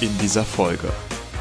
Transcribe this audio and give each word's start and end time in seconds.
In 0.00 0.16
dieser 0.18 0.44
Folge 0.44 0.88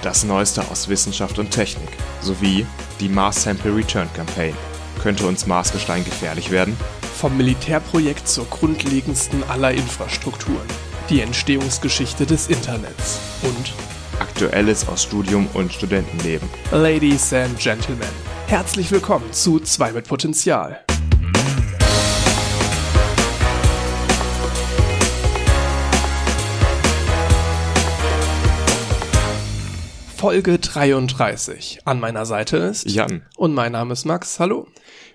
das 0.02 0.24
Neueste 0.24 0.68
aus 0.72 0.88
Wissenschaft 0.88 1.38
und 1.38 1.52
Technik 1.52 1.90
sowie 2.22 2.66
die 3.00 3.08
Mars 3.08 3.44
Sample 3.44 3.76
Return 3.76 4.10
Campaign. 4.16 4.56
Könnte 5.02 5.28
uns 5.28 5.46
Marsgestein 5.46 6.04
gefährlich 6.04 6.50
werden? 6.50 6.76
Vom 7.18 7.38
Militärprojekt 7.38 8.28
zur 8.28 8.46
grundlegendsten 8.46 9.44
aller 9.48 9.72
Infrastrukturen. 9.72 10.68
Die 11.10 11.22
Entstehungsgeschichte 11.22 12.26
des 12.26 12.48
Internets. 12.48 13.20
Und 13.44 13.74
Aktuelles 14.20 14.88
aus 14.88 15.04
Studium 15.04 15.48
und 15.54 15.72
Studentenleben. 15.72 16.50
Ladies 16.72 17.34
and 17.34 17.60
Gentlemen, 17.60 18.10
herzlich 18.48 18.92
willkommen 18.92 19.32
zu 19.34 19.60
2 19.60 19.92
mit 19.92 20.08
Potenzial. 20.08 20.80
Folge 30.18 30.58
33. 30.58 31.82
An 31.86 32.00
meiner 32.00 32.26
Seite 32.26 32.58
ist 32.58 32.90
Jan. 32.90 33.22
Und 33.36 33.54
mein 33.54 33.74
Name 33.74 33.94
ist 33.94 34.04
Max. 34.06 34.40
Hallo. 34.40 34.68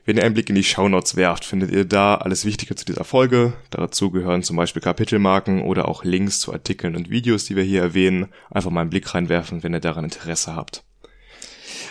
Wenn 0.04 0.16
ihr 0.16 0.22
einen 0.22 0.34
Blick 0.34 0.48
in 0.48 0.54
die 0.54 0.62
Shownotes 0.62 1.16
werft, 1.16 1.44
findet 1.44 1.72
ihr 1.72 1.84
da 1.84 2.14
alles 2.14 2.44
Wichtige 2.44 2.76
zu 2.76 2.84
dieser 2.84 3.02
Folge. 3.02 3.52
Dazu 3.70 4.12
gehören 4.12 4.44
zum 4.44 4.56
Beispiel 4.56 4.80
Kapitelmarken 4.80 5.62
oder 5.62 5.88
auch 5.88 6.04
Links 6.04 6.38
zu 6.38 6.52
Artikeln 6.52 6.94
und 6.94 7.10
Videos, 7.10 7.46
die 7.46 7.56
wir 7.56 7.64
hier 7.64 7.82
erwähnen. 7.82 8.28
Einfach 8.48 8.70
mal 8.70 8.82
einen 8.82 8.90
Blick 8.90 9.12
reinwerfen, 9.12 9.64
wenn 9.64 9.74
ihr 9.74 9.80
daran 9.80 10.04
Interesse 10.04 10.54
habt. 10.54 10.84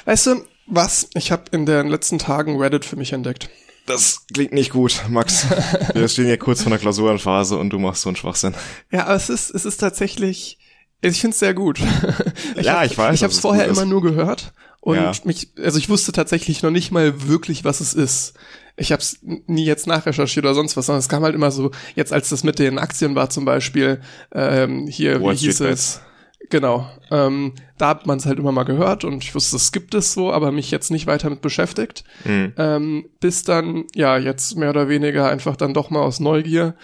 Weißt 0.05 0.27
du, 0.27 0.45
was? 0.67 1.09
Ich 1.13 1.33
habe 1.33 1.43
in 1.51 1.65
den 1.65 1.89
letzten 1.89 2.17
Tagen 2.17 2.61
Reddit 2.61 2.85
für 2.85 2.95
mich 2.95 3.11
entdeckt. 3.11 3.49
Das 3.87 4.25
klingt 4.33 4.53
nicht 4.53 4.71
gut, 4.71 5.03
Max. 5.09 5.47
Wir 5.93 6.07
stehen 6.07 6.29
ja 6.29 6.37
kurz 6.37 6.61
vor 6.63 6.69
der 6.69 6.79
Klausurenphase 6.79 7.57
und 7.57 7.71
du 7.71 7.79
machst 7.79 8.03
so 8.03 8.09
einen 8.09 8.15
Schwachsinn. 8.15 8.53
Ja, 8.89 9.07
aber 9.07 9.15
es 9.15 9.29
ist, 9.29 9.49
es 9.49 9.65
ist 9.65 9.77
tatsächlich, 9.81 10.59
ich 11.01 11.19
finde 11.21 11.33
es 11.33 11.39
sehr 11.39 11.53
gut. 11.53 11.79
ich 12.55 12.65
ja, 12.65 12.79
hab, 12.79 12.85
ich 12.85 12.97
weiß. 12.97 13.15
Ich 13.15 13.23
habe 13.23 13.33
es 13.33 13.39
vorher 13.39 13.67
immer 13.67 13.85
nur 13.85 14.01
gehört 14.01 14.53
und 14.81 14.95
Ja. 14.95 15.11
mich, 15.23 15.49
also 15.61 15.77
ich 15.77 15.89
wusste 15.89 16.11
tatsächlich 16.11 16.63
noch 16.63 16.71
nicht 16.71 16.91
mal 16.91 17.27
wirklich, 17.27 17.63
was 17.63 17.81
es 17.81 17.93
ist. 17.93 18.33
Ich 18.77 18.91
habe 18.91 19.01
es 19.01 19.19
nie 19.21 19.65
jetzt 19.65 19.85
nachrecherchiert 19.85 20.45
oder 20.45 20.55
sonst 20.55 20.75
was, 20.77 20.87
sondern 20.87 20.99
es 20.99 21.09
kam 21.09 21.23
halt 21.23 21.35
immer 21.35 21.51
so, 21.51 21.71
jetzt 21.95 22.13
als 22.13 22.29
das 22.29 22.43
mit 22.43 22.57
den 22.57 22.79
Aktien 22.79 23.15
war 23.15 23.29
zum 23.29 23.45
Beispiel, 23.45 24.01
ähm, 24.33 24.87
hier, 24.87 25.21
Wall 25.21 25.33
wie 25.33 25.37
hieß 25.37 25.59
es? 25.61 26.01
Genau, 26.49 26.89
ähm, 27.11 27.53
da 27.77 27.89
hat 27.89 28.07
man 28.07 28.17
es 28.17 28.25
halt 28.25 28.39
immer 28.39 28.51
mal 28.51 28.63
gehört 28.63 29.03
und 29.05 29.23
ich 29.23 29.35
wusste, 29.35 29.55
es 29.57 29.71
gibt 29.71 29.93
es 29.93 30.13
so, 30.13 30.33
aber 30.33 30.51
mich 30.51 30.71
jetzt 30.71 30.89
nicht 30.89 31.05
weiter 31.05 31.29
mit 31.29 31.41
beschäftigt. 31.41 32.03
Mhm. 32.25 32.53
Ähm, 32.57 33.05
bis 33.19 33.43
dann, 33.43 33.85
ja, 33.93 34.17
jetzt 34.17 34.57
mehr 34.57 34.71
oder 34.71 34.89
weniger 34.89 35.29
einfach 35.29 35.55
dann 35.55 35.73
doch 35.75 35.91
mal 35.91 36.01
aus 36.01 36.19
Neugier 36.19 36.75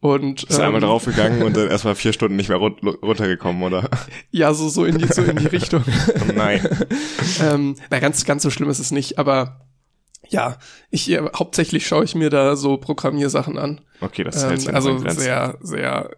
und 0.00 0.44
Ist 0.44 0.58
einmal 0.58 0.82
ähm, 0.82 0.88
draufgegangen 0.88 1.42
und 1.42 1.56
dann 1.56 1.68
erstmal 1.70 1.94
vier 1.94 2.12
Stunden 2.12 2.36
nicht 2.36 2.48
mehr 2.48 2.58
run 2.58 2.76
runtergekommen, 3.02 3.62
oder? 3.62 3.88
ja, 4.30 4.52
so, 4.54 4.68
so 4.68 4.84
in 4.84 4.98
die, 4.98 5.06
so 5.06 5.22
in 5.22 5.36
die 5.36 5.46
Richtung. 5.52 5.84
Oh 5.86 6.32
nein. 6.34 6.66
ähm, 7.42 7.76
na, 7.90 7.98
ganz, 7.98 8.24
ganz 8.24 8.42
so 8.42 8.50
schlimm 8.50 8.70
ist 8.70 8.78
es 8.78 8.90
nicht, 8.90 9.18
aber 9.18 9.66
ja, 10.28 10.56
ich 10.90 11.10
äh, 11.10 11.22
hauptsächlich 11.36 11.86
schaue 11.86 12.04
ich 12.04 12.14
mir 12.14 12.30
da 12.30 12.56
so 12.56 12.78
Programmiersachen 12.78 13.58
an. 13.58 13.80
Okay, 14.00 14.24
das 14.24 14.40
sich 14.40 14.50
Ähm, 14.50 14.58
ja 14.60 14.72
also 14.72 14.98
sehr, 14.98 15.58
sehr, 15.60 16.10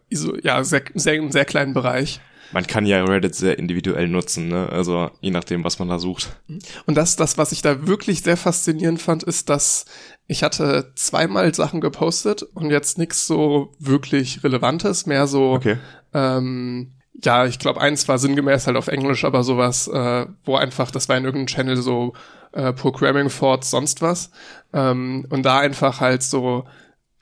ja, 0.43 0.63
sehr, 0.65 0.83
sehr, 0.95 1.15
einen 1.15 1.33
sehr 1.33 1.45
kleinen 1.45 1.75
Bereich. 1.75 2.21
Man 2.53 2.67
kann 2.67 2.85
ja 2.85 3.03
Reddit 3.03 3.35
sehr 3.35 3.59
individuell 3.59 4.09
nutzen, 4.09 4.49
ne? 4.49 4.69
Also 4.69 5.11
je 5.23 5.31
nachdem, 5.31 5.65
was 5.65 5.79
man 5.79 5.89
da 5.89 5.99
sucht. 5.99 6.37
Und 6.85 6.97
das, 6.97 7.17
das, 7.17 7.39
was 7.39 7.51
ich 7.53 7.63
da 7.63 7.87
wirklich 7.87 8.23
sehr 8.23 8.37
faszinierend 8.37 9.01
fand, 9.01 9.23
ist, 9.23 9.49
dass 9.49 9.87
ich 10.27 10.43
hatte 10.43 10.93
zweimal 10.95 11.55
Sachen 11.55 11.81
gepostet 11.81 12.43
und 12.43 12.71
jetzt 12.71 12.99
nichts 12.99 13.27
so 13.27 13.75
wirklich 13.79 14.43
Relevantes, 14.45 15.07
mehr 15.07 15.27
so, 15.27 15.53
Okay. 15.53 15.79
ähm, 16.15 16.93
ja, 17.23 17.45
ich 17.47 17.59
glaube, 17.59 17.81
eins 17.81 18.09
war 18.09 18.19
sinngemäß 18.19 18.67
halt 18.67 18.77
auf 18.77 18.89
Englisch, 18.89 19.25
aber 19.25 19.45
sowas, 19.45 19.87
äh, 19.89 20.27
wo 20.45 20.57
einfach, 20.57 20.91
das 20.91 21.09
war 21.09 21.17
in 21.17 21.25
irgendeinem 21.25 21.47
Channel 21.47 21.77
so 21.77 22.15
äh, 22.53 22.73
Programming 22.73 23.29
Thoughts, 23.29 23.71
sonst 23.71 24.03
was. 24.03 24.31
Ähm, 24.73 25.27
und 25.29 25.43
da 25.45 25.59
einfach 25.59 26.01
halt 26.01 26.23
so 26.23 26.65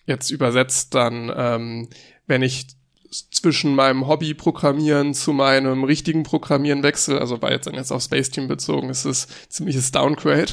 jetzt 0.06 0.30
übersetzt 0.30 0.94
dann, 0.94 1.32
ähm, 1.34 1.88
wenn 2.26 2.42
ich 2.42 2.68
zwischen 3.10 3.74
meinem 3.74 4.06
Hobby 4.06 4.34
Programmieren 4.34 5.14
zu 5.14 5.32
meinem 5.32 5.84
richtigen 5.84 6.22
Programmieren 6.22 6.82
wechsel, 6.82 7.18
also 7.18 7.42
war 7.42 7.50
jetzt 7.50 7.66
dann 7.66 7.74
jetzt 7.74 7.90
auf 7.90 8.02
Space 8.02 8.30
Team 8.30 8.46
bezogen, 8.46 8.88
ist 8.88 9.04
es 9.04 9.26
ziemliches 9.48 9.90
Downgrade, 9.90 10.52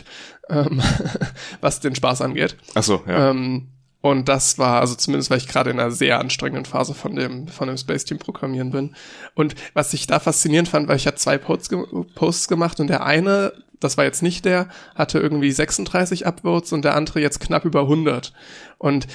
ähm, 0.49 0.81
was 1.61 1.79
den 1.79 1.95
Spaß 1.95 2.21
angeht. 2.21 2.57
Ach 2.73 2.83
so, 2.83 3.03
ja. 3.07 3.29
Ähm, 3.29 3.67
und 4.01 4.29
das 4.29 4.57
war, 4.57 4.79
also 4.79 4.95
zumindest, 4.95 5.29
weil 5.29 5.39
ich 5.39 5.47
gerade 5.47 5.69
in 5.69 5.79
einer 5.79 5.91
sehr 5.91 6.19
anstrengenden 6.19 6.65
Phase 6.65 6.93
von 6.93 7.15
dem, 7.15 7.47
von 7.47 7.67
dem 7.67 7.77
Space 7.77 8.05
Team 8.05 8.19
Programmieren 8.19 8.71
bin. 8.71 8.95
Und 9.33 9.55
was 9.73 9.93
ich 9.93 10.07
da 10.07 10.19
faszinierend 10.19 10.69
fand, 10.69 10.87
weil 10.87 10.97
ich 10.97 11.07
hatte 11.07 11.17
zwei 11.17 11.37
Posts, 11.37 11.69
ge 11.69 11.83
Posts 12.15 12.47
gemacht 12.47 12.79
und 12.79 12.87
der 12.87 13.05
eine, 13.05 13.53
das 13.79 13.97
war 13.97 14.05
jetzt 14.05 14.23
nicht 14.23 14.45
der, 14.45 14.69
hatte 14.95 15.19
irgendwie 15.19 15.51
36 15.51 16.25
Upvotes 16.25 16.73
und 16.73 16.85
der 16.85 16.95
andere 16.95 17.19
jetzt 17.19 17.39
knapp 17.39 17.65
über 17.65 17.81
100. 17.81 18.33
Und 18.77 19.07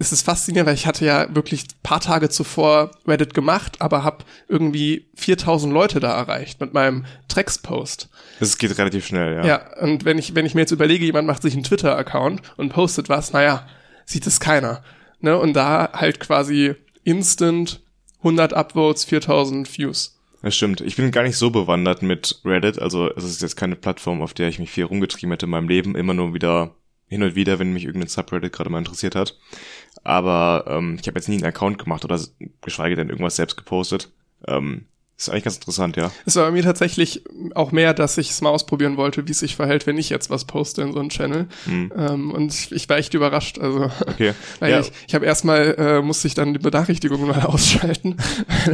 es 0.00 0.12
ist 0.12 0.22
faszinierend, 0.22 0.66
weil 0.66 0.74
ich 0.74 0.86
hatte 0.86 1.04
ja 1.04 1.32
wirklich 1.34 1.66
paar 1.82 2.00
Tage 2.00 2.30
zuvor 2.30 2.90
Reddit 3.06 3.34
gemacht, 3.34 3.82
aber 3.82 4.02
habe 4.02 4.24
irgendwie 4.48 5.06
4000 5.14 5.72
Leute 5.72 6.00
da 6.00 6.12
erreicht 6.12 6.58
mit 6.58 6.72
meinem 6.72 7.04
Tracks-Post. 7.28 8.08
Das 8.40 8.56
geht 8.56 8.76
relativ 8.78 9.06
schnell, 9.06 9.34
ja. 9.34 9.46
Ja, 9.46 9.82
und 9.82 10.06
wenn 10.06 10.16
ich, 10.16 10.34
wenn 10.34 10.46
ich 10.46 10.54
mir 10.54 10.62
jetzt 10.62 10.70
überlege, 10.70 11.04
jemand 11.04 11.26
macht 11.26 11.42
sich 11.42 11.52
einen 11.52 11.64
Twitter-Account 11.64 12.40
und 12.56 12.70
postet 12.70 13.10
was, 13.10 13.34
naja, 13.34 13.68
sieht 14.06 14.26
es 14.26 14.40
keiner. 14.40 14.82
Ne? 15.20 15.38
Und 15.38 15.52
da 15.52 15.90
halt 15.92 16.18
quasi 16.18 16.76
instant 17.04 17.82
100 18.20 18.54
Upvotes, 18.54 19.04
4000 19.04 19.76
Views. 19.76 20.18
Das 20.40 20.56
stimmt. 20.56 20.80
Ich 20.80 20.96
bin 20.96 21.10
gar 21.10 21.24
nicht 21.24 21.36
so 21.36 21.50
bewandert 21.50 22.00
mit 22.00 22.40
Reddit. 22.46 22.78
Also 22.78 23.10
es 23.14 23.24
ist 23.24 23.42
jetzt 23.42 23.56
keine 23.56 23.76
Plattform, 23.76 24.22
auf 24.22 24.32
der 24.32 24.48
ich 24.48 24.58
mich 24.58 24.70
viel 24.70 24.84
rumgetrieben 24.84 25.30
hätte 25.32 25.44
in 25.44 25.50
meinem 25.50 25.68
Leben. 25.68 25.94
Immer 25.94 26.14
nur 26.14 26.32
wieder 26.32 26.74
hin 27.10 27.24
und 27.24 27.34
wieder, 27.34 27.58
wenn 27.58 27.72
mich 27.72 27.84
irgendein 27.84 28.08
Subreddit 28.08 28.52
gerade 28.52 28.70
mal 28.70 28.78
interessiert 28.78 29.16
hat. 29.16 29.36
Aber 30.02 30.64
ähm, 30.66 30.98
ich 31.00 31.06
habe 31.06 31.18
jetzt 31.18 31.28
nie 31.28 31.36
einen 31.36 31.44
Account 31.44 31.78
gemacht 31.78 32.04
oder 32.04 32.18
geschweige 32.62 32.96
denn 32.96 33.10
irgendwas 33.10 33.36
selbst 33.36 33.56
gepostet. 33.56 34.10
Ähm, 34.46 34.86
ist 35.20 35.28
eigentlich 35.28 35.44
ganz 35.44 35.56
interessant, 35.56 35.96
ja. 35.98 36.10
Es 36.24 36.36
war 36.36 36.46
bei 36.46 36.50
mir 36.50 36.62
tatsächlich 36.62 37.24
auch 37.54 37.72
mehr, 37.72 37.92
dass 37.92 38.16
ich 38.16 38.30
es 38.30 38.40
mal 38.40 38.48
ausprobieren 38.48 38.96
wollte, 38.96 39.26
wie 39.28 39.32
es 39.32 39.40
sich 39.40 39.54
verhält, 39.54 39.86
wenn 39.86 39.98
ich 39.98 40.08
jetzt 40.08 40.30
was 40.30 40.46
poste 40.46 40.80
in 40.80 40.94
so 40.94 40.98
einem 40.98 41.10
Channel. 41.10 41.46
Ähm, 41.68 42.30
und 42.30 42.54
ich, 42.54 42.72
ich 42.72 42.88
war 42.88 42.96
echt 42.96 43.12
überrascht. 43.12 43.58
Also, 43.58 43.90
Okay. 44.06 44.32
weil 44.60 44.70
ja, 44.70 44.80
ich, 44.80 44.92
ich 45.06 45.14
habe 45.14 45.26
erstmal, 45.26 45.74
äh, 45.76 46.00
musste 46.00 46.26
ich 46.26 46.32
dann 46.32 46.54
die 46.54 46.58
Benachrichtigungen 46.58 47.28
mal 47.28 47.42
ausschalten. 47.44 48.16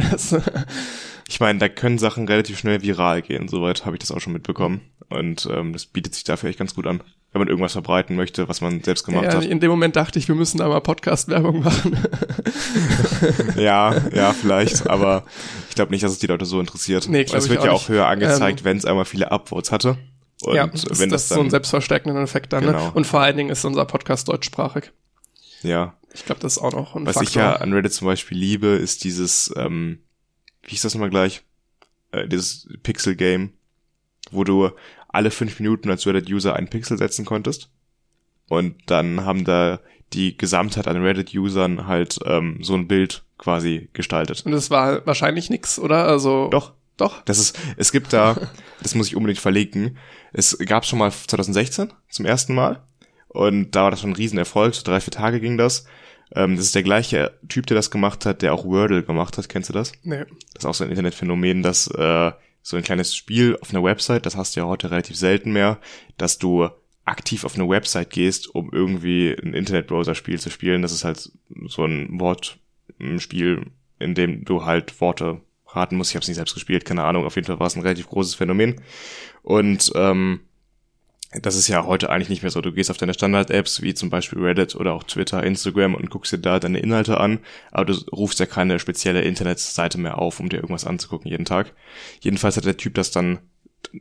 das, 0.09 0.31
äh, 0.31 0.41
ich 1.27 1.41
meine, 1.41 1.59
da 1.59 1.67
können 1.67 1.97
Sachen 1.97 2.25
relativ 2.29 2.59
schnell 2.59 2.81
viral 2.81 3.21
gehen. 3.21 3.49
Soweit 3.49 3.85
habe 3.85 3.97
ich 3.97 3.99
das 3.99 4.11
auch 4.11 4.21
schon 4.21 4.31
mitbekommen. 4.31 4.79
Und 5.09 5.49
ähm, 5.51 5.73
das 5.73 5.85
bietet 5.85 6.15
sich 6.15 6.23
dafür 6.23 6.49
echt 6.49 6.59
ganz 6.59 6.75
gut 6.75 6.87
an. 6.87 7.01
Wenn 7.33 7.39
man 7.39 7.49
irgendwas 7.49 7.73
verbreiten 7.73 8.15
möchte, 8.15 8.47
was 8.47 8.61
man 8.61 8.81
selbst 8.81 9.03
gemacht 9.03 9.25
ja, 9.25 9.33
hat. 9.33 9.43
in 9.45 9.59
dem 9.59 9.69
Moment 9.69 9.95
dachte 9.95 10.17
ich, 10.17 10.27
wir 10.27 10.35
müssen 10.35 10.59
da 10.59 10.67
mal 10.67 10.79
Podcast-Werbung 10.79 11.61
machen. 11.61 11.97
Ja, 13.57 13.95
ja, 14.13 14.33
vielleicht, 14.33 14.87
aber 14.87 15.23
ich 15.69 15.75
glaube 15.75 15.91
nicht, 15.91 16.03
dass 16.03 16.11
es 16.11 16.19
die 16.19 16.27
Leute 16.27 16.45
so 16.45 16.59
interessiert. 16.59 17.07
Nee, 17.09 17.21
es 17.23 17.49
wird 17.49 17.59
auch 17.59 17.65
ja 17.65 17.71
nicht. 17.73 17.81
auch 17.81 17.89
höher 17.89 18.07
angezeigt, 18.07 18.63
wenn 18.63 18.77
es 18.77 18.85
einmal 18.85 19.05
viele 19.05 19.31
Upvotes 19.31 19.71
hatte. 19.71 19.97
Und 20.43 20.55
ja, 20.55 20.67
das, 20.67 20.83
wenn 20.99 21.09
das, 21.09 21.23
das, 21.23 21.23
ist 21.23 21.29
so 21.29 21.39
ein 21.41 21.49
selbstverstärkenden 21.49 22.23
Effekt 22.23 22.53
dann. 22.53 22.65
Genau. 22.65 22.85
Ne? 22.85 22.91
Und 22.93 23.07
vor 23.07 23.21
allen 23.21 23.37
Dingen 23.37 23.49
ist 23.49 23.65
unser 23.65 23.85
Podcast 23.85 24.27
deutschsprachig. 24.27 24.91
ja, 25.63 25.95
Ich 26.13 26.25
glaube, 26.25 26.41
das 26.41 26.57
ist 26.57 26.63
auch 26.63 26.73
noch 26.73 26.95
ein 26.95 27.05
was 27.05 27.15
Faktor. 27.15 27.29
ich 27.29 27.35
ja 27.35 27.55
an 27.55 27.73
Reddit 27.73 27.93
zum 27.93 28.05
Beispiel 28.05 28.37
liebe, 28.37 28.67
ist 28.67 29.03
dieses, 29.03 29.53
ähm, 29.57 29.99
wie 30.61 30.71
hieß 30.71 30.83
das 30.83 30.93
nochmal 30.93 31.09
gleich? 31.09 31.43
Äh, 32.11 32.27
dieses 32.27 32.69
Pixel-Game, 32.83 33.53
wo 34.31 34.43
du 34.43 34.69
alle 35.09 35.31
fünf 35.31 35.59
Minuten 35.59 35.89
als 35.89 36.05
Reddit-User 36.05 36.55
einen 36.55 36.69
Pixel 36.69 36.97
setzen 36.97 37.25
konntest. 37.25 37.69
Und 38.49 38.75
dann 38.87 39.25
haben 39.25 39.45
da 39.45 39.79
die 40.13 40.37
Gesamtheit 40.37 40.87
an 40.87 41.01
Reddit-Usern 41.01 41.87
halt 41.87 42.19
ähm, 42.25 42.59
so 42.61 42.75
ein 42.75 42.87
Bild 42.87 43.23
quasi 43.37 43.89
gestaltet. 43.93 44.45
Und 44.45 44.51
das 44.51 44.69
war 44.69 45.05
wahrscheinlich 45.05 45.49
nix, 45.49 45.79
oder? 45.79 46.05
Also 46.05 46.47
Doch, 46.49 46.73
Doch. 46.95 47.21
Das 47.23 47.39
ist, 47.39 47.59
es 47.77 47.91
gibt 47.91 48.13
da, 48.13 48.37
das 48.81 48.95
muss 48.95 49.07
ich 49.07 49.15
unbedingt 49.15 49.39
verlinken. 49.39 49.97
Es 50.33 50.57
gab 50.59 50.85
schon 50.85 50.99
mal 50.99 51.11
2016 51.11 51.93
zum 52.09 52.25
ersten 52.25 52.55
Mal. 52.55 52.83
Und 53.27 53.71
da 53.71 53.83
war 53.83 53.91
das 53.91 54.01
schon 54.01 54.11
ein 54.11 54.15
Riesenerfolg. 54.15 54.73
So 54.73 54.83
drei, 54.83 54.99
vier 54.99 55.11
Tage 55.11 55.39
ging 55.39 55.57
das. 55.57 55.85
Ähm, 56.33 56.55
das 56.55 56.65
ist 56.65 56.75
der 56.75 56.83
gleiche 56.83 57.37
Typ, 57.49 57.67
der 57.67 57.75
das 57.75 57.91
gemacht 57.91 58.25
hat, 58.25 58.41
der 58.41 58.53
auch 58.53 58.65
Wordle 58.65 59.03
gemacht 59.03 59.37
hat. 59.37 59.49
Kennst 59.49 59.69
du 59.69 59.73
das? 59.73 59.91
Nee. 60.03 60.25
Das 60.53 60.63
ist 60.63 60.65
auch 60.65 60.73
so 60.73 60.83
ein 60.83 60.89
Internetphänomen, 60.89 61.63
dass 61.63 61.87
äh, 61.87 62.31
so 62.67 62.75
ein 62.75 62.83
kleines 62.83 63.15
Spiel 63.15 63.57
auf 63.61 63.69
einer 63.69 63.81
Website, 63.81 64.25
das 64.25 64.35
hast 64.35 64.53
du 64.53 64.59
ja 64.59 64.65
heute 64.65 64.91
relativ 64.91 65.15
selten 65.15 65.53
mehr, 65.53 65.79
dass 66.17 66.37
du 66.37 66.67
aktiv 67.05 67.45
auf 67.45 67.55
eine 67.55 67.69
Website 67.69 68.09
gehst, 68.09 68.53
um 68.53 68.73
irgendwie 68.73 69.33
ein 69.41 69.53
Internetbrowser-Spiel 69.53 70.37
zu 70.37 70.49
spielen. 70.49 70.81
Das 70.81 70.91
ist 70.91 71.05
halt 71.05 71.31
so 71.67 71.85
ein 71.85 72.19
Wortspiel, 72.19 73.67
in 73.99 74.15
dem 74.15 74.43
du 74.43 74.65
halt 74.65 74.99
Worte 74.99 75.39
raten 75.67 75.95
musst. 75.95 76.11
Ich 76.11 76.17
habe 76.17 76.23
es 76.23 76.27
nicht 76.27 76.35
selbst 76.35 76.55
gespielt, 76.55 76.83
keine 76.83 77.05
Ahnung. 77.05 77.23
Auf 77.23 77.35
jeden 77.35 77.47
Fall 77.47 77.57
war 77.61 77.67
es 77.67 77.77
ein 77.77 77.83
relativ 77.83 78.09
großes 78.09 78.35
Phänomen. 78.35 78.81
Und 79.43 79.89
ähm, 79.95 80.41
das 81.41 81.55
ist 81.55 81.67
ja 81.67 81.85
heute 81.85 82.09
eigentlich 82.09 82.29
nicht 82.29 82.41
mehr 82.41 82.51
so. 82.51 82.61
Du 82.61 82.71
gehst 82.71 82.91
auf 82.91 82.97
deine 82.97 83.13
Standard-Apps, 83.13 83.81
wie 83.81 83.93
zum 83.93 84.09
Beispiel 84.09 84.39
Reddit 84.39 84.75
oder 84.75 84.93
auch 84.93 85.03
Twitter, 85.03 85.43
Instagram 85.43 85.95
und 85.95 86.09
guckst 86.09 86.31
dir 86.31 86.37
da 86.37 86.59
deine 86.59 86.79
Inhalte 86.79 87.19
an, 87.19 87.39
aber 87.71 87.85
du 87.85 87.93
rufst 88.11 88.39
ja 88.39 88.45
keine 88.45 88.79
spezielle 88.79 89.21
Internetseite 89.21 89.97
mehr 89.97 90.19
auf, 90.19 90.39
um 90.39 90.49
dir 90.49 90.57
irgendwas 90.57 90.85
anzugucken 90.85 91.29
jeden 91.29 91.45
Tag. 91.45 91.73
Jedenfalls 92.19 92.57
hat 92.57 92.65
der 92.65 92.77
Typ 92.77 92.95
das 92.95 93.11
dann 93.11 93.39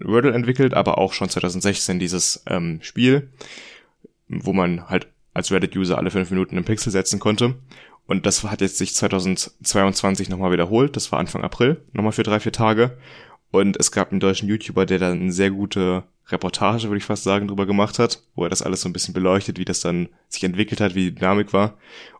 Wordle 0.01 0.33
entwickelt, 0.33 0.75
aber 0.75 0.99
auch 0.99 1.13
schon 1.13 1.29
2016 1.29 1.99
dieses 1.99 2.43
ähm, 2.47 2.81
Spiel, 2.83 3.31
wo 4.29 4.53
man 4.53 4.89
halt 4.89 5.09
als 5.35 5.53
Reddit-User 5.53 5.99
alle 5.99 6.11
fünf 6.11 6.31
Minuten 6.31 6.57
einen 6.57 6.65
Pixel 6.65 6.91
setzen 6.91 7.21
konnte. 7.21 7.57
Und 8.07 8.25
das 8.25 8.45
hat 8.45 8.61
jetzt 8.61 8.79
sich 8.79 8.95
2022 8.95 10.29
nochmal 10.29 10.53
wiederholt. 10.53 10.97
Das 10.97 11.11
war 11.13 11.19
Anfang 11.19 11.43
April, 11.43 11.83
nochmal 11.93 12.13
für 12.13 12.23
drei, 12.23 12.41
vier 12.41 12.53
Tage. 12.53 12.97
Und 13.51 13.77
es 13.79 13.93
gab 13.93 14.11
einen 14.11 14.21
deutschen 14.21 14.49
YouTuber, 14.49 14.87
der 14.87 14.99
dann 14.99 15.21
eine 15.21 15.33
sehr 15.33 15.51
gute 15.51 16.05
Reportage, 16.29 16.89
würde 16.89 16.99
ich 16.99 17.05
fast 17.05 17.25
sagen, 17.25 17.49
drüber 17.49 17.67
gemacht 17.67 17.99
hat, 17.99 18.23
wo 18.35 18.45
er 18.45 18.51
das 18.51 18.63
alles 18.63 18.81
so 18.81 18.89
ein 18.89 18.93
bisschen 18.93 19.15
beleuchtet, 19.15 19.59
wie 19.59 19.65
das 19.65 19.81
dann 19.81 20.09
sich 20.29 20.43
entwickelt 20.45 20.81
hat, 20.81 20.95
wie 20.95 21.11
die 21.11 21.15
Dynamik 21.15 21.53
war. 21.53 21.75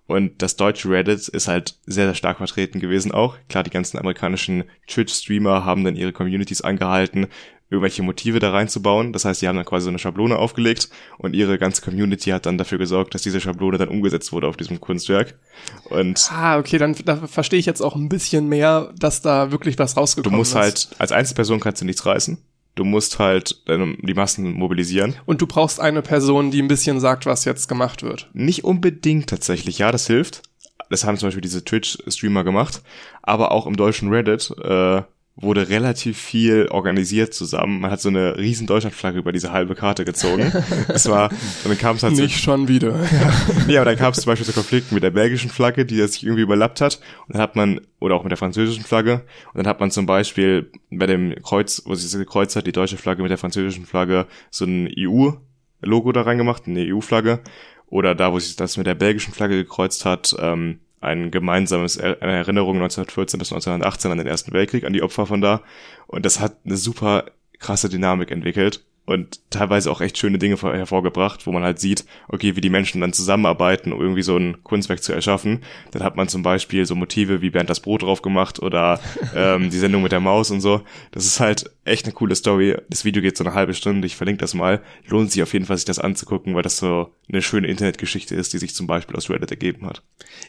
Und 0.07 0.41
das 0.41 0.55
deutsche 0.55 0.89
Reddit 0.89 1.27
ist 1.27 1.49
halt 1.49 1.75
sehr, 1.85 2.07
sehr 2.07 2.15
stark 2.15 2.39
vertreten 2.39 2.79
gewesen 2.79 3.11
auch. 3.11 3.37
Klar, 3.49 3.65
die 3.65 3.71
ganzen 3.71 3.99
amerikanischen 3.99 4.65
Twitch-Streamer 4.87 5.65
haben 5.65 5.83
dann 5.83 5.97
ihre 5.97 6.13
Communities 6.13 6.61
angehalten, 6.61 7.27
irgendwelche 7.69 8.05
Motive 8.05 8.39
da 8.39 8.53
reinzubauen. 8.53 9.13
Das 9.13 9.25
heißt, 9.25 9.43
die 9.43 9.49
haben 9.49 9.57
dann 9.57 9.65
quasi 9.65 9.85
so 9.85 9.89
eine 9.89 9.99
Schablone 9.99 10.37
aufgelegt 10.37 10.91
und 11.19 11.35
ihre 11.35 11.59
ganze 11.59 11.83
Community 11.83 12.31
hat 12.31 12.47
dann 12.47 12.59
dafür 12.59 12.79
gesorgt, 12.79 13.17
dass 13.17 13.23
diese 13.23 13.41
Schablone 13.41 13.79
dann 13.79 13.89
umgesetzt 13.89 14.33
wurde 14.33 14.47
auf 14.47 14.57
diesem 14.57 14.81
Kunstwerk. 14.81 15.35
Und 15.91 16.31
ah, 16.31 16.59
okay, 16.59 16.79
dann 16.79 16.95
da 17.05 17.27
verstehe 17.27 17.59
ich 17.59 17.67
jetzt 17.67 17.81
auch 17.81 17.97
ein 17.97 18.09
bisschen 18.09 18.49
mehr, 18.49 18.95
dass 18.97 19.23
da 19.23 19.51
wirklich 19.51 19.77
was 19.81 19.97
rausgekommen 19.97 20.41
ist. 20.41 20.53
Du 20.53 20.59
musst 20.59 20.69
ist. 20.69 20.91
halt, 20.91 21.01
als 21.01 21.11
Einzelperson 21.11 21.59
kannst 21.59 21.83
du 21.83 21.85
nichts 21.85 22.07
reißen. 22.07 22.39
Du 22.77 22.85
musst 22.85 23.19
halt 23.19 23.63
die 23.67 24.15
Massen 24.15 24.53
mobilisieren. 24.53 25.17
Und 25.25 25.41
du 25.41 25.47
brauchst 25.47 25.81
eine 25.81 26.03
Person, 26.03 26.51
die 26.51 26.63
ein 26.63 26.69
bisschen 26.69 27.01
sagt, 27.01 27.27
was 27.27 27.47
jetzt 27.47 27.69
gemacht 27.69 28.03
wird. 28.03 28.31
Nicht 28.35 28.65
unbedingt 28.65 29.29
tatsächlich, 29.29 29.79
ja, 29.79 29.91
das 29.91 30.07
hilft. 30.07 30.43
Das 30.91 31.05
haben 31.05 31.17
zum 31.17 31.29
Beispiel 31.29 31.41
diese 31.41 31.65
Twitch-Streamer 31.65 32.45
gemacht. 32.45 32.83
Aber 33.23 33.51
auch 33.51 33.67
im 33.67 33.77
deutschen 33.77 34.11
Reddit 34.11 34.55
äh, 34.63 35.03
wurde 35.39 35.69
relativ 35.69 36.19
viel 36.19 36.69
organisiert 36.71 37.35
zusammen. 37.35 37.81
Man 37.81 37.91
hat 37.91 38.01
so 38.01 38.09
eine 38.09 38.39
riesen 38.39 38.67
Deutschlandflagge 38.67 39.19
über 39.19 39.33
diese 39.33 39.53
halbe 39.53 39.75
Karte 39.75 40.07
gezogen. 40.07 40.51
Das 40.89 41.09
war, 41.11 41.31
dann 41.63 41.77
kam 41.77 41.97
es 41.97 42.03
halt 42.03 42.15
Nicht 42.15 42.37
so, 42.37 42.43
schon 42.43 42.69
wieder. 42.69 42.99
Ja, 43.13 43.33
nee, 43.67 43.77
aber 43.77 43.85
dann 43.85 43.97
kam 43.97 44.13
es 44.13 44.21
zum 44.21 44.31
Beispiel 44.31 44.47
zu 44.47 44.53
Konflikten 44.53 44.95
mit 44.95 45.05
der 45.05 45.11
belgischen 45.11 45.51
Flagge, 45.51 45.85
die 45.85 45.97
sich 46.07 46.25
irgendwie 46.25 46.43
überlappt 46.43 46.81
hat. 46.81 47.01
Und 47.27 47.35
dann 47.35 47.43
hat 47.43 47.55
man, 47.55 47.81
oder 48.01 48.15
auch 48.15 48.23
mit 48.23 48.31
der 48.31 48.39
französischen 48.39 48.85
Flagge. 48.85 49.25
Und 49.53 49.59
dann 49.59 49.67
hat 49.67 49.81
man 49.81 49.91
zum 49.91 50.07
Beispiel 50.07 50.71
bei 50.91 51.07
dem 51.07 51.35
Kreuz, 51.43 51.83
wo 51.85 51.95
sich 51.95 52.11
das 52.11 52.19
gekreuzt 52.19 52.57
hat, 52.57 52.67
die 52.67 52.73
deutsche 52.73 52.97
Flagge 52.97 53.23
mit 53.23 53.31
der 53.31 53.39
französischen 53.39 53.85
Flagge 53.85 54.27
so 54.51 54.65
ein 54.65 54.89
EU-Logo 54.99 56.13
da 56.13 56.23
reingemacht, 56.23 56.67
eine 56.67 56.81
EU-Flagge. 56.81 57.41
Oder 57.89 58.15
da, 58.15 58.33
wo 58.33 58.39
sich 58.39 58.57
das 58.57 58.77
mit 58.79 58.87
der 58.87 58.95
belgischen 58.95 59.35
Flagge 59.35 59.57
gekreuzt 59.57 60.05
hat, 60.05 60.35
ähm, 60.41 60.81
ein 61.07 61.31
gemeinsames 61.31 61.97
er 61.97 62.21
eine 62.21 62.33
Erinnerung 62.33 62.77
1914 62.77 63.39
bis 63.39 63.53
1918 63.53 64.11
an 64.11 64.19
den 64.19 64.27
Ersten 64.27 64.53
Weltkrieg, 64.53 64.85
an 64.85 64.93
die 64.93 65.03
Opfer 65.03 65.27
von 65.27 65.41
da. 65.41 65.63
Und 66.07 66.27
das 66.27 66.41
hat 66.41 66.57
eine 66.65 66.77
super 66.77 67.27
krasse 67.59 67.89
Dynamik 67.89 68.31
entwickelt 68.31 68.85
und 69.07 69.41
teilweise 69.51 69.91
auch 69.91 70.01
echt 70.01 70.19
schöne 70.19 70.39
Dinge 70.39 70.57
hervorgebracht, 70.57 71.47
wo 71.47 71.53
man 71.53 71.63
halt 71.63 71.79
sieht, 71.79 72.05
okay, 72.29 72.57
wie 72.57 72.61
die 72.61 72.71
Menschen 72.71 73.01
dann 73.01 73.13
zusammenarbeiten, 73.13 73.93
um 73.93 74.01
irgendwie 74.01 74.23
so 74.23 74.37
ein 74.37 74.63
Kunstwerk 74.65 75.03
zu 75.03 75.13
erschaffen. 75.13 75.63
Dann 75.93 76.03
hat 76.03 76.17
man 76.17 76.29
zum 76.29 76.43
Beispiel 76.43 76.85
so 76.85 76.97
Motive 76.97 77.41
wie 77.41 77.51
Bernd 77.51 77.71
das 77.71 77.81
Brot 77.81 78.03
drauf 78.03 78.21
gemacht 78.21 78.61
oder 78.61 79.01
ähm, 79.35 79.71
die 79.71 79.79
Sendung 79.79 80.03
mit 80.03 80.13
der 80.13 80.21
Maus 80.21 80.51
und 80.51 80.61
so. 80.61 80.83
Das 81.13 81.25
ist 81.25 81.39
halt 81.39 81.71
echt 81.85 82.05
eine 82.05 82.15
coole 82.15 82.35
Story. 82.35 82.77
Das 82.91 83.05
Video 83.05 83.23
geht 83.23 83.37
so 83.37 83.45
eine 83.45 83.55
halbe 83.55 83.75
Stunde, 83.75 84.07
ich 84.07 84.17
verlinke 84.17 84.41
das 84.41 84.55
mal. 84.55 84.83
Lohnt 85.07 85.31
sich 85.31 85.43
auf 85.43 85.53
jeden 85.53 85.67
Fall, 85.67 85.77
sich 85.77 85.87
das 85.87 86.01
anzugucken, 86.01 86.57
weil 86.57 86.63
das 86.63 86.79
so 86.79 87.13
eine 87.31 87.43
schöne 87.43 87.69
Internetgeschichte 87.69 88.35
ist, 88.35 88.53
die 88.53 88.59
sich 88.59 88.75
zum 88.75 88.89
Beispiel 88.89 89.17
aus 89.17 89.31
Reddit 89.31 89.53
ergeben 89.53 89.87
hat. 89.87 90.03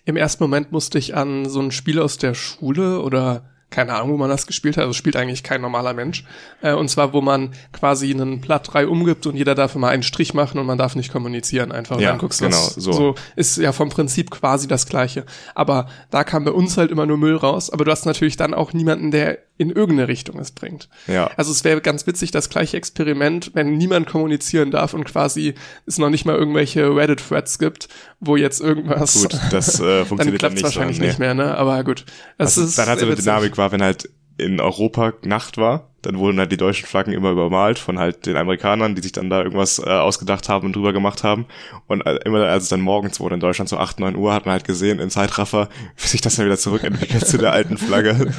Im 0.06 0.18
ersten 0.18 0.44
Moment 0.44 0.72
musste 0.72 0.98
ich 0.98 1.16
an 1.16 1.48
so 1.48 1.60
ein 1.62 1.72
Spiel 1.72 2.00
aus 2.00 2.18
der 2.18 2.34
Schule 2.34 3.02
oder 3.02 3.50
keine 3.70 3.94
Ahnung, 3.94 4.14
wo 4.14 4.18
man 4.18 4.30
das 4.30 4.48
gespielt 4.48 4.78
hat, 4.78 4.84
also 4.84 4.94
spielt 4.94 5.18
eigentlich 5.18 5.44
kein 5.44 5.62
normaler 5.62 5.94
Mensch. 5.94 6.24
Äh, 6.62 6.74
und 6.74 6.90
zwar, 6.90 7.12
wo 7.12 7.22
man 7.22 7.54
quasi 7.74 8.12
einen 8.12 8.40
Blatt 8.40 8.74
3 8.74 8.88
umgibt 8.88 9.28
und 9.28 9.36
jeder 9.36 9.56
darf 9.56 9.76
immer 9.76 9.90
einen 9.90 10.04
Strich 10.04 10.34
machen 10.34 10.58
und 10.60 10.66
man 10.66 10.78
darf 10.78 10.96
nicht 10.96 11.12
kommunizieren 11.12 11.72
einfach. 11.72 12.00
Ja, 12.00 12.10
dann 12.10 12.18
guckst 12.18 12.40
genau, 12.40 12.56
was, 12.56 12.76
so. 12.76 12.92
so. 12.94 13.16
Ist 13.36 13.58
ja 13.58 13.74
vom 13.74 13.90
Prinzip 13.90 14.32
quasi 14.32 14.68
das 14.68 14.86
Gleiche. 14.86 15.26
Aber 15.54 15.88
da 16.10 16.24
kam 16.24 16.46
bei 16.46 16.52
uns 16.52 16.78
halt 16.78 16.92
immer 16.92 17.06
nur 17.06 17.18
Müll 17.18 17.36
raus. 17.36 17.70
Aber 17.70 17.84
du 17.84 17.92
hast 17.92 18.06
natürlich 18.06 18.38
dann 18.38 18.54
auch 18.54 18.72
niemanden, 18.72 19.12
der 19.12 19.40
in 19.58 19.70
irgendeine 19.72 20.08
Richtung 20.08 20.40
es 20.40 20.52
bringt. 20.52 20.90
Ja. 21.08 21.32
Also 21.36 21.52
es 21.52 21.64
wäre 21.64 21.82
ganz 21.82 22.06
witzig, 22.08 22.32
das 22.32 22.50
gleiche 22.50 22.78
Experiment, 22.78 23.52
wenn 23.54 23.78
niemand 23.78 24.08
kommunizieren 24.08 24.72
darf 24.72 24.94
und 24.94 25.04
quasi 25.06 25.56
es 25.86 25.98
noch 25.98 26.10
nicht 26.10 26.26
mal 26.26 26.36
irgendwelche 26.36 26.96
Reddit-Threads 26.96 27.60
gibt, 27.60 27.88
wo 28.20 28.36
jetzt 28.36 28.62
irgendwas. 28.62 29.22
Gut, 29.22 29.40
das 29.52 29.80
äh, 29.80 30.06
funktioniert 30.06 30.18
dann 30.20 30.38
klappt 30.38 30.54
nicht 30.56 30.64
wahrscheinlich 30.64 30.98
so, 30.98 31.02
nee. 31.02 31.08
nicht 31.10 31.20
mehr, 31.20 31.34
ne? 31.34 31.58
Aber 31.58 31.84
gut. 31.84 32.06
Das 32.38 32.58
Also, 32.58 32.68
ist 32.68 32.78
dann 32.78 32.88
hat 32.88 33.00
so 33.00 33.00
sehr 33.00 33.08
eine 33.08 33.18
witzig. 33.18 33.26
Dynamik 33.26 33.58
war, 33.58 33.72
wenn 33.72 33.82
halt 33.82 34.10
in 34.38 34.60
Europa 34.60 35.14
Nacht 35.24 35.58
war, 35.58 35.90
dann 36.04 36.20
wurden 36.20 36.40
halt 36.40 36.52
die 36.52 36.58
deutschen 36.58 36.86
Flaggen 36.86 37.12
immer 37.12 37.32
übermalt 37.32 37.80
von 37.80 38.00
halt 38.00 38.26
den 38.26 38.38
Amerikanern, 38.38 38.96
die 38.96 39.02
sich 39.02 39.12
dann 39.12 39.30
da 39.30 39.42
irgendwas 39.42 39.80
äh, 39.80 39.90
ausgedacht 39.90 40.48
haben 40.48 40.68
und 40.68 40.76
drüber 40.76 40.94
gemacht 40.94 41.24
haben. 41.24 41.48
Und 41.88 42.06
äh, 42.06 42.20
immer 42.24 42.44
als 42.46 42.64
es 42.64 42.70
dann 42.70 42.82
morgens 42.82 43.20
wurde 43.20 43.36
in 43.36 43.42
Deutschland 43.42 43.68
so 43.68 43.78
8, 43.78 44.00
9 44.00 44.16
Uhr, 44.16 44.34
hat 44.34 44.46
man 44.46 44.54
halt 44.54 44.64
gesehen 44.64 45.00
im 45.00 45.10
Zeitraffer, 45.10 45.70
wie 45.98 46.08
sich 46.08 46.22
das 46.22 46.36
dann 46.36 46.46
wieder 46.46 46.58
zurückentwickelt 46.58 47.28
zu 47.28 47.38
der 47.38 47.52
alten 47.52 47.78
Flagge. 47.78 48.16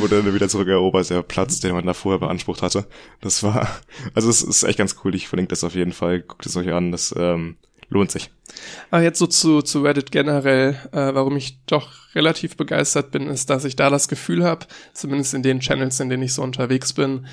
wurde 0.00 0.22
dann 0.22 0.34
wieder 0.34 0.48
zurückerobert, 0.48 1.08
der 1.10 1.22
Platz, 1.22 1.60
den 1.60 1.72
man 1.72 1.86
da 1.86 1.94
vorher 1.94 2.18
beansprucht 2.18 2.60
hatte. 2.60 2.86
Das 3.20 3.42
war, 3.42 3.68
also 4.14 4.28
es 4.28 4.42
ist 4.42 4.64
echt 4.64 4.78
ganz 4.78 4.96
cool. 5.04 5.14
Ich 5.14 5.28
verlinke 5.28 5.50
das 5.50 5.64
auf 5.64 5.74
jeden 5.74 5.92
Fall. 5.92 6.20
Guckt 6.20 6.44
es 6.44 6.56
euch 6.56 6.72
an. 6.72 6.92
Das 6.92 7.14
ähm, 7.16 7.56
lohnt 7.90 8.10
sich. 8.10 8.30
Aber 8.90 9.02
jetzt 9.02 9.18
so 9.18 9.26
zu, 9.26 9.62
zu 9.62 9.82
Reddit 9.82 10.10
generell, 10.10 10.76
äh, 10.92 11.14
warum 11.14 11.36
ich 11.36 11.58
doch 11.66 12.14
relativ 12.14 12.56
begeistert 12.56 13.10
bin, 13.10 13.28
ist, 13.28 13.50
dass 13.50 13.64
ich 13.64 13.76
da 13.76 13.90
das 13.90 14.08
Gefühl 14.08 14.44
habe, 14.44 14.66
zumindest 14.94 15.34
in 15.34 15.42
den 15.42 15.60
Channels, 15.60 16.00
in 16.00 16.08
denen 16.08 16.22
ich 16.22 16.34
so 16.34 16.42
unterwegs 16.42 16.92
bin, 16.92 17.26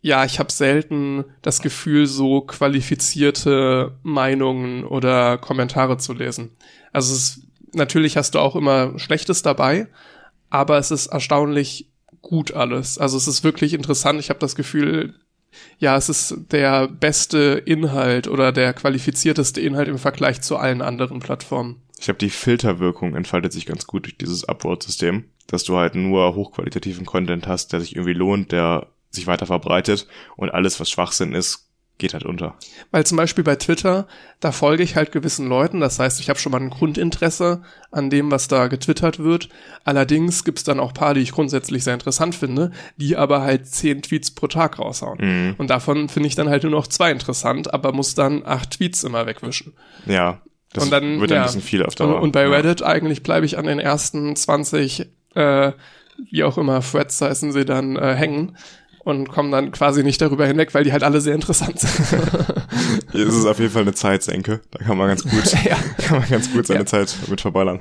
ja, 0.00 0.24
ich 0.26 0.38
habe 0.38 0.52
selten 0.52 1.24
das 1.40 1.62
Gefühl, 1.62 2.06
so 2.06 2.42
qualifizierte 2.42 3.96
Meinungen 4.02 4.84
oder 4.84 5.38
Kommentare 5.38 5.96
zu 5.96 6.12
lesen. 6.12 6.50
Also 6.92 7.14
es 7.14 7.40
natürlich 7.74 8.16
hast 8.16 8.34
du 8.34 8.38
auch 8.38 8.54
immer 8.54 8.98
Schlechtes 8.98 9.42
dabei, 9.42 9.88
aber 10.50 10.78
es 10.78 10.90
ist 10.90 11.06
erstaunlich 11.06 11.90
gut 12.22 12.52
alles. 12.52 12.98
Also 12.98 13.16
es 13.16 13.28
ist 13.28 13.44
wirklich 13.44 13.74
interessant. 13.74 14.20
Ich 14.20 14.30
habe 14.30 14.38
das 14.40 14.56
Gefühl, 14.56 15.14
ja, 15.78 15.96
es 15.96 16.08
ist 16.08 16.36
der 16.50 16.88
beste 16.88 17.62
Inhalt 17.64 18.28
oder 18.28 18.52
der 18.52 18.72
qualifizierteste 18.72 19.60
Inhalt 19.60 19.88
im 19.88 19.98
Vergleich 19.98 20.40
zu 20.40 20.56
allen 20.56 20.82
anderen 20.82 21.20
Plattformen. 21.20 21.82
Ich 21.98 22.06
glaube, 22.06 22.18
die 22.18 22.30
Filterwirkung 22.30 23.14
entfaltet 23.14 23.52
sich 23.52 23.66
ganz 23.66 23.86
gut 23.86 24.04
durch 24.04 24.18
dieses 24.18 24.44
Upvote-System, 24.48 25.24
dass 25.46 25.64
du 25.64 25.76
halt 25.76 25.94
nur 25.94 26.34
hochqualitativen 26.34 27.06
Content 27.06 27.46
hast, 27.46 27.72
der 27.72 27.80
sich 27.80 27.94
irgendwie 27.94 28.14
lohnt, 28.14 28.52
der 28.52 28.88
sich 29.10 29.26
weiter 29.26 29.46
verbreitet 29.46 30.06
und 30.36 30.50
alles, 30.50 30.80
was 30.80 30.90
Schwachsinn 30.90 31.34
ist, 31.34 31.68
geht 31.98 32.12
halt 32.12 32.24
unter. 32.24 32.56
Weil 32.90 33.06
zum 33.06 33.16
Beispiel 33.16 33.44
bei 33.44 33.54
Twitter, 33.56 34.08
da 34.40 34.50
folge 34.50 34.82
ich 34.82 34.96
halt 34.96 35.12
gewissen 35.12 35.48
Leuten, 35.48 35.80
das 35.80 35.98
heißt, 35.98 36.18
ich 36.20 36.28
habe 36.28 36.38
schon 36.38 36.50
mal 36.50 36.60
ein 36.60 36.70
Grundinteresse 36.70 37.62
an 37.92 38.10
dem, 38.10 38.30
was 38.30 38.48
da 38.48 38.66
getwittert 38.66 39.20
wird. 39.20 39.48
Allerdings 39.84 40.44
gibt's 40.44 40.64
dann 40.64 40.80
auch 40.80 40.92
paar, 40.92 41.14
die 41.14 41.20
ich 41.20 41.32
grundsätzlich 41.32 41.84
sehr 41.84 41.94
interessant 41.94 42.34
finde, 42.34 42.72
die 42.96 43.16
aber 43.16 43.42
halt 43.42 43.68
zehn 43.68 44.02
Tweets 44.02 44.32
pro 44.32 44.48
Tag 44.48 44.78
raushauen. 44.78 45.18
Mhm. 45.20 45.54
Und 45.58 45.70
davon 45.70 46.08
finde 46.08 46.26
ich 46.26 46.34
dann 46.34 46.48
halt 46.48 46.64
nur 46.64 46.72
noch 46.72 46.88
zwei 46.88 47.12
interessant, 47.12 47.72
aber 47.72 47.92
muss 47.92 48.14
dann 48.14 48.44
acht 48.44 48.72
Tweets 48.72 49.04
immer 49.04 49.26
wegwischen. 49.26 49.74
Ja, 50.06 50.40
das 50.72 50.84
und 50.84 50.90
dann, 50.90 51.20
wird 51.20 51.30
dann 51.30 51.36
ja. 51.36 51.42
ein 51.42 51.46
bisschen 51.46 51.62
viel 51.62 51.84
auf 51.84 51.92
Und, 51.92 52.00
Dauer. 52.00 52.20
und 52.20 52.32
bei 52.32 52.42
ja. 52.42 52.50
Reddit 52.50 52.82
eigentlich 52.82 53.22
bleibe 53.22 53.46
ich 53.46 53.56
an 53.56 53.66
den 53.66 53.78
ersten 53.78 54.34
20, 54.34 55.06
äh, 55.36 55.72
wie 56.30 56.42
auch 56.42 56.58
immer, 56.58 56.80
Threads 56.80 57.20
heißen 57.20 57.52
sie 57.52 57.64
dann, 57.64 57.94
äh, 57.94 58.14
hängen 58.14 58.56
und 59.04 59.28
komme 59.28 59.50
dann 59.50 59.70
quasi 59.70 60.02
nicht 60.02 60.20
darüber 60.20 60.46
hinweg, 60.46 60.74
weil 60.74 60.84
die 60.84 60.92
halt 60.92 61.02
alle 61.02 61.20
sehr 61.20 61.34
interessant 61.34 61.78
sind. 61.78 61.92
Hier 63.12 63.26
ist 63.26 63.34
es 63.34 63.44
auf 63.44 63.58
jeden 63.58 63.70
Fall 63.70 63.82
eine 63.82 63.94
Zeitsenke. 63.94 64.60
Da 64.70 64.78
kann 64.82 64.96
man 64.96 65.08
ganz 65.08 65.22
gut, 65.22 65.52
ja. 65.64 65.76
kann 65.98 66.20
man 66.20 66.28
ganz 66.28 66.50
gut 66.52 66.66
seine 66.66 66.80
Ja. 66.80 66.86
Zeit 66.86 67.14
mit 67.28 67.40
verballern. 67.40 67.80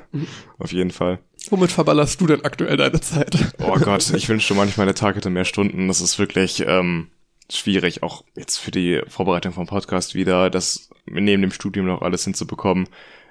Auf 0.59 0.71
jeden 0.71 0.91
Fall. 0.91 1.19
Womit 1.49 1.71
verballerst 1.71 2.19
du 2.21 2.27
denn 2.27 2.43
aktuell 2.43 2.77
deine 2.77 2.99
Zeit? 3.01 3.37
Oh 3.59 3.77
Gott, 3.79 4.13
ich 4.13 4.29
wünschte 4.29 4.53
manchmal, 4.53 4.85
der 4.85 4.95
Tag 4.95 5.15
hätte 5.15 5.29
mehr 5.29 5.45
Stunden. 5.45 5.87
Das 5.87 6.01
ist 6.01 6.19
wirklich 6.19 6.63
ähm, 6.67 7.07
schwierig, 7.49 8.03
auch 8.03 8.23
jetzt 8.35 8.57
für 8.57 8.71
die 8.71 9.01
Vorbereitung 9.07 9.53
vom 9.53 9.65
Podcast 9.65 10.15
wieder, 10.15 10.49
das 10.49 10.89
neben 11.05 11.41
dem 11.41 11.51
Studium 11.51 11.85
noch 11.85 12.01
alles 12.01 12.23
hinzubekommen. 12.23 12.87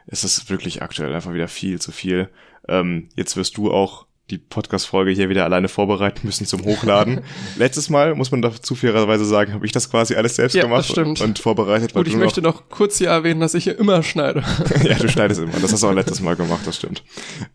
Es 0.07 0.25
ist 0.25 0.51
wirklich 0.51 0.83
aktuell 0.83 1.15
einfach 1.15 1.33
wieder 1.33 1.49
viel 1.49 1.81
zu 1.81 1.93
viel. 1.93 2.29
Ähm, 2.69 3.09
jetzt 3.17 3.37
wirst 3.37 3.57
du 3.57 3.71
auch 3.71 4.07
die 4.33 4.39
Podcast-Folge 4.39 5.11
hier 5.11 5.29
wieder 5.29 5.45
alleine 5.45 5.69
vorbereiten 5.69 6.21
müssen 6.25 6.47
zum 6.47 6.65
Hochladen. 6.65 7.21
Letztes 7.57 7.91
Mal, 7.91 8.15
muss 8.15 8.31
man 8.31 8.41
dazu 8.41 8.75
fairerweise 8.75 9.27
sagen, 9.27 9.53
habe 9.53 9.67
ich 9.67 9.73
das 9.73 9.91
quasi 9.91 10.15
alles 10.15 10.37
selbst 10.37 10.55
Ja, 10.55 10.63
gemacht 10.63 10.97
und 10.97 11.39
vorbereitet. 11.39 11.93
Gut, 11.93 12.09
ich 12.09 12.17
möchte 12.17 12.41
noch 12.41 12.71
kurz 12.71 12.97
hier 12.97 13.09
erwähnen, 13.09 13.41
dass 13.41 13.53
ich 13.53 13.65
hier 13.65 13.79
immer 13.79 14.03
schneide. 14.03 14.43
ja, 14.85 14.95
du 14.95 15.09
schneidest 15.09 15.43
immer. 15.43 15.53
Das 15.61 15.73
hast 15.73 15.83
du 15.83 15.89
auch 15.89 15.93
letztes 15.93 16.21
Mal 16.21 16.35
gemacht, 16.35 16.67
das 16.67 16.77
stimmt. 16.77 17.05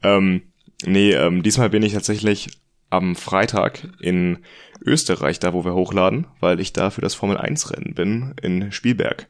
Ähm, 0.03 0.43
nee, 0.85 1.13
ähm, 1.13 1.41
diesmal 1.41 1.71
bin 1.71 1.81
ich 1.81 1.93
tatsächlich 1.93 2.49
am 2.91 3.15
Freitag 3.15 3.87
in 3.99 4.37
Österreich, 4.85 5.39
da 5.39 5.53
wo 5.53 5.65
wir 5.65 5.73
hochladen, 5.73 6.27
weil 6.39 6.59
ich 6.59 6.73
da 6.73 6.91
für 6.91 7.01
das 7.01 7.15
Formel 7.15 7.37
1 7.37 7.71
Rennen 7.71 7.95
bin 7.95 8.35
in 8.41 8.71
Spielberg. 8.71 9.27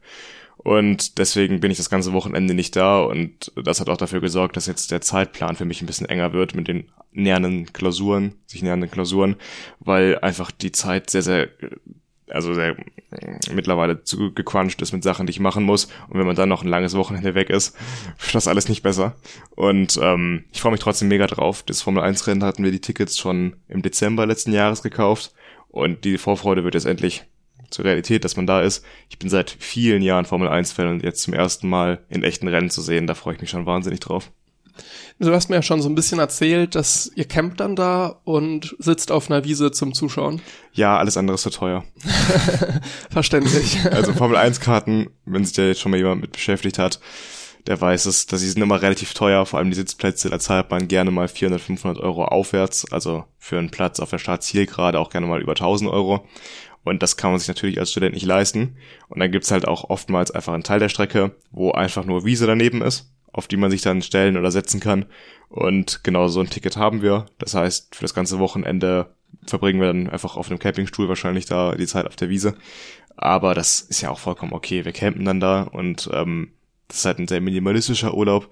Und 0.57 1.17
deswegen 1.17 1.59
bin 1.59 1.71
ich 1.71 1.77
das 1.77 1.89
ganze 1.89 2.13
Wochenende 2.13 2.53
nicht 2.53 2.75
da 2.75 3.01
und 3.01 3.51
das 3.55 3.79
hat 3.79 3.89
auch 3.89 3.97
dafür 3.97 4.21
gesorgt, 4.21 4.57
dass 4.57 4.65
jetzt 4.65 4.91
der 4.91 5.01
Zeitplan 5.01 5.55
für 5.55 5.65
mich 5.65 5.81
ein 5.81 5.85
bisschen 5.85 6.09
enger 6.09 6.33
wird 6.33 6.55
mit 6.55 6.67
den 6.67 6.89
nähernden 7.11 7.71
Klausuren, 7.73 8.33
sich 8.47 8.63
nähernden 8.63 8.91
Klausuren, 8.91 9.35
weil 9.79 10.19
einfach 10.19 10.51
die 10.51 10.71
Zeit 10.71 11.09
sehr, 11.09 11.21
sehr 11.21 11.49
also 12.29 12.53
sehr 12.53 12.75
mittlerweile 13.53 14.03
zu 14.03 14.33
gecrunched 14.33 14.81
ist 14.81 14.91
mit 14.91 15.03
Sachen, 15.03 15.27
die 15.27 15.31
ich 15.31 15.39
machen 15.39 15.63
muss. 15.63 15.85
Und 16.09 16.19
wenn 16.19 16.27
man 16.27 16.35
dann 16.35 16.49
noch 16.49 16.63
ein 16.63 16.67
langes 16.67 16.95
Wochenende 16.95 17.35
weg 17.35 17.49
ist, 17.49 17.75
wird 18.19 18.35
das 18.35 18.47
alles 18.47 18.67
nicht 18.67 18.83
besser. 18.83 19.15
Und 19.55 19.97
ähm, 20.01 20.43
ich 20.51 20.61
freue 20.61 20.73
mich 20.73 20.81
trotzdem 20.81 21.07
mega 21.07 21.27
drauf. 21.27 21.63
Das 21.63 21.81
Formel 21.81 22.03
1 22.03 22.27
Rennen 22.27 22.43
hatten 22.43 22.63
wir 22.63 22.71
die 22.71 22.81
Tickets 22.81 23.17
schon 23.17 23.55
im 23.67 23.81
Dezember 23.81 24.25
letzten 24.25 24.51
Jahres 24.51 24.83
gekauft. 24.83 25.33
Und 25.69 26.03
die 26.03 26.17
Vorfreude 26.17 26.63
wird 26.63 26.73
jetzt 26.73 26.85
endlich 26.85 27.23
zur 27.69 27.85
Realität, 27.85 28.23
dass 28.23 28.35
man 28.35 28.47
da 28.47 28.61
ist. 28.61 28.83
Ich 29.09 29.19
bin 29.19 29.29
seit 29.29 29.49
vielen 29.49 30.01
Jahren 30.01 30.25
Formel 30.25 30.47
1 30.47 30.71
Fan 30.71 30.87
und 30.87 31.03
jetzt 31.03 31.21
zum 31.21 31.33
ersten 31.33 31.69
Mal 31.69 31.99
in 32.09 32.23
echten 32.23 32.47
Rennen 32.47 32.69
zu 32.69 32.81
sehen, 32.81 33.07
da 33.07 33.15
freue 33.15 33.35
ich 33.35 33.41
mich 33.41 33.49
schon 33.49 33.65
wahnsinnig 33.65 33.99
drauf. 33.99 34.31
Du 35.19 35.33
hast 35.33 35.49
mir 35.49 35.55
ja 35.55 35.61
schon 35.63 35.81
so 35.81 35.89
ein 35.89 35.95
bisschen 35.95 36.19
erzählt, 36.19 36.75
dass 36.75 37.11
ihr 37.15 37.25
campt 37.25 37.59
dann 37.59 37.75
da 37.75 38.19
und 38.23 38.75
sitzt 38.77 39.11
auf 39.11 39.31
einer 39.31 39.43
Wiese 39.43 39.71
zum 39.71 39.93
Zuschauen. 39.93 40.41
Ja, 40.73 40.97
alles 40.97 41.17
andere 41.17 41.35
ist 41.35 41.43
so 41.43 41.49
teuer. 41.49 41.83
Verständlich. 43.09 43.79
Also 43.91 44.13
Formel 44.13 44.37
1 44.37 44.59
Karten, 44.59 45.07
wenn 45.25 45.43
sich 45.43 45.55
da 45.55 45.63
jetzt 45.63 45.81
schon 45.81 45.91
mal 45.91 45.97
jemand 45.97 46.21
mit 46.21 46.31
beschäftigt 46.33 46.77
hat, 46.77 46.99
der 47.67 47.79
weiß 47.79 48.05
es, 48.05 48.27
dass 48.27 48.39
sie 48.39 48.49
sind 48.49 48.61
immer 48.61 48.81
relativ 48.81 49.13
teuer, 49.13 49.45
vor 49.45 49.59
allem 49.59 49.69
die 49.69 49.75
Sitzplätze, 49.75 50.29
da 50.29 50.39
zahlt 50.39 50.71
man 50.71 50.87
gerne 50.87 51.11
mal 51.11 51.27
400, 51.27 51.61
500 51.61 52.01
Euro 52.01 52.23
aufwärts, 52.25 52.91
also 52.91 53.25
für 53.37 53.57
einen 53.57 53.71
Platz 53.71 53.99
auf 53.99 54.09
der 54.09 54.19
Startzielgerade 54.19 54.99
auch 54.99 55.09
gerne 55.09 55.27
mal 55.27 55.41
über 55.41 55.51
1000 55.51 55.91
Euro. 55.91 56.25
Und 56.87 57.03
das 57.03 57.17
kann 57.17 57.31
man 57.31 57.39
sich 57.39 57.47
natürlich 57.47 57.79
als 57.79 57.91
Student 57.91 58.13
nicht 58.13 58.25
leisten. 58.25 58.77
Und 59.09 59.19
dann 59.19 59.31
gibt's 59.31 59.51
halt 59.51 59.67
auch 59.67 59.89
oftmals 59.89 60.31
einfach 60.31 60.53
einen 60.53 60.63
Teil 60.63 60.79
der 60.79 60.89
Strecke, 60.89 61.35
wo 61.51 61.71
einfach 61.71 62.05
nur 62.05 62.25
Wiese 62.25 62.47
daneben 62.47 62.81
ist 62.81 63.11
auf 63.37 63.47
die 63.47 63.57
man 63.57 63.69
sich 63.69 63.81
dann 63.81 64.01
stellen 64.01 64.35
oder 64.35 64.49
setzen 64.49 64.79
kann. 64.79 65.05
Und 65.47 66.03
genau 66.03 66.27
so 66.27 66.39
ein 66.39 66.49
Ticket 66.49 66.75
haben 66.75 67.03
wir. 67.03 67.27
Das 67.37 67.53
heißt, 67.53 67.95
für 67.95 68.01
das 68.01 68.15
ganze 68.15 68.39
Wochenende 68.39 69.13
verbringen 69.45 69.79
wir 69.79 69.87
dann 69.87 70.09
einfach 70.09 70.35
auf 70.35 70.49
einem 70.49 70.59
Campingstuhl 70.59 71.07
wahrscheinlich 71.07 71.45
da 71.45 71.75
die 71.75 71.85
Zeit 71.85 72.07
auf 72.07 72.15
der 72.15 72.29
Wiese. 72.29 72.55
Aber 73.15 73.53
das 73.53 73.79
ist 73.79 74.01
ja 74.01 74.09
auch 74.09 74.19
vollkommen 74.19 74.53
okay. 74.53 74.85
Wir 74.85 74.91
campen 74.91 75.23
dann 75.23 75.39
da 75.39 75.61
und 75.61 76.09
ähm, 76.13 76.51
das 76.87 76.97
ist 76.97 77.05
halt 77.05 77.19
ein 77.19 77.27
sehr 77.27 77.41
minimalistischer 77.41 78.15
Urlaub. 78.15 78.49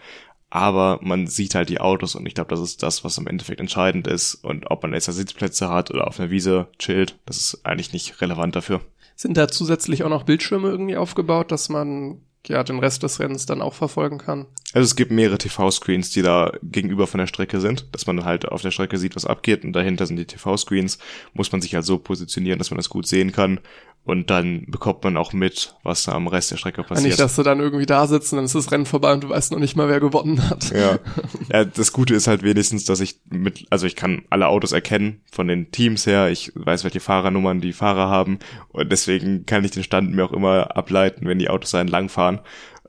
Aber 0.50 1.00
man 1.02 1.28
sieht 1.28 1.56
halt 1.56 1.70
die 1.70 1.82
Autos 1.82 2.16
und 2.16 2.25
ich 2.25 2.36
glaube, 2.36 2.50
das 2.50 2.62
ist 2.62 2.84
das, 2.84 3.04
was 3.04 3.18
im 3.18 3.28
Endeffekt 3.28 3.60
entscheidend 3.60 4.08
ist. 4.08 4.36
Und 4.36 4.70
ob 4.72 4.84
man 4.84 4.94
jetzt 4.94 5.08
da 5.08 5.12
Sitzplätze 5.12 5.70
hat 5.70 5.92
oder 5.92 6.08
auf 6.08 6.20
einer 6.20 6.30
Wiese 6.30 6.68
chillt, 6.80 7.18
das 7.25 7.38
ist 7.38 7.66
eigentlich 7.66 7.94
nicht 7.94 8.22
relevant 8.22 8.56
dafür. 8.56 8.82
Sind 9.16 9.38
da 9.38 9.48
zusätzlich 9.48 10.04
auch 10.04 10.10
noch 10.10 10.24
Bildschirme 10.24 10.70
irgendwie 10.70 10.98
aufgebaut, 10.98 11.52
dass 11.52 11.70
man 11.70 12.22
ja 12.48 12.64
den 12.64 12.80
Rest 12.80 13.04
des 13.04 13.20
Rennens 13.20 13.46
dann 13.46 13.62
auch 13.62 13.74
verfolgen 13.74 14.18
kann. 14.18 14.46
Also 14.75 14.88
es 14.88 14.98
gibt 14.98 15.10
mehrere 15.10 15.38
TV-Screens, 15.38 16.10
die 16.10 16.22
da 16.22 16.51
gegenüber 16.62 17.08
von 17.08 17.20
der 17.20 17.27
Strecke 17.27 17.62
sind, 17.62 17.88
dass 17.94 18.08
man 18.08 18.25
halt 18.25 18.46
auf 18.50 18.62
der 18.62 18.72
Strecke 18.72 18.98
sieht, 18.98 19.15
was 19.15 19.25
abgeht 19.25 19.63
und 19.63 19.72
dahinter 19.72 20.05
sind 20.05 20.17
die 20.17 20.25
TV-Screens. 20.25 20.98
Muss 21.34 21.50
man 21.53 21.62
sich 21.62 21.74
halt 21.74 21.86
so 21.86 21.98
positionieren, 21.98 22.60
dass 22.60 22.72
man 22.72 22.77
das 22.77 22.89
gut 22.89 23.08
sehen 23.08 23.32
kann 23.32 23.62
und 24.03 24.29
dann 24.29 24.65
bekommt 24.67 25.03
man 25.05 25.15
auch 25.15 25.32
mit, 25.32 25.75
was 25.84 26.03
da 26.03 26.12
am 26.12 26.27
Rest 26.27 26.51
der 26.51 26.58
Strecke 26.58 26.84
passiert. 26.84 27.08
Nicht, 27.08 27.20
dass 27.20 27.38
du 27.38 27.44
dann 27.44 27.62
irgendwie 27.62 27.86
da 27.86 28.05
sitzt 28.05 28.34
und 28.34 28.38
dann 28.38 28.46
ist 28.46 28.53
das 28.53 28.70
Rennen 28.70 28.86
vorbei 28.86 29.13
und 29.13 29.24
du 29.24 29.29
weißt 29.29 29.53
noch 29.53 29.60
nicht 29.60 29.77
mal, 29.77 29.88
wer 29.88 30.01
gewonnen 30.01 30.48
hat. 30.50 30.72
Ja. 30.72 31.00
ja, 31.53 31.63
das 31.63 31.94
Gute 31.94 32.13
ist 32.13 32.27
halt 32.27 32.44
wenigstens, 32.44 32.84
dass 32.84 33.00
ich 33.00 33.22
mit, 33.32 33.65
also 33.70 33.88
ich 33.88 33.96
kann 33.96 34.24
alle 34.29 34.48
Autos 34.48 34.74
erkennen 34.74 35.22
von 35.32 35.48
den 35.48 35.72
Teams 35.72 36.05
her. 36.05 36.29
Ich 36.29 36.51
weiß, 36.53 36.84
welche 36.84 37.00
Fahrernummern 37.00 37.62
die 37.62 37.74
Fahrer 37.74 38.10
haben 38.10 38.39
und 38.74 38.91
deswegen 38.91 39.46
kann 39.46 39.63
ich 39.63 39.72
den 39.72 39.84
Stand 39.84 40.13
mir 40.13 40.25
auch 40.25 40.34
immer 40.34 40.75
ableiten, 40.75 41.25
wenn 41.27 41.39
die 41.39 41.50
Autos 41.50 41.72
da 41.72 41.82
entlang 41.82 42.10
fahren. 42.10 42.41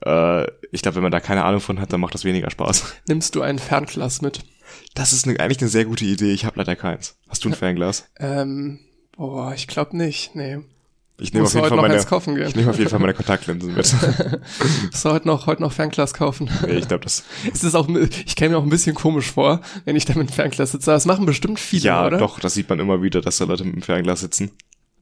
Äh, 0.05 0.47
ich 0.71 0.81
glaube, 0.81 0.95
wenn 0.95 1.03
man 1.03 1.11
da 1.11 1.19
keine 1.19 1.43
Ahnung 1.45 1.61
von 1.61 1.79
hat, 1.79 1.93
dann 1.93 2.01
macht 2.01 2.13
das 2.13 2.25
weniger 2.25 2.49
Spaß. 2.49 2.95
Nimmst 3.07 3.35
du 3.35 3.41
ein 3.41 3.59
Fernglas 3.59 4.21
mit? 4.21 4.41
Das 4.93 5.13
ist 5.13 5.25
ne, 5.25 5.39
eigentlich 5.39 5.61
eine 5.61 5.69
sehr 5.69 5.85
gute 5.85 6.05
Idee. 6.05 6.31
Ich 6.31 6.45
habe 6.45 6.57
leider 6.57 6.75
keins. 6.75 7.17
Hast 7.29 7.43
du 7.45 7.49
ein 7.49 7.53
Fernglas? 7.55 8.09
Ähm, 8.19 8.79
boah, 9.15 9.53
ich 9.53 9.67
glaube 9.67 9.97
nicht. 9.97 10.35
Nee. 10.35 10.59
Ich 11.19 11.33
nehme 11.33 11.45
auf 11.45 11.53
jeden 11.53 11.67
Fall 11.67 11.77
meine, 11.77 11.97
ich 11.97 12.55
nehme 12.55 12.69
auf 12.69 12.77
jeden 12.77 12.91
Fall 12.91 12.99
meine 12.99 13.15
Kontaktlinsen 13.15 13.73
mit. 13.73 13.77
Musst 14.91 15.03
du 15.03 15.09
heute 15.09 15.27
noch, 15.27 15.47
heute 15.47 15.63
noch 15.63 15.71
Fernglas 15.71 16.13
kaufen? 16.13 16.47
Nee, 16.61 16.73
ich 16.73 16.87
glaube 16.87 17.05
das. 17.05 17.23
Es 17.51 17.63
ist 17.63 17.73
auch, 17.73 17.89
ich 17.89 18.35
käme 18.35 18.51
mir 18.51 18.57
auch 18.59 18.63
ein 18.63 18.69
bisschen 18.69 18.93
komisch 18.93 19.31
vor, 19.31 19.61
wenn 19.85 19.95
ich 19.95 20.05
da 20.05 20.13
mit 20.13 20.29
dem 20.29 20.33
Fernglas 20.33 20.73
sitze. 20.73 20.91
Das 20.91 21.07
machen 21.07 21.25
bestimmt 21.25 21.59
viele, 21.59 21.85
ja, 21.85 22.05
oder? 22.05 22.17
Ja, 22.17 22.19
doch, 22.19 22.39
das 22.39 22.53
sieht 22.53 22.69
man 22.69 22.79
immer 22.79 23.01
wieder, 23.01 23.21
dass 23.21 23.37
da 23.37 23.45
Leute 23.45 23.63
mit 23.63 23.73
dem 23.73 23.81
Fernglas 23.81 24.19
sitzen. 24.19 24.51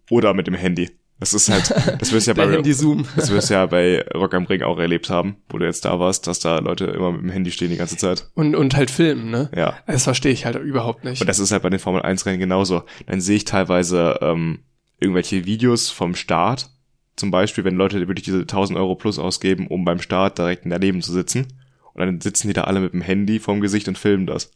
Oder 0.10 0.34
mit 0.34 0.48
dem 0.48 0.54
Handy. 0.54 0.90
Das 1.20 1.34
ist 1.34 1.50
halt, 1.50 1.74
das 2.00 2.12
wirst 2.12 2.28
ja 2.28 2.34
bei, 2.36 2.46
das 2.48 3.32
wirst 3.32 3.50
ja 3.50 3.66
bei 3.66 4.06
Rock 4.14 4.34
am 4.34 4.46
Ring 4.46 4.64
auch 4.64 4.78
erlebt 4.78 5.10
haben, 5.10 5.38
wo 5.50 5.58
du 5.58 5.66
jetzt 5.66 5.86
da 5.86 6.00
warst, 6.00 6.28
dass 6.28 6.40
da 6.40 6.60
Leute 6.60 6.86
immer 6.86 7.12
mit 7.14 7.22
dem 7.22 7.30
Handy 7.30 7.52
stehen 7.52 7.70
die 7.70 7.78
ganze 7.78 7.96
Zeit. 7.96 8.30
Und, 8.36 8.56
und 8.56 8.76
halt 8.76 8.92
filmen, 8.92 9.32
ne? 9.32 9.50
Ja. 9.56 9.78
Das 9.88 10.04
verstehe 10.04 10.34
ich 10.34 10.46
halt 10.46 10.58
überhaupt 10.58 11.06
nicht. 11.06 11.22
Und 11.22 11.28
das 11.28 11.40
ist 11.40 11.52
halt 11.52 11.64
bei 11.64 11.70
den 11.70 11.80
Formel 11.80 12.02
1 12.02 12.26
Rennen 12.26 12.40
genauso. 12.40 12.84
Dann 13.08 13.22
sehe 13.22 13.38
ich 13.38 13.46
teilweise, 13.46 14.20
ähm, 14.22 14.60
irgendwelche 15.00 15.46
Videos 15.46 15.90
vom 15.90 16.16
Start. 16.16 16.70
Zum 17.16 17.32
Beispiel, 17.32 17.64
wenn 17.64 17.76
Leute 17.76 18.00
wirklich 18.08 18.26
diese 18.26 18.42
1000 18.42 18.78
Euro 18.78 18.96
plus 18.96 19.20
ausgeben, 19.20 19.68
um 19.68 19.86
beim 19.86 20.00
Start 20.00 20.38
direkt 20.38 20.64
daneben 20.66 21.02
zu 21.02 21.14
sitzen. 21.14 21.48
Und 21.94 22.06
dann 22.06 22.20
sitzen 22.20 22.50
die 22.50 22.54
da 22.54 22.66
alle 22.66 22.82
mit 22.82 22.94
dem 22.94 23.02
Handy 23.02 23.40
vorm 23.40 23.62
Gesicht 23.62 23.88
und 23.88 23.98
filmen 23.98 24.26
das. 24.26 24.52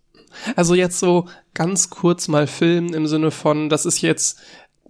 Also 0.56 0.75
jetzt 0.75 1.00
so 1.00 1.28
ganz 1.54 1.89
kurz 1.89 2.28
mal 2.28 2.48
filmen 2.48 2.94
im 2.94 3.08
Sinne 3.08 3.32
von, 3.32 3.70
das 3.70 3.86
ist 3.86 4.01
jetzt 4.01 4.39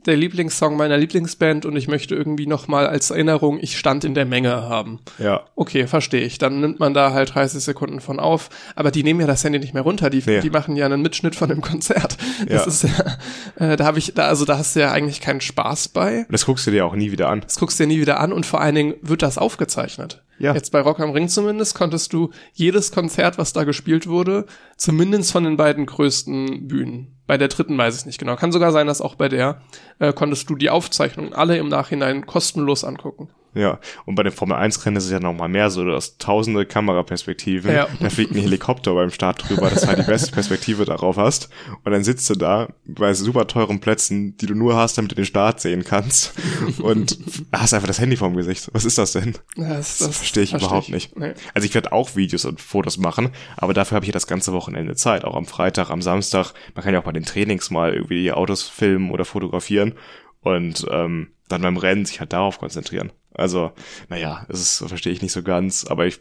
der 0.06 0.16
Lieblingssong 0.16 0.78
meiner 0.78 0.98
Lieblingsband 0.98 1.66
und 1.66 1.76
ich 1.76 1.88
möchte 1.88 2.16
irgendwie 2.16 2.48
nochmal 2.48 2.88
als 2.88 3.10
Erinnerung, 3.10 3.60
ich 3.62 3.78
stand 3.78 4.04
in 4.04 4.14
der 4.14 4.26
Menge 4.26 4.52
haben. 4.52 5.00
Ja. 5.18 5.46
Okay, 5.56 5.88
verstehe 5.88 6.22
ich. 6.22 6.38
Dann 6.38 6.60
nimmt 6.62 6.80
man 6.80 6.94
da 6.94 7.12
halt 7.14 7.36
30 7.36 7.64
Sekunden 7.64 8.00
von 8.00 8.20
auf. 8.20 8.50
Aber 8.76 8.92
die 8.92 9.04
nehmen 9.04 9.20
ja 9.20 9.28
das 9.28 9.44
Handy 9.44 9.60
nicht 9.60 9.74
mehr 9.74 9.84
runter. 9.84 10.10
Die, 10.10 10.24
nee. 10.26 10.40
die 10.40 10.50
machen 10.50 10.76
ja 10.76 10.86
einen 10.86 11.02
Mitschnitt 11.02 11.36
von 11.36 11.50
dem 11.50 11.62
Konzert. 11.62 12.18
Das 12.48 12.66
ja. 12.66 12.66
ist 12.66 12.84
ja, 12.84 13.74
äh, 13.74 13.76
da 13.76 13.86
habe 13.86 14.00
ich, 14.00 14.14
da, 14.14 14.28
also 14.28 14.46
da 14.46 14.58
hast 14.58 14.76
du 14.76 14.80
ja 14.80 14.92
eigentlich 14.92 15.22
keinen 15.22 15.42
Spaß 15.42 15.90
bei. 15.90 16.26
Das 16.30 16.46
guckst 16.46 16.66
du 16.68 16.72
dir 16.72 16.86
auch 16.86 16.96
nie 16.96 17.12
wieder 17.12 17.30
an. 17.30 17.42
Das 17.42 17.60
guckst 17.60 17.80
du 17.80 17.84
dir 17.84 17.88
nie 17.88 18.02
wieder 18.02 18.20
an 18.20 18.34
und 18.34 18.46
vor 18.46 18.62
allen 18.62 18.76
Dingen 18.76 18.96
wird 19.02 19.22
das 19.22 19.38
aufgezeichnet. 19.38 20.24
Ja. 20.40 20.54
Jetzt 20.54 20.72
bei 20.72 20.80
Rock 20.80 21.02
am 21.02 21.12
Ring 21.12 21.28
zumindest 21.28 21.76
konntest 21.76 22.14
du 22.14 22.32
jedes 22.54 22.92
Konzert, 22.92 23.38
was 23.38 23.54
da 23.54 23.66
gespielt 23.66 24.08
wurde, 24.08 24.46
zumindest 24.78 25.32
von 25.34 25.44
den 25.44 25.58
beiden 25.58 25.86
größten 25.86 26.68
Bühnen. 26.68 27.19
Bei 27.30 27.38
der 27.38 27.48
dritten 27.48 27.78
weiß 27.78 27.96
ich 27.96 28.08
nicht 28.08 28.18
genau. 28.18 28.36
Kann 28.38 28.52
sogar 28.52 28.72
sein, 28.72 28.88
dass 28.88 29.02
auch 29.02 29.14
bei 29.14 29.30
der 29.30 29.62
äh, 30.00 30.14
konntest 30.14 30.50
du 30.50 30.56
die 30.56 30.72
Aufzeichnungen 30.72 31.32
alle 31.32 31.60
im 31.60 31.70
Nachhinein 31.70 32.26
kostenlos 32.26 32.84
angucken. 32.84 33.30
Ja, 33.56 33.80
und 34.06 34.16
bei 34.16 34.24
den 34.24 34.32
Formel 34.32 34.58
1 34.58 34.86
Rennen 34.86 34.98
ist 34.98 35.06
es 35.06 35.12
ja 35.12 35.20
noch 35.20 35.34
mal 35.34 35.48
mehr 35.48 35.72
so, 35.72 35.84
du 35.84 35.96
hast 35.96 36.20
tausende 36.20 36.66
Kameraperspektiven. 36.66 37.72
Ja. 37.72 37.88
Da 38.00 38.10
fliegt 38.10 38.32
ein 38.32 38.42
Helikopter 38.42 38.94
beim 38.94 39.10
Start 39.10 39.50
drüber, 39.50 39.70
dass 39.70 39.82
du 39.82 39.88
halt 39.88 40.00
die 40.00 40.04
beste 40.04 40.32
Perspektive 40.32 40.86
darauf 40.86 41.18
hast. 41.18 41.50
Und 41.84 41.92
dann 41.92 42.04
sitzt 42.04 42.30
du 42.30 42.36
da 42.36 42.70
bei 42.86 43.14
super 43.14 43.48
teuren 43.48 43.80
Plätzen, 43.80 44.38
die 44.38 44.46
du 44.46 44.54
nur 44.54 44.76
hast, 44.76 44.98
damit 44.98 45.12
du 45.12 45.16
den 45.16 45.26
Start 45.26 45.62
sehen 45.62 45.84
kannst. 45.84 46.34
Und 46.82 47.18
hast 47.52 47.74
einfach 47.74 47.88
das 47.88 48.00
Handy 48.00 48.18
vorm 48.18 48.36
Gesicht. 48.36 48.70
Was 48.74 48.86
ist 48.86 48.98
das 48.98 49.14
denn? 49.14 49.34
Das, 49.56 49.98
das, 49.98 49.98
das 49.98 50.18
verstehe 50.18 50.44
ich 50.44 50.52
versteh 50.52 50.68
überhaupt 50.68 50.88
ich. 50.88 50.94
nicht. 50.94 51.18
Nee. 51.18 51.34
Also 51.54 51.66
ich 51.66 51.74
werde 51.74 51.92
auch 51.92 52.16
Videos 52.16 52.46
und 52.46 52.62
Fotos 52.62 52.98
machen, 52.98 53.30
aber 53.58 53.74
dafür 53.74 53.96
habe 53.96 54.06
ich 54.06 54.10
ja 54.10 54.14
das 54.14 54.28
ganze 54.28 54.54
Wochenende 54.54 54.96
Zeit. 54.96 55.26
Auch 55.26 55.36
am 55.36 55.46
Freitag, 55.46 55.90
am 55.90 56.02
Samstag. 56.02 56.54
Man 56.76 56.84
kann 56.84 56.94
ja 56.94 57.00
auch 57.00 57.06
bei 57.06 57.12
den 57.12 57.26
Trainings 57.26 57.72
mal 57.72 57.94
irgendwie 57.94 58.22
die 58.22 58.32
Autos 58.32 58.64
filmen 58.64 59.10
oder 59.10 59.26
fotografieren. 59.26 59.96
Und 60.42 60.86
ähm, 60.90 61.30
dann 61.50 61.62
beim 61.62 61.78
Rennen 61.78 62.06
sich 62.06 62.20
halt 62.20 62.32
darauf 62.32 62.60
konzentrieren. 62.60 63.12
Also, 63.40 63.72
naja, 64.10 64.46
es 64.50 64.60
ist, 64.60 64.88
verstehe 64.88 65.14
ich 65.14 65.22
nicht 65.22 65.32
so 65.32 65.44
ganz, 65.44 65.86
aber 65.86 66.06
ich 66.06 66.20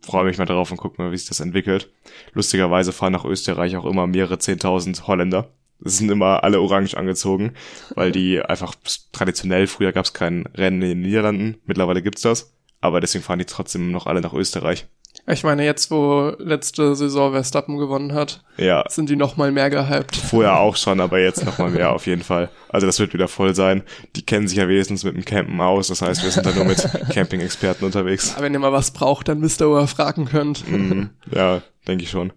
freue 0.00 0.24
mich 0.24 0.38
mal 0.38 0.46
darauf 0.46 0.70
und 0.70 0.76
gucke 0.76 1.00
mal, 1.00 1.12
wie 1.12 1.16
sich 1.16 1.28
das 1.28 1.40
entwickelt. 1.40 1.90
Lustigerweise 2.32 2.92
fahren 2.92 3.12
nach 3.12 3.24
Österreich 3.24 3.76
auch 3.76 3.84
immer 3.84 4.06
mehrere 4.06 4.38
zehntausend 4.38 5.06
Holländer. 5.06 5.50
Es 5.84 5.98
sind 5.98 6.10
immer 6.10 6.44
alle 6.44 6.60
orange 6.60 6.96
angezogen, 6.96 7.54
weil 7.94 8.12
die 8.12 8.40
einfach 8.44 8.74
traditionell, 9.12 9.66
früher 9.66 9.92
gab 9.92 10.04
es 10.04 10.12
kein 10.12 10.46
Rennen 10.54 10.82
in 10.82 10.88
den 10.88 11.00
Niederlanden, 11.02 11.60
mittlerweile 11.64 12.02
gibt's 12.02 12.22
das, 12.22 12.52
aber 12.80 13.00
deswegen 13.00 13.24
fahren 13.24 13.38
die 13.38 13.44
trotzdem 13.44 13.90
noch 13.90 14.06
alle 14.06 14.20
nach 14.20 14.34
Österreich. 14.34 14.86
Ich 15.26 15.44
meine, 15.44 15.64
jetzt, 15.64 15.90
wo 15.92 16.32
letzte 16.38 16.96
Saison 16.96 17.30
Verstappen 17.32 17.78
gewonnen 17.78 18.12
hat, 18.12 18.42
ja. 18.56 18.84
sind 18.88 19.08
die 19.08 19.14
noch 19.14 19.36
mal 19.36 19.52
mehr 19.52 19.70
gehypt. 19.70 20.16
Vorher 20.16 20.58
auch 20.58 20.74
schon, 20.74 21.00
aber 21.00 21.20
jetzt 21.20 21.44
noch 21.44 21.58
mal 21.58 21.70
mehr 21.70 21.92
auf 21.94 22.06
jeden 22.06 22.24
Fall. 22.24 22.50
Also 22.68 22.88
das 22.88 22.98
wird 22.98 23.14
wieder 23.14 23.28
voll 23.28 23.54
sein. 23.54 23.82
Die 24.16 24.26
kennen 24.26 24.48
sich 24.48 24.58
ja 24.58 24.68
wenigstens 24.68 25.04
mit 25.04 25.14
dem 25.14 25.24
Campen 25.24 25.60
aus. 25.60 25.88
Das 25.88 26.02
heißt, 26.02 26.24
wir 26.24 26.30
sind 26.30 26.44
da 26.44 26.52
nur 26.52 26.64
mit 26.64 26.82
Camping-Experten 27.12 27.84
unterwegs. 27.84 28.34
Ja, 28.36 28.42
wenn 28.42 28.52
ihr 28.52 28.58
mal 28.58 28.72
was 28.72 28.90
braucht, 28.90 29.28
dann 29.28 29.42
wisst 29.42 29.62
ihr, 29.62 29.68
wo 29.68 29.78
ihr 29.78 29.86
fragen 29.86 30.24
könnt. 30.24 30.68
Mm, 30.68 31.10
ja, 31.32 31.62
denke 31.86 32.02
ich 32.02 32.10
schon. 32.10 32.32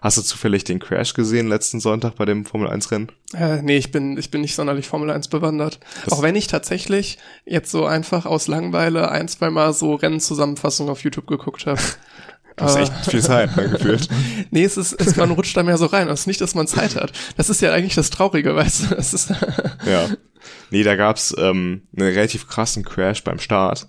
Hast 0.00 0.18
du 0.18 0.22
zufällig 0.22 0.64
den 0.64 0.78
Crash 0.78 1.14
gesehen 1.14 1.48
letzten 1.48 1.80
Sonntag 1.80 2.16
bei 2.16 2.24
dem 2.24 2.44
Formel 2.44 2.68
1 2.68 2.90
Rennen? 2.90 3.12
Äh, 3.34 3.62
nee, 3.62 3.76
ich 3.76 3.92
bin, 3.92 4.16
ich 4.18 4.30
bin 4.30 4.40
nicht 4.40 4.54
sonderlich 4.54 4.88
Formel 4.88 5.10
1 5.10 5.28
bewandert. 5.28 5.80
Das 6.04 6.12
Auch 6.12 6.22
wenn 6.22 6.34
ich 6.34 6.46
tatsächlich 6.46 7.18
jetzt 7.44 7.70
so 7.70 7.86
einfach 7.86 8.26
aus 8.26 8.46
Langweile 8.46 9.10
ein, 9.10 9.28
zwei 9.28 9.50
Mal 9.50 9.72
so 9.72 9.94
Rennzusammenfassungen 9.94 10.90
auf 10.90 11.02
YouTube 11.02 11.26
geguckt 11.26 11.66
habe. 11.66 11.80
Du 12.56 12.64
hast 12.64 12.76
echt 12.76 13.10
viel 13.10 13.22
Zeit, 13.22 13.54
ne, 13.54 13.68
gefühlt. 13.68 14.08
nee, 14.50 14.64
es 14.64 14.78
ist, 14.78 14.94
es, 14.94 15.14
man 15.16 15.30
rutscht 15.30 15.54
da 15.58 15.62
mehr 15.62 15.76
so 15.76 15.84
rein. 15.84 16.08
Es 16.08 16.20
ist 16.20 16.26
nicht, 16.26 16.40
dass 16.40 16.54
man 16.54 16.66
Zeit 16.66 16.96
hat. 16.96 17.12
Das 17.36 17.50
ist 17.50 17.60
ja 17.60 17.70
eigentlich 17.70 17.94
das 17.94 18.08
Traurige, 18.08 18.56
weißt 18.56 18.84
du. 18.90 18.94
Das 18.94 19.12
ist 19.12 19.28
ja. 19.84 20.08
Nee, 20.70 20.82
da 20.82 20.96
gab's 20.96 21.34
ähm, 21.36 21.82
einen 21.94 22.08
relativ 22.08 22.48
krassen 22.48 22.82
Crash 22.82 23.22
beim 23.24 23.40
Start. 23.40 23.88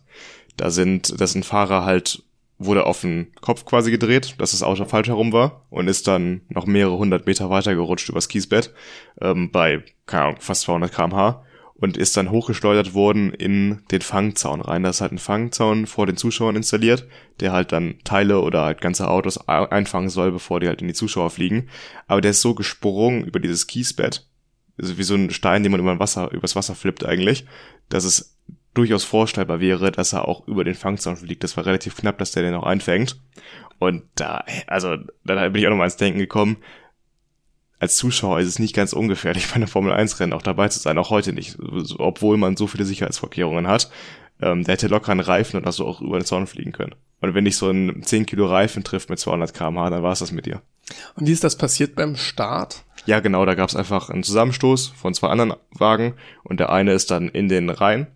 Da 0.58 0.70
sind, 0.70 1.20
da 1.20 1.28
sind 1.28 1.46
Fahrer 1.46 1.86
halt 1.86 2.24
wurde 2.60 2.86
auf 2.86 3.02
den 3.02 3.32
Kopf 3.42 3.66
quasi 3.66 3.92
gedreht, 3.92 4.36
dass 4.40 4.52
das 4.52 4.64
Auto 4.64 4.86
falsch 4.86 5.08
herum 5.08 5.32
war 5.32 5.66
und 5.70 5.88
ist 5.88 6.08
dann 6.08 6.42
noch 6.50 6.66
mehrere 6.66 6.98
hundert 6.98 7.26
Meter 7.26 7.50
weiter 7.50 7.76
gerutscht 7.76 8.10
übers 8.10 8.28
Kiesbett 8.28 8.74
ähm, 9.22 9.52
bei, 9.52 9.84
keine 10.06 10.24
Ahnung, 10.24 10.38
fast 10.40 10.62
200 10.62 10.92
kmh 10.92 11.44
und 11.80 11.96
ist 11.96 12.18
dann 12.18 12.32
hochgeschleudert 12.32 12.94
worden 12.96 13.32
in 13.32 13.84
den 13.92 14.02
Fangzaun 14.02 14.62
rein. 14.62 14.84
Da 14.84 14.90
ist 14.90 15.02
halt 15.02 15.12
ein 15.12 15.20
Fangzaun 15.20 15.86
vor 15.86 16.08
den 16.08 16.18
Zuschauern 16.18 16.56
installiert, 16.56 17.08
der 17.40 17.52
halt 17.52 17.72
dann 17.72 18.00
Teile 18.04 18.42
oder 18.42 18.64
halt 18.64 18.82
ganze 18.82 19.08
Autos 19.10 19.48
einfangen 19.48 20.10
soll, 20.10 20.32
bevor 20.32 20.60
die 20.60 20.68
halt 20.68 20.82
in 20.82 20.88
die 20.88 20.96
Zuschauer 20.96 21.30
fliegen. 21.30 21.70
Aber 22.08 22.22
der 22.22 22.32
ist 22.32 22.42
so 22.42 22.56
gesprungen 22.56 23.24
über 23.24 23.40
dieses 23.40 23.68
Kiesbett, 23.68 24.28
also 24.80 24.98
wie 24.98 25.04
so 25.04 25.14
ein 25.14 25.30
Stein, 25.30 25.64
den 25.64 25.72
man 25.72 25.82
über 25.82 26.00
Wasser, 26.00 26.32
übers 26.32 26.56
Wasser 26.56 26.74
flippt 26.74 27.06
eigentlich, 27.06 27.46
dass 27.90 28.04
es 28.04 28.37
durchaus 28.78 29.04
vorstellbar 29.04 29.60
wäre, 29.60 29.92
dass 29.92 30.14
er 30.14 30.28
auch 30.28 30.48
über 30.48 30.64
den 30.64 30.76
Fangzaun 30.76 31.18
fliegt. 31.18 31.44
Das 31.44 31.58
war 31.58 31.66
relativ 31.66 31.96
knapp, 31.96 32.18
dass 32.18 32.32
der 32.32 32.44
den 32.44 32.54
auch 32.54 32.64
einfängt. 32.64 33.20
Und 33.80 34.04
da, 34.16 34.44
also, 34.68 34.98
da 35.24 35.50
bin 35.50 35.62
ich 35.62 35.68
auch 35.68 35.72
nochmal 35.72 35.88
ins 35.88 35.98
Denken 35.98 36.20
gekommen. 36.20 36.58
Als 37.80 37.96
Zuschauer 37.96 38.40
ist 38.40 38.48
es 38.48 38.60
nicht 38.60 38.76
ganz 38.76 38.94
ungefährlich, 38.94 39.48
bei 39.50 39.56
einer 39.56 39.68
Formel 39.68 39.92
1 39.92 40.20
Rennen 40.20 40.34
auch 40.34 40.42
dabei 40.42 40.70
zu 40.70 40.80
sein, 40.80 40.98
auch 40.98 41.10
heute 41.10 41.34
nicht, 41.34 41.58
obwohl 41.98 42.38
man 42.38 42.58
so 42.58 42.68
viele 42.68 42.86
Sicherheitsvorkehrungen 42.86 43.68
hat. 43.68 43.92
Ähm, 44.42 44.64
der 44.64 44.74
hätte 44.74 44.88
locker 44.88 45.12
einen 45.12 45.20
Reifen 45.20 45.58
und 45.58 45.66
also 45.66 45.86
auch 45.86 46.02
über 46.02 46.20
den 46.20 46.26
Zaun 46.26 46.48
fliegen 46.48 46.72
können. 46.72 46.96
Und 47.22 47.34
wenn 47.34 47.46
dich 47.46 47.58
so 47.58 47.70
ein 47.70 48.04
10 48.04 48.28
Kilo 48.28 48.46
Reifen 48.46 48.84
trifft 48.84 49.10
mit 49.10 49.20
200 49.20 49.54
kmh, 49.54 49.90
dann 49.90 50.04
war 50.04 50.12
es 50.12 50.20
das 50.20 50.32
mit 50.32 50.46
dir. 50.46 50.62
Und 51.16 51.28
wie 51.28 51.32
ist 51.32 51.44
das 51.44 51.58
passiert 51.58 51.96
beim 51.96 52.16
Start? 52.16 52.84
Ja, 53.06 53.20
genau, 53.20 53.46
da 53.46 53.56
gab 53.56 53.70
es 53.70 53.76
einfach 53.76 54.10
einen 54.10 54.24
Zusammenstoß 54.24 54.88
von 54.88 55.14
zwei 55.14 55.30
anderen 55.30 55.54
Wagen 55.72 56.16
und 56.44 56.60
der 56.60 56.72
eine 56.72 56.94
ist 56.94 57.10
dann 57.10 57.30
in 57.30 57.50
den 57.50 57.70
Reihen 57.70 58.08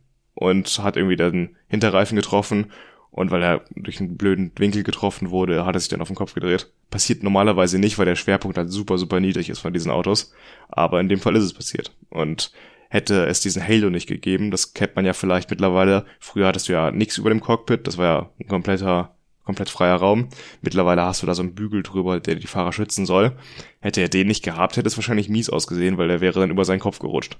und 0.42 0.80
hat 0.80 0.98
irgendwie 0.98 1.16
den 1.16 1.56
Hinterreifen 1.68 2.16
getroffen 2.16 2.72
und 3.12 3.30
weil 3.30 3.44
er 3.44 3.66
durch 3.76 4.00
einen 4.00 4.18
blöden 4.18 4.52
Winkel 4.56 4.82
getroffen 4.84 5.30
wurde, 5.30 5.66
hat 5.66 5.76
er 5.76 5.80
sich 5.80 5.90
dann 5.90 6.02
auf 6.02 6.08
den 6.08 6.16
Kopf 6.16 6.34
gedreht. 6.34 6.72
Passiert 6.90 7.22
normalerweise 7.22 7.78
nicht, 7.78 8.00
weil 8.00 8.06
der 8.06 8.16
Schwerpunkt 8.16 8.58
halt 8.58 8.72
super, 8.72 8.98
super 8.98 9.20
niedrig 9.20 9.50
ist 9.50 9.60
von 9.60 9.74
diesen 9.74 9.92
Autos. 9.92 10.34
Aber 10.70 11.00
in 11.00 11.10
dem 11.10 11.20
Fall 11.20 11.36
ist 11.36 11.44
es 11.44 11.54
passiert. 11.54 11.96
Und 12.10 12.52
hätte 12.90 13.26
es 13.28 13.42
diesen 13.42 13.66
Halo 13.66 13.90
nicht 13.90 14.08
gegeben, 14.08 14.50
das 14.50 14.74
kennt 14.74 14.96
man 14.96 15.06
ja 15.06 15.14
vielleicht 15.14 15.52
mittlerweile. 15.52 16.06
Früher 16.20 16.48
hattest 16.48 16.70
du 16.70 16.74
ja 16.74 16.90
nichts 16.90 17.18
über 17.18 17.30
dem 17.30 17.42
Cockpit, 17.42 17.86
das 17.86 17.98
war 17.98 18.06
ja 18.06 18.30
ein 18.40 18.48
kompletter, 18.48 19.16
komplett 19.44 19.70
freier 19.70 19.98
Raum. 19.98 20.30
Mittlerweile 20.62 21.04
hast 21.04 21.22
du 21.22 21.28
da 21.28 21.36
so 21.36 21.44
einen 21.44 21.54
Bügel 21.54 21.84
drüber, 21.84 22.20
der 22.20 22.36
die 22.36 22.48
Fahrer 22.48 22.74
schützen 22.74 23.06
soll. 23.06 23.38
Hätte 23.82 24.02
er 24.02 24.10
den 24.10 24.28
nicht 24.28 24.44
gehabt, 24.44 24.78
hätte 24.78 24.88
es 24.88 24.98
wahrscheinlich 24.98 25.30
mies 25.30 25.50
ausgesehen, 25.50 25.98
weil 26.00 26.08
der 26.08 26.22
wäre 26.22 26.40
dann 26.40 26.50
über 26.50 26.66
seinen 26.66 26.80
Kopf 26.80 27.00
gerutscht. 27.00 27.38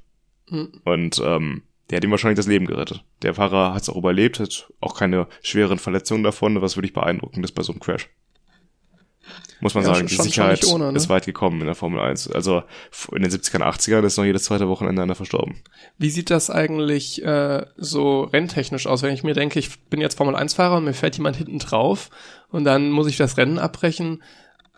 Mhm. 0.50 0.82
Und 0.84 1.22
ähm, 1.26 1.64
der 1.92 1.98
hat 1.98 2.04
ihm 2.06 2.12
wahrscheinlich 2.12 2.38
das 2.38 2.48
Leben 2.48 2.66
gerettet. 2.66 3.04
Der 3.22 3.36
Fahrer 3.36 3.74
hat 3.74 3.84
es 3.84 3.90
auch 3.90 3.98
überlebt, 3.98 4.40
hat 4.40 4.72
auch 4.80 4.98
keine 4.98 5.28
schweren 5.42 5.78
Verletzungen 5.78 6.24
davon, 6.24 6.62
was 6.62 6.78
wirklich 6.78 6.94
beeindruckend 6.94 7.44
ist 7.44 7.52
bei 7.52 7.64
so 7.64 7.74
einem 7.74 7.82
Crash. 7.82 8.10
Muss 9.60 9.76
man 9.76 9.84
ja, 9.84 9.94
sagen, 9.94 10.08
die 10.08 10.16
Sicherheit 10.16 10.66
ohne, 10.66 10.92
ne? 10.92 10.98
ist 10.98 11.10
weit 11.10 11.26
gekommen 11.26 11.60
in 11.60 11.68
der 11.68 11.76
Formel 11.76 12.00
1. 12.00 12.32
Also 12.32 12.64
in 13.12 13.22
den 13.22 13.32
70er 13.32 13.58
und 13.58 13.64
80ern 13.64 14.04
ist 14.04 14.18
noch 14.18 14.26
jedes 14.26 14.46
zweite 14.46 14.68
Wochenende 14.68 15.04
einer 15.04 15.14
verstorben. 15.14 15.62
Wie 16.00 16.10
sieht 16.10 16.32
das 16.32 16.50
eigentlich 16.50 17.24
äh, 17.24 17.66
so 17.78 18.24
renntechnisch 18.24 18.88
aus, 18.88 19.04
wenn 19.04 19.14
ich 19.14 19.24
mir 19.24 19.36
denke, 19.36 19.60
ich 19.60 19.80
bin 19.90 20.02
jetzt 20.02 20.18
Formel 20.18 20.36
1-Fahrer 20.36 20.78
und 20.78 20.86
mir 20.86 20.94
fällt 20.94 21.18
jemand 21.18 21.36
hinten 21.36 21.60
drauf 21.60 22.10
und 22.50 22.64
dann 22.64 22.90
muss 22.90 23.08
ich 23.08 23.18
das 23.18 23.38
Rennen 23.38 23.60
abbrechen 23.60 24.24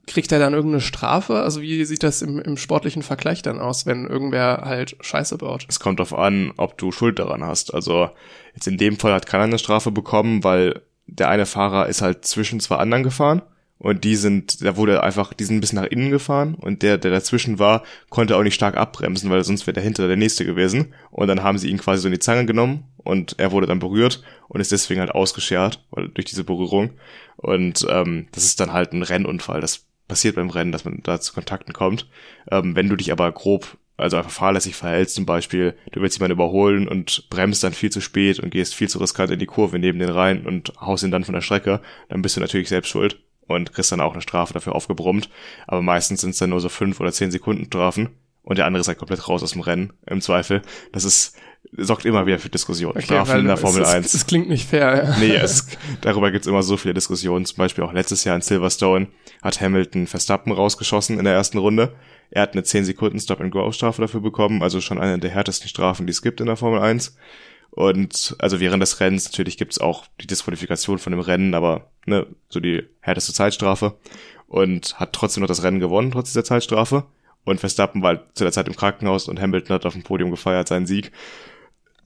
kriegt 0.05 0.31
er 0.31 0.39
dann 0.39 0.53
irgendeine 0.53 0.81
Strafe? 0.81 1.41
Also 1.41 1.61
wie 1.61 1.83
sieht 1.85 2.03
das 2.03 2.21
im, 2.21 2.39
im 2.39 2.57
sportlichen 2.57 3.03
Vergleich 3.03 3.41
dann 3.41 3.59
aus, 3.59 3.85
wenn 3.85 4.07
irgendwer 4.07 4.63
halt 4.65 4.97
Scheiße 4.99 5.37
baut? 5.37 5.65
Es 5.69 5.79
kommt 5.79 5.99
darauf 5.99 6.17
an, 6.17 6.51
ob 6.57 6.77
du 6.77 6.91
Schuld 6.91 7.19
daran 7.19 7.43
hast. 7.43 7.73
Also 7.73 8.09
jetzt 8.53 8.67
in 8.67 8.77
dem 8.77 8.97
Fall 8.97 9.13
hat 9.13 9.27
keiner 9.27 9.43
eine 9.43 9.59
Strafe 9.59 9.91
bekommen, 9.91 10.43
weil 10.43 10.81
der 11.07 11.29
eine 11.29 11.45
Fahrer 11.45 11.87
ist 11.87 12.01
halt 12.01 12.25
zwischen 12.25 12.59
zwei 12.59 12.77
anderen 12.77 13.03
gefahren 13.03 13.41
und 13.83 14.05
die 14.05 14.15
sind, 14.15 14.63
da 14.63 14.77
wurde 14.77 15.03
einfach, 15.03 15.33
die 15.33 15.43
sind 15.43 15.57
ein 15.57 15.61
bisschen 15.61 15.81
nach 15.81 15.89
innen 15.89 16.09
gefahren 16.09 16.55
und 16.55 16.81
der, 16.81 16.97
der 16.97 17.11
dazwischen 17.11 17.59
war, 17.59 17.83
konnte 18.09 18.37
auch 18.37 18.43
nicht 18.43 18.53
stark 18.53 18.77
abbremsen, 18.77 19.29
weil 19.29 19.43
sonst 19.43 19.67
wäre 19.67 19.75
dahinter 19.75 20.07
der 20.07 20.15
nächste 20.15 20.45
gewesen 20.45 20.93
und 21.11 21.27
dann 21.27 21.43
haben 21.43 21.57
sie 21.57 21.69
ihn 21.69 21.79
quasi 21.79 22.01
so 22.01 22.07
in 22.07 22.13
die 22.13 22.19
Zange 22.19 22.45
genommen 22.45 22.85
und 22.97 23.35
er 23.39 23.51
wurde 23.51 23.67
dann 23.67 23.79
berührt 23.79 24.23
und 24.47 24.61
ist 24.61 24.71
deswegen 24.71 25.01
halt 25.01 25.11
ausgeschert, 25.11 25.85
durch 26.13 26.25
diese 26.25 26.45
Berührung 26.45 26.91
und 27.35 27.85
ähm, 27.89 28.27
das 28.31 28.45
ist 28.45 28.61
dann 28.61 28.71
halt 28.71 28.93
ein 28.93 29.03
Rennunfall, 29.03 29.59
das 29.59 29.85
passiert 30.07 30.35
beim 30.35 30.49
Rennen, 30.49 30.71
dass 30.71 30.85
man 30.85 31.01
da 31.03 31.19
zu 31.19 31.33
Kontakten 31.33 31.73
kommt. 31.73 32.07
Ähm, 32.51 32.75
wenn 32.75 32.89
du 32.89 32.95
dich 32.95 33.11
aber 33.11 33.31
grob, 33.31 33.77
also 33.97 34.17
einfach 34.17 34.31
fahrlässig 34.31 34.75
verhältst, 34.75 35.15
zum 35.15 35.25
Beispiel, 35.25 35.75
du 35.91 36.01
willst 36.01 36.17
jemanden 36.17 36.33
überholen 36.33 36.87
und 36.87 37.29
bremst 37.29 37.63
dann 37.63 37.73
viel 37.73 37.91
zu 37.91 38.01
spät 38.01 38.39
und 38.39 38.49
gehst 38.49 38.75
viel 38.75 38.89
zu 38.89 38.99
riskant 38.99 39.31
in 39.31 39.39
die 39.39 39.45
Kurve 39.45 39.79
neben 39.79 39.99
den 39.99 40.09
rein 40.09 40.45
und 40.45 40.73
haust 40.81 41.03
ihn 41.03 41.11
dann 41.11 41.23
von 41.23 41.35
der 41.35 41.41
Strecke, 41.41 41.81
dann 42.09 42.21
bist 42.21 42.35
du 42.35 42.41
natürlich 42.41 42.69
selbst 42.69 42.89
schuld 42.89 43.19
und 43.47 43.73
kriegst 43.73 43.91
dann 43.91 44.01
auch 44.01 44.13
eine 44.13 44.21
Strafe 44.21 44.53
dafür 44.53 44.75
aufgebrummt. 44.75 45.29
Aber 45.67 45.81
meistens 45.81 46.21
sind 46.21 46.31
es 46.31 46.37
dann 46.37 46.49
nur 46.49 46.59
so 46.59 46.69
fünf 46.69 46.99
oder 46.99 47.11
zehn 47.11 47.31
Sekunden 47.31 47.65
Strafen 47.65 48.09
und 48.43 48.57
der 48.57 48.65
andere 48.65 48.81
ist 48.81 48.87
halt 48.87 48.97
komplett 48.97 49.27
raus 49.27 49.41
aus 49.41 49.51
dem 49.51 49.61
Rennen, 49.61 49.93
im 50.05 50.21
Zweifel. 50.21 50.61
Das 50.91 51.05
ist, 51.05 51.35
sorgt 51.77 52.05
immer 52.05 52.25
wieder 52.25 52.39
für 52.39 52.49
Diskussionen. 52.49 52.97
Okay, 52.97 53.05
Strafen 53.05 53.41
in 53.41 53.47
der 53.47 53.57
Formel 53.57 53.81
es, 53.81 53.89
1. 53.89 54.13
Es 54.13 54.25
klingt 54.25 54.49
nicht 54.49 54.67
fair, 54.67 55.03
ja. 55.03 55.17
Nee, 55.19 55.35
es, 55.35 55.67
darüber 56.01 56.31
gibt's 56.31 56.47
immer 56.47 56.63
so 56.63 56.77
viele 56.77 56.93
Diskussionen. 56.93 57.45
Zum 57.45 57.57
Beispiel 57.57 57.83
auch 57.83 57.93
letztes 57.93 58.23
Jahr 58.23 58.35
in 58.35 58.41
Silverstone 58.41 59.07
hat 59.41 59.61
Hamilton 59.61 60.07
Verstappen 60.07 60.51
rausgeschossen 60.51 61.17
in 61.17 61.25
der 61.25 61.33
ersten 61.33 61.57
Runde. 61.57 61.93
Er 62.31 62.43
hat 62.43 62.53
eine 62.53 62.63
10 62.63 62.85
Sekunden 62.85 63.19
Stop-and-Go-Strafe 63.19 64.01
dafür 64.01 64.21
bekommen, 64.21 64.63
also 64.63 64.81
schon 64.81 64.99
eine 64.99 65.19
der 65.19 65.31
härtesten 65.31 65.69
Strafen, 65.69 66.07
die 66.07 66.11
es 66.11 66.21
gibt 66.21 66.41
in 66.41 66.47
der 66.47 66.57
Formel 66.57 66.79
1. 66.79 67.15
Und 67.69 68.35
also 68.39 68.59
während 68.59 68.83
des 68.83 68.99
Rennens 68.99 69.25
natürlich 69.25 69.57
gibt's 69.57 69.79
auch 69.79 70.05
die 70.21 70.27
Disqualifikation 70.27 70.99
von 70.99 71.11
dem 71.11 71.19
Rennen, 71.19 71.55
aber 71.55 71.89
ne, 72.05 72.27
so 72.49 72.59
die 72.59 72.83
härteste 73.01 73.33
Zeitstrafe. 73.33 73.95
Und 74.47 74.99
hat 74.99 75.13
trotzdem 75.13 75.41
noch 75.41 75.47
das 75.47 75.63
Rennen 75.63 75.79
gewonnen, 75.79 76.11
trotz 76.11 76.29
dieser 76.29 76.43
Zeitstrafe. 76.43 77.05
Und 77.45 77.59
Verstappen 77.59 78.03
war 78.03 78.33
zu 78.35 78.43
der 78.43 78.53
Zeit 78.53 78.67
im 78.67 78.75
Krankenhaus 78.75 79.27
und 79.27 79.41
Hamilton 79.41 79.73
hat 79.73 79.85
auf 79.85 79.93
dem 79.93 80.03
Podium 80.03 80.31
gefeiert 80.31 80.67
seinen 80.67 80.85
Sieg. 80.85 81.11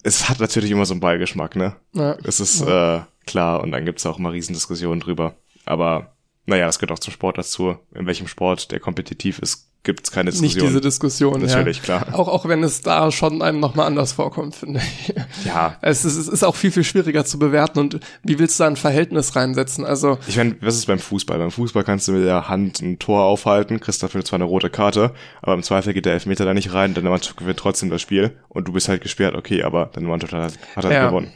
Es 0.04 0.30
hat 0.30 0.40
natürlich 0.40 0.72
immer 0.72 0.86
so 0.86 0.94
einen 0.94 1.02
Beigeschmack, 1.02 1.56
ne? 1.56 1.76
Ja. 1.94 2.18
Es 2.24 2.40
ist 2.40 2.62
ja. 2.62 2.98
äh, 2.98 3.02
klar 3.26 3.62
und 3.62 3.72
dann 3.72 3.86
gibt's 3.86 4.06
auch 4.06 4.20
immer 4.20 4.32
Riesendiskussionen 4.32 5.00
drüber. 5.00 5.36
Aber 5.66 6.16
naja, 6.46 6.68
es 6.68 6.80
gehört 6.80 6.92
auch 6.92 7.00
zum 7.00 7.14
Sport 7.14 7.38
dazu. 7.38 7.78
In 7.94 8.06
welchem 8.08 8.28
Sport, 8.28 8.72
der 8.72 8.80
kompetitiv 8.80 9.40
ist, 9.40 9.66
gibt 9.88 10.06
es 10.06 10.12
keine 10.12 10.30
Diskussion. 10.30 10.62
Nicht 10.62 10.69
diese 10.69 10.82
Diskussion. 10.82 11.41
Natürlich, 11.41 11.78
ja. 11.78 11.84
klar. 11.84 12.08
Auch, 12.12 12.28
auch 12.28 12.47
wenn 12.47 12.62
es 12.62 12.82
da 12.82 13.10
schon 13.10 13.41
einem 13.41 13.60
nochmal 13.60 13.88
anders 13.88 14.12
vorkommt, 14.12 14.54
finde 14.54 14.82
ich. 14.82 15.15
Ja. 15.45 15.78
Es 15.82 16.04
ist, 16.04 16.17
es 16.17 16.28
ist 16.28 16.43
auch 16.43 16.56
viel, 16.56 16.71
viel 16.71 16.84
schwieriger 16.84 17.23
zu 17.23 17.39
bewerten 17.39 17.80
und 17.80 18.00
wie 18.21 18.38
willst 18.38 18.60
du 18.60 18.63
da 18.63 18.69
ein 18.69 18.76
Verhältnis 18.76 19.36
reinsetzen? 19.36 19.86
Also. 19.86 20.19
Ich 20.28 20.36
meine, 20.36 20.58
was 20.60 20.76
ist 20.76 20.88
beim 20.88 21.00
Fußball? 21.00 21.38
Beim 21.38 21.52
Fußball 21.52 21.86
kannst 21.86 22.08
du 22.08 22.12
mit 22.12 22.26
der 22.26 22.50
Hand 22.50 22.82
ein 22.82 23.00
Tor 23.00 23.23
aufhalten, 23.23 23.80
kriegst 23.80 24.04
dafür 24.04 24.23
zwar 24.26 24.38
eine 24.38 24.43
rote 24.43 24.69
Karte, 24.69 25.13
aber 25.41 25.54
im 25.54 25.63
Zweifel 25.63 25.93
geht 25.93 26.06
der 26.06 26.13
Elfmeter 26.13 26.43
da 26.43 26.54
nicht 26.54 26.73
rein, 26.73 26.93
deine 26.93 27.10
Mannschaft 27.10 27.38
gewinnt 27.38 27.58
trotzdem 27.58 27.89
das 27.89 28.02
Spiel 28.02 28.38
und 28.50 28.67
du 28.67 28.73
bist 28.73 28.89
halt 28.89 29.02
gesperrt, 29.02 29.36
okay, 29.36 29.63
aber 29.63 29.89
deine 29.93 30.08
Mannschaft 30.08 30.34
hat, 30.34 30.54
hat 30.76 30.84
halt 30.84 30.93
ja. 30.93 31.08
gewonnen. 31.08 31.32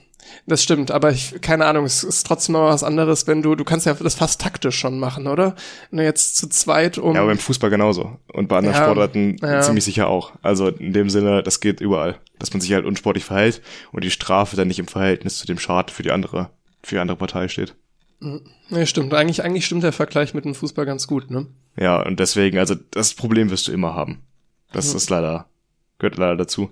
Das 0.45 0.63
stimmt, 0.63 0.91
aber 0.91 1.11
ich, 1.11 1.39
keine 1.41 1.65
Ahnung, 1.65 1.85
es 1.85 2.03
ist 2.03 2.25
trotzdem 2.25 2.53
noch 2.53 2.65
was 2.65 2.83
anderes, 2.83 3.27
wenn 3.27 3.41
du, 3.41 3.55
du 3.55 3.63
kannst 3.63 3.85
ja 3.85 3.93
das 3.93 4.15
fast 4.15 4.41
taktisch 4.41 4.77
schon 4.77 4.99
machen, 4.99 5.27
oder? 5.27 5.55
Nur 5.91 6.03
jetzt 6.03 6.37
zu 6.37 6.47
zweit 6.49 6.97
um. 6.97 7.15
Ja, 7.15 7.21
aber 7.21 7.29
beim 7.29 7.37
Fußball 7.37 7.69
genauso. 7.69 8.17
Und 8.31 8.47
bei 8.47 8.57
anderen 8.57 8.75
ja, 8.75 8.83
Sportarten 8.83 9.37
ja. 9.41 9.61
ziemlich 9.61 9.83
sicher 9.83 10.07
auch. 10.07 10.33
Also 10.41 10.67
in 10.67 10.93
dem 10.93 11.09
Sinne, 11.09 11.43
das 11.43 11.59
geht 11.59 11.81
überall. 11.81 12.17
Dass 12.39 12.53
man 12.53 12.61
sich 12.61 12.73
halt 12.73 12.85
unsportlich 12.85 13.25
verhält 13.25 13.61
und 13.91 14.03
die 14.03 14.11
Strafe 14.11 14.55
dann 14.55 14.67
nicht 14.67 14.79
im 14.79 14.87
Verhältnis 14.87 15.37
zu 15.37 15.45
dem 15.45 15.59
Schaden 15.59 15.93
für 15.93 16.03
die 16.03 16.11
andere, 16.11 16.49
für 16.81 16.95
die 16.95 16.99
andere 16.99 17.17
Partei 17.17 17.47
steht. 17.47 17.75
Mhm. 18.19 18.41
Ja, 18.69 18.85
stimmt. 18.85 19.13
Eigentlich, 19.13 19.43
eigentlich 19.43 19.65
stimmt 19.65 19.83
der 19.83 19.91
Vergleich 19.91 20.33
mit 20.33 20.45
dem 20.45 20.55
Fußball 20.55 20.85
ganz 20.85 21.07
gut, 21.07 21.29
ne? 21.29 21.47
Ja, 21.77 22.01
und 22.01 22.19
deswegen, 22.19 22.57
also 22.57 22.75
das 22.91 23.13
Problem 23.13 23.49
wirst 23.49 23.67
du 23.67 23.71
immer 23.71 23.95
haben. 23.95 24.21
Das 24.71 24.91
mhm. 24.91 24.97
ist 24.97 25.09
leider, 25.09 25.47
gehört 25.99 26.17
leider 26.17 26.37
dazu. 26.37 26.71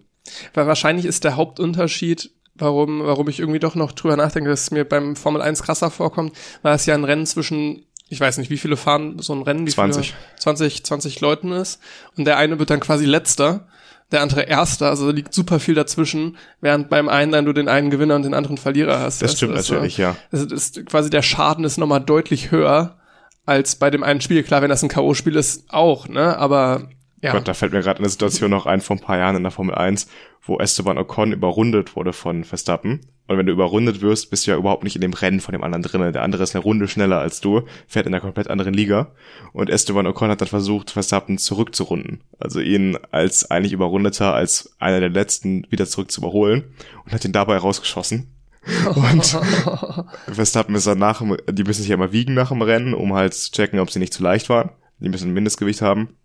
Weil 0.53 0.67
wahrscheinlich 0.67 1.05
ist 1.05 1.23
der 1.23 1.35
Hauptunterschied 1.35 2.31
warum, 2.59 3.01
warum 3.03 3.27
ich 3.29 3.39
irgendwie 3.39 3.59
doch 3.59 3.75
noch 3.75 3.91
drüber 3.91 4.15
nachdenke, 4.15 4.49
dass 4.49 4.63
es 4.63 4.71
mir 4.71 4.85
beim 4.85 5.15
Formel 5.15 5.41
1 5.41 5.63
krasser 5.63 5.91
vorkommt, 5.91 6.35
weil 6.61 6.75
es 6.75 6.85
ja 6.85 6.93
ein 6.93 7.03
Rennen 7.03 7.25
zwischen, 7.25 7.85
ich 8.07 8.19
weiß 8.19 8.37
nicht, 8.37 8.49
wie 8.49 8.57
viele 8.57 8.77
fahren 8.77 9.19
so 9.19 9.33
ein 9.33 9.41
Rennen, 9.41 9.65
wie 9.67 9.71
20. 9.71 10.11
Viele, 10.11 10.39
20, 10.39 10.83
20 10.83 11.21
Leuten 11.21 11.51
ist. 11.51 11.79
Und 12.17 12.25
der 12.25 12.37
eine 12.37 12.59
wird 12.59 12.69
dann 12.69 12.79
quasi 12.79 13.05
letzter, 13.05 13.67
der 14.11 14.21
andere 14.21 14.41
erster, 14.41 14.89
also 14.89 15.05
da 15.07 15.11
liegt 15.11 15.33
super 15.33 15.59
viel 15.59 15.75
dazwischen, 15.75 16.37
während 16.61 16.89
beim 16.89 17.09
einen 17.09 17.31
dann 17.31 17.45
du 17.45 17.53
den 17.53 17.67
einen 17.67 17.91
Gewinner 17.91 18.15
und 18.15 18.23
den 18.23 18.33
anderen 18.33 18.57
Verlierer 18.57 18.99
hast. 18.99 19.21
Das 19.21 19.33
stimmt 19.33 19.55
also, 19.55 19.75
natürlich, 19.75 19.97
ja. 19.97 20.15
Das 20.31 20.41
ist 20.43 20.85
quasi 20.87 21.09
der 21.09 21.21
Schaden 21.21 21.63
ist 21.63 21.77
nochmal 21.77 22.01
deutlich 22.01 22.51
höher 22.51 22.97
als 23.45 23.75
bei 23.75 23.89
dem 23.89 24.03
einen 24.03 24.21
Spiel. 24.21 24.43
Klar, 24.43 24.61
wenn 24.61 24.69
das 24.69 24.83
ein 24.83 24.89
K.O.-Spiel 24.89 25.35
ist, 25.35 25.65
auch, 25.69 26.07
ne? 26.07 26.37
Aber 26.37 26.89
Ja. 27.21 27.33
Gott, 27.33 27.47
da 27.47 27.53
fällt 27.53 27.73
mir 27.73 27.81
gerade 27.81 27.99
eine 27.99 28.09
Situation 28.09 28.49
noch 28.49 28.65
ein 28.65 28.81
vor 28.81 28.95
ein 28.95 29.01
paar 29.01 29.17
Jahren 29.17 29.35
in 29.35 29.43
der 29.43 29.51
Formel 29.51 29.75
1, 29.75 30.07
wo 30.41 30.57
Esteban 30.57 30.97
Ocon 30.97 31.33
überrundet 31.33 31.95
wurde 31.95 32.13
von 32.13 32.45
Verstappen. 32.45 33.01
Und 33.27 33.37
wenn 33.37 33.45
du 33.45 33.51
überrundet 33.51 34.01
wirst, 34.01 34.29
bist 34.29 34.47
du 34.47 34.51
ja 34.51 34.57
überhaupt 34.57 34.83
nicht 34.83 34.95
in 34.95 35.01
dem 35.01 35.13
Rennen 35.13 35.41
von 35.41 35.51
dem 35.51 35.63
anderen 35.63 35.83
drinnen. 35.83 36.13
Der 36.13 36.23
andere 36.23 36.43
ist 36.43 36.55
eine 36.55 36.63
Runde 36.63 36.87
schneller 36.87 37.19
als 37.19 37.41
du, 37.41 37.63
fährt 37.87 38.07
in 38.07 38.13
einer 38.13 38.21
komplett 38.21 38.49
anderen 38.49 38.73
Liga. 38.73 39.11
Und 39.53 39.69
Esteban 39.69 40.07
Ocon 40.07 40.31
hat 40.31 40.41
dann 40.41 40.47
versucht, 40.47 40.91
Verstappen 40.91 41.37
zurückzurunden. 41.37 42.21
Also 42.39 42.59
ihn 42.59 42.97
als 43.11 43.51
eigentlich 43.51 43.73
Überrundeter, 43.73 44.33
als 44.33 44.75
einer 44.79 44.99
der 44.99 45.09
letzten 45.09 45.67
wieder 45.69 45.85
zurück 45.85 46.09
zu 46.11 46.21
überholen 46.21 46.63
und 47.05 47.13
hat 47.13 47.25
ihn 47.25 47.33
dabei 47.33 47.57
rausgeschossen. 47.57 48.33
Und 48.85 49.39
Verstappen 50.31 50.75
ist 50.75 50.85
dann 50.85 50.99
nach, 50.99 51.23
die 51.49 51.63
müssen 51.63 51.81
sich 51.81 51.87
ja 51.89 51.95
immer 51.95 52.11
wiegen 52.11 52.33
nach 52.33 52.49
dem 52.49 52.61
Rennen, 52.61 52.93
um 52.93 53.13
halt 53.13 53.33
zu 53.33 53.51
checken, 53.51 53.79
ob 53.79 53.89
sie 53.89 53.99
nicht 53.99 54.13
zu 54.13 54.21
leicht 54.21 54.49
waren. 54.49 54.71
Die 54.99 55.07
müssen 55.07 55.29
ein 55.29 55.33
Mindestgewicht 55.33 55.81
haben. 55.81 56.17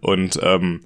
Und 0.00 0.38
ähm, 0.42 0.80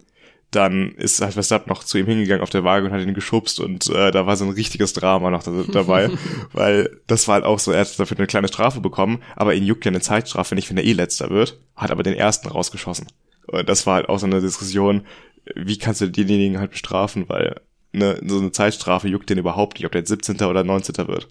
dann 0.51 0.92
ist 0.92 1.21
halt 1.21 1.35
Verstappen 1.35 1.68
noch 1.68 1.85
zu 1.85 1.99
ihm 1.99 2.07
hingegangen 2.07 2.42
auf 2.42 2.51
der 2.51 2.64
Waage 2.64 2.87
und 2.87 2.92
hat 2.92 3.03
ihn 3.03 3.12
geschubst 3.12 3.61
und 3.61 3.88
äh, 3.90 4.11
da 4.11 4.27
war 4.27 4.37
so 4.37 4.47
ein 4.47 4.51
richtiges 4.51 4.94
Drama 4.94 5.31
noch 5.31 5.42
dabei, 5.42 6.11
weil 6.53 7.01
das 7.07 7.29
war 7.29 7.35
halt 7.35 7.44
auch 7.44 7.59
so, 7.59 7.71
er 7.71 7.81
hat 7.81 7.99
dafür 7.99 8.16
eine 8.16 8.27
kleine 8.27 8.49
Strafe 8.49 8.81
bekommen, 8.81 9.23
aber 9.37 9.55
ihn 9.55 9.64
juckt 9.64 9.85
ja 9.85 9.90
eine 9.90 10.01
Zeitstrafe 10.01 10.55
nicht, 10.55 10.71
wenn 10.71 10.79
er 10.79 10.85
eh 10.85 10.92
letzter 10.94 11.29
wird, 11.29 11.61
hat 11.77 11.90
aber 11.90 12.03
den 12.03 12.14
ersten 12.14 12.49
rausgeschossen. 12.49 13.09
Und 13.47 13.68
das 13.68 13.87
war 13.87 13.97
halt 13.97 14.09
auch 14.09 14.18
so 14.18 14.27
eine 14.27 14.40
Diskussion, 14.40 15.07
wie 15.55 15.77
kannst 15.77 16.01
du 16.01 16.09
denjenigen 16.09 16.59
halt 16.59 16.71
bestrafen, 16.71 17.29
weil 17.29 17.61
ne, 17.92 18.18
so 18.27 18.38
eine 18.38 18.53
Zeitstrafe 18.53 19.09
juckt 19.09 19.29
den 19.29 19.38
überhaupt 19.38 19.77
nicht, 19.77 19.87
ob 19.87 19.92
der 19.92 20.01
jetzt 20.01 20.09
17. 20.09 20.37
oder 20.42 20.64
19. 20.64 21.09
wird. 21.09 21.29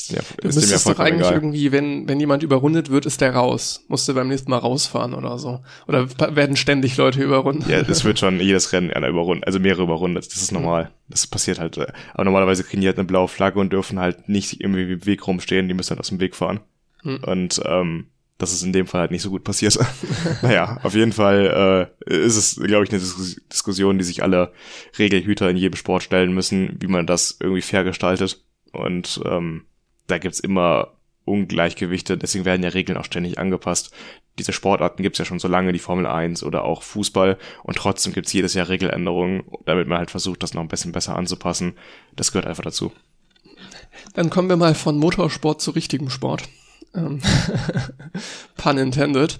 Ist 0.00 0.12
ja, 0.12 0.20
du 0.40 0.48
ist 0.48 0.56
müsstest 0.56 0.86
ja 0.86 0.92
doch 0.94 1.00
eigentlich 1.00 1.26
egal. 1.26 1.34
irgendwie, 1.34 1.72
wenn, 1.72 2.08
wenn 2.08 2.18
jemand 2.18 2.42
überrundet 2.42 2.90
wird, 2.90 3.06
ist 3.06 3.20
der 3.20 3.34
raus. 3.34 3.84
Musst 3.88 4.08
du 4.08 4.14
beim 4.14 4.28
nächsten 4.28 4.50
Mal 4.50 4.58
rausfahren 4.58 5.14
oder 5.14 5.38
so. 5.38 5.60
Oder 5.86 6.08
werden 6.34 6.56
ständig 6.56 6.96
Leute 6.96 7.22
überrundet. 7.22 7.68
Ja, 7.68 7.82
das 7.82 8.04
wird 8.04 8.18
schon 8.18 8.40
jedes 8.40 8.72
Rennen 8.72 8.92
einer 8.92 9.08
überrundet, 9.08 9.46
also 9.46 9.58
mehrere 9.58 9.82
überrundet. 9.82 10.26
Das 10.26 10.40
ist 10.40 10.52
normal. 10.52 10.84
Mhm. 10.84 10.88
Das 11.08 11.26
passiert 11.26 11.58
halt. 11.58 11.76
Äh, 11.76 11.86
aber 12.14 12.24
normalerweise 12.24 12.64
kriegen 12.64 12.80
die 12.80 12.86
halt 12.86 12.98
eine 12.98 13.06
blaue 13.06 13.28
Flagge 13.28 13.60
und 13.60 13.72
dürfen 13.72 13.98
halt 13.98 14.28
nicht 14.28 14.60
irgendwie 14.60 14.92
im 14.92 15.06
Weg 15.06 15.26
rumstehen, 15.26 15.68
die 15.68 15.74
müssen 15.74 15.90
halt 15.90 16.00
aus 16.00 16.08
dem 16.08 16.20
Weg 16.20 16.34
fahren. 16.34 16.60
Mhm. 17.02 17.18
Und 17.24 17.60
ähm, 17.64 18.06
das 18.40 18.52
ist 18.54 18.62
in 18.62 18.72
dem 18.72 18.86
Fall 18.86 19.02
halt 19.02 19.10
nicht 19.10 19.22
so 19.22 19.30
gut 19.30 19.44
passiert. 19.44 19.78
naja, 20.42 20.80
auf 20.82 20.94
jeden 20.94 21.12
Fall 21.12 21.90
äh, 22.08 22.14
ist 22.14 22.36
es, 22.36 22.56
glaube 22.56 22.84
ich, 22.84 22.90
eine 22.90 22.98
Dis 22.98 23.40
Diskussion, 23.52 23.98
die 23.98 24.04
sich 24.04 24.22
alle 24.22 24.52
Regelhüter 24.98 25.50
in 25.50 25.58
jedem 25.58 25.76
Sport 25.76 26.02
stellen 26.02 26.32
müssen, 26.32 26.76
wie 26.80 26.86
man 26.86 27.06
das 27.06 27.36
irgendwie 27.38 27.62
fair 27.62 27.84
gestaltet. 27.84 28.42
Und 28.72 29.20
ähm, 29.26 29.64
da 30.10 30.18
gibt's 30.18 30.40
immer 30.40 30.92
Ungleichgewichte, 31.24 32.16
deswegen 32.16 32.44
werden 32.44 32.62
ja 32.62 32.70
Regeln 32.70 32.98
auch 32.98 33.04
ständig 33.04 33.38
angepasst. 33.38 33.90
Diese 34.38 34.52
Sportarten 34.52 35.02
gibt's 35.02 35.18
ja 35.18 35.24
schon 35.24 35.38
so 35.38 35.48
lange, 35.48 35.72
die 35.72 35.78
Formel 35.78 36.06
1 36.06 36.42
oder 36.42 36.64
auch 36.64 36.82
Fußball, 36.82 37.38
und 37.62 37.76
trotzdem 37.76 38.12
gibt's 38.12 38.32
jedes 38.32 38.54
Jahr 38.54 38.68
Regeländerungen, 38.68 39.44
damit 39.66 39.86
man 39.86 39.98
halt 39.98 40.10
versucht, 40.10 40.42
das 40.42 40.54
noch 40.54 40.62
ein 40.62 40.68
bisschen 40.68 40.92
besser 40.92 41.16
anzupassen. 41.16 41.74
Das 42.16 42.32
gehört 42.32 42.46
einfach 42.46 42.64
dazu. 42.64 42.92
Dann 44.14 44.30
kommen 44.30 44.48
wir 44.48 44.56
mal 44.56 44.74
von 44.74 44.98
Motorsport 44.98 45.60
zu 45.60 45.72
richtigem 45.72 46.10
Sport. 46.10 46.48
Ähm, 46.92 47.20
pun 48.56 48.76
intended. 48.76 49.38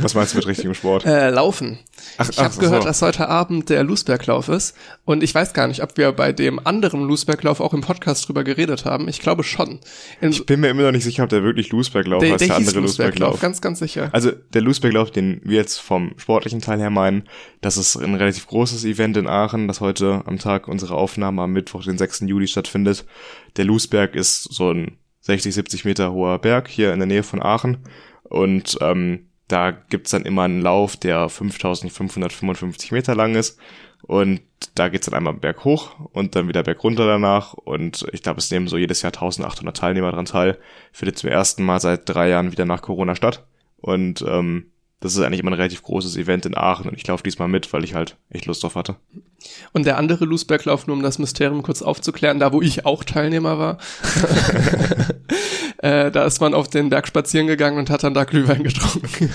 Was 0.00 0.14
meinst 0.14 0.32
du 0.32 0.38
mit 0.38 0.46
richtigem 0.46 0.74
Sport? 0.74 1.04
Äh, 1.04 1.28
laufen. 1.30 1.78
Ach, 2.16 2.28
ich 2.28 2.38
habe 2.38 2.56
gehört, 2.58 2.82
so. 2.82 2.88
dass 2.88 3.02
heute 3.02 3.28
Abend 3.28 3.68
der 3.68 3.84
Loosberglauf 3.84 4.48
ist 4.48 4.74
und 5.04 5.22
ich 5.22 5.34
weiß 5.34 5.52
gar 5.52 5.66
nicht, 5.66 5.82
ob 5.82 5.96
wir 5.98 6.10
bei 6.12 6.32
dem 6.32 6.64
anderen 6.66 7.02
Loosberglauf 7.02 7.60
auch 7.60 7.74
im 7.74 7.82
Podcast 7.82 8.26
drüber 8.26 8.44
geredet 8.44 8.86
haben. 8.86 9.08
Ich 9.08 9.20
glaube 9.20 9.44
schon. 9.44 9.80
In 10.20 10.30
ich 10.30 10.46
bin 10.46 10.60
mir 10.60 10.70
immer 10.70 10.82
noch 10.82 10.92
nicht 10.92 11.04
sicher, 11.04 11.24
ob 11.24 11.28
der 11.28 11.42
wirklich 11.42 11.70
Loosberglauf 11.70 12.20
der, 12.20 12.32
heißt, 12.32 12.40
der, 12.40 12.48
der 12.48 12.56
andere 12.56 12.80
Loosberglauf. 12.80 13.40
Ganz, 13.40 13.60
ganz 13.60 13.78
sicher. 13.78 14.08
Also 14.12 14.30
der 14.30 14.62
Loosberglauf, 14.62 15.10
den 15.10 15.40
wir 15.44 15.58
jetzt 15.58 15.78
vom 15.78 16.14
sportlichen 16.16 16.62
Teil 16.62 16.80
her 16.80 16.90
meinen, 16.90 17.24
das 17.60 17.76
ist 17.76 17.96
ein 17.96 18.14
relativ 18.14 18.46
großes 18.46 18.84
Event 18.84 19.18
in 19.18 19.28
Aachen, 19.28 19.68
das 19.68 19.80
heute 19.80 20.22
am 20.24 20.38
Tag 20.38 20.66
unserer 20.66 20.96
Aufnahme 20.96 21.42
am 21.42 21.52
Mittwoch, 21.52 21.84
den 21.84 21.98
6. 21.98 22.20
Juli 22.20 22.48
stattfindet. 22.48 23.04
Der 23.56 23.66
Loosberg 23.66 24.16
ist 24.16 24.44
so 24.44 24.72
ein 24.72 24.96
60, 25.22 25.54
70 25.54 25.84
Meter 25.84 26.12
hoher 26.12 26.38
Berg 26.38 26.68
hier 26.68 26.92
in 26.92 26.98
der 26.98 27.06
Nähe 27.06 27.22
von 27.22 27.42
Aachen. 27.42 27.78
Und 28.24 28.78
ähm, 28.80 29.28
da 29.48 29.70
gibt's 29.70 30.10
dann 30.10 30.24
immer 30.24 30.42
einen 30.42 30.62
Lauf, 30.62 30.96
der 30.96 31.28
5555 31.28 32.92
Meter 32.92 33.14
lang 33.14 33.34
ist. 33.34 33.58
Und 34.02 34.40
da 34.74 34.88
geht's 34.88 35.06
dann 35.06 35.14
einmal 35.14 35.34
Berg 35.34 35.64
hoch 35.64 35.94
und 36.12 36.34
dann 36.34 36.48
wieder 36.48 36.62
Berg 36.62 36.82
runter 36.82 37.06
danach. 37.06 37.54
Und 37.54 38.04
ich 38.12 38.22
glaube, 38.22 38.38
es 38.38 38.50
nehmen 38.50 38.66
so 38.66 38.76
jedes 38.76 39.02
Jahr 39.02 39.12
1800 39.12 39.76
Teilnehmer 39.76 40.10
dran 40.10 40.24
teil. 40.24 40.58
Findet 40.92 41.18
zum 41.18 41.30
ersten 41.30 41.64
Mal 41.64 41.80
seit 41.80 42.08
drei 42.08 42.28
Jahren 42.28 42.50
wieder 42.50 42.64
nach 42.64 42.82
Corona 42.82 43.14
statt. 43.14 43.46
Und 43.76 44.24
ähm, 44.26 44.71
das 45.02 45.14
ist 45.14 45.20
eigentlich 45.20 45.40
immer 45.40 45.50
ein 45.50 45.54
relativ 45.54 45.82
großes 45.82 46.16
Event 46.16 46.46
in 46.46 46.56
Aachen 46.56 46.88
und 46.88 46.96
ich 46.96 47.06
laufe 47.06 47.24
diesmal 47.24 47.48
mit, 47.48 47.72
weil 47.72 47.82
ich 47.82 47.94
halt 47.94 48.16
echt 48.30 48.46
Lust 48.46 48.62
drauf 48.62 48.76
hatte. 48.76 48.96
Und 49.72 49.84
der 49.84 49.98
andere 49.98 50.24
Loosberglauf, 50.24 50.86
nur 50.86 50.96
um 50.96 51.02
das 51.02 51.18
Mysterium 51.18 51.62
kurz 51.62 51.82
aufzuklären, 51.82 52.38
da 52.38 52.52
wo 52.52 52.62
ich 52.62 52.86
auch 52.86 53.02
Teilnehmer 53.02 53.58
war, 53.58 53.78
äh, 55.78 56.12
da 56.12 56.24
ist 56.24 56.40
man 56.40 56.54
auf 56.54 56.68
den 56.68 56.88
Berg 56.88 57.08
spazieren 57.08 57.48
gegangen 57.48 57.78
und 57.78 57.90
hat 57.90 58.04
dann 58.04 58.14
da 58.14 58.22
Glühwein 58.22 58.62
getrunken. 58.62 59.30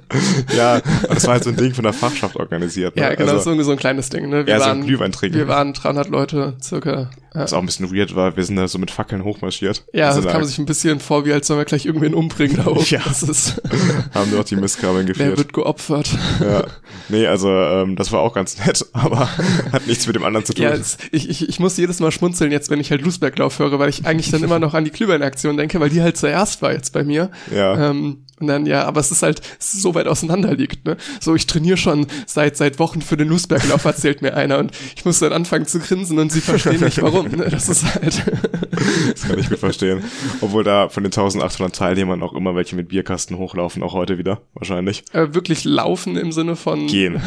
ja, 0.56 0.80
das 1.08 1.24
war 1.26 1.34
halt 1.34 1.44
so 1.44 1.50
ein 1.50 1.56
Ding 1.56 1.74
von 1.74 1.82
der 1.82 1.92
Fachschaft 1.92 2.36
organisiert. 2.36 2.94
Ne? 2.94 3.02
Ja, 3.02 3.14
genau, 3.14 3.32
also, 3.32 3.54
so, 3.54 3.62
so 3.62 3.72
ein 3.72 3.78
kleines 3.78 4.10
Ding. 4.10 4.28
Ne? 4.28 4.46
Wir 4.46 4.54
ja, 4.54 4.60
waren, 4.60 4.78
so 4.78 4.82
ein 4.82 4.86
Glühwein 4.86 5.10
trinken. 5.10 5.36
Wir 5.36 5.48
waren 5.48 5.72
300 5.72 6.08
Leute 6.08 6.56
circa. 6.62 7.10
Was 7.32 7.52
auch 7.52 7.60
ein 7.60 7.66
bisschen 7.66 7.94
weird 7.94 8.16
war, 8.16 8.36
wir 8.36 8.44
sind 8.44 8.56
da 8.56 8.66
so 8.66 8.78
mit 8.78 8.90
Fackeln 8.90 9.24
hochmarschiert. 9.24 9.84
Ja, 9.92 10.14
das 10.14 10.26
kam 10.26 10.44
sich 10.44 10.58
ein 10.58 10.66
bisschen 10.66 11.00
vor, 11.00 11.24
wie 11.24 11.32
als 11.32 11.46
sollen 11.46 11.60
wir 11.60 11.64
gleich 11.64 11.86
irgendwen 11.86 12.14
umbringen 12.14 12.56
da 12.56 12.66
oben. 12.66 12.80
Ja, 12.90 13.00
das 13.04 13.22
ist 13.22 13.62
haben 14.14 14.32
wir 14.32 14.40
auch 14.40 14.44
die 14.44 14.56
Mistkabeln 14.56 15.06
geführt. 15.06 15.28
Wer 15.30 15.38
wird 15.38 15.52
geopfert? 15.52 16.10
Ja, 16.40 16.64
nee, 17.08 17.26
also 17.26 17.48
ähm, 17.50 17.94
das 17.94 18.10
war 18.10 18.20
auch 18.20 18.34
ganz 18.34 18.58
nett, 18.64 18.84
aber 18.92 19.28
hat 19.72 19.86
nichts 19.86 20.06
mit 20.06 20.16
dem 20.16 20.24
anderen 20.24 20.44
zu 20.44 20.54
tun. 20.54 20.64
Ja, 20.64 20.70
es, 20.70 20.98
ich, 21.12 21.28
ich, 21.28 21.48
ich 21.48 21.60
muss 21.60 21.76
jedes 21.76 22.00
Mal 22.00 22.10
schmunzeln 22.10 22.50
jetzt, 22.50 22.70
wenn 22.70 22.80
ich 22.80 22.90
halt 22.90 23.02
Lusberglauf 23.02 23.58
höre, 23.58 23.78
weil 23.78 23.88
ich 23.88 24.06
eigentlich 24.06 24.30
dann 24.30 24.42
immer 24.42 24.58
noch 24.58 24.74
an 24.74 24.84
die 24.84 24.90
Glühwein-Aktion 24.90 25.56
denke, 25.56 25.78
weil 25.78 25.90
die 25.90 26.02
halt 26.02 26.16
zuerst 26.16 26.62
war 26.62 26.72
jetzt 26.72 26.92
bei 26.92 27.04
mir. 27.04 27.30
Ja. 27.54 27.90
Ähm, 27.90 28.24
und 28.40 28.46
dann, 28.46 28.66
ja, 28.66 28.84
aber 28.84 29.00
es 29.00 29.10
ist 29.10 29.22
halt 29.22 29.40
so 29.58 29.94
weit 29.94 30.06
auseinander 30.06 30.54
liegt, 30.54 30.86
ne? 30.86 30.96
So, 31.20 31.34
ich 31.34 31.46
trainiere 31.46 31.76
schon 31.76 32.06
seit, 32.26 32.56
seit 32.56 32.78
Wochen 32.78 33.02
für 33.02 33.16
den 33.16 33.28
Lusberglauf, 33.28 33.84
erzählt 33.84 34.22
mir 34.22 34.34
einer 34.34 34.58
und 34.58 34.72
ich 34.96 35.04
muss 35.04 35.18
dann 35.18 35.32
anfangen 35.32 35.66
zu 35.66 35.78
grinsen 35.78 36.18
und 36.18 36.32
sie 36.32 36.40
verstehen 36.40 36.80
nicht 36.80 37.02
warum, 37.02 37.28
ne? 37.28 37.48
Das 37.50 37.68
ist 37.68 37.84
halt. 37.94 38.24
das 39.12 39.28
kann 39.28 39.38
ich 39.38 39.48
gut 39.48 39.58
verstehen. 39.58 40.02
Obwohl 40.40 40.64
da 40.64 40.88
von 40.88 41.02
den 41.02 41.12
1800 41.12 41.74
Teilnehmern 41.74 42.22
auch 42.22 42.32
immer 42.32 42.54
welche 42.54 42.76
mit 42.76 42.88
Bierkasten 42.88 43.36
hochlaufen, 43.36 43.82
auch 43.82 43.92
heute 43.92 44.18
wieder, 44.18 44.40
wahrscheinlich. 44.54 45.04
Äh, 45.12 45.34
wirklich 45.34 45.64
laufen 45.64 46.16
im 46.16 46.32
Sinne 46.32 46.56
von. 46.56 46.86
Gehen. 46.86 47.20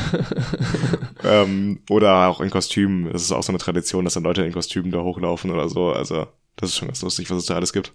ähm, 1.23 1.79
oder 1.89 2.27
auch 2.27 2.41
in 2.41 2.49
Kostümen. 2.49 3.11
Das 3.11 3.21
ist 3.21 3.31
auch 3.31 3.43
so 3.43 3.51
eine 3.51 3.59
Tradition, 3.59 4.05
dass 4.05 4.15
dann 4.15 4.23
Leute 4.23 4.43
in 4.43 4.53
Kostümen 4.53 4.91
da 4.91 5.01
hochlaufen 5.01 5.51
oder 5.51 5.69
so. 5.69 5.91
Also, 5.91 6.27
das 6.55 6.69
ist 6.69 6.77
schon 6.77 6.87
ganz 6.87 7.01
lustig, 7.01 7.29
was 7.29 7.37
es 7.37 7.45
da 7.45 7.55
alles 7.55 7.73
gibt. 7.73 7.93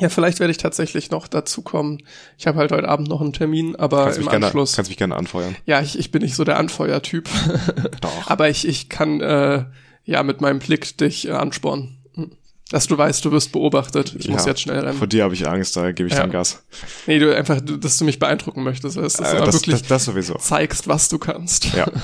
Ja, 0.00 0.08
vielleicht 0.08 0.40
werde 0.40 0.50
ich 0.50 0.58
tatsächlich 0.58 1.10
noch 1.10 1.26
dazu 1.26 1.62
kommen. 1.62 1.98
Ich 2.38 2.46
habe 2.46 2.58
halt 2.58 2.72
heute 2.72 2.88
Abend 2.88 3.08
noch 3.08 3.20
einen 3.20 3.32
Termin, 3.32 3.76
aber 3.76 4.04
kannst 4.04 4.18
im 4.18 4.28
Anschluss. 4.28 4.70
Gerne, 4.70 4.76
kannst 4.76 4.90
mich 4.90 4.98
gerne 4.98 5.16
anfeuern. 5.16 5.56
Ja, 5.66 5.80
ich, 5.80 5.98
ich 5.98 6.10
bin 6.10 6.22
nicht 6.22 6.36
so 6.36 6.44
der 6.44 6.58
Anfeuertyp. 6.58 7.28
Doch. 8.00 8.26
aber 8.30 8.48
ich, 8.48 8.66
ich 8.66 8.88
kann 8.88 9.20
äh, 9.20 9.64
ja 10.04 10.22
mit 10.22 10.40
meinem 10.40 10.60
Blick 10.60 10.96
dich 10.98 11.28
äh, 11.28 11.32
anspornen. 11.32 11.98
Hm. 12.14 12.32
Dass 12.70 12.86
du 12.86 12.98
weißt, 12.98 13.24
du 13.24 13.32
wirst 13.32 13.52
beobachtet. 13.52 14.14
Ich 14.18 14.26
ja, 14.26 14.32
muss 14.32 14.44
jetzt 14.44 14.60
schnell 14.60 14.80
rennen. 14.80 14.98
Vor 14.98 15.06
dir 15.06 15.24
habe 15.24 15.34
ich 15.34 15.48
Angst, 15.48 15.76
da 15.76 15.90
gebe 15.92 16.08
ich 16.08 16.14
ja. 16.14 16.20
dann 16.20 16.30
Gas. 16.30 16.62
Nee, 17.06 17.18
du 17.18 17.34
einfach, 17.34 17.60
dass 17.60 17.96
du 17.96 18.04
mich 18.04 18.18
beeindrucken 18.18 18.62
möchtest. 18.62 18.96
Dass, 18.96 19.14
dass 19.14 19.32
äh, 19.32 19.38
du 19.38 19.44
das, 19.44 19.54
wirklich 19.54 19.80
das, 19.80 19.88
das 19.88 20.04
sowieso. 20.04 20.34
zeigst, 20.34 20.86
was 20.86 21.08
du 21.08 21.18
kannst. 21.18 21.72
Ja. 21.74 21.86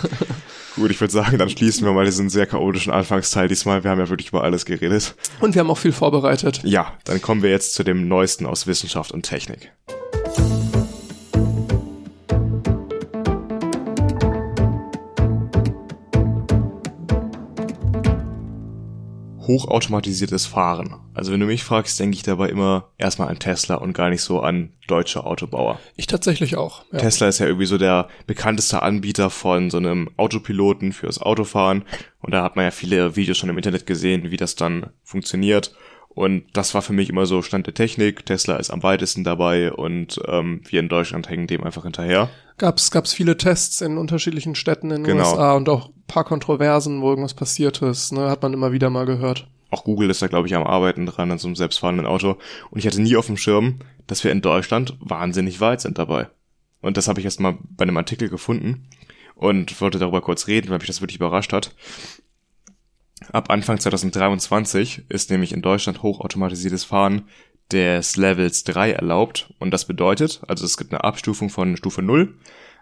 Gut, 0.76 0.90
ich 0.90 1.00
würde 1.00 1.12
sagen, 1.12 1.38
dann 1.38 1.48
schließen 1.48 1.87
wir 1.87 1.92
mal 1.92 2.04
diesen 2.04 2.28
sehr 2.28 2.46
chaotischen 2.46 2.92
Anfangsteil 2.92 3.46
diesmal. 3.46 3.84
Wir 3.84 3.92
haben 3.92 4.00
ja 4.00 4.08
wirklich 4.08 4.28
über 4.28 4.42
alles 4.42 4.64
geredet. 4.64 5.14
Und 5.40 5.54
wir 5.54 5.60
haben 5.60 5.70
auch 5.70 5.78
viel 5.78 5.92
vorbereitet. 5.92 6.62
Ja, 6.64 6.94
dann 7.04 7.22
kommen 7.22 7.42
wir 7.42 7.50
jetzt 7.50 7.74
zu 7.74 7.84
dem 7.84 8.08
Neuesten 8.08 8.44
aus 8.44 8.66
Wissenschaft 8.66 9.12
und 9.12 9.22
Technik. 9.22 9.72
Hochautomatisiertes 19.46 20.46
Fahren. 20.46 20.96
Also 21.14 21.33
wenn 21.33 21.40
du 21.40 21.46
mich 21.46 21.64
fragst, 21.64 21.98
denke 22.00 22.16
ich 22.16 22.22
dabei 22.22 22.48
immer 22.48 22.90
erstmal 22.98 23.28
an 23.28 23.38
Tesla 23.38 23.76
und 23.76 23.92
gar 23.92 24.11
nicht 24.11 24.22
so 24.22 24.40
an 24.40 24.72
deutsche 24.87 25.24
Autobauer. 25.24 25.78
Ich 25.96 26.07
tatsächlich 26.07 26.57
auch. 26.57 26.85
Ja. 26.92 26.98
Tesla 26.98 27.28
ist 27.28 27.38
ja 27.38 27.46
irgendwie 27.46 27.66
so 27.66 27.78
der 27.78 28.09
bekannteste 28.26 28.83
Anbieter 28.83 29.30
von 29.30 29.70
so 29.70 29.78
einem 29.78 30.11
Autopiloten 30.16 30.92
fürs 30.92 31.20
Autofahren. 31.20 31.85
Und 32.20 32.33
da 32.33 32.42
hat 32.42 32.57
man 32.57 32.64
ja 32.64 32.70
viele 32.70 33.16
Videos 33.16 33.38
schon 33.38 33.50
im 33.50 33.57
Internet 33.57 33.87
gesehen, 33.87 34.30
wie 34.30 34.37
das 34.37 34.57
dann 34.57 34.90
funktioniert. 35.02 35.74
Und 36.14 36.44
das 36.53 36.74
war 36.74 36.83
für 36.83 36.92
mich 36.92 37.09
immer 37.09 37.27
so 37.27 37.42
Stand 37.42 37.66
der 37.66 37.74
Technik. 37.74 38.24
Tesla 38.24 38.57
ist 38.57 38.70
am 38.70 38.83
weitesten 38.83 39.24
dabei 39.24 39.72
und 39.72 40.20
ähm, 40.29 40.61
wir 40.64 40.79
in 40.79 40.88
Deutschland 40.88 41.29
hängen 41.29 41.48
dem 41.48 41.64
einfach 41.64 41.83
hinterher. 41.83 42.31
Gab's 42.57 42.92
gab's 42.92 43.12
viele 43.12 43.37
Tests 43.37 43.81
in 43.81 43.98
unterschiedlichen 43.98 44.55
Städten 44.55 44.92
in 44.92 45.03
den 45.03 45.16
genau. 45.16 45.33
USA 45.33 45.55
und 45.55 45.68
auch 45.68 45.90
paar 46.07 46.24
Kontroversen, 46.24 47.03
wo 47.03 47.11
irgendwas 47.11 47.35
passiert 47.35 47.83
ist. 47.83 48.12
Ne, 48.12 48.31
hat 48.31 48.42
man 48.42 48.53
immer 48.53 48.70
wieder 48.70 48.90
mal 48.90 49.07
gehört. 49.07 49.48
Auch 49.70 49.83
Google 49.83 50.09
ist 50.09 50.22
da, 50.22 50.29
glaube 50.29 50.46
ich, 50.46 50.55
am 50.55 50.62
Arbeiten 50.62 51.05
dran 51.05 51.33
an 51.33 51.38
so 51.38 51.48
einem 51.48 51.57
selbstfahrenden 51.57 52.07
Auto. 52.07 52.37
Und 52.70 52.79
ich 52.79 52.87
hatte 52.87 53.03
nie 53.03 53.16
auf 53.16 53.27
dem 53.27 53.37
Schirm, 53.37 53.81
dass 54.07 54.22
wir 54.22 54.31
in 54.31 54.40
Deutschland 54.40 54.96
wahnsinnig 55.00 55.61
weit 55.61 55.81
sind 55.81 55.98
dabei. 55.98 56.29
Und 56.81 56.96
das 56.96 57.09
habe 57.09 57.18
ich 57.18 57.24
erst 57.24 57.40
mal 57.40 57.59
bei 57.70 57.83
einem 57.83 57.96
Artikel 57.96 58.29
gefunden 58.29 58.87
und 59.35 59.81
wollte 59.81 59.98
darüber 59.98 60.20
kurz 60.20 60.46
reden, 60.46 60.68
weil 60.68 60.79
mich 60.79 60.87
das 60.87 61.00
wirklich 61.00 61.16
überrascht 61.16 61.53
hat. 61.53 61.74
Ab 63.32 63.50
Anfang 63.50 63.78
2023 63.78 65.06
ist 65.08 65.30
nämlich 65.30 65.52
in 65.52 65.62
Deutschland 65.62 66.02
hochautomatisiertes 66.02 66.84
Fahren 66.84 67.28
des 67.72 68.16
Levels 68.16 68.64
3 68.64 68.92
erlaubt. 68.92 69.52
Und 69.58 69.70
das 69.70 69.87
bedeutet, 69.87 70.42
also 70.46 70.64
es 70.64 70.76
gibt 70.76 70.92
eine 70.92 71.04
Abstufung 71.04 71.50
von 71.50 71.76
Stufe 71.76 72.02
0. 72.02 72.34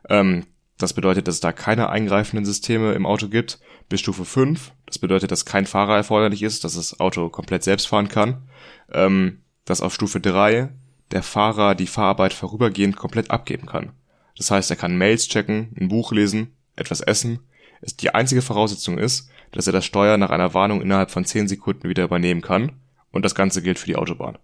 Ähm, 0.09 0.47
das 0.79 0.95
bedeutet, 0.95 1.29
dass 1.29 1.37
es 1.37 1.41
da 1.41 1.53
keine 1.53 1.91
eingreifenden 1.91 2.45
Systeme 2.45 2.93
im 2.93 3.07
Auto 3.07 3.29
gibt. 3.29 3.61
Bis 3.89 4.01
Stufe 4.01 4.25
5. 4.25 4.73
Das 4.87 4.99
bedeutet, 4.99 5.31
dass 5.31 5.45
kein 5.45 5.67
Fahrer 5.67 5.97
erforderlich 5.97 6.43
ist, 6.43 6.65
dass 6.65 6.75
das 6.75 6.99
Auto 6.99 7.29
komplett 7.29 7.63
selbst 7.63 7.87
fahren 7.87 8.09
kann. 8.09 8.49
Ähm, 8.93 9.43
dass 9.65 9.81
auf 9.81 9.95
Stufe 9.95 10.21
3 10.21 10.71
der 11.13 11.23
Fahrer 11.23 11.75
die 11.75 11.87
Fahrarbeit 11.87 12.33
vorübergehend 12.33 12.97
komplett 12.97 13.31
abgeben 13.31 13.67
kann. 13.67 13.93
Das 14.37 14.51
heißt, 14.51 14.71
er 14.71 14.77
kann 14.77 14.97
Mails 14.97 15.29
checken, 15.29 15.75
ein 15.79 15.89
Buch 15.89 16.13
lesen, 16.13 16.57
etwas 16.75 17.01
essen. 17.01 17.41
Es 17.81 17.97
die 17.97 18.15
einzige 18.15 18.43
Voraussetzung 18.43 18.99
ist, 18.99 19.29
dass 19.53 19.67
er 19.67 19.73
das 19.73 19.85
Steuer 19.85 20.17
nach 20.17 20.31
einer 20.31 20.55
Warnung 20.55 20.83
innerhalb 20.83 21.11
von 21.11 21.25
10 21.25 21.49
Sekunden 21.49 21.89
wieder 21.89 22.05
übernehmen 22.05 22.41
kann. 22.41 22.73
Und 23.11 23.25
das 23.25 23.35
Ganze 23.35 23.63
gilt 23.63 23.79
für 23.79 23.87
die 23.87 23.97
Autobahn. 23.97 24.39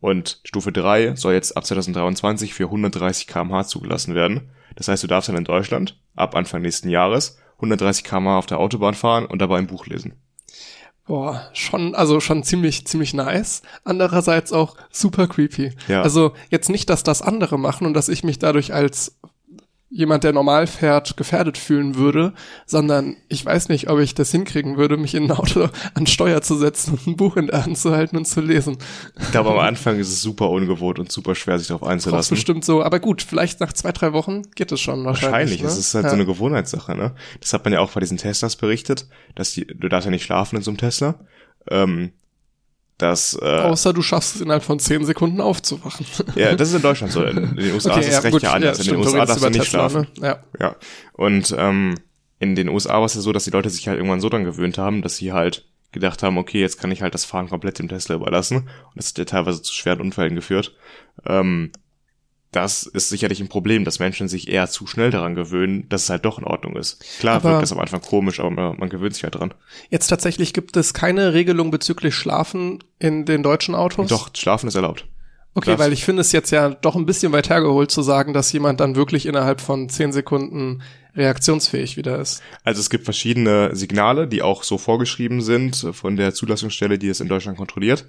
Und 0.00 0.40
Stufe 0.44 0.70
3 0.70 1.16
soll 1.16 1.32
jetzt 1.32 1.56
ab 1.56 1.64
2023 1.64 2.52
für 2.52 2.64
130 2.64 3.26
kmh 3.26 3.64
zugelassen 3.64 4.14
werden. 4.14 4.50
Das 4.76 4.88
heißt, 4.88 5.02
du 5.02 5.06
darfst 5.06 5.30
dann 5.30 5.36
in 5.36 5.44
Deutschland 5.44 5.98
ab 6.14 6.36
Anfang 6.36 6.60
nächsten 6.60 6.90
Jahres 6.90 7.38
130 7.56 8.04
kmh 8.04 8.38
auf 8.38 8.46
der 8.46 8.58
Autobahn 8.60 8.94
fahren 8.94 9.26
und 9.26 9.40
dabei 9.40 9.58
ein 9.58 9.66
Buch 9.66 9.86
lesen. 9.86 10.14
Boah, 11.06 11.50
schon, 11.52 11.94
also 11.94 12.20
schon 12.20 12.42
ziemlich, 12.44 12.86
ziemlich 12.86 13.12
nice. 13.12 13.62
Andererseits 13.84 14.52
auch 14.52 14.76
super 14.90 15.26
creepy. 15.26 15.72
Ja. 15.86 16.02
Also 16.02 16.32
jetzt 16.50 16.70
nicht, 16.70 16.88
dass 16.88 17.02
das 17.02 17.20
andere 17.20 17.58
machen 17.58 17.86
und 17.86 17.94
dass 17.94 18.08
ich 18.08 18.24
mich 18.24 18.38
dadurch 18.38 18.72
als 18.72 19.18
jemand, 19.94 20.24
der 20.24 20.32
normal 20.32 20.66
fährt, 20.66 21.16
gefährdet 21.16 21.56
fühlen 21.56 21.94
würde, 21.94 22.34
sondern 22.66 23.16
ich 23.28 23.46
weiß 23.46 23.68
nicht, 23.68 23.88
ob 23.88 24.00
ich 24.00 24.14
das 24.14 24.32
hinkriegen 24.32 24.76
würde, 24.76 24.96
mich 24.96 25.14
in 25.14 25.24
ein 25.24 25.30
Auto 25.30 25.68
an 25.94 26.08
Steuer 26.08 26.42
zu 26.42 26.56
setzen 26.58 26.94
und 26.94 27.06
ein 27.06 27.16
Buch 27.16 27.36
in 27.36 27.46
der 27.46 27.64
Hand 27.64 27.78
zu 27.78 27.92
halten 27.92 28.16
und 28.16 28.26
zu 28.26 28.40
lesen. 28.40 28.76
Ich 29.20 29.30
glaube, 29.30 29.52
am 29.52 29.60
Anfang 29.60 29.98
ist 30.00 30.08
es 30.08 30.20
super 30.20 30.50
ungewohnt 30.50 30.98
und 30.98 31.12
super 31.12 31.36
schwer, 31.36 31.58
sich 31.60 31.68
darauf 31.68 31.84
einzulassen. 31.84 32.34
bestimmt 32.34 32.64
so, 32.64 32.82
aber 32.82 32.98
gut, 32.98 33.22
vielleicht 33.22 33.60
nach 33.60 33.72
zwei, 33.72 33.92
drei 33.92 34.12
Wochen 34.12 34.42
geht 34.56 34.72
es 34.72 34.80
schon 34.80 35.04
wahrscheinlich. 35.04 35.32
Wahrscheinlich, 35.32 35.62
ne? 35.62 35.68
es 35.68 35.78
ist 35.78 35.94
halt 35.94 36.04
ja. 36.04 36.10
so 36.10 36.16
eine 36.16 36.26
Gewohnheitssache, 36.26 36.96
ne? 36.96 37.14
Das 37.40 37.52
hat 37.52 37.64
man 37.64 37.72
ja 37.72 37.78
auch 37.78 37.92
bei 37.92 38.00
diesen 38.00 38.18
Teslas 38.18 38.56
berichtet, 38.56 39.06
dass 39.36 39.52
die, 39.52 39.64
du 39.64 39.88
darfst 39.88 40.06
ja 40.06 40.10
nicht 40.10 40.24
schlafen 40.24 40.56
in 40.56 40.62
so 40.62 40.72
einem 40.72 40.78
Tesla. 40.78 41.20
Ähm, 41.70 42.10
dass, 42.98 43.36
äh, 43.40 43.44
Außer 43.44 43.92
du 43.92 44.02
schaffst 44.02 44.36
es 44.36 44.40
innerhalb 44.40 44.62
von 44.62 44.78
zehn 44.78 45.04
Sekunden 45.04 45.40
aufzuwachen. 45.40 46.06
ja, 46.36 46.54
das 46.54 46.68
ist 46.68 46.76
in 46.76 46.82
Deutschland 46.82 47.12
so. 47.12 47.24
In 47.24 47.56
den 47.56 47.74
USA 47.74 47.98
ist 47.98 48.08
das 48.08 48.24
Recht 48.24 48.32
gut, 48.32 48.42
ja 48.42 48.52
anders. 48.52 48.78
in 48.78 48.86
den 48.86 48.96
USA 48.96 49.26
darfst 49.26 49.42
du 49.42 49.48
nicht 49.48 49.62
Tesla, 49.64 49.90
schlafen. 49.90 50.06
Ne? 50.18 50.26
Ja. 50.28 50.38
Ja. 50.60 50.76
Und 51.12 51.54
ähm, 51.58 51.96
in 52.38 52.54
den 52.54 52.68
USA 52.68 52.94
war 52.94 53.04
es 53.04 53.14
ja 53.14 53.20
so, 53.20 53.32
dass 53.32 53.44
die 53.44 53.50
Leute 53.50 53.70
sich 53.70 53.88
halt 53.88 53.98
irgendwann 53.98 54.20
so 54.20 54.28
dann 54.28 54.44
gewöhnt 54.44 54.78
haben, 54.78 55.02
dass 55.02 55.16
sie 55.16 55.32
halt 55.32 55.66
gedacht 55.92 56.22
haben, 56.22 56.38
okay, 56.38 56.60
jetzt 56.60 56.80
kann 56.80 56.90
ich 56.90 57.02
halt 57.02 57.14
das 57.14 57.24
Fahren 57.24 57.48
komplett 57.48 57.78
dem 57.78 57.88
Tesla 57.88 58.16
überlassen. 58.16 58.58
Und 58.58 58.96
das 58.96 59.08
hat 59.08 59.18
ja 59.18 59.24
teilweise 59.24 59.62
zu 59.62 59.72
schweren 59.72 60.00
Unfällen 60.00 60.34
geführt. 60.34 60.74
Ähm, 61.24 61.72
das 62.54 62.84
ist 62.84 63.08
sicherlich 63.08 63.40
ein 63.40 63.48
Problem, 63.48 63.84
dass 63.84 63.98
Menschen 63.98 64.28
sich 64.28 64.48
eher 64.48 64.68
zu 64.68 64.86
schnell 64.86 65.10
daran 65.10 65.34
gewöhnen, 65.34 65.88
dass 65.88 66.04
es 66.04 66.10
halt 66.10 66.24
doch 66.24 66.38
in 66.38 66.44
Ordnung 66.44 66.76
ist. 66.76 67.04
Klar 67.20 67.36
Aber- 67.36 67.50
wirkt 67.50 67.62
das 67.62 67.72
am 67.72 67.78
Anfang 67.80 68.00
komisch, 68.00 68.40
aber 68.40 68.74
man, 68.74 68.88
gewöhnt 68.88 69.14
sich 69.14 69.24
halt 69.24 69.34
dran. 69.34 69.52
Jetzt 69.90 70.08
tatsächlich 70.08 70.52
gibt 70.52 70.76
es 70.76 70.94
keine 70.94 71.32
Regelung 71.34 71.70
bezüglich 71.70 72.14
Schlafen 72.14 72.82
in 72.98 73.24
den 73.24 73.42
deutschen 73.42 73.74
Autos? 73.74 74.08
Doch, 74.08 74.30
Schlafen 74.36 74.68
ist 74.68 74.74
erlaubt. 74.74 75.06
Okay, 75.56 75.70
das- 75.72 75.78
weil 75.78 75.92
ich 75.92 76.04
finde 76.04 76.20
es 76.22 76.32
jetzt 76.32 76.50
ja 76.50 76.70
doch 76.70 76.96
ein 76.96 77.06
bisschen 77.06 77.32
weit 77.32 77.48
hergeholt 77.48 77.90
zu 77.90 78.02
sagen, 78.02 78.32
dass 78.32 78.52
jemand 78.52 78.80
dann 78.80 78.96
wirklich 78.96 79.26
innerhalb 79.26 79.60
von 79.60 79.88
zehn 79.88 80.12
Sekunden 80.12 80.82
reaktionsfähig 81.16 81.96
wieder 81.96 82.18
ist. 82.18 82.42
Also 82.64 82.80
es 82.80 82.90
gibt 82.90 83.04
verschiedene 83.04 83.70
Signale, 83.74 84.26
die 84.26 84.42
auch 84.42 84.64
so 84.64 84.78
vorgeschrieben 84.78 85.40
sind 85.42 85.86
von 85.92 86.16
der 86.16 86.34
Zulassungsstelle, 86.34 86.98
die 86.98 87.08
es 87.08 87.20
in 87.20 87.28
Deutschland 87.28 87.56
kontrolliert. 87.56 88.06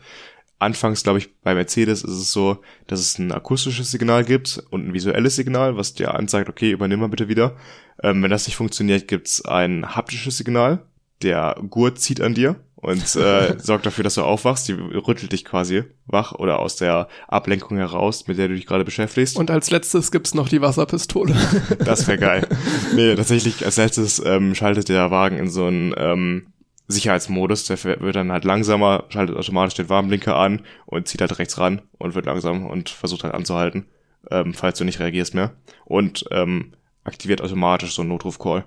Anfangs, 0.58 1.04
glaube 1.04 1.20
ich, 1.20 1.36
bei 1.41 1.54
Mercedes 1.54 2.04
ist 2.04 2.12
es 2.12 2.32
so, 2.32 2.62
dass 2.88 3.00
es 3.00 3.20
ein 3.20 3.32
akustisches 3.32 3.91
Signal 3.91 4.24
gibt 4.24 4.63
und 4.70 4.88
ein 4.88 4.94
visuelles 4.94 5.36
Signal, 5.36 5.76
was 5.76 5.94
dir 5.94 6.13
anzeigt, 6.13 6.50
okay, 6.50 6.72
übernimm 6.72 7.02
mal 7.02 7.10
bitte 7.10 7.28
wieder. 7.28 7.58
Ähm, 8.02 8.24
wenn 8.24 8.32
das 8.32 8.48
nicht 8.48 8.56
funktioniert, 8.56 9.08
gibt's 9.08 9.44
ein 9.44 9.96
haptisches 9.96 10.38
Signal. 10.38 10.86
Der 11.22 11.58
Gurt 11.70 12.00
zieht 12.00 12.22
an 12.22 12.34
dir 12.34 12.56
und 12.76 13.15
äh, 13.15 13.56
sorgt 13.58 13.86
dafür, 13.86 14.04
dass 14.04 14.15
du 14.15 14.22
aufwachst. 14.22 14.68
Die 14.70 14.74
rüttelt 14.74 15.34
dich 15.34 15.44
quasi 15.44 15.84
wach 16.06 16.34
oder 16.34 16.60
aus 16.60 16.78
der 16.78 17.10
Ablenkung 17.28 17.78
heraus, 17.78 18.28
mit 18.28 18.38
der 18.38 18.48
du 18.48 18.56
dich 18.56 18.65
gerade 18.65 18.86
beschäftigst. 18.86 19.38
Und 19.38 19.52
als 19.52 19.72
letztes 19.72 20.12
gibt's 20.12 20.34
noch 20.34 20.48
die 20.48 20.62
Wasserpistole. 20.62 21.36
Das 21.84 22.08
wäre 22.08 22.18
geil. 22.18 22.48
nee, 22.96 23.15
tatsächlich, 23.15 23.65
als 23.65 23.78
letztes 23.78 24.22
ähm, 24.24 24.56
schaltet 24.56 24.88
der 24.88 25.12
Wagen 25.12 25.38
in 25.38 25.50
so 25.50 25.65
einen 25.65 25.94
ähm, 25.98 26.48
Sicherheitsmodus. 26.88 27.65
Der 27.65 27.84
wird 27.84 28.15
dann 28.15 28.32
halt 28.32 28.45
langsamer, 28.45 29.06
schaltet 29.10 29.38
automatisch 29.38 29.76
den 29.76 29.89
Warnblinker 29.89 30.36
an 30.36 30.65
und 30.86 31.08
zieht 31.08 31.21
halt 31.21 31.38
rechts 31.39 31.58
ran 31.58 31.82
und 31.98 32.15
wird 32.15 32.26
langsam 32.26 32.65
und 32.65 32.89
versucht 32.89 33.24
halt 33.24 33.34
anzuhalten, 33.34 33.88
ähm, 34.32 34.54
falls 34.54 34.78
du 34.78 34.84
nicht 34.84 35.00
reagierst 35.00 35.34
mehr. 35.34 35.56
Und 35.86 36.26
ähm, 36.32 36.74
aktiviert 37.04 37.41
automatisch 37.41 37.93
so 37.93 38.02
einen 38.02 38.10
Notruf-Call. 38.10 38.65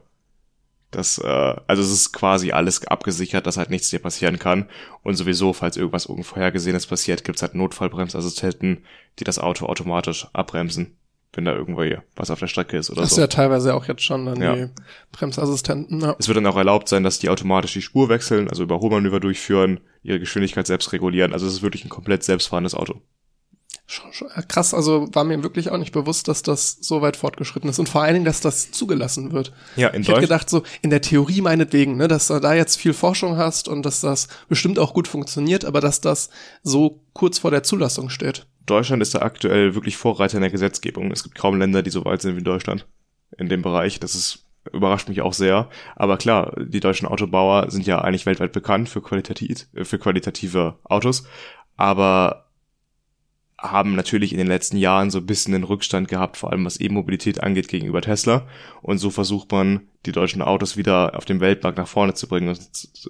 Das, 0.90 1.18
äh, 1.18 1.57
also 1.66 1.83
es 1.83 1.92
ist 1.92 2.12
quasi 2.12 2.52
alles 2.52 2.87
abgesichert, 2.87 3.46
dass 3.46 3.59
halt 3.59 3.70
nichts 3.70 3.90
dir 3.90 3.98
passieren 3.98 4.38
kann. 4.38 4.68
Und 5.02 5.14
sowieso, 5.16 5.52
falls 5.52 5.76
irgendwas 5.76 6.07
Unvorhergesehenes 6.07 6.87
passiert, 6.87 7.24
gibt's 7.24 7.42
halt 7.42 7.54
Notfallbremsassistenten, 7.54 8.85
die 9.18 9.24
das 9.24 9.38
Auto 9.38 9.66
automatisch 9.66 10.26
abbremsen, 10.33 10.96
wenn 11.34 11.44
da 11.44 11.54
irgendwie 11.54 11.98
was 12.16 12.30
auf 12.30 12.38
der 12.38 12.46
Strecke 12.46 12.76
ist 12.78 12.90
oder 12.90 13.02
Das 13.02 13.10
so. 13.10 13.16
ist 13.16 13.20
ja 13.20 13.26
teilweise 13.26 13.74
auch 13.74 13.86
jetzt 13.86 14.02
schon 14.02 14.26
dann 14.26 14.40
Ja. 14.40 14.54
die 14.56 14.68
Bremsassistenten. 15.12 16.00
Ja. 16.00 16.16
Es 16.18 16.26
wird 16.28 16.36
dann 16.36 16.46
auch 16.46 16.56
erlaubt 16.56 16.88
sein, 16.88 17.02
dass 17.02 17.18
die 17.18 17.28
automatisch 17.28 17.74
die 17.74 17.82
Spur 17.82 18.08
wechseln, 18.08 18.48
also 18.48 18.62
Überholmanöver 18.62 19.20
durchführen, 19.20 19.80
ihre 20.02 20.18
Geschwindigkeit 20.20 20.66
selbst 20.66 20.92
regulieren. 20.92 21.32
Also 21.32 21.46
es 21.46 21.52
ist 21.54 21.62
wirklich 21.62 21.84
ein 21.84 21.90
komplett 21.90 22.24
selbstfahrendes 22.24 22.74
Auto. 22.74 23.00
Schon, 23.90 24.12
schon, 24.12 24.28
äh, 24.34 24.42
krass, 24.46 24.74
also 24.74 25.08
war 25.14 25.24
mir 25.24 25.42
wirklich 25.42 25.70
auch 25.70 25.78
nicht 25.78 25.92
bewusst, 25.92 26.28
dass 26.28 26.42
das 26.42 26.76
so 26.80 27.00
weit 27.00 27.16
fortgeschritten 27.16 27.70
ist 27.70 27.78
und 27.78 27.88
vor 27.88 28.02
allen 28.02 28.14
Dingen, 28.14 28.24
dass 28.26 28.40
das 28.42 28.70
zugelassen 28.70 29.32
wird. 29.32 29.52
Ja, 29.76 29.88
in 29.88 30.02
Ich 30.02 30.08
hätte 30.08 30.20
gedacht, 30.20 30.50
so 30.50 30.62
in 30.82 30.90
der 30.90 31.00
Theorie 31.00 31.40
meinetwegen, 31.40 31.96
ne, 31.96 32.06
dass 32.06 32.26
du 32.28 32.38
da 32.38 32.52
jetzt 32.52 32.76
viel 32.76 32.92
Forschung 32.92 33.38
hast 33.38 33.66
und 33.66 33.84
dass 33.84 34.00
das 34.02 34.28
bestimmt 34.48 34.78
auch 34.78 34.92
gut 34.92 35.08
funktioniert, 35.08 35.64
aber 35.64 35.80
dass 35.80 36.02
das 36.02 36.28
so 36.62 37.00
kurz 37.14 37.38
vor 37.38 37.50
der 37.50 37.62
Zulassung 37.62 38.10
steht. 38.10 38.46
Deutschland 38.70 39.02
ist 39.02 39.14
da 39.14 39.20
aktuell 39.20 39.74
wirklich 39.74 39.96
Vorreiter 39.96 40.37
in 40.37 40.42
der 40.42 40.50
Gesetzgebung. 40.50 41.11
Es 41.11 41.22
gibt 41.22 41.37
kaum 41.37 41.59
Länder, 41.59 41.83
die 41.83 41.90
so 41.90 42.04
weit 42.04 42.22
sind 42.22 42.37
wie 42.37 42.42
Deutschland 42.42 42.87
in 43.37 43.48
dem 43.48 43.62
Bereich. 43.62 44.00
Das 44.00 44.14
ist 44.14 44.44
überrascht 44.72 45.09
mich 45.09 45.22
auch 45.22 45.33
sehr. 45.33 45.68
Aber 45.96 46.16
klar, 46.16 46.54
die 46.59 46.81
deutschen 46.81 47.09
Autobauer 47.09 47.70
sind 47.70 47.87
ja 47.87 48.00
eigentlich 48.00 48.26
weltweit 48.26 48.52
bekannt 48.52 48.88
für 48.88 49.02
qualitativ, 49.02 49.66
äh, 49.74 49.85
für 49.85 49.98
qualitative 49.98 50.78
Autos, 50.85 51.26
aber 51.76 52.44
haben 53.61 53.96
natürlich 53.96 54.33
in 54.33 54.38
den 54.38 54.46
letzten 54.46 54.76
Jahren 54.76 55.11
so 55.11 55.18
ein 55.18 55.26
bisschen 55.26 55.52
den 55.52 55.64
Rückstand 55.64 56.07
gehabt, 56.07 56.37
vor 56.37 56.52
allem 56.52 56.64
was 56.64 56.81
E-Mobilität 56.81 57.42
angeht 57.42 57.66
gegenüber 57.66 58.00
Tesla. 58.00 58.46
Und 58.83 58.98
so 58.98 59.11
versucht 59.11 59.50
man, 59.50 59.88
die 60.07 60.12
deutschen 60.12 60.42
Autos 60.42 60.76
wieder 60.76 61.16
auf 61.16 61.24
dem 61.24 61.40
Weltmarkt 61.40 61.76
nach 61.76 61.88
vorne 61.88 62.14
zu 62.14 62.28
bringen 62.28 62.50
und, 62.50 62.61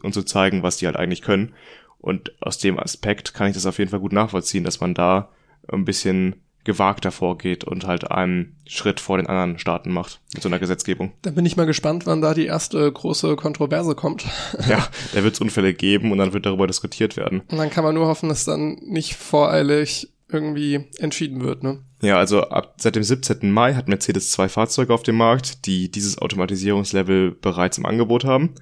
und 0.02 0.14
zu 0.14 0.22
zeigen, 0.22 0.62
was 0.62 0.78
die 0.78 0.86
halt 0.86 0.96
eigentlich 0.96 1.20
können. 1.20 1.54
Und 1.98 2.32
aus 2.40 2.56
dem 2.56 2.78
Aspekt 2.78 3.34
kann 3.34 3.48
ich 3.48 3.54
das 3.54 3.66
auf 3.66 3.78
jeden 3.78 3.90
Fall 3.90 4.00
gut 4.00 4.14
nachvollziehen, 4.14 4.64
dass 4.64 4.80
man 4.80 4.94
da 4.94 5.28
ein 5.72 5.84
bisschen 5.84 6.36
gewagter 6.64 7.10
vorgeht 7.10 7.64
und 7.64 7.86
halt 7.86 8.10
einen 8.10 8.56
Schritt 8.66 9.00
vor 9.00 9.16
den 9.16 9.26
anderen 9.26 9.58
Staaten 9.58 9.90
macht 9.90 10.20
mit 10.34 10.42
so 10.42 10.50
einer 10.50 10.58
Gesetzgebung. 10.58 11.12
Da 11.22 11.30
bin 11.30 11.46
ich 11.46 11.56
mal 11.56 11.64
gespannt, 11.64 12.04
wann 12.04 12.20
da 12.20 12.34
die 12.34 12.44
erste 12.44 12.92
große 12.92 13.36
Kontroverse 13.36 13.94
kommt. 13.94 14.26
Ja, 14.68 14.86
da 15.14 15.24
wird 15.24 15.34
es 15.34 15.40
Unfälle 15.40 15.72
geben 15.72 16.12
und 16.12 16.18
dann 16.18 16.34
wird 16.34 16.44
darüber 16.44 16.66
diskutiert 16.66 17.16
werden. 17.16 17.40
Und 17.50 17.56
dann 17.56 17.70
kann 17.70 17.84
man 17.84 17.94
nur 17.94 18.06
hoffen, 18.06 18.28
dass 18.28 18.44
dann 18.44 18.74
nicht 18.82 19.14
voreilig 19.14 20.12
irgendwie 20.30 20.84
entschieden 20.98 21.42
wird, 21.42 21.62
ne? 21.62 21.78
Ja, 22.02 22.18
also 22.18 22.42
ab 22.42 22.74
seit 22.76 22.96
dem 22.96 23.02
17. 23.02 23.50
Mai 23.50 23.74
hat 23.74 23.88
Mercedes 23.88 24.30
zwei 24.30 24.48
Fahrzeuge 24.48 24.92
auf 24.92 25.02
dem 25.02 25.16
Markt, 25.16 25.66
die 25.66 25.90
dieses 25.90 26.18
Automatisierungslevel 26.18 27.32
bereits 27.32 27.78
im 27.78 27.86
Angebot 27.86 28.24
haben. 28.24 28.54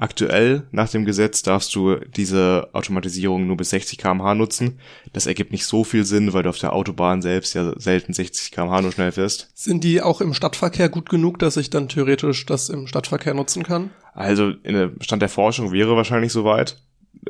Aktuell, 0.00 0.62
nach 0.70 0.88
dem 0.88 1.04
Gesetz, 1.04 1.42
darfst 1.42 1.74
du 1.74 1.96
diese 1.96 2.68
Automatisierung 2.72 3.48
nur 3.48 3.56
bis 3.56 3.70
60 3.70 3.98
km/h 3.98 4.36
nutzen. 4.36 4.78
Das 5.12 5.26
ergibt 5.26 5.50
nicht 5.50 5.66
so 5.66 5.82
viel 5.82 6.04
Sinn, 6.04 6.32
weil 6.32 6.44
du 6.44 6.50
auf 6.50 6.58
der 6.58 6.72
Autobahn 6.72 7.20
selbst 7.20 7.54
ja 7.54 7.72
selten 7.78 8.12
60 8.12 8.52
km/h 8.52 8.80
nur 8.80 8.92
schnell 8.92 9.10
fährst. 9.10 9.50
Sind 9.54 9.82
die 9.82 10.00
auch 10.00 10.20
im 10.20 10.34
Stadtverkehr 10.34 10.88
gut 10.88 11.08
genug, 11.08 11.40
dass 11.40 11.56
ich 11.56 11.70
dann 11.70 11.88
theoretisch 11.88 12.46
das 12.46 12.68
im 12.68 12.86
Stadtverkehr 12.86 13.34
nutzen 13.34 13.64
kann? 13.64 13.90
Also 14.14 14.50
in 14.50 14.74
der 14.74 14.92
Stand 15.00 15.20
der 15.20 15.28
Forschung 15.28 15.72
wäre 15.72 15.96
wahrscheinlich 15.96 16.32
soweit. 16.32 16.80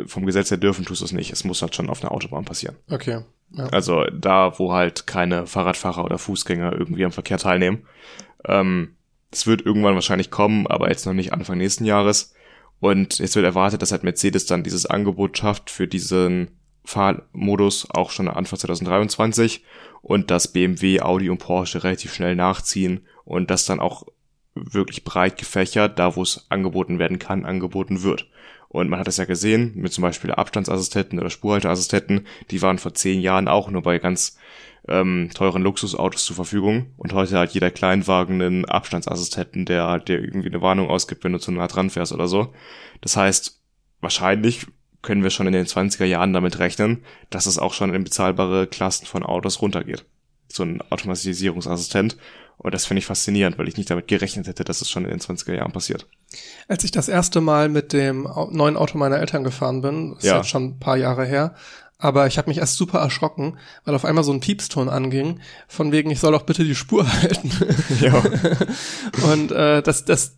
Vom 0.04 0.26
Gesetz 0.26 0.50
her 0.50 0.59
dürfen 0.59 0.85
tust 0.85 1.00
du 1.00 1.07
es 1.07 1.12
nicht. 1.12 1.33
Es 1.33 1.44
muss 1.44 1.62
halt 1.62 1.74
schon 1.74 1.88
auf 1.88 2.02
einer 2.02 2.12
Autobahn 2.12 2.44
passieren. 2.44 2.76
Okay. 2.90 3.22
Ja. 3.52 3.64
Also 3.68 4.04
da, 4.12 4.59
wo 4.59 4.74
halt 4.74 5.07
keine 5.07 5.46
Fahrradfahrer 5.46 6.04
oder 6.04 6.18
Fußgänger 6.18 6.72
irgendwie 6.72 7.07
am 7.07 7.12
Verkehr 7.12 7.38
teilnehmen. 7.38 7.87
Ähm, 8.44 8.96
es 9.31 9.46
wird 9.46 9.64
irgendwann 9.64 9.94
wahrscheinlich 9.94 10.31
kommen, 10.31 10.66
aber 10.66 10.90
jetzt 10.90 11.07
noch 11.07 11.14
nicht 11.14 11.33
Anfang 11.33 11.59
nächsten 11.59 11.85
Jahres. 11.85 12.35
Und 12.80 13.18
jetzt 13.18 13.34
wird 13.34 13.44
erwartet, 13.44 13.82
dass 13.82 13.92
halt 13.92 14.04
Mercedes 14.04 14.46
dann 14.46 14.62
dieses 14.62 14.86
Angebot 14.86 15.36
schafft 15.36 15.70
für 15.70 15.88
diesen 15.88 16.50
Fahrmodus 16.84 17.88
auch 17.90 18.10
schon 18.10 18.28
Anfang 18.28 18.58
2023 18.58 19.64
und 20.00 20.30
dass 20.30 20.52
BMW, 20.52 21.00
Audi 21.00 21.28
und 21.28 21.38
Porsche 21.38 21.84
relativ 21.84 22.14
schnell 22.14 22.36
nachziehen 22.36 23.00
und 23.24 23.50
das 23.50 23.66
dann 23.66 23.80
auch 23.80 24.06
wirklich 24.54 25.04
breit 25.04 25.38
gefächert, 25.38 25.98
da 25.98 26.16
wo 26.16 26.22
es 26.22 26.46
angeboten 26.48 26.98
werden 26.98 27.18
kann, 27.18 27.44
angeboten 27.44 28.02
wird. 28.02 28.28
Und 28.68 28.90
man 28.90 29.00
hat 29.00 29.07
das 29.07 29.16
ja 29.16 29.24
gesehen, 29.24 29.72
mit 29.76 29.92
zum 29.92 30.02
Beispiel 30.02 30.31
Abstandsassistenten 30.31 31.18
oder 31.18 31.31
Spurhalteassistenten, 31.31 32.26
die 32.50 32.61
waren 32.61 32.78
vor 32.78 32.94
zehn 32.94 33.20
Jahren 33.20 33.48
auch 33.48 33.70
nur 33.70 33.83
bei 33.83 33.98
ganz 33.98 34.37
ähm, 34.87 35.31
teuren 35.35 35.62
Luxusautos 35.62 36.24
zur 36.24 36.37
Verfügung. 36.37 36.92
Und 36.96 37.12
heute 37.12 37.38
hat 37.38 37.52
jeder 37.52 37.70
Kleinwagen 37.70 38.42
einen 38.42 38.64
Abstandsassistenten, 38.66 39.64
der 39.64 39.98
dir 40.00 40.18
irgendwie 40.18 40.48
eine 40.48 40.61
Warnung 40.61 40.88
ausgibt, 40.88 41.24
wenn 41.24 41.33
du 41.33 41.38
zu 41.38 41.50
nah 41.50 41.66
dran 41.66 41.90
fährst 41.90 42.12
oder 42.12 42.28
so. 42.28 42.52
Das 43.00 43.16
heißt, 43.16 43.61
wahrscheinlich 44.00 44.66
können 45.02 45.22
wir 45.22 45.31
schon 45.31 45.46
in 45.46 45.52
den 45.52 45.66
20er 45.66 46.04
Jahren 46.04 46.33
damit 46.33 46.59
rechnen, 46.59 47.04
dass 47.31 47.46
es 47.46 47.59
auch 47.59 47.72
schon 47.72 47.94
in 47.94 48.04
bezahlbare 48.04 48.66
Klassen 48.66 49.07
von 49.07 49.22
Autos 49.22 49.62
runtergeht. 49.62 50.04
So 50.48 50.62
ein 50.62 50.83
Automatisierungsassistent. 50.90 52.16
Und 52.58 52.74
das 52.74 52.86
finde 52.86 52.98
ich 52.98 53.06
faszinierend, 53.06 53.56
weil 53.56 53.68
ich 53.68 53.76
nicht 53.76 53.88
damit 53.88 54.08
gerechnet 54.08 54.48
hätte, 54.48 54.64
dass 54.64 54.80
es 54.80 54.90
schon 54.90 55.04
in 55.04 55.10
den 55.10 55.20
20er 55.20 55.54
Jahren 55.54 55.72
passiert. 55.72 56.06
Als 56.66 56.82
ich 56.84 56.90
das 56.90 57.08
erste 57.08 57.40
Mal 57.40 57.68
mit 57.68 57.92
dem 57.92 58.28
neuen 58.50 58.76
Auto 58.76 58.98
meiner 58.98 59.18
Eltern 59.18 59.44
gefahren 59.44 59.80
bin, 59.80 60.16
ist 60.16 60.24
ja. 60.24 60.38
jetzt 60.38 60.48
schon 60.48 60.64
ein 60.64 60.78
paar 60.78 60.96
Jahre 60.96 61.24
her, 61.24 61.54
aber 61.98 62.28
ich 62.28 62.38
habe 62.38 62.48
mich 62.48 62.58
erst 62.58 62.76
super 62.76 63.00
erschrocken, 63.00 63.58
weil 63.84 63.94
auf 63.94 64.04
einmal 64.04 64.22
so 64.22 64.32
ein 64.32 64.40
Piepston 64.40 64.88
anging, 64.88 65.40
von 65.66 65.90
wegen, 65.90 66.10
ich 66.10 66.20
soll 66.20 66.32
doch 66.32 66.42
bitte 66.42 66.64
die 66.64 66.76
Spur 66.76 67.12
halten. 67.22 67.50
Ja. 68.00 68.22
und 69.32 69.50
äh, 69.50 69.82
das, 69.82 70.04
das 70.04 70.36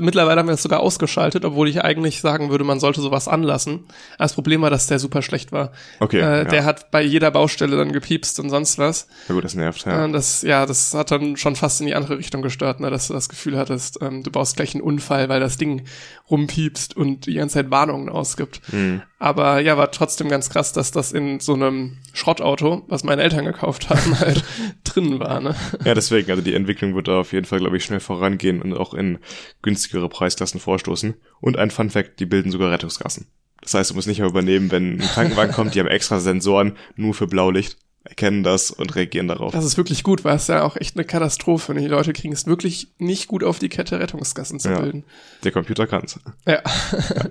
mittlerweile 0.00 0.40
haben 0.40 0.48
wir 0.48 0.54
es 0.54 0.62
sogar 0.62 0.80
ausgeschaltet, 0.80 1.44
obwohl 1.44 1.68
ich 1.68 1.82
eigentlich 1.82 2.20
sagen 2.20 2.50
würde, 2.50 2.64
man 2.64 2.80
sollte 2.80 3.00
sowas 3.00 3.28
anlassen. 3.28 3.84
Das 4.18 4.34
Problem 4.34 4.62
war, 4.62 4.70
dass 4.70 4.86
der 4.86 4.98
super 4.98 5.22
schlecht 5.22 5.52
war. 5.52 5.72
Okay. 6.00 6.20
Äh, 6.20 6.38
ja. 6.38 6.44
Der 6.44 6.64
hat 6.64 6.90
bei 6.90 7.02
jeder 7.02 7.30
Baustelle 7.30 7.76
dann 7.76 7.92
gepiepst 7.92 8.38
und 8.40 8.50
sonst 8.50 8.78
was. 8.78 9.08
Ja 9.28 9.34
gut, 9.34 9.44
das 9.44 9.54
nervt, 9.54 9.84
ja. 9.86 10.04
Äh, 10.04 10.12
das, 10.12 10.42
ja, 10.42 10.66
das 10.66 10.94
hat 10.94 11.10
dann 11.10 11.36
schon 11.36 11.56
fast 11.56 11.80
in 11.80 11.86
die 11.86 11.94
andere 11.94 12.18
Richtung 12.18 12.42
gestört, 12.42 12.80
ne, 12.80 12.90
dass 12.90 13.08
du 13.08 13.14
das 13.14 13.28
Gefühl 13.28 13.58
hattest, 13.58 13.98
ähm, 14.02 14.22
du 14.22 14.30
baust 14.30 14.56
gleich 14.56 14.74
einen 14.74 14.82
Unfall, 14.82 15.28
weil 15.28 15.40
das 15.40 15.56
Ding 15.56 15.84
rumpiepst 16.30 16.96
und 16.96 17.26
die 17.26 17.34
ganze 17.34 17.54
Zeit 17.54 17.70
Warnungen 17.70 18.08
ausgibt. 18.08 18.60
Mhm. 18.72 19.02
Aber 19.18 19.60
ja, 19.60 19.78
war 19.78 19.90
trotzdem 19.92 20.28
ganz 20.28 20.50
krass, 20.50 20.72
dass 20.72 20.90
das 20.90 21.12
in 21.12 21.40
so 21.40 21.54
einem 21.54 21.96
Schrottauto, 22.12 22.84
was 22.88 23.02
meine 23.02 23.22
Eltern 23.22 23.46
gekauft 23.46 23.88
haben, 23.88 24.18
halt 24.20 24.44
drin 24.84 25.20
war. 25.20 25.40
Ne? 25.40 25.54
Ja, 25.84 25.94
deswegen, 25.94 26.30
also 26.30 26.42
die 26.42 26.54
Entwicklung 26.54 26.94
wird 26.94 27.08
da 27.08 27.20
auf 27.20 27.32
jeden 27.32 27.46
Fall, 27.46 27.60
glaube 27.60 27.76
ich, 27.76 27.84
schnell 27.84 28.00
vorangehen 28.00 28.60
und 28.60 28.74
auch 28.74 28.92
in 28.92 29.18
günstigere 29.62 30.08
Preisklassen 30.08 30.60
vorstoßen. 30.60 31.14
Und 31.40 31.56
ein 31.56 31.70
Fun 31.70 31.90
Fact, 31.90 32.20
die 32.20 32.26
bilden 32.26 32.50
sogar 32.50 32.70
Rettungskassen. 32.70 33.26
Das 33.62 33.74
heißt, 33.74 33.90
du 33.90 33.94
musst 33.94 34.06
nicht 34.06 34.18
mehr 34.18 34.28
übernehmen, 34.28 34.70
wenn 34.70 35.00
ein 35.00 35.00
Krankenwagen 35.00 35.54
kommt, 35.54 35.74
die 35.74 35.80
haben 35.80 35.88
extra 35.88 36.20
Sensoren 36.20 36.76
nur 36.94 37.14
für 37.14 37.26
Blaulicht 37.26 37.78
erkennen 38.08 38.42
das 38.42 38.70
und 38.70 38.94
reagieren 38.94 39.28
darauf. 39.28 39.52
Das 39.52 39.64
ist 39.64 39.76
wirklich 39.76 40.02
gut, 40.02 40.24
weil 40.24 40.36
es 40.36 40.46
ja 40.46 40.62
auch 40.62 40.76
echt 40.76 40.96
eine 40.96 41.04
Katastrophe. 41.04 41.74
Die 41.74 41.86
Leute 41.86 42.12
kriegen 42.12 42.32
es 42.32 42.46
wirklich 42.46 42.92
nicht 42.98 43.26
gut 43.26 43.42
auf 43.42 43.58
die 43.58 43.68
Kette, 43.68 43.98
Rettungsgassen 43.98 44.60
zu 44.60 44.70
ja, 44.70 44.80
bilden. 44.80 45.04
Der 45.44 45.52
Computer 45.52 45.86
kann's. 45.86 46.18
Ja. 46.46 46.54
ja. 46.54 46.62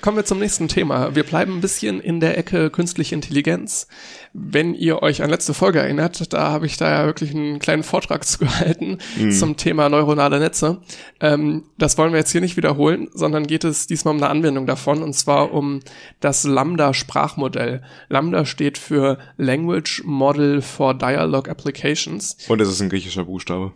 Kommen 0.00 0.16
wir 0.16 0.24
zum 0.24 0.38
nächsten 0.38 0.68
Thema. 0.68 1.14
Wir 1.14 1.24
bleiben 1.24 1.54
ein 1.54 1.60
bisschen 1.60 2.00
in 2.00 2.20
der 2.20 2.36
Ecke 2.36 2.70
künstliche 2.70 3.14
Intelligenz. 3.14 3.86
Wenn 4.34 4.74
ihr 4.74 5.02
euch 5.02 5.22
an 5.22 5.28
letzte 5.28 5.52
Folge 5.52 5.80
erinnert, 5.80 6.32
da 6.32 6.50
habe 6.50 6.64
ich 6.64 6.78
da 6.78 6.90
ja 6.90 7.06
wirklich 7.06 7.34
einen 7.34 7.58
kleinen 7.58 7.82
Vortrag 7.82 8.24
zu 8.26 8.38
gehalten 8.38 8.98
mhm. 9.18 9.30
zum 9.30 9.56
Thema 9.56 9.88
neuronale 9.88 10.38
Netze. 10.38 10.80
Ähm, 11.20 11.64
das 11.78 11.98
wollen 11.98 12.12
wir 12.12 12.18
jetzt 12.18 12.32
hier 12.32 12.40
nicht 12.40 12.56
wiederholen, 12.56 13.08
sondern 13.12 13.46
geht 13.46 13.64
es 13.64 13.86
diesmal 13.86 14.14
um 14.14 14.22
eine 14.22 14.30
Anwendung 14.30 14.66
davon 14.66 15.02
und 15.02 15.12
zwar 15.14 15.52
um 15.52 15.80
das 16.20 16.44
Lambda-Sprachmodell. 16.44 17.82
Lambda 18.08 18.46
steht 18.46 18.78
für 18.78 19.18
Language 19.36 20.02
Model 20.04 20.62
for 20.62 20.94
Dialogue 20.94 21.50
Applications. 21.50 22.36
Und 22.48 22.60
es 22.60 22.68
ist 22.68 22.80
ein 22.80 22.88
griechischer 22.88 23.24
Buchstabe. 23.24 23.72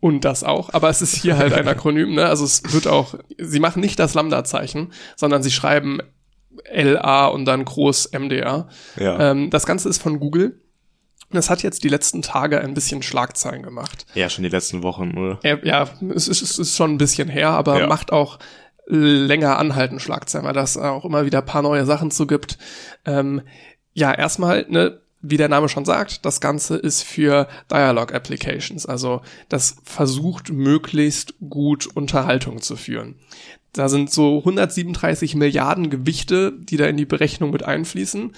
Und 0.00 0.26
das 0.26 0.44
auch, 0.44 0.68
aber 0.74 0.90
es 0.90 1.00
ist 1.00 1.14
hier 1.14 1.38
halt 1.38 1.54
ein 1.54 1.66
Akronym, 1.66 2.14
ne? 2.14 2.26
Also 2.26 2.44
es 2.44 2.62
wird 2.74 2.86
auch, 2.86 3.14
sie 3.38 3.58
machen 3.58 3.80
nicht 3.80 3.98
das 3.98 4.12
Lambda-Zeichen, 4.12 4.92
sondern 5.16 5.42
sie 5.42 5.50
schreiben 5.50 6.00
LA 6.72 7.26
und 7.26 7.44
dann 7.44 7.64
groß 7.64 8.10
MDA. 8.12 8.68
Ja. 8.96 9.30
Ähm, 9.30 9.50
das 9.50 9.66
Ganze 9.66 9.88
ist 9.88 10.02
von 10.02 10.20
Google. 10.20 10.60
Das 11.30 11.50
hat 11.50 11.62
jetzt 11.62 11.82
die 11.82 11.88
letzten 11.88 12.22
Tage 12.22 12.60
ein 12.60 12.74
bisschen 12.74 13.02
Schlagzeilen 13.02 13.62
gemacht. 13.62 14.06
Ja, 14.14 14.28
schon 14.28 14.44
die 14.44 14.50
letzten 14.50 14.82
Wochen, 14.82 15.16
oder? 15.16 15.38
Ja, 15.42 15.58
ja 15.62 15.88
es, 16.14 16.28
ist, 16.28 16.42
es 16.42 16.58
ist 16.58 16.76
schon 16.76 16.92
ein 16.92 16.98
bisschen 16.98 17.28
her, 17.28 17.50
aber 17.50 17.80
ja. 17.80 17.86
macht 17.86 18.12
auch 18.12 18.38
länger 18.86 19.58
anhalten 19.58 19.98
Schlagzeilen, 19.98 20.46
weil 20.46 20.52
das 20.52 20.76
auch 20.76 21.04
immer 21.04 21.24
wieder 21.24 21.42
paar 21.42 21.62
neue 21.62 21.86
Sachen 21.86 22.10
zu 22.10 22.26
gibt. 22.26 22.58
Ähm, 23.04 23.42
ja, 23.94 24.12
erstmal, 24.12 24.66
ne, 24.68 25.00
wie 25.22 25.38
der 25.38 25.48
Name 25.48 25.68
schon 25.68 25.86
sagt, 25.86 26.24
das 26.26 26.40
Ganze 26.40 26.76
ist 26.76 27.02
für 27.02 27.48
Dialog 27.70 28.12
Applications. 28.12 28.84
Also 28.84 29.22
das 29.48 29.76
versucht 29.84 30.52
möglichst 30.52 31.34
gut 31.48 31.86
Unterhaltung 31.86 32.60
zu 32.60 32.76
führen. 32.76 33.16
Da 33.74 33.88
sind 33.88 34.10
so 34.10 34.38
137 34.38 35.34
Milliarden 35.34 35.90
Gewichte, 35.90 36.52
die 36.52 36.76
da 36.76 36.86
in 36.86 36.96
die 36.96 37.04
Berechnung 37.04 37.50
mit 37.50 37.64
einfließen. 37.64 38.32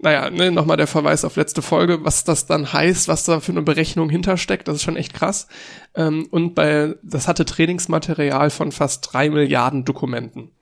Naja, 0.00 0.30
ne, 0.30 0.52
nochmal 0.52 0.76
der 0.76 0.86
Verweis 0.86 1.24
auf 1.24 1.34
letzte 1.34 1.60
Folge, 1.60 2.04
was 2.04 2.22
das 2.22 2.46
dann 2.46 2.72
heißt, 2.72 3.08
was 3.08 3.24
da 3.24 3.40
für 3.40 3.50
eine 3.50 3.62
Berechnung 3.62 4.08
hintersteckt, 4.08 4.68
das 4.68 4.76
ist 4.76 4.82
schon 4.84 4.96
echt 4.96 5.12
krass. 5.12 5.48
Ähm, 5.96 6.28
und 6.30 6.54
bei, 6.54 6.94
das 7.02 7.26
hatte 7.26 7.44
Trainingsmaterial 7.44 8.50
von 8.50 8.70
fast 8.70 9.12
drei 9.12 9.28
Milliarden 9.28 9.84
Dokumenten. 9.84 10.52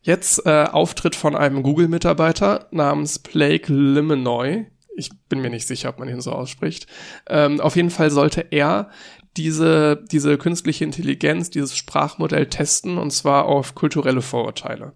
Jetzt 0.00 0.46
äh, 0.46 0.64
Auftritt 0.64 1.14
von 1.14 1.36
einem 1.36 1.62
Google-Mitarbeiter 1.62 2.68
namens 2.70 3.18
Blake 3.18 3.70
Limenoy. 3.70 4.66
Ich 4.96 5.10
bin 5.28 5.42
mir 5.42 5.50
nicht 5.50 5.66
sicher, 5.66 5.90
ob 5.90 5.98
man 5.98 6.08
ihn 6.08 6.22
so 6.22 6.32
ausspricht. 6.32 6.86
Ähm, 7.28 7.60
auf 7.60 7.76
jeden 7.76 7.90
Fall 7.90 8.10
sollte 8.10 8.46
er 8.50 8.90
diese, 9.36 10.04
diese 10.10 10.38
künstliche 10.38 10.84
Intelligenz, 10.84 11.50
dieses 11.50 11.76
Sprachmodell 11.76 12.46
testen, 12.46 12.98
und 12.98 13.12
zwar 13.12 13.46
auf 13.46 13.74
kulturelle 13.74 14.22
Vorurteile. 14.22 14.92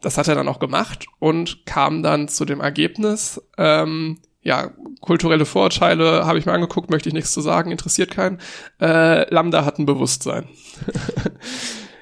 Das 0.00 0.16
hat 0.16 0.28
er 0.28 0.36
dann 0.36 0.48
auch 0.48 0.60
gemacht 0.60 1.06
und 1.18 1.66
kam 1.66 2.02
dann 2.02 2.28
zu 2.28 2.44
dem 2.44 2.60
Ergebnis, 2.60 3.42
ähm, 3.56 4.20
ja, 4.42 4.70
kulturelle 5.00 5.44
Vorurteile 5.44 6.24
habe 6.24 6.38
ich 6.38 6.46
mir 6.46 6.52
angeguckt, 6.52 6.90
möchte 6.90 7.08
ich 7.08 7.14
nichts 7.14 7.32
zu 7.32 7.40
sagen, 7.40 7.70
interessiert 7.70 8.10
keinen. 8.10 8.38
Äh, 8.80 9.32
Lambda 9.32 9.64
hat 9.64 9.78
ein 9.78 9.86
Bewusstsein. 9.86 10.48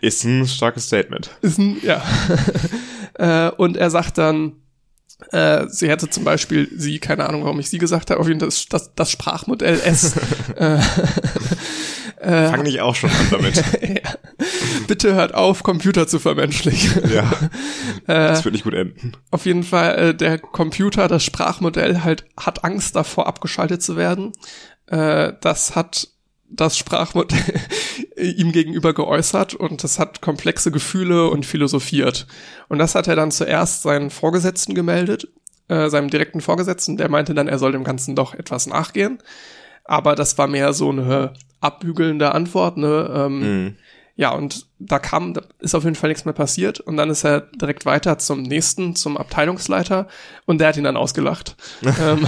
Ist 0.00 0.24
ein 0.24 0.46
starkes 0.46 0.86
Statement. 0.86 1.30
Ist 1.40 1.58
ein, 1.58 1.78
ja. 1.82 2.02
äh, 3.14 3.50
und 3.50 3.76
er 3.76 3.90
sagt 3.90 4.18
dann, 4.18 4.52
äh, 5.32 5.66
sie 5.68 5.88
hätte 5.88 6.10
zum 6.10 6.24
Beispiel, 6.24 6.68
sie, 6.76 6.98
keine 6.98 7.28
Ahnung, 7.28 7.44
warum 7.44 7.58
ich 7.58 7.70
sie 7.70 7.78
gesagt 7.78 8.10
habe, 8.10 8.20
auf 8.20 8.28
jeden 8.28 8.40
Fall 8.40 8.48
das, 8.48 8.66
das, 8.66 8.94
das 8.94 9.10
Sprachmodell 9.10 9.80
S. 9.80 10.14
äh, 10.56 10.78
äh, 12.20 12.48
Fang 12.50 12.62
nicht 12.62 12.80
auch 12.80 12.94
schon 12.94 13.10
an 13.10 13.26
damit. 13.30 13.56
ja. 13.82 14.12
Bitte 14.86 15.14
hört 15.14 15.34
auf, 15.34 15.62
Computer 15.62 16.06
zu 16.06 16.18
vermenschlichen. 16.18 17.10
ja. 17.12 17.30
Äh, 18.08 18.28
das 18.28 18.44
wird 18.44 18.52
nicht 18.52 18.62
gut 18.62 18.74
enden. 18.74 19.14
Auf 19.32 19.46
jeden 19.46 19.64
Fall, 19.64 19.98
äh, 19.98 20.14
der 20.14 20.38
Computer, 20.38 21.08
das 21.08 21.24
Sprachmodell 21.24 22.04
halt 22.04 22.24
hat 22.36 22.62
Angst 22.62 22.94
davor, 22.94 23.26
abgeschaltet 23.26 23.82
zu 23.82 23.96
werden. 23.96 24.32
Das 24.86 25.74
hat 25.74 26.08
das 26.48 26.78
Sprachmodell 26.78 27.38
ihm 28.16 28.52
gegenüber 28.52 28.94
geäußert 28.94 29.54
und 29.54 29.84
das 29.84 29.98
hat 29.98 30.20
komplexe 30.20 30.70
Gefühle 30.70 31.28
und 31.28 31.46
philosophiert. 31.46 32.26
Und 32.68 32.78
das 32.78 32.94
hat 32.94 33.08
er 33.08 33.16
dann 33.16 33.30
zuerst 33.30 33.82
seinen 33.82 34.10
Vorgesetzten 34.10 34.74
gemeldet, 34.74 35.28
äh, 35.68 35.88
seinem 35.88 36.10
direkten 36.10 36.40
Vorgesetzten, 36.40 36.96
der 36.96 37.08
meinte 37.08 37.34
dann, 37.34 37.48
er 37.48 37.58
soll 37.58 37.72
dem 37.72 37.84
Ganzen 37.84 38.14
doch 38.14 38.34
etwas 38.34 38.66
nachgehen. 38.66 39.18
Aber 39.84 40.14
das 40.14 40.36
war 40.38 40.46
mehr 40.46 40.72
so 40.72 40.90
eine 40.90 41.34
abbügelnde 41.60 42.32
Antwort, 42.32 42.76
ne? 42.76 43.10
Ähm, 43.14 43.40
mhm. 43.40 43.76
Ja, 44.18 44.30
und 44.30 44.66
da 44.78 44.98
kam, 44.98 45.34
da 45.34 45.42
ist 45.58 45.74
auf 45.74 45.84
jeden 45.84 45.94
Fall 45.94 46.08
nichts 46.08 46.24
mehr 46.24 46.32
passiert. 46.32 46.80
Und 46.80 46.96
dann 46.96 47.10
ist 47.10 47.22
er 47.22 47.40
direkt 47.40 47.84
weiter 47.84 48.18
zum 48.18 48.42
nächsten, 48.42 48.96
zum 48.96 49.18
Abteilungsleiter, 49.18 50.08
und 50.46 50.58
der 50.58 50.68
hat 50.68 50.76
ihn 50.78 50.84
dann 50.84 50.96
ausgelacht. 50.96 51.54
ähm, 51.82 52.26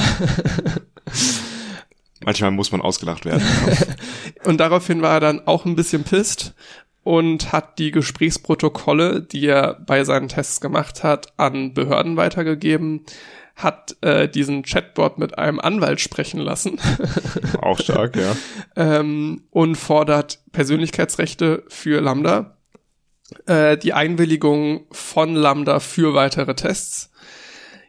Manchmal 2.25 2.51
muss 2.51 2.73
man 2.73 2.81
ausgelacht 2.81 3.25
werden. 3.25 3.43
und 4.45 4.59
daraufhin 4.59 5.03
war 5.03 5.15
er 5.15 5.21
dann 5.21 5.47
auch 5.47 5.65
ein 5.65 5.77
bisschen 5.77 6.05
pisst 6.05 6.55
und 7.05 7.53
hat 7.53 7.79
die 7.79 7.91
Gesprächsprotokolle, 7.91 9.23
die 9.23 9.47
er 9.47 9.75
bei 9.87 10.05
seinen 10.05 10.29
Tests 10.29 10.61
gemacht 10.61 11.05
hat, 11.05 11.39
an 11.39 11.75
Behörden 11.75 12.17
weitergegeben, 12.17 13.05
hat 13.57 13.97
äh, 14.03 14.29
diesen 14.29 14.63
Chatbot 14.63 15.19
mit 15.19 15.39
einem 15.39 15.59
Anwalt 15.59 16.01
sprechen 16.01 16.39
lassen. 16.39 16.79
auch 17.63 17.79
stark, 17.79 18.17
ja. 18.17 18.37
ähm, 18.77 19.45
und 19.51 19.77
fordert 19.77 20.41
Persönlichkeitsrechte 20.53 21.65
für 21.69 22.01
Lambda, 22.01 22.57
äh, 23.47 23.77
die 23.77 23.95
Einwilligung 23.95 24.87
von 24.93 25.35
Lambda 25.35 25.81
für 25.81 26.15
weitere 26.15 26.55
Tests 26.55 27.11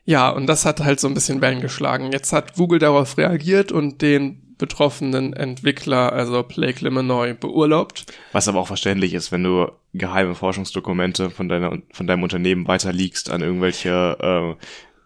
ja, 0.05 0.29
und 0.29 0.47
das 0.47 0.65
hat 0.65 0.81
halt 0.81 0.99
so 0.99 1.07
ein 1.07 1.13
bisschen 1.13 1.41
Wellen 1.41 1.61
geschlagen. 1.61 2.11
Jetzt 2.11 2.33
hat 2.33 2.55
Google 2.55 2.79
darauf 2.79 3.17
reagiert 3.17 3.71
und 3.71 4.01
den 4.01 4.55
betroffenen 4.57 5.33
Entwickler, 5.33 6.11
also 6.11 6.43
Blake 6.43 6.83
Limenoy, 6.83 7.33
beurlaubt. 7.33 8.05
Was 8.33 8.47
aber 8.47 8.59
auch 8.59 8.67
verständlich 8.67 9.13
ist, 9.13 9.31
wenn 9.31 9.43
du 9.43 9.71
geheime 9.93 10.35
Forschungsdokumente 10.35 11.29
von 11.29 11.47
deiner 11.49 11.77
von 11.91 12.05
deinem 12.07 12.23
Unternehmen 12.23 12.67
weiterliegst 12.67 13.31
an 13.31 13.41
irgendwelche 13.41 14.57
äh, 14.59 14.65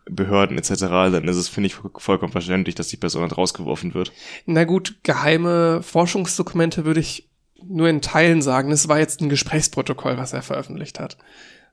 Behörden 0.09 0.57
etc., 0.57 0.79
dann 0.79 1.27
ist 1.27 1.37
es, 1.37 1.47
finde 1.47 1.67
ich, 1.67 1.75
vollkommen 1.97 2.31
verständlich, 2.31 2.75
dass 2.75 2.89
die 2.89 2.97
Person 2.97 3.21
dann 3.21 3.31
rausgeworfen 3.31 3.93
wird. 3.93 4.11
Na 4.45 4.65
gut, 4.65 4.95
geheime 5.03 5.81
Forschungsdokumente 5.81 6.83
würde 6.83 6.99
ich 6.99 7.29
nur 7.65 7.87
in 7.87 8.01
Teilen 8.01 8.41
sagen. 8.41 8.71
Es 8.71 8.89
war 8.89 8.99
jetzt 8.99 9.21
ein 9.21 9.29
Gesprächsprotokoll, 9.29 10.17
was 10.17 10.33
er 10.33 10.41
veröffentlicht 10.41 10.99
hat. 10.99 11.17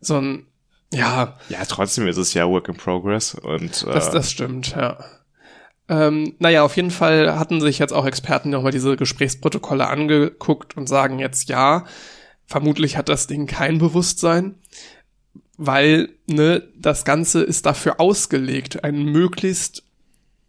So 0.00 0.16
ein, 0.18 0.46
ja. 0.92 1.38
Ja, 1.48 1.64
trotzdem 1.68 2.08
ist 2.08 2.16
es 2.16 2.34
ja 2.34 2.48
Work 2.48 2.68
in 2.68 2.76
Progress 2.76 3.34
und. 3.34 3.84
Äh, 3.84 3.92
das, 3.92 4.10
das 4.10 4.30
stimmt, 4.30 4.70
ja. 4.70 4.98
Ähm, 5.88 6.34
naja, 6.38 6.62
auf 6.62 6.76
jeden 6.76 6.92
Fall 6.92 7.38
hatten 7.38 7.60
sich 7.60 7.78
jetzt 7.80 7.92
auch 7.92 8.06
Experten 8.06 8.50
nochmal 8.50 8.72
diese 8.72 8.96
Gesprächsprotokolle 8.96 9.88
angeguckt 9.88 10.76
und 10.76 10.88
sagen 10.88 11.18
jetzt 11.18 11.48
ja, 11.48 11.84
vermutlich 12.46 12.96
hat 12.96 13.08
das 13.08 13.26
Ding 13.26 13.46
kein 13.46 13.78
Bewusstsein 13.78 14.54
weil 15.62 16.08
ne, 16.26 16.62
das 16.74 17.04
Ganze 17.04 17.42
ist 17.42 17.66
dafür 17.66 18.00
ausgelegt, 18.00 18.82
einen 18.82 19.04
möglichst 19.04 19.82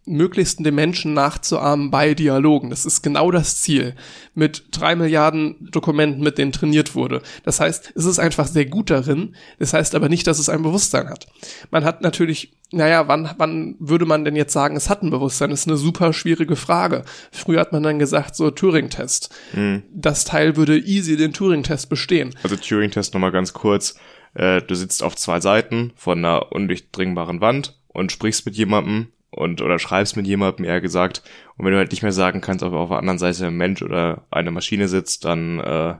möglichst 0.06 0.66
den 0.66 0.76
Menschen 0.76 1.14
nachzuahmen 1.14 1.92
bei 1.92 2.14
Dialogen. 2.14 2.70
Das 2.70 2.86
ist 2.86 3.02
genau 3.02 3.30
das 3.32 3.62
Ziel. 3.62 3.96
Mit 4.34 4.66
drei 4.72 4.96
Milliarden 4.96 5.70
Dokumenten, 5.72 6.24
mit 6.24 6.38
denen 6.38 6.52
trainiert 6.52 6.96
wurde. 6.96 7.22
Das 7.44 7.60
heißt, 7.60 7.94
es 7.96 8.06
ist 8.06 8.20
einfach 8.20 8.48
sehr 8.48 8.66
gut 8.66 8.90
darin. 8.90 9.36
Das 9.60 9.74
heißt 9.74 9.94
aber 9.94 10.10
nicht, 10.10 10.26
dass 10.26 10.40
es 10.40 10.50
ein 10.50 10.64
Bewusstsein 10.64 11.10
hat. 11.10 11.28
Man 11.70 11.86
hat 11.86 12.02
natürlich, 12.02 12.54
naja, 12.72 13.08
wann, 13.08 13.30
wann 13.38 13.76
würde 13.80 14.06
man 14.06 14.26
denn 14.26 14.36
jetzt 14.36 14.54
sagen, 14.54 14.76
es 14.76 14.90
hat 14.90 15.04
ein 15.04 15.12
Bewusstsein? 15.12 15.52
Das 15.52 15.62
ist 15.62 15.68
eine 15.68 15.78
super 15.78 16.14
schwierige 16.14 16.56
Frage. 16.56 17.04
Früher 17.32 17.60
hat 17.60 17.72
man 17.72 17.84
dann 17.84 18.00
gesagt, 18.00 18.36
so 18.36 18.50
Turing-Test. 18.50 19.30
Mhm. 19.54 19.84
Das 19.94 20.26
Teil 20.26 20.56
würde 20.56 20.78
easy 20.78 21.16
den 21.16 21.34
Turing-Test 21.34 21.90
bestehen. 21.90 22.36
Also 22.44 22.56
Turing-Test 22.56 23.14
nochmal 23.14 23.32
ganz 23.32 23.54
kurz 23.54 23.96
äh, 24.34 24.62
du 24.62 24.76
sitzt 24.76 25.04
auf 25.04 25.16
zwei 25.16 25.40
Seiten 25.40 25.92
von 25.96 26.20
einer 26.20 26.52
undurchdringbaren 26.52 27.42
Wand 27.42 27.80
und 27.88 28.12
sprichst 28.12 28.46
mit 28.46 28.56
jemandem 28.56 29.08
und 29.32 29.62
oder 29.62 29.80
schreibst 29.80 30.18
mit 30.18 30.28
jemandem, 30.28 30.66
eher 30.66 30.82
gesagt. 30.82 31.24
Und 31.58 31.66
wenn 31.66 31.72
du 31.72 31.78
halt 31.78 31.92
nicht 31.92 32.04
mehr 32.04 32.12
sagen 32.12 32.42
kannst, 32.42 32.64
ob 32.64 32.74
auf 32.74 32.90
der 32.90 33.00
anderen 33.00 33.18
Seite 33.18 33.48
ein 33.48 33.56
Mensch 33.56 33.82
oder 33.82 34.26
eine 34.30 34.52
Maschine 34.52 34.88
sitzt, 34.88 35.26
dann 35.26 35.60
äh, 35.60 35.96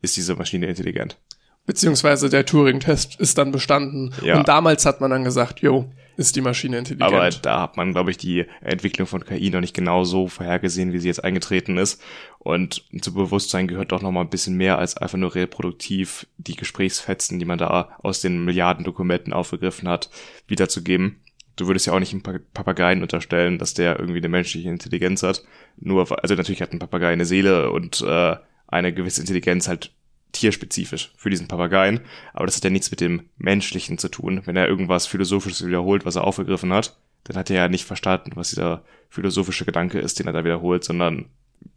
ist 0.00 0.16
diese 0.16 0.36
Maschine 0.36 0.66
intelligent. 0.66 1.18
Beziehungsweise 1.66 2.30
der 2.30 2.46
Turing-Test 2.46 3.20
ist 3.20 3.36
dann 3.36 3.52
bestanden. 3.52 4.14
Ja. 4.22 4.38
Und 4.38 4.48
damals 4.48 4.86
hat 4.86 5.02
man 5.02 5.10
dann 5.10 5.24
gesagt, 5.24 5.60
jo, 5.60 5.90
ist 6.16 6.34
die 6.34 6.40
Maschine 6.40 6.78
intelligent. 6.78 7.12
Aber 7.12 7.28
da 7.28 7.60
hat 7.60 7.76
man, 7.76 7.92
glaube 7.92 8.10
ich, 8.10 8.16
die 8.16 8.46
Entwicklung 8.62 9.06
von 9.06 9.24
KI 9.24 9.50
noch 9.50 9.60
nicht 9.60 9.74
genau 9.74 10.04
so 10.04 10.28
vorhergesehen, 10.28 10.94
wie 10.94 10.98
sie 10.98 11.08
jetzt 11.08 11.22
eingetreten 11.22 11.76
ist. 11.76 12.02
Und 12.38 12.84
zu 13.02 13.12
Bewusstsein 13.12 13.68
gehört 13.68 13.92
doch 13.92 14.00
noch 14.00 14.10
mal 14.12 14.22
ein 14.22 14.30
bisschen 14.30 14.56
mehr 14.56 14.78
als 14.78 14.96
einfach 14.96 15.18
nur 15.18 15.34
reproduktiv 15.34 16.26
die 16.38 16.56
Gesprächsfetzen, 16.56 17.38
die 17.38 17.44
man 17.44 17.58
da 17.58 17.90
aus 18.02 18.22
den 18.22 18.44
Milliarden 18.44 18.84
Dokumenten 18.84 19.34
aufgegriffen 19.34 19.88
hat, 19.88 20.08
wiederzugeben. 20.46 21.20
Du 21.58 21.66
würdest 21.66 21.86
ja 21.86 21.92
auch 21.92 21.98
nicht 21.98 22.12
einem 22.12 22.22
Papageien 22.22 23.02
unterstellen, 23.02 23.58
dass 23.58 23.74
der 23.74 23.98
irgendwie 23.98 24.18
eine 24.18 24.28
menschliche 24.28 24.68
Intelligenz 24.68 25.22
hat. 25.22 25.44
Nur, 25.78 26.06
also 26.22 26.34
natürlich 26.34 26.62
hat 26.62 26.72
ein 26.72 26.78
Papagei 26.78 27.12
eine 27.12 27.26
Seele 27.26 27.70
und 27.70 28.00
äh, 28.00 28.36
eine 28.66 28.92
gewisse 28.92 29.20
Intelligenz 29.20 29.68
halt 29.68 29.92
tierspezifisch 30.32 31.12
für 31.16 31.30
diesen 31.30 31.48
Papageien, 31.48 32.00
aber 32.32 32.46
das 32.46 32.56
hat 32.56 32.64
ja 32.64 32.70
nichts 32.70 32.90
mit 32.90 33.00
dem 33.00 33.28
Menschlichen 33.38 33.98
zu 33.98 34.08
tun. 34.08 34.42
Wenn 34.44 34.56
er 34.56 34.68
irgendwas 34.68 35.06
Philosophisches 35.06 35.66
wiederholt, 35.66 36.04
was 36.04 36.16
er 36.16 36.24
aufgegriffen 36.24 36.72
hat, 36.72 36.98
dann 37.24 37.36
hat 37.36 37.50
er 37.50 37.56
ja 37.56 37.68
nicht 37.68 37.84
verstanden, 37.84 38.32
was 38.34 38.50
dieser 38.50 38.84
philosophische 39.08 39.64
Gedanke 39.64 39.98
ist, 39.98 40.18
den 40.18 40.26
er 40.26 40.32
da 40.32 40.44
wiederholt, 40.44 40.84
sondern 40.84 41.26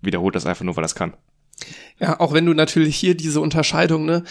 wiederholt 0.01 0.35
das 0.35 0.45
einfach 0.45 0.65
nur, 0.65 0.75
weil 0.75 0.83
er 0.83 0.87
es 0.87 0.95
kann. 0.95 1.13
Ja, 1.99 2.19
auch 2.19 2.33
wenn 2.33 2.45
du 2.45 2.53
natürlich 2.53 2.95
hier 2.95 3.15
diese 3.15 3.41
Unterscheidung, 3.41 4.05
ne, 4.05 4.23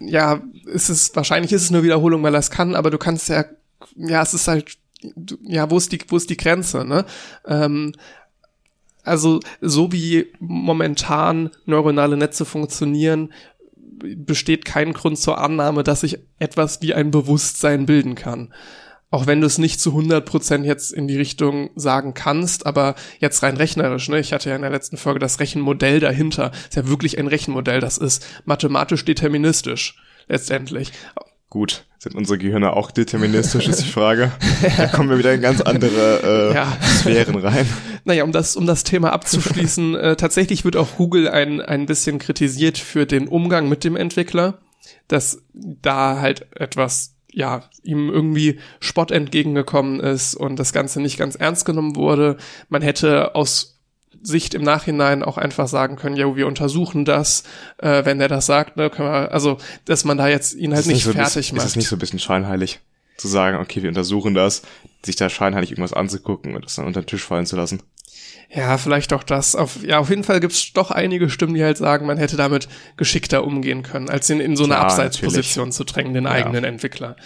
ja, 0.00 0.42
ist 0.66 0.88
es, 0.88 1.14
wahrscheinlich 1.14 1.52
ist 1.52 1.62
es 1.62 1.70
nur 1.70 1.84
Wiederholung, 1.84 2.22
weil 2.22 2.34
er 2.34 2.40
es 2.40 2.50
kann, 2.50 2.74
aber 2.74 2.90
du 2.90 2.98
kannst 2.98 3.28
ja, 3.28 3.44
ja, 3.96 4.22
es 4.22 4.34
ist 4.34 4.48
halt, 4.48 4.76
ja, 5.42 5.70
wo 5.70 5.76
ist 5.76 5.92
die, 5.92 6.00
wo 6.08 6.16
ist 6.16 6.30
die 6.30 6.36
Grenze, 6.36 6.84
ne? 6.84 7.04
Ähm, 7.46 7.92
also 9.02 9.40
so 9.60 9.92
wie 9.92 10.32
momentan 10.40 11.50
neuronale 11.66 12.16
Netze 12.16 12.44
funktionieren, 12.44 13.32
besteht 14.16 14.64
kein 14.64 14.92
Grund 14.92 15.18
zur 15.18 15.38
Annahme, 15.38 15.82
dass 15.82 16.00
sich 16.00 16.18
etwas 16.38 16.82
wie 16.82 16.94
ein 16.94 17.10
Bewusstsein 17.10 17.86
bilden 17.86 18.14
kann. 18.14 18.52
Auch 19.10 19.26
wenn 19.26 19.40
du 19.40 19.46
es 19.46 19.58
nicht 19.58 19.80
zu 19.80 19.90
100% 19.90 20.64
jetzt 20.64 20.92
in 20.92 21.06
die 21.06 21.16
Richtung 21.16 21.70
sagen 21.76 22.14
kannst, 22.14 22.66
aber 22.66 22.96
jetzt 23.20 23.42
rein 23.44 23.56
rechnerisch, 23.56 24.08
ne? 24.08 24.18
Ich 24.18 24.32
hatte 24.32 24.50
ja 24.50 24.56
in 24.56 24.62
der 24.62 24.72
letzten 24.72 24.96
Folge 24.96 25.20
das 25.20 25.38
Rechenmodell 25.38 26.00
dahinter. 26.00 26.50
Ist 26.68 26.74
ja 26.74 26.88
wirklich 26.88 27.18
ein 27.18 27.28
Rechenmodell, 27.28 27.80
das 27.80 27.98
ist 27.98 28.26
mathematisch 28.44 29.04
deterministisch 29.04 30.02
letztendlich. 30.26 30.90
Gut, 31.54 31.84
sind 31.98 32.16
unsere 32.16 32.36
Gehirne 32.36 32.72
auch 32.72 32.90
deterministisch, 32.90 33.68
ist 33.68 33.84
die 33.84 33.88
Frage. 33.88 34.32
Da 34.76 34.88
kommen 34.88 35.08
wir 35.08 35.18
wieder 35.18 35.32
in 35.32 35.40
ganz 35.40 35.60
andere 35.60 36.50
äh, 36.50 36.52
ja. 36.52 36.76
Sphären 36.82 37.36
rein. 37.36 37.64
Naja, 38.04 38.24
um 38.24 38.32
das, 38.32 38.56
um 38.56 38.66
das 38.66 38.82
Thema 38.82 39.12
abzuschließen, 39.12 39.94
äh, 39.94 40.16
tatsächlich 40.16 40.64
wird 40.64 40.74
auch 40.74 40.96
Google 40.96 41.28
ein, 41.28 41.60
ein 41.60 41.86
bisschen 41.86 42.18
kritisiert 42.18 42.76
für 42.76 43.06
den 43.06 43.28
Umgang 43.28 43.68
mit 43.68 43.84
dem 43.84 43.94
Entwickler, 43.94 44.58
dass 45.06 45.42
da 45.52 46.18
halt 46.20 46.48
etwas, 46.56 47.14
ja, 47.30 47.62
ihm 47.84 48.10
irgendwie 48.10 48.58
Spott 48.80 49.12
entgegengekommen 49.12 50.00
ist 50.00 50.34
und 50.34 50.58
das 50.58 50.72
Ganze 50.72 51.00
nicht 51.00 51.18
ganz 51.18 51.36
ernst 51.36 51.64
genommen 51.66 51.94
wurde. 51.94 52.36
Man 52.68 52.82
hätte 52.82 53.36
aus 53.36 53.73
Sicht 54.24 54.54
im 54.54 54.62
Nachhinein 54.62 55.22
auch 55.22 55.38
einfach 55.38 55.68
sagen 55.68 55.96
können, 55.96 56.16
ja, 56.16 56.34
wir 56.34 56.46
untersuchen 56.46 57.04
das, 57.04 57.44
äh, 57.78 58.04
wenn 58.04 58.18
der 58.18 58.28
das 58.28 58.46
sagt, 58.46 58.76
ne, 58.76 58.90
können 58.90 59.10
wir, 59.10 59.32
also, 59.32 59.58
dass 59.84 60.04
man 60.04 60.18
da 60.18 60.28
jetzt 60.28 60.54
ihn 60.54 60.74
halt 60.74 60.86
nicht, 60.86 60.96
nicht 60.96 61.04
so 61.04 61.12
fertig 61.12 61.34
bisschen, 61.34 61.56
macht. 61.56 61.66
Ist 61.66 61.72
es 61.72 61.76
nicht 61.76 61.88
so 61.88 61.96
ein 61.96 61.98
bisschen 61.98 62.18
scheinheilig? 62.18 62.80
Zu 63.16 63.28
sagen, 63.28 63.58
okay, 63.58 63.82
wir 63.82 63.88
untersuchen 63.88 64.34
das, 64.34 64.62
sich 65.04 65.14
da 65.14 65.28
scheinheilig 65.28 65.70
irgendwas 65.70 65.92
anzugucken 65.92 66.56
und 66.56 66.64
das 66.64 66.74
dann 66.74 66.86
unter 66.86 67.02
den 67.02 67.06
Tisch 67.06 67.22
fallen 67.22 67.46
zu 67.46 67.54
lassen. 67.54 67.80
Ja, 68.50 68.78
vielleicht 68.78 69.12
auch 69.12 69.22
das. 69.22 69.56
Auf, 69.56 69.82
ja, 69.82 69.98
auf 69.98 70.10
jeden 70.10 70.24
Fall 70.24 70.40
gibt's 70.40 70.72
doch 70.72 70.90
einige 70.90 71.28
Stimmen, 71.28 71.54
die 71.54 71.64
halt 71.64 71.76
sagen, 71.76 72.06
man 72.06 72.18
hätte 72.18 72.36
damit 72.36 72.68
geschickter 72.96 73.44
umgehen 73.44 73.82
können, 73.82 74.08
als 74.08 74.30
ihn 74.30 74.40
in 74.40 74.56
so 74.56 74.64
eine 74.64 74.78
Abseitsposition 74.78 75.72
zu 75.72 75.84
drängen, 75.84 76.14
den 76.14 76.24
ja. 76.24 76.30
eigenen 76.30 76.64
Entwickler. 76.64 77.16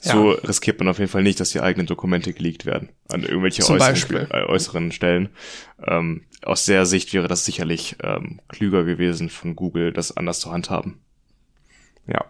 So 0.00 0.32
ja. 0.32 0.38
riskiert 0.40 0.78
man 0.78 0.88
auf 0.88 0.98
jeden 0.98 1.10
Fall 1.10 1.22
nicht, 1.22 1.40
dass 1.40 1.50
die 1.50 1.60
eigenen 1.60 1.86
Dokumente 1.86 2.32
geleakt 2.32 2.66
werden 2.66 2.90
an 3.08 3.22
irgendwelche 3.22 3.68
äußeren, 3.68 4.30
äh, 4.30 4.44
äußeren, 4.44 4.92
Stellen. 4.92 5.30
Ähm, 5.84 6.22
aus 6.42 6.64
der 6.66 6.86
Sicht 6.86 7.12
wäre 7.12 7.26
das 7.26 7.44
sicherlich 7.44 7.96
ähm, 8.02 8.40
klüger 8.48 8.84
gewesen 8.84 9.28
von 9.28 9.56
Google, 9.56 9.92
das 9.92 10.16
anders 10.16 10.38
zu 10.38 10.52
handhaben. 10.52 11.00
Ja, 12.06 12.24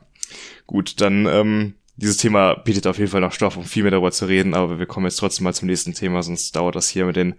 gut, 0.67 1.01
dann 1.01 1.27
ähm, 1.27 1.75
dieses 1.97 2.17
Thema 2.17 2.55
bietet 2.55 2.87
auf 2.87 2.99
jeden 2.99 3.11
Fall 3.11 3.21
noch 3.21 3.33
Stoff, 3.33 3.57
um 3.57 3.65
viel 3.65 3.83
mehr 3.83 3.91
darüber 3.91 4.13
zu 4.13 4.27
reden, 4.27 4.55
aber 4.55 4.79
wir 4.79 4.87
kommen 4.87 5.07
jetzt 5.07 5.17
trotzdem 5.17 5.45
mal 5.45 5.55
zum 5.55 5.67
nächsten 5.67 5.95
Thema, 5.95 6.23
sonst 6.23 6.57
dauert 6.57 6.77
das 6.77 6.89
hier 6.89 7.05
mit 7.05 7.17
den 7.17 7.35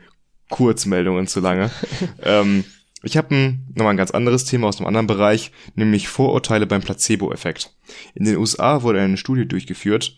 Kurzmeldungen 0.50 1.28
zu 1.28 1.39
lange. 1.39 1.72
ähm, 2.24 2.66
ich 3.02 3.16
habe 3.16 3.58
nochmal 3.74 3.93
ein 3.93 3.97
ganz 3.97 4.12
anderes 4.12 4.43
Thema 4.43 4.68
aus 4.68 4.78
einem 4.78 4.88
anderen 4.88 5.08
Bereich, 5.08 5.52
nämlich 5.76 6.10
Vorurteile 6.10 6.68
beim 6.68 6.82
Placebo-Effekt. 6.82 7.74
In 8.14 8.26
den 8.26 8.38
USA 8.38 8.84
wurde 8.84 9.02
eine 9.02 9.18
Studie 9.18 9.47
durchgeführt 9.47 10.18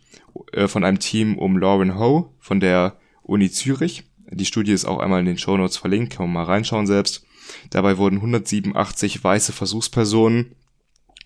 äh, 0.53 0.67
von 0.67 0.84
einem 0.84 0.99
Team 0.99 1.38
um 1.38 1.57
Lauren 1.57 1.99
Ho 1.99 2.34
von 2.39 2.59
der 2.59 2.97
Uni 3.21 3.51
Zürich. 3.51 4.03
Die 4.32 4.45
Studie 4.45 4.71
ist 4.71 4.86
auch 4.86 4.99
einmal 4.99 5.19
in 5.19 5.25
den 5.25 5.38
Show 5.38 5.57
Notes 5.57 5.77
verlinkt, 5.77 6.13
kann 6.13 6.25
man 6.25 6.34
mal 6.34 6.51
reinschauen 6.51 6.88
selbst. 6.88 7.25
Dabei 7.69 7.97
wurden 7.97 8.17
187 8.17 9.23
weiße 9.23 9.51
Versuchspersonen 9.51 10.55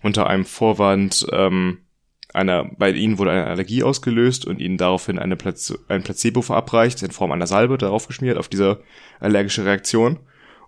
unter 0.02 0.26
einem 0.26 0.44
Vorwand 0.44 1.26
ähm, 1.32 1.78
einer, 2.36 2.70
bei 2.76 2.90
ihnen 2.90 3.18
wurde 3.18 3.32
eine 3.32 3.46
Allergie 3.46 3.82
ausgelöst 3.82 4.44
und 4.44 4.60
ihnen 4.60 4.76
daraufhin 4.76 5.18
eine 5.18 5.36
Plaze 5.36 5.78
ein 5.88 6.02
Placebo 6.02 6.42
verabreicht 6.42 7.02
in 7.02 7.10
Form 7.10 7.32
einer 7.32 7.46
Salbe 7.46 7.78
darauf 7.78 8.06
geschmiert 8.06 8.36
auf 8.36 8.48
diese 8.48 8.82
allergische 9.20 9.64
Reaktion. 9.64 10.18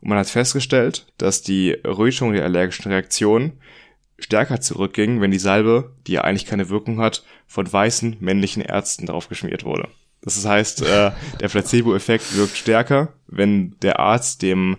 Und 0.01 0.09
man 0.09 0.19
hat 0.19 0.29
festgestellt, 0.29 1.07
dass 1.19 1.43
die 1.43 1.77
Errötung 1.85 2.33
der 2.33 2.45
allergischen 2.45 2.91
Reaktion 2.91 3.53
stärker 4.19 4.61
zurückging, 4.61 5.21
wenn 5.21 5.31
die 5.31 5.39
Salbe, 5.39 5.93
die 6.07 6.12
ja 6.12 6.23
eigentlich 6.23 6.47
keine 6.47 6.71
Wirkung 6.71 7.01
hat, 7.01 7.23
von 7.47 7.71
weißen 7.71 8.16
männlichen 8.21 8.62
Ärzten 8.62 9.07
darauf 9.07 9.29
geschmiert 9.29 9.64
wurde. 9.64 9.89
Das 10.23 10.45
heißt, 10.45 10.83
äh, 10.83 11.12
der 11.41 11.49
Placebo-Effekt 11.49 12.37
wirkt 12.37 12.57
stärker, 12.57 13.12
wenn 13.27 13.77
der 13.83 14.01
Arzt 14.01 14.43
dem 14.43 14.79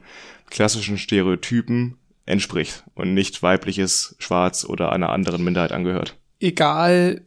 klassischen 0.49 0.97
Stereotypen 0.97 1.97
entspricht 2.25 2.83
und 2.95 3.13
nicht 3.13 3.41
weibliches, 3.41 4.15
schwarz 4.19 4.65
oder 4.65 4.91
einer 4.91 5.09
anderen 5.09 5.43
Minderheit 5.43 5.71
angehört. 5.71 6.17
Egal, 6.39 7.21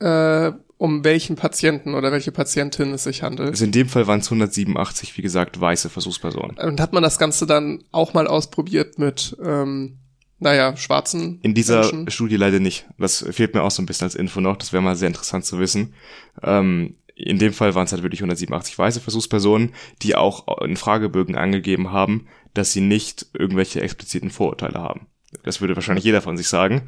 äh, 0.00 0.52
um 0.76 1.04
welchen 1.04 1.36
Patienten 1.36 1.94
oder 1.94 2.12
welche 2.12 2.32
Patientin 2.32 2.92
es 2.92 3.04
sich 3.04 3.22
handelt. 3.22 3.50
Also 3.50 3.64
in 3.64 3.72
dem 3.72 3.88
Fall 3.88 4.06
waren 4.06 4.20
es 4.20 4.26
187, 4.26 5.16
wie 5.16 5.22
gesagt, 5.22 5.60
weiße 5.60 5.88
Versuchspersonen. 5.88 6.58
Und 6.58 6.80
hat 6.80 6.92
man 6.92 7.02
das 7.02 7.18
Ganze 7.18 7.46
dann 7.46 7.84
auch 7.92 8.12
mal 8.12 8.26
ausprobiert 8.26 8.98
mit, 8.98 9.36
ähm, 9.42 9.98
naja, 10.40 10.76
schwarzen 10.76 11.38
In 11.42 11.54
dieser 11.54 11.80
Menschen? 11.80 12.10
Studie 12.10 12.36
leider 12.36 12.60
nicht. 12.60 12.86
Das 12.98 13.24
fehlt 13.30 13.54
mir 13.54 13.62
auch 13.62 13.70
so 13.70 13.82
ein 13.82 13.86
bisschen 13.86 14.06
als 14.06 14.14
Info 14.14 14.40
noch. 14.40 14.56
Das 14.56 14.72
wäre 14.72 14.82
mal 14.82 14.96
sehr 14.96 15.08
interessant 15.08 15.44
zu 15.44 15.58
wissen. 15.58 15.94
Ähm, 16.42 16.96
in 17.14 17.38
dem 17.38 17.52
Fall 17.52 17.74
waren 17.74 17.84
es 17.84 17.92
halt 17.92 18.02
wirklich 18.02 18.20
187 18.20 18.76
weiße 18.76 19.00
Versuchspersonen, 19.00 19.72
die 20.02 20.16
auch 20.16 20.60
in 20.62 20.76
Fragebögen 20.76 21.36
angegeben 21.36 21.92
haben, 21.92 22.26
dass 22.52 22.72
sie 22.72 22.80
nicht 22.80 23.26
irgendwelche 23.32 23.80
expliziten 23.80 24.30
Vorurteile 24.30 24.80
haben. 24.80 25.06
Das 25.42 25.60
würde 25.60 25.76
wahrscheinlich 25.76 26.04
jeder 26.04 26.22
von 26.22 26.36
sich 26.36 26.48
sagen. 26.48 26.82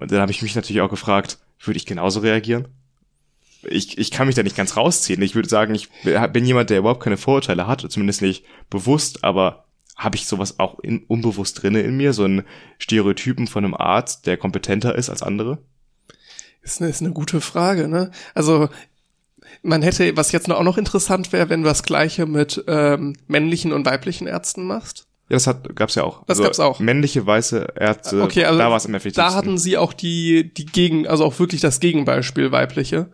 Und 0.00 0.10
dann 0.10 0.20
habe 0.20 0.32
ich 0.32 0.42
mich 0.42 0.54
natürlich 0.56 0.82
auch 0.82 0.90
gefragt, 0.90 1.38
würde 1.60 1.76
ich 1.76 1.86
genauso 1.86 2.20
reagieren? 2.20 2.68
ich, 3.62 3.98
ich 3.98 4.10
kann 4.10 4.26
mich 4.26 4.36
da 4.36 4.42
nicht 4.42 4.56
ganz 4.56 4.76
rausziehen. 4.76 5.20
Ich 5.22 5.34
würde 5.34 5.48
sagen, 5.48 5.74
ich 5.74 5.88
bin 6.32 6.44
jemand, 6.44 6.70
der 6.70 6.78
überhaupt 6.78 7.02
keine 7.02 7.16
Vorurteile 7.16 7.66
hat, 7.66 7.84
zumindest 7.90 8.22
nicht 8.22 8.44
bewusst, 8.70 9.24
aber 9.24 9.64
habe 9.96 10.16
ich 10.16 10.26
sowas 10.26 10.58
auch 10.58 10.78
in, 10.80 11.04
unbewusst 11.04 11.62
drinne 11.62 11.80
in 11.80 11.96
mir, 11.96 12.12
so 12.12 12.24
ein 12.24 12.44
Stereotypen 12.78 13.46
von 13.46 13.64
einem 13.64 13.74
Arzt, 13.74 14.26
der 14.26 14.38
kompetenter 14.38 14.94
ist 14.94 15.10
als 15.10 15.22
andere? 15.22 15.58
Ist 16.62 16.80
eine, 16.80 16.90
ist 16.90 17.02
eine 17.02 17.12
gute 17.12 17.40
Frage, 17.40 17.88
ne? 17.88 18.10
Also 18.34 18.68
man 19.62 19.82
hätte, 19.82 20.16
was 20.16 20.32
jetzt 20.32 20.50
auch 20.50 20.62
noch 20.62 20.78
interessant 20.78 21.32
wäre, 21.32 21.48
wenn 21.50 21.62
du 21.62 21.68
das 21.68 21.82
Gleiche 21.82 22.24
mit 22.24 22.64
ähm, 22.66 23.14
männlichen 23.26 23.72
und 23.72 23.84
weiblichen 23.84 24.26
Ärzten 24.26 24.64
machst. 24.64 25.06
Ja, 25.30 25.36
das 25.36 25.46
hat, 25.46 25.76
gab's 25.76 25.94
ja 25.94 26.02
auch. 26.02 26.24
Das 26.26 26.38
also, 26.38 26.42
gab's 26.42 26.58
auch. 26.58 26.80
Männliche 26.80 27.24
weiße 27.24 27.74
Ärzte, 27.76 28.20
okay, 28.22 28.44
also 28.44 28.58
da 28.58 28.68
war 28.68 28.76
es 28.76 28.84
im 28.84 28.94
effektivsten. 28.94 29.32
Da 29.32 29.36
hatten 29.36 29.58
sie 29.58 29.78
auch 29.78 29.92
die, 29.92 30.52
die 30.52 30.66
Gegen, 30.66 31.06
also 31.06 31.24
auch 31.24 31.38
wirklich 31.38 31.60
das 31.60 31.78
Gegenbeispiel 31.78 32.50
weibliche. 32.50 33.10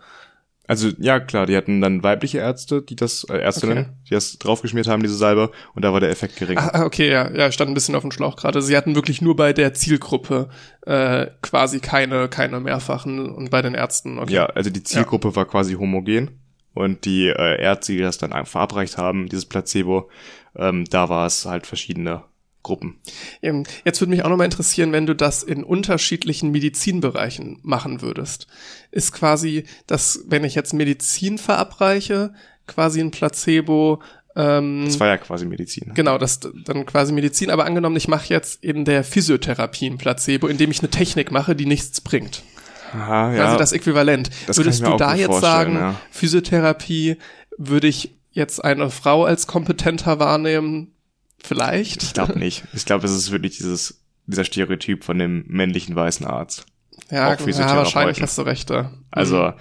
Also 0.66 0.88
ja, 0.98 1.20
klar, 1.20 1.44
die 1.44 1.54
hatten 1.54 1.82
dann 1.82 2.02
weibliche 2.02 2.38
Ärzte, 2.38 2.80
die 2.80 2.96
das, 2.96 3.24
äh, 3.24 3.36
Ärztinnen, 3.36 3.78
okay. 3.78 3.88
die 4.08 4.14
das 4.14 4.38
draufgeschmiert 4.38 4.88
haben, 4.88 5.02
diese 5.02 5.14
Salbe, 5.14 5.50
und 5.74 5.84
da 5.84 5.92
war 5.92 6.00
der 6.00 6.08
Effekt 6.08 6.36
gering. 6.36 6.56
Ah, 6.58 6.84
okay, 6.86 7.10
ja, 7.10 7.30
ja, 7.30 7.52
stand 7.52 7.70
ein 7.70 7.74
bisschen 7.74 7.94
auf 7.94 8.02
dem 8.02 8.10
Schlauch 8.10 8.36
gerade. 8.36 8.62
Sie 8.62 8.76
hatten 8.76 8.94
wirklich 8.94 9.20
nur 9.20 9.36
bei 9.36 9.52
der 9.52 9.74
Zielgruppe 9.74 10.48
äh, 10.86 11.26
quasi 11.42 11.80
keine, 11.80 12.28
keine 12.28 12.60
mehrfachen 12.60 13.28
und 13.28 13.50
bei 13.50 13.60
den 13.60 13.74
Ärzten, 13.74 14.18
okay. 14.18 14.32
Ja, 14.32 14.46
also 14.46 14.70
die 14.70 14.82
Zielgruppe 14.82 15.28
ja. 15.28 15.36
war 15.36 15.44
quasi 15.44 15.74
homogen 15.74 16.40
und 16.72 17.04
die 17.04 17.28
äh, 17.28 17.60
Ärzte, 17.60 17.92
die 17.92 18.00
das 18.00 18.18
dann 18.18 18.46
verabreicht 18.46 18.98
haben, 18.98 19.28
dieses 19.28 19.44
Placebo, 19.44 20.08
ähm, 20.56 20.84
da 20.90 21.08
war 21.08 21.26
es 21.26 21.44
halt 21.44 21.66
verschiedene 21.66 22.22
Gruppen. 22.62 22.98
Jetzt 23.84 24.00
würde 24.00 24.10
mich 24.10 24.24
auch 24.24 24.28
nochmal 24.28 24.46
interessieren, 24.46 24.90
wenn 24.90 25.06
du 25.06 25.14
das 25.14 25.44
in 25.44 25.62
unterschiedlichen 25.62 26.50
Medizinbereichen 26.50 27.60
machen 27.62 28.02
würdest. 28.02 28.48
Ist 28.90 29.12
quasi, 29.12 29.64
dass, 29.86 30.24
wenn 30.26 30.42
ich 30.42 30.56
jetzt 30.56 30.74
Medizin 30.74 31.38
verabreiche, 31.38 32.34
quasi 32.66 33.00
ein 33.00 33.12
Placebo, 33.12 34.02
ähm, 34.34 34.84
das 34.84 34.98
war 34.98 35.06
ja 35.06 35.16
quasi 35.16 35.46
Medizin. 35.46 35.92
Genau, 35.94 36.18
das 36.18 36.40
dann 36.40 36.84
quasi 36.86 37.12
Medizin. 37.12 37.50
Aber 37.50 37.64
angenommen, 37.64 37.96
ich 37.96 38.08
mache 38.08 38.26
jetzt 38.28 38.62
in 38.64 38.84
der 38.84 39.04
Physiotherapie 39.04 39.86
ein 39.86 39.96
Placebo, 39.98 40.48
indem 40.48 40.72
ich 40.72 40.80
eine 40.80 40.90
Technik 40.90 41.30
mache, 41.30 41.54
die 41.56 41.66
nichts 41.66 42.00
bringt. 42.00 42.42
Aha, 42.92 43.32
ja. 43.32 43.44
Quasi 43.44 43.56
das 43.58 43.72
Äquivalent. 43.72 44.30
Das 44.46 44.58
Würdest 44.58 44.84
du 44.84 44.96
da 44.96 45.14
jetzt 45.14 45.40
sagen, 45.40 45.74
ja. 45.74 46.00
Physiotherapie 46.10 47.16
würde 47.56 47.86
ich 47.86 48.14
jetzt 48.36 48.62
eine 48.64 48.90
Frau 48.90 49.24
als 49.24 49.46
kompetenter 49.46 50.20
wahrnehmen? 50.20 50.92
Vielleicht. 51.42 52.02
Ich 52.02 52.12
glaube 52.12 52.38
nicht. 52.38 52.64
Ich 52.74 52.84
glaube, 52.84 53.06
es 53.06 53.12
ist 53.12 53.30
wirklich 53.30 53.56
dieses, 53.56 54.04
dieser 54.26 54.44
Stereotyp 54.44 55.04
von 55.04 55.18
dem 55.18 55.44
männlichen 55.48 55.96
weißen 55.96 56.26
Arzt. 56.26 56.66
Ja, 57.10 57.32
ja 57.32 57.76
wahrscheinlich 57.76 58.20
hast 58.20 58.38
du 58.38 58.42
recht 58.42 58.68
da. 58.70 58.92
Also, 59.10 59.42
mhm. 59.42 59.52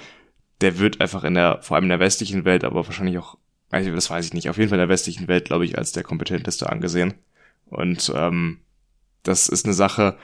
der 0.61 0.79
wird 0.79 1.01
einfach 1.01 1.23
in 1.23 1.35
der, 1.35 1.59
vor 1.61 1.75
allem 1.75 1.85
in 1.85 1.89
der 1.89 1.99
westlichen 1.99 2.43
Welt, 2.43 2.63
aber 2.63 2.85
wahrscheinlich 2.85 3.17
auch, 3.17 3.37
also 3.71 3.91
das 3.91 4.09
weiß 4.09 4.25
ich 4.25 4.33
nicht, 4.33 4.49
auf 4.49 4.57
jeden 4.57 4.69
Fall 4.69 4.77
in 4.77 4.87
der 4.87 4.89
westlichen 4.89 5.27
Welt, 5.27 5.45
glaube 5.45 5.65
ich, 5.65 5.77
als 5.77 5.93
der 5.93 6.03
kompetenteste 6.03 6.69
angesehen. 6.69 7.13
Und 7.67 8.11
ähm, 8.15 8.59
das 9.23 9.47
ist 9.47 9.65
eine 9.65 9.73
Sache, 9.73 10.17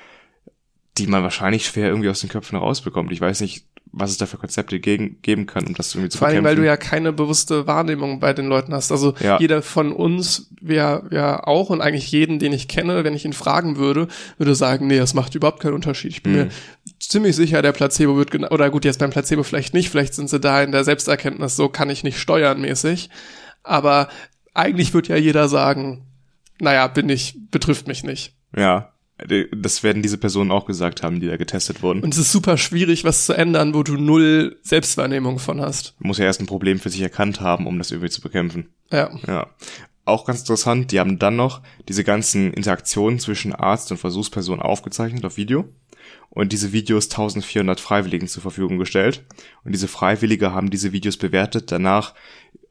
die 0.98 1.08
man 1.08 1.24
wahrscheinlich 1.24 1.66
schwer 1.66 1.88
irgendwie 1.88 2.10
aus 2.10 2.20
den 2.20 2.30
Köpfen 2.30 2.58
rausbekommt. 2.58 3.12
Ich 3.12 3.22
weiß 3.22 3.42
nicht, 3.42 3.66
was 3.94 4.12
es 4.12 4.18
da 4.18 4.26
für 4.26 4.38
Konzepte 4.38 4.80
gegen, 4.80 5.22
geben 5.22 5.46
kann, 5.46 5.68
um 5.68 5.74
das 5.74 5.94
irgendwie 5.94 6.10
zu 6.10 6.18
Vor 6.18 6.28
allem, 6.28 6.44
weil 6.46 6.56
du 6.56 6.66
ja 6.66 6.78
keine 6.78 7.12
bewusste 7.12 7.68
Wahrnehmung 7.68 8.20
bei 8.20 8.34
den 8.34 8.48
Leuten 8.48 8.74
hast. 8.74 8.92
Also 8.92 9.14
ja. 9.20 9.38
jeder 9.40 9.62
von 9.62 9.92
uns, 9.92 10.50
wer 10.62 11.04
ja 11.12 11.46
auch 11.46 11.70
und 11.70 11.82
eigentlich 11.82 12.12
jeden, 12.12 12.40
den 12.40 12.54
ich 12.54 12.68
kenne, 12.68 13.04
wenn 13.04 13.14
ich 13.14 13.26
ihn 13.26 13.34
fragen 13.34 13.76
würde, 13.76 14.08
würde 14.38 14.56
sagen, 14.56 14.88
nee, 14.88 14.98
das 14.98 15.14
macht 15.14 15.36
überhaupt 15.36 15.60
keinen 15.62 15.74
Unterschied. 15.74 16.12
Ich 16.12 16.24
bin 16.24 16.32
mhm. 16.34 16.38
mir 16.40 16.50
ziemlich 17.00 17.36
sicher, 17.36 17.62
der 17.62 17.74
Placebo 17.74 18.16
wird 18.16 18.32
genau, 18.32 18.50
oder 18.50 18.70
gut, 18.70 18.86
jetzt 18.86 19.00
beim 19.00 19.10
Placebo 19.10 19.44
vielleicht 19.44 19.74
nicht, 19.74 19.90
vielleicht 19.90 20.14
sind 20.14 20.30
sie 20.30 20.40
da 20.40 20.64
in 20.64 20.72
der 20.72 20.86
Selbsterkenntnis, 20.86 21.56
so 21.56 21.68
kann 21.68 21.90
ich 21.90 22.04
nicht 22.04 22.18
steuern 22.18 22.62
mäßig. 22.62 23.10
Aber 23.64 24.08
eigentlich 24.54 24.94
wird 24.94 25.10
ja 25.10 25.18
jeder 25.18 25.50
sagen, 25.50 26.06
naja, 26.60 26.88
bin 26.88 27.10
ich, 27.10 27.38
betrifft 27.52 27.88
mich 27.88 28.04
nicht. 28.04 28.36
Ja. 28.56 28.94
Das 29.56 29.84
werden 29.84 30.02
diese 30.02 30.18
Personen 30.18 30.52
auch 30.52 30.66
gesagt 30.66 31.04
haben, 31.04 31.20
die 31.20 31.28
da 31.28 31.38
getestet 31.38 31.84
wurden. 31.84 32.02
Und 32.02 32.14
es 32.14 32.20
ist 32.20 32.32
super 32.32 32.58
schwierig, 32.58 33.04
was 33.04 33.26
zu 33.26 33.34
ändern, 33.34 33.74
wo 33.74 33.84
du 33.84 33.96
null 33.96 34.60
Selbstwahrnehmung 34.64 35.40
von 35.40 35.62
hast. 35.62 35.96
Du 36.00 36.08
musst 36.08 36.20
ja 36.20 36.26
erst 36.26 36.42
ein 36.42 36.48
Problem 36.48 36.80
für 36.80 36.90
sich 36.90 37.02
erkannt 37.02 37.42
haben, 37.42 37.68
um 37.68 37.78
das 37.78 37.92
irgendwie 37.92 38.10
zu 38.10 38.22
bekämpfen. 38.22 38.70
Ja. 38.92 39.12
Ja. 39.28 39.48
Auch 40.06 40.26
ganz 40.26 40.40
interessant, 40.40 40.92
die 40.92 41.00
haben 41.00 41.20
dann 41.20 41.36
noch 41.36 41.62
diese 41.88 42.04
ganzen 42.04 42.52
Interaktionen 42.54 43.20
zwischen 43.20 43.54
Arzt 43.54 43.92
und 43.92 43.98
Versuchsperson 43.98 44.60
aufgezeichnet 44.60 45.24
auf 45.26 45.38
Video 45.38 45.66
und 46.30 46.54
diese 46.54 46.72
Videos 46.74 47.06
1400 47.06 47.80
Freiwilligen 47.80 48.28
zur 48.28 48.42
Verfügung 48.42 48.80
gestellt. 48.80 49.24
Und 49.64 49.74
diese 49.74 49.88
Freiwillige 49.88 50.54
haben 50.54 50.72
diese 50.72 50.92
Videos 50.92 51.18
bewertet 51.18 51.72
danach, 51.72 52.16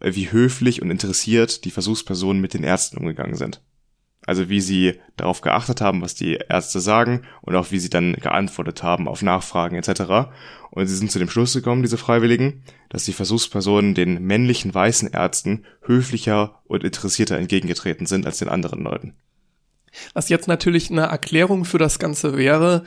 wie 0.01 0.33
höflich 0.33 0.83
und 0.83 0.91
interessiert 0.91 1.65
die 1.65 1.71
Versuchspersonen 1.71 2.41
mit 2.41 2.55
den 2.55 2.65
Ärzten 2.65 2.97
umgegangen 2.97 3.37
sind. 3.37 3.61
Also 4.31 4.49
wie 4.49 4.61
sie 4.61 4.95
darauf 5.17 5.41
geachtet 5.41 5.81
haben, 5.81 6.03
was 6.03 6.15
die 6.15 6.39
Ärzte 6.49 6.79
sagen 6.79 7.23
und 7.43 7.57
auch 7.57 7.73
wie 7.73 7.81
sie 7.81 7.91
dann 7.91 8.13
geantwortet 8.13 8.85
haben 8.85 9.09
auf 9.09 9.23
Nachfragen 9.23 9.75
etc. 9.75 10.31
Und 10.71 10.87
sie 10.87 10.95
sind 10.95 11.11
zu 11.11 11.19
dem 11.19 11.29
Schluss 11.29 11.53
gekommen, 11.53 11.83
diese 11.83 11.99
Freiwilligen, 11.99 12.63
dass 12.91 13.05
die 13.05 13.13
Versuchspersonen 13.13 13.97
den 13.97 14.23
männlichen 14.23 14.73
weißen 14.73 15.13
Ärzten 15.13 15.65
höflicher 15.83 16.61
und 16.69 16.85
interessierter 16.85 17.39
entgegengetreten 17.39 18.07
sind 18.07 18.25
als 18.25 18.39
den 18.39 18.49
anderen 18.49 18.85
Leuten. 18.85 19.15
Was 20.15 20.29
jetzt 20.29 20.47
natürlich 20.47 20.93
eine 20.93 21.07
Erklärung 21.07 21.65
für 21.65 21.79
das 21.79 21.99
Ganze 21.99 22.37
wäre, 22.37 22.85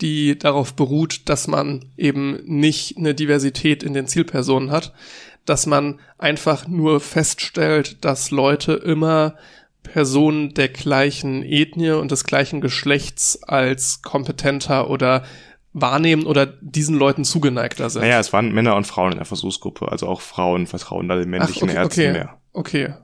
die 0.00 0.38
darauf 0.38 0.72
beruht, 0.72 1.28
dass 1.28 1.46
man 1.46 1.92
eben 1.98 2.40
nicht 2.46 2.96
eine 2.96 3.14
Diversität 3.14 3.82
in 3.82 3.92
den 3.92 4.06
Zielpersonen 4.06 4.70
hat, 4.70 4.94
dass 5.44 5.66
man 5.66 6.00
einfach 6.16 6.66
nur 6.66 7.00
feststellt, 7.00 8.02
dass 8.02 8.30
Leute 8.30 8.72
immer 8.72 9.34
Personen 9.86 10.54
der 10.54 10.68
gleichen 10.68 11.42
Ethnie 11.42 11.90
und 11.90 12.10
des 12.10 12.24
gleichen 12.24 12.60
Geschlechts 12.60 13.42
als 13.42 14.02
kompetenter 14.02 14.90
oder 14.90 15.24
wahrnehmen 15.72 16.24
oder 16.26 16.46
diesen 16.46 16.96
Leuten 16.96 17.24
zugeneigter 17.24 17.90
sind. 17.90 18.02
Naja, 18.02 18.18
es 18.18 18.32
waren 18.32 18.52
Männer 18.52 18.76
und 18.76 18.86
Frauen 18.86 19.12
in 19.12 19.18
der 19.18 19.26
Versuchsgruppe, 19.26 19.90
also 19.90 20.06
auch 20.06 20.20
Frauen 20.20 20.66
vertrauen 20.66 21.08
da 21.08 21.16
den 21.16 21.28
männlichen 21.28 21.68
Ach, 21.68 21.74
okay, 21.74 21.82
Ärzten 21.82 22.00
okay. 22.00 22.12
mehr. 22.12 22.38
Okay. 22.52 22.94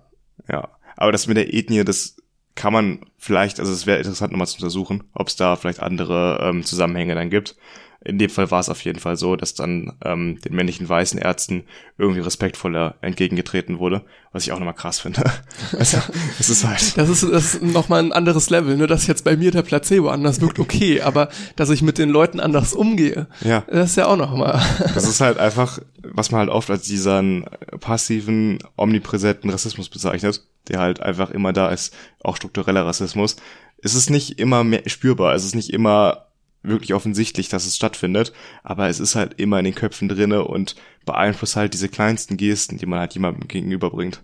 Ja, 0.51 0.68
aber 0.97 1.12
das 1.12 1.26
mit 1.26 1.37
der 1.37 1.53
Ethnie, 1.53 1.85
das 1.85 2.16
kann 2.55 2.72
man 2.72 3.07
vielleicht, 3.18 3.61
also 3.61 3.72
es 3.72 3.87
wäre 3.87 3.99
interessant 3.99 4.33
nochmal 4.33 4.47
zu 4.47 4.57
untersuchen, 4.57 5.05
ob 5.14 5.28
es 5.28 5.37
da 5.37 5.57
vielleicht 5.57 5.80
andere 5.80 6.39
ähm, 6.43 6.64
Zusammenhänge 6.64 7.14
dann 7.14 7.30
gibt 7.30 7.57
in 8.05 8.18
dem 8.18 8.30
Fall 8.30 8.50
war 8.50 8.61
es 8.61 8.68
auf 8.68 8.82
jeden 8.84 8.98
Fall 8.98 9.16
so, 9.16 9.36
dass 9.36 9.55
dann 9.55 9.92
ähm, 10.05 10.38
den 10.44 10.55
männlichen 10.55 10.88
weißen 10.88 11.18
Ärzten 11.20 11.64
irgendwie 11.98 12.20
respektvoller 12.20 12.96
entgegengetreten 13.00 13.78
wurde, 13.78 14.03
was 14.32 14.44
ich 14.44 14.53
auch 14.53 14.59
nochmal 14.59 14.74
krass 14.74 15.00
finde. 15.00 15.22
also, 15.78 15.98
es 16.38 16.50
ist 16.50 16.66
halt. 16.66 16.98
Das 16.98 17.09
ist, 17.09 17.22
das 17.22 17.55
ist 17.55 17.62
nochmal 17.62 18.03
ein 18.03 18.12
anderes 18.12 18.50
Level, 18.50 18.76
ne? 18.76 18.86
Dass 18.86 19.07
jetzt 19.07 19.24
bei 19.24 19.36
mir 19.36 19.50
der 19.53 19.62
Placebo 19.62 20.09
anders 20.09 20.40
wirkt, 20.40 20.59
okay, 20.59 21.00
aber 21.00 21.28
dass 21.55 21.70
ich 21.70 21.82
mit 21.82 21.98
den 21.98 22.09
Leuten 22.09 22.40
anders 22.40 22.72
umgehe, 22.72 23.28
ja. 23.42 23.64
das 23.68 23.90
ist 23.90 23.96
ja 23.96 24.07
auch 24.07 24.16
nochmal. 24.16 24.61
das 24.94 25.09
ist 25.09 25.20
halt 25.20 25.38
einfach, 25.38 25.78
was 26.03 26.30
man 26.30 26.40
halt 26.40 26.50
oft 26.50 26.70
als 26.70 26.82
diesen 26.82 27.44
passiven, 27.80 28.59
omnipräsenten 28.76 29.50
Rassismus 29.50 29.88
bezeichnet, 29.88 30.44
der 30.68 30.80
halt 30.80 31.00
einfach 31.00 31.30
immer 31.30 31.53
da 31.53 31.68
ist, 31.70 31.94
auch 32.22 32.36
struktureller 32.36 32.84
Rassismus. 32.84 33.36
Es 33.78 33.94
ist 33.94 34.11
nicht 34.11 34.38
immer 34.38 34.64
mehr 34.64 34.82
spürbar, 34.86 35.34
es 35.34 35.44
ist 35.44 35.55
nicht 35.55 35.72
immer 35.72 36.32
wirklich 36.63 36.95
offensichtlich, 36.95 37.49
dass 37.49 37.67
es 37.67 37.77
stattfindet, 37.77 38.33
aber 38.63 38.89
es 38.89 39.01
ist 39.01 39.15
halt 39.15 39.39
immer 39.41 39.59
in 39.59 39.65
den 39.65 39.75
Köpfen 39.75 40.09
drinne 40.09 40.45
und 40.45 40.77
beeinflusst 41.05 41.57
halt 41.57 41.75
diese 41.75 41.89
kleinsten 41.89 42.37
Gesten, 42.37 42.79
die 42.79 42.87
man 42.87 43.01
halt 43.01 43.15
jemandem 43.15 43.49
gegenüberbringt. 43.49 44.23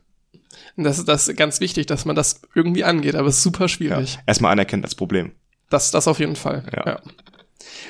Das 0.77 0.99
ist 0.99 1.09
das 1.09 1.29
ist 1.29 1.37
ganz 1.37 1.61
wichtig, 1.61 1.87
dass 1.87 2.05
man 2.05 2.17
das 2.17 2.41
irgendwie 2.55 2.85
angeht, 2.85 3.17
aber 3.17 3.29
es 3.29 3.39
ist 3.39 3.43
super 3.43 3.69
schwierig. 3.69 4.15
Ja, 4.15 4.21
erstmal 4.27 4.53
anerkennt 4.53 4.85
als 4.85 4.95
Problem. 4.95 5.33
Das, 5.71 5.91
das 5.91 6.09
auf 6.09 6.21
jeden 6.21 6.37
Fall. 6.37 6.65
Ja. 6.75 6.87
ja. 6.87 7.03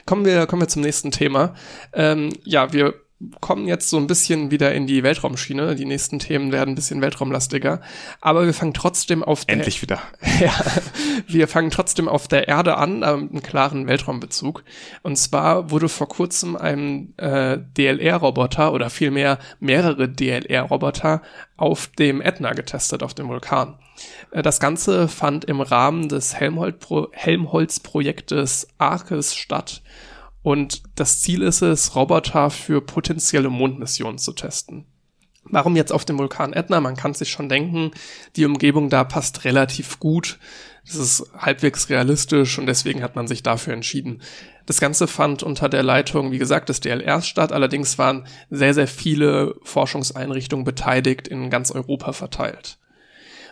Kommen 0.06 0.24
wir, 0.24 0.46
kommen 0.46 0.62
wir 0.62 0.68
zum 0.68 0.82
nächsten 0.82 1.10
Thema. 1.10 1.54
Ähm, 1.92 2.32
ja, 2.44 2.72
wir 2.72 2.94
kommen 3.40 3.66
jetzt 3.66 3.90
so 3.90 3.96
ein 3.96 4.06
bisschen 4.06 4.52
wieder 4.52 4.72
in 4.72 4.86
die 4.86 5.02
Weltraumschiene. 5.02 5.74
Die 5.74 5.84
nächsten 5.84 6.20
Themen 6.20 6.52
werden 6.52 6.70
ein 6.70 6.74
bisschen 6.76 7.00
weltraumlastiger. 7.00 7.80
Aber 8.20 8.46
wir 8.46 8.54
fangen 8.54 8.74
trotzdem 8.74 9.24
auf 9.24 9.44
der... 9.44 9.56
Endlich 9.56 9.82
wieder. 9.82 10.00
ja, 10.40 10.52
wir 11.26 11.48
fangen 11.48 11.70
trotzdem 11.70 12.08
auf 12.08 12.28
der 12.28 12.46
Erde 12.46 12.76
an, 12.76 13.02
äh, 13.02 13.16
mit 13.16 13.32
einem 13.32 13.42
klaren 13.42 13.88
Weltraumbezug. 13.88 14.62
Und 15.02 15.16
zwar 15.16 15.72
wurde 15.72 15.88
vor 15.88 16.08
kurzem 16.08 16.54
ein 16.54 17.12
äh, 17.16 17.58
DLR-Roboter 17.76 18.72
oder 18.72 18.88
vielmehr 18.88 19.40
mehrere 19.58 20.08
DLR-Roboter 20.08 21.22
auf 21.56 21.88
dem 21.98 22.20
Ätna 22.20 22.52
getestet, 22.52 23.02
auf 23.02 23.14
dem 23.14 23.28
Vulkan. 23.28 23.80
Äh, 24.30 24.42
das 24.42 24.60
Ganze 24.60 25.08
fand 25.08 25.44
im 25.44 25.60
Rahmen 25.60 26.08
des 26.08 26.36
Helmholtz-Projektes 26.36 28.68
Arkes 28.78 29.34
statt 29.34 29.82
und 30.48 30.80
das 30.94 31.20
Ziel 31.20 31.42
ist 31.42 31.60
es, 31.60 31.94
Roboter 31.94 32.48
für 32.48 32.80
potenzielle 32.80 33.50
Mondmissionen 33.50 34.16
zu 34.16 34.32
testen. 34.32 34.86
Warum 35.44 35.76
jetzt 35.76 35.92
auf 35.92 36.06
dem 36.06 36.16
Vulkan 36.16 36.54
Etna? 36.54 36.80
Man 36.80 36.96
kann 36.96 37.12
sich 37.12 37.28
schon 37.28 37.50
denken, 37.50 37.90
die 38.34 38.46
Umgebung 38.46 38.88
da 38.88 39.04
passt 39.04 39.44
relativ 39.44 39.98
gut 39.98 40.38
Das 40.86 40.94
ist 40.94 41.26
halbwegs 41.36 41.90
realistisch 41.90 42.58
und 42.58 42.64
deswegen 42.64 43.02
hat 43.02 43.14
man 43.14 43.28
sich 43.28 43.42
dafür 43.42 43.74
entschieden. 43.74 44.22
Das 44.64 44.80
Ganze 44.80 45.06
fand 45.06 45.42
unter 45.42 45.68
der 45.68 45.82
Leitung, 45.82 46.32
wie 46.32 46.38
gesagt, 46.38 46.70
des 46.70 46.80
DLRs 46.80 47.28
statt. 47.28 47.52
Allerdings 47.52 47.98
waren 47.98 48.26
sehr, 48.48 48.72
sehr 48.72 48.88
viele 48.88 49.54
Forschungseinrichtungen 49.64 50.64
beteiligt, 50.64 51.28
in 51.28 51.50
ganz 51.50 51.70
Europa 51.70 52.14
verteilt. 52.14 52.78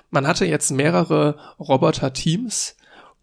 Man 0.08 0.26
hatte 0.26 0.46
jetzt 0.46 0.70
mehrere 0.70 1.36
Roboter-Teams 1.58 2.74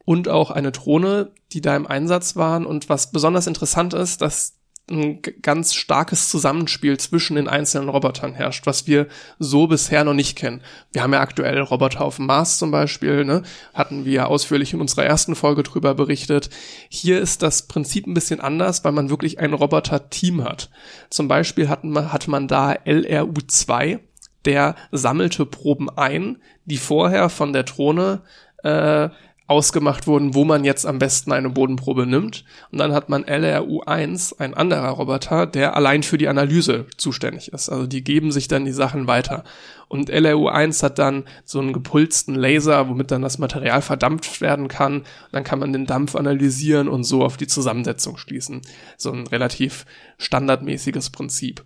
und 0.05 0.27
auch 0.27 0.51
eine 0.51 0.71
Drohne, 0.71 1.31
die 1.51 1.61
da 1.61 1.75
im 1.75 1.87
Einsatz 1.87 2.35
waren. 2.35 2.65
Und 2.65 2.89
was 2.89 3.11
besonders 3.11 3.47
interessant 3.47 3.93
ist, 3.93 4.21
dass 4.21 4.53
ein 4.91 5.21
ganz 5.41 5.73
starkes 5.73 6.27
Zusammenspiel 6.27 6.97
zwischen 6.97 7.37
den 7.37 7.47
einzelnen 7.47 7.87
Robotern 7.87 8.33
herrscht, 8.33 8.65
was 8.65 8.85
wir 8.85 9.07
so 9.39 9.67
bisher 9.67 10.03
noch 10.03 10.13
nicht 10.13 10.37
kennen. 10.37 10.61
Wir 10.91 11.03
haben 11.03 11.13
ja 11.13 11.21
aktuell 11.21 11.59
Roboter 11.61 12.01
auf 12.01 12.17
dem 12.17 12.25
Mars 12.25 12.57
zum 12.57 12.69
Beispiel, 12.71 13.23
ne? 13.23 13.43
hatten 13.73 14.03
wir 14.03 14.27
ausführlich 14.27 14.73
in 14.73 14.81
unserer 14.81 15.05
ersten 15.05 15.35
Folge 15.35 15.63
drüber 15.63 15.95
berichtet. 15.95 16.49
Hier 16.89 17.21
ist 17.21 17.43
das 17.43 17.67
Prinzip 17.67 18.07
ein 18.07 18.13
bisschen 18.13 18.41
anders, 18.41 18.83
weil 18.83 18.91
man 18.91 19.09
wirklich 19.09 19.39
ein 19.39 19.53
Roboter-Team 19.53 20.43
hat. 20.43 20.69
Zum 21.09 21.29
Beispiel 21.29 21.69
hat 21.69 21.85
man, 21.85 22.11
hat 22.11 22.27
man 22.27 22.49
da 22.49 22.73
LRU2, 22.73 23.99
der 24.43 24.75
sammelte 24.91 25.45
Proben 25.45 25.89
ein, 25.89 26.41
die 26.65 26.77
vorher 26.77 27.29
von 27.29 27.53
der 27.53 27.63
Drohne 27.63 28.23
äh, 28.63 29.09
ausgemacht 29.47 30.07
wurden, 30.07 30.33
wo 30.33 30.45
man 30.45 30.63
jetzt 30.63 30.85
am 30.85 30.99
besten 30.99 31.31
eine 31.31 31.49
Bodenprobe 31.49 32.05
nimmt. 32.05 32.45
Und 32.71 32.77
dann 32.79 32.93
hat 32.93 33.09
man 33.09 33.25
LRU1, 33.25 34.39
ein 34.39 34.53
anderer 34.53 34.89
Roboter, 34.89 35.45
der 35.45 35.75
allein 35.75 36.03
für 36.03 36.17
die 36.17 36.29
Analyse 36.29 36.87
zuständig 36.97 37.51
ist. 37.51 37.69
Also 37.69 37.85
die 37.85 38.03
geben 38.03 38.31
sich 38.31 38.47
dann 38.47 38.65
die 38.65 38.71
Sachen 38.71 39.07
weiter. 39.07 39.43
Und 39.89 40.09
LRU1 40.09 40.81
hat 40.81 40.97
dann 40.97 41.25
so 41.43 41.59
einen 41.59 41.73
gepulsten 41.73 42.35
Laser, 42.35 42.87
womit 42.87 43.11
dann 43.11 43.21
das 43.21 43.37
Material 43.37 43.81
verdampft 43.81 44.39
werden 44.39 44.69
kann. 44.69 45.03
Dann 45.31 45.43
kann 45.43 45.59
man 45.59 45.73
den 45.73 45.85
Dampf 45.85 46.15
analysieren 46.15 46.87
und 46.87 47.03
so 47.03 47.23
auf 47.23 47.37
die 47.37 47.47
Zusammensetzung 47.47 48.17
schließen. 48.17 48.61
So 48.97 49.11
ein 49.11 49.27
relativ 49.27 49.85
standardmäßiges 50.17 51.09
Prinzip. 51.09 51.63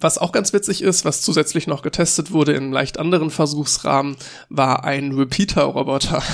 Was 0.00 0.18
auch 0.18 0.32
ganz 0.32 0.52
witzig 0.52 0.82
ist, 0.82 1.04
was 1.04 1.22
zusätzlich 1.22 1.66
noch 1.66 1.82
getestet 1.82 2.32
wurde 2.32 2.52
in 2.52 2.72
leicht 2.72 2.98
anderen 2.98 3.30
Versuchsrahmen, 3.30 4.16
war 4.48 4.84
ein 4.84 5.12
Repeater-Roboter. 5.12 6.22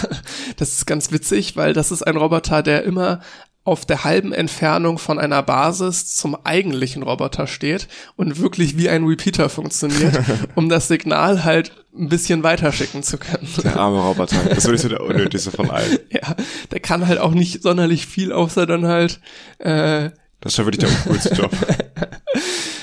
Das 0.56 0.72
ist 0.72 0.86
ganz 0.86 1.10
witzig, 1.12 1.56
weil 1.56 1.72
das 1.72 1.90
ist 1.90 2.02
ein 2.02 2.16
Roboter, 2.16 2.62
der 2.62 2.84
immer 2.84 3.20
auf 3.64 3.86
der 3.86 4.02
halben 4.02 4.32
Entfernung 4.32 4.98
von 4.98 5.18
einer 5.18 5.42
Basis 5.42 6.14
zum 6.14 6.36
eigentlichen 6.44 7.02
Roboter 7.02 7.46
steht 7.46 7.86
und 8.16 8.40
wirklich 8.40 8.76
wie 8.76 8.88
ein 8.88 9.04
Repeater 9.04 9.48
funktioniert, 9.48 10.18
um 10.56 10.68
das 10.68 10.88
Signal 10.88 11.44
halt 11.44 11.72
ein 11.96 12.08
bisschen 12.08 12.42
weiterschicken 12.42 13.02
zu 13.02 13.18
können. 13.18 13.48
Der 13.62 13.76
arme 13.76 14.00
Roboter. 14.00 14.36
Das 14.48 14.58
ist 14.58 14.64
wirklich 14.64 14.82
so 14.82 14.88
der 14.88 15.02
unnötigste 15.02 15.50
von 15.52 15.70
allen. 15.70 15.98
Ja, 16.10 16.36
der 16.70 16.80
kann 16.80 17.06
halt 17.06 17.18
auch 17.18 17.32
nicht 17.32 17.62
sonderlich 17.62 18.06
viel, 18.06 18.32
außer 18.32 18.66
dann 18.66 18.86
halt 18.86 19.20
äh, 19.58 20.10
Das 20.40 20.52
ist 20.52 20.56
schon 20.56 20.66
wirklich 20.66 20.80
der 20.80 20.90
uncoolste 20.90 21.34
Job. 21.34 21.50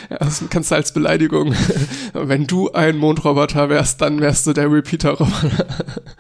Das 0.10 0.43
kannst 0.49 0.72
du 0.72 0.76
als 0.76 0.91
Beleidigung. 0.91 1.53
Wenn 2.14 2.47
du 2.47 2.72
ein 2.72 2.97
Mondroboter 2.97 3.70
wärst, 3.70 4.01
dann 4.01 4.20
wärst 4.20 4.47
du 4.47 4.53
der 4.53 4.72
Repeater-Roboter. 4.72 5.66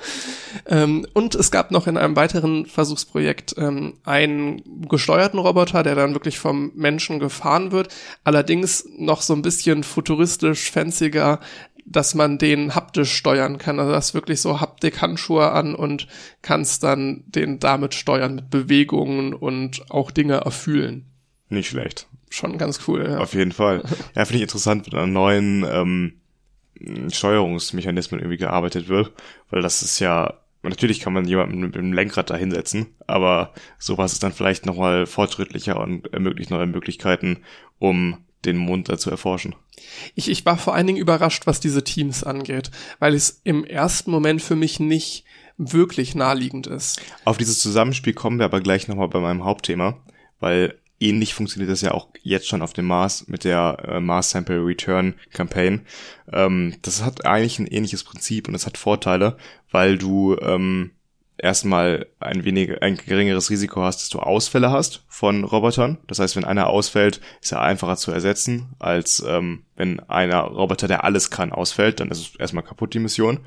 ähm, 0.67 1.07
und 1.13 1.33
es 1.33 1.49
gab 1.49 1.71
noch 1.71 1.87
in 1.87 1.97
einem 1.97 2.15
weiteren 2.15 2.67
Versuchsprojekt 2.67 3.55
ähm, 3.57 3.95
einen 4.03 4.87
gesteuerten 4.87 5.39
Roboter, 5.39 5.81
der 5.81 5.95
dann 5.95 6.13
wirklich 6.13 6.37
vom 6.37 6.71
Menschen 6.75 7.19
gefahren 7.19 7.71
wird. 7.71 7.93
Allerdings 8.23 8.87
noch 8.97 9.23
so 9.23 9.33
ein 9.33 9.41
bisschen 9.41 9.83
futuristisch, 9.83 10.69
fancier, 10.69 11.39
dass 11.85 12.13
man 12.13 12.37
den 12.37 12.75
haptisch 12.75 13.11
steuern 13.11 13.57
kann. 13.57 13.79
Also 13.79 13.91
das 13.91 14.13
wirklich 14.13 14.39
so 14.39 14.61
Haptik-Handschuhe 14.61 15.51
an 15.51 15.73
und 15.73 16.07
kannst 16.43 16.83
dann 16.83 17.23
den 17.25 17.59
damit 17.59 17.95
steuern 17.95 18.35
mit 18.35 18.51
Bewegungen 18.51 19.33
und 19.33 19.89
auch 19.89 20.11
Dinge 20.11 20.35
erfühlen. 20.35 21.05
Nicht 21.49 21.69
schlecht 21.69 22.07
schon 22.29 22.57
ganz 22.57 22.81
cool. 22.87 23.07
Ja. 23.09 23.17
Auf 23.17 23.33
jeden 23.33 23.51
Fall. 23.51 23.83
Ja, 24.15 24.25
finde 24.25 24.37
ich 24.37 24.43
interessant, 24.43 24.91
wenn 24.91 24.99
an 24.99 25.13
neuen 25.13 25.65
ähm, 25.69 26.13
Steuerungsmechanismen 27.11 28.19
irgendwie 28.19 28.37
gearbeitet 28.37 28.87
wird, 28.87 29.11
weil 29.49 29.61
das 29.61 29.81
ist 29.81 29.99
ja 29.99 30.39
Natürlich 30.61 30.99
kann 30.99 31.13
man 31.13 31.25
jemanden 31.25 31.61
mit 31.61 31.75
dem 31.75 31.93
Lenkrad 31.93 32.29
da 32.29 32.35
hinsetzen, 32.35 32.87
aber 33.07 33.53
sowas 33.77 34.11
ist 34.11 34.23
dann 34.23 34.33
vielleicht 34.33 34.65
nochmal 34.65 35.05
fortschrittlicher 35.05 35.79
und 35.79 36.11
ermöglicht 36.11 36.51
neue 36.51 36.67
Möglichkeiten, 36.67 37.43
um 37.79 38.17
den 38.43 38.57
Mond 38.57 38.89
da 38.89 38.97
zu 38.97 39.09
erforschen. 39.09 39.55
Ich, 40.15 40.29
ich 40.29 40.45
war 40.45 40.57
vor 40.57 40.75
allen 40.75 40.87
Dingen 40.87 40.99
überrascht, 40.99 41.47
was 41.47 41.61
diese 41.61 41.83
Teams 41.85 42.25
angeht, 42.25 42.71
weil 42.99 43.13
es 43.13 43.39
im 43.45 43.63
ersten 43.63 44.11
Moment 44.11 44.41
für 44.41 44.57
mich 44.57 44.81
nicht 44.81 45.23
wirklich 45.57 46.13
naheliegend 46.15 46.67
ist. 46.67 47.01
Auf 47.23 47.37
dieses 47.37 47.59
Zusammenspiel 47.59 48.13
kommen 48.13 48.39
wir 48.39 48.45
aber 48.45 48.59
gleich 48.59 48.89
nochmal 48.89 49.07
bei 49.07 49.19
meinem 49.19 49.45
Hauptthema, 49.45 49.97
weil 50.41 50.77
ähnlich 50.99 51.33
funktioniert 51.33 51.71
das 51.71 51.81
ja 51.81 51.91
auch 51.91 52.09
jetzt 52.21 52.47
schon 52.47 52.61
auf 52.61 52.73
dem 52.73 52.85
Mars 52.85 53.27
mit 53.27 53.43
der 53.43 53.77
äh, 53.87 53.99
Mars 53.99 54.31
Sample 54.31 54.65
Return 54.65 55.15
Campaign. 55.31 55.85
Ähm, 56.31 56.75
das 56.81 57.03
hat 57.03 57.25
eigentlich 57.25 57.59
ein 57.59 57.67
ähnliches 57.67 58.03
Prinzip 58.03 58.47
und 58.47 58.55
es 58.55 58.65
hat 58.65 58.77
Vorteile, 58.77 59.37
weil 59.71 59.97
du 59.97 60.37
ähm, 60.41 60.91
erstmal 61.37 62.07
ein 62.19 62.43
wenig 62.43 62.81
ein 62.81 62.97
geringeres 62.97 63.49
Risiko 63.49 63.81
hast, 63.81 64.01
dass 64.01 64.09
du 64.09 64.19
Ausfälle 64.19 64.71
hast 64.71 65.03
von 65.07 65.43
Robotern. 65.43 65.97
Das 66.07 66.19
heißt, 66.19 66.35
wenn 66.35 66.45
einer 66.45 66.67
ausfällt, 66.67 67.21
ist 67.41 67.51
er 67.51 67.61
einfacher 67.61 67.95
zu 67.95 68.11
ersetzen, 68.11 68.75
als 68.79 69.23
ähm, 69.25 69.63
wenn 69.75 69.99
einer 70.01 70.41
Roboter, 70.41 70.87
der 70.87 71.03
alles 71.03 71.29
kann, 71.29 71.51
ausfällt, 71.51 71.99
dann 71.99 72.11
ist 72.11 72.19
es 72.19 72.35
erstmal 72.35 72.63
kaputt 72.63 72.93
die 72.93 72.99
Mission. 72.99 73.39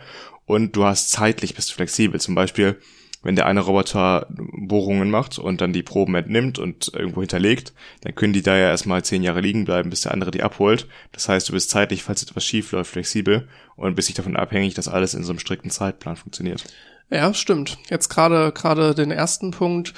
Und 0.47 0.75
du 0.75 0.85
hast 0.85 1.11
zeitlich 1.11 1.55
bist 1.55 1.71
du 1.71 1.75
flexibel. 1.75 2.21
Zum 2.21 2.35
Beispiel 2.35 2.79
wenn 3.23 3.37
der 3.37 3.47
eine 3.47 3.61
Roboter 3.61 4.27
Bohrungen 4.31 5.11
macht 5.11 5.39
und 5.39 5.61
dann 5.61 5.73
die 5.73 5.83
Proben 5.83 6.15
entnimmt 6.15 6.59
und 6.59 6.93
irgendwo 6.95 7.21
hinterlegt, 7.21 7.73
dann 8.03 8.15
können 8.15 8.33
die 8.33 8.43
da 8.43 8.57
ja 8.57 8.69
erstmal 8.69 9.05
zehn 9.05 9.23
Jahre 9.23 9.41
liegen 9.41 9.65
bleiben, 9.65 9.91
bis 9.91 10.03
der 10.03 10.13
andere 10.13 10.31
die 10.31 10.43
abholt. 10.43 10.89
Das 11.13 11.29
heißt, 11.29 11.49
du 11.49 11.53
bist 11.53 11.71
zeitlich, 11.71 12.03
falls 12.03 12.23
etwas 12.23 12.45
schief 12.45 12.73
läuft, 12.73 12.93
flexibel 12.93 13.49
und 13.77 13.95
bist 13.95 14.09
nicht 14.09 14.19
davon 14.19 14.37
abhängig, 14.37 14.75
dass 14.75 14.89
alles 14.89 15.15
in 15.15 15.25
so 15.25 15.33
einem 15.33 15.39
strikten 15.39 15.71
Zeitplan 15.71 16.17
funktioniert. 16.17 16.65
Ja, 17.11 17.33
stimmt. 17.35 17.79
Jetzt 17.91 18.09
gerade 18.09 18.53
gerade 18.53 18.95
den 18.95 19.11
ersten 19.11 19.51
Punkt 19.51 19.93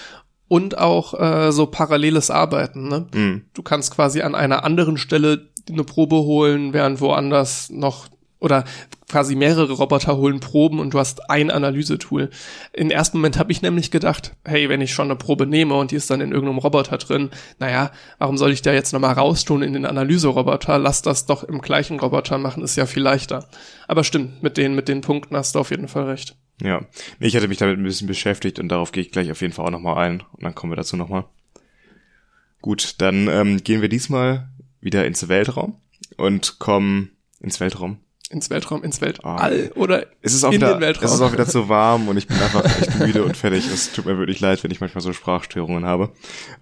und 0.49 0.79
auch 0.79 1.18
äh, 1.18 1.53
so 1.53 1.66
paralleles 1.66 2.31
Arbeiten. 2.31 2.89
Ne? 2.89 3.07
Mm. 3.14 3.45
Du 3.55 3.62
kannst 3.62 3.95
quasi 3.95 4.22
an 4.22 4.35
einer 4.35 4.64
anderen 4.64 4.97
Stelle 4.99 5.49
eine 5.68 5.85
Probe 5.85 6.16
holen, 6.16 6.72
während 6.72 7.01
woanders 7.01 7.70
noch 7.70 8.09
oder 8.41 8.64
quasi 9.09 9.35
mehrere 9.35 9.73
Roboter 9.73 10.17
holen 10.17 10.41
Proben 10.41 10.79
und 10.79 10.95
du 10.95 10.99
hast 10.99 11.31
ein 11.31 11.51
Analysetool. 11.51 12.31
Im 12.73 12.91
ersten 12.91 13.19
Moment 13.19 13.39
habe 13.39 13.53
ich 13.53 13.63
nämlich 13.63 13.91
gedacht, 13.91 14.35
hey, 14.45 14.69
wenn 14.69 14.81
ich 14.81 14.93
schon 14.93 15.07
eine 15.07 15.17
Probe 15.17 15.47
nehme 15.47 15.75
und 15.75 15.91
die 15.91 15.97
ist 15.97 16.11
dann 16.11 16.21
in 16.21 16.33
irgendeinem 16.33 16.59
Roboter 16.59 16.99
drin, 16.99 17.31
naja, 17.59 17.91
warum 18.19 18.39
soll 18.39 18.53
ich 18.53 18.63
da 18.63 18.73
jetzt 18.73 18.93
nochmal 18.93 19.15
raustun 19.15 19.63
in 19.63 19.73
den 19.73 19.87
Analyseroboter? 19.87 20.79
Lass 20.79 21.03
das 21.03 21.27
doch 21.27 21.45
im 21.45 21.61
gleichen 21.61 22.01
Roboter 22.01 22.39
machen, 22.39 22.63
ist 22.63 22.77
ja 22.77 22.87
viel 22.87 23.03
leichter. 23.03 23.49
Aber 23.89 24.05
stimmt, 24.05 24.43
mit 24.43 24.57
den, 24.57 24.75
mit 24.75 24.89
den 24.89 25.01
Punkten 25.01 25.37
hast 25.37 25.55
du 25.55 25.61
auf 25.61 25.71
jeden 25.71 25.89
Fall 25.89 26.05
recht. 26.05 26.37
Ja, 26.63 26.83
ich 27.19 27.35
hatte 27.35 27.49
mich 27.49 27.59
damit 27.59 27.79
ein 27.79 27.85
bisschen 27.85 28.07
beschäftigt 28.07 28.59
und 28.59 28.69
darauf 28.69 28.93
gehe 28.93 29.03
ich 29.03 29.11
gleich 29.11 29.31
auf 29.31 29.41
jeden 29.41 29.53
Fall 29.53 29.67
auch 29.67 29.71
nochmal 29.71 29.99
ein 29.99 30.23
und 30.33 30.45
dann 30.45 30.55
kommen 30.55 30.73
wir 30.73 30.77
dazu 30.77 30.97
nochmal. 30.97 31.25
Gut, 32.63 32.95
dann 32.99 33.29
ähm, 33.29 33.63
gehen 33.63 33.83
wir 33.83 33.89
diesmal 33.89 34.49
wieder 34.81 35.05
ins 35.05 35.29
Weltraum 35.29 35.77
und 36.17 36.59
kommen 36.59 37.11
ins 37.41 37.61
Weltraum 37.61 37.99
ins 38.35 38.51
Weltraum, 38.51 38.82
ins 38.82 39.01
Weltall 39.01 39.70
oh, 39.74 39.80
oder 39.80 40.07
es 40.20 40.35
ist 40.35 40.45
auch 40.45 40.51
in 40.51 40.57
wieder, 40.57 40.74
den 40.74 40.80
Weltraum. 40.80 41.07
Es 41.07 41.14
ist 41.14 41.20
auch 41.20 41.32
wieder 41.32 41.47
zu 41.47 41.68
warm 41.68 42.09
und 42.09 42.16
ich 42.16 42.26
bin 42.26 42.37
einfach 42.41 42.64
echt 42.64 42.99
müde 42.99 43.24
und 43.24 43.37
fertig. 43.37 43.66
Es 43.72 43.93
tut 43.93 44.07
mir 44.07 44.18
wirklich 44.18 44.41
leid, 44.41 44.62
wenn 44.64 44.70
ich 44.70 44.80
manchmal 44.80 45.03
so 45.03 45.12
Sprachstörungen 45.12 45.87
habe. 45.87 46.12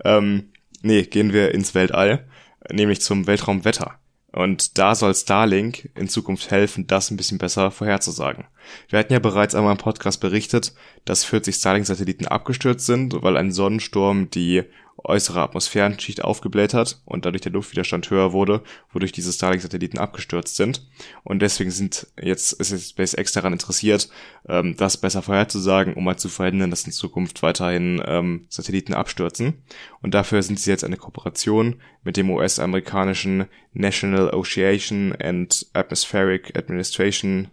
Ähm, 0.04 0.50
nee, 0.82 1.02
gehen 1.02 1.32
wir 1.32 1.54
ins 1.54 1.74
Weltall, 1.74 2.26
nämlich 2.70 3.00
zum 3.00 3.26
Weltraumwetter. 3.26 3.98
Und 4.32 4.78
da 4.78 4.94
soll 4.94 5.14
Starlink 5.14 5.90
in 5.94 6.08
Zukunft 6.08 6.50
helfen, 6.50 6.86
das 6.86 7.10
ein 7.10 7.18
bisschen 7.18 7.36
besser 7.36 7.70
vorherzusagen. 7.70 8.46
Wir 8.88 8.98
hatten 8.98 9.12
ja 9.12 9.18
bereits 9.18 9.54
einmal 9.54 9.72
im 9.72 9.78
Podcast 9.78 10.20
berichtet, 10.20 10.72
dass 11.04 11.24
40 11.24 11.54
Starlink-Satelliten 11.54 12.26
abgestürzt 12.26 12.86
sind, 12.86 13.22
weil 13.22 13.36
ein 13.36 13.52
Sonnensturm 13.52 14.30
die 14.30 14.62
äußere 15.04 15.40
Atmosphärenschicht 15.40 16.22
aufgebläht 16.22 16.74
hat 16.74 17.00
und 17.04 17.24
dadurch 17.24 17.42
der 17.42 17.52
Luftwiderstand 17.52 18.08
höher 18.10 18.32
wurde, 18.32 18.62
wodurch 18.92 19.12
diese 19.12 19.32
Starlink-Satelliten 19.32 19.98
abgestürzt 19.98 20.56
sind. 20.56 20.86
Und 21.24 21.42
deswegen 21.42 21.70
sind 21.70 22.06
jetzt, 22.20 22.52
ist 22.52 22.70
jetzt 22.70 22.90
SpaceX 22.90 23.32
daran 23.32 23.52
interessiert, 23.52 24.08
ähm, 24.48 24.76
das 24.76 24.96
besser 24.96 25.22
vorherzusagen, 25.22 25.94
um 25.94 26.04
mal 26.04 26.16
zu 26.16 26.28
verhindern, 26.28 26.70
dass 26.70 26.84
in 26.84 26.92
Zukunft 26.92 27.42
weiterhin 27.42 28.02
ähm, 28.06 28.46
Satelliten 28.48 28.94
abstürzen. 28.94 29.62
Und 30.00 30.14
dafür 30.14 30.42
sind 30.42 30.60
sie 30.60 30.70
jetzt 30.70 30.84
eine 30.84 30.96
Kooperation 30.96 31.80
mit 32.04 32.16
dem 32.16 32.30
US-amerikanischen 32.30 33.46
National 33.72 34.30
Ocean 34.30 35.14
and 35.20 35.66
Atmospheric 35.72 36.56
Administration 36.56 37.48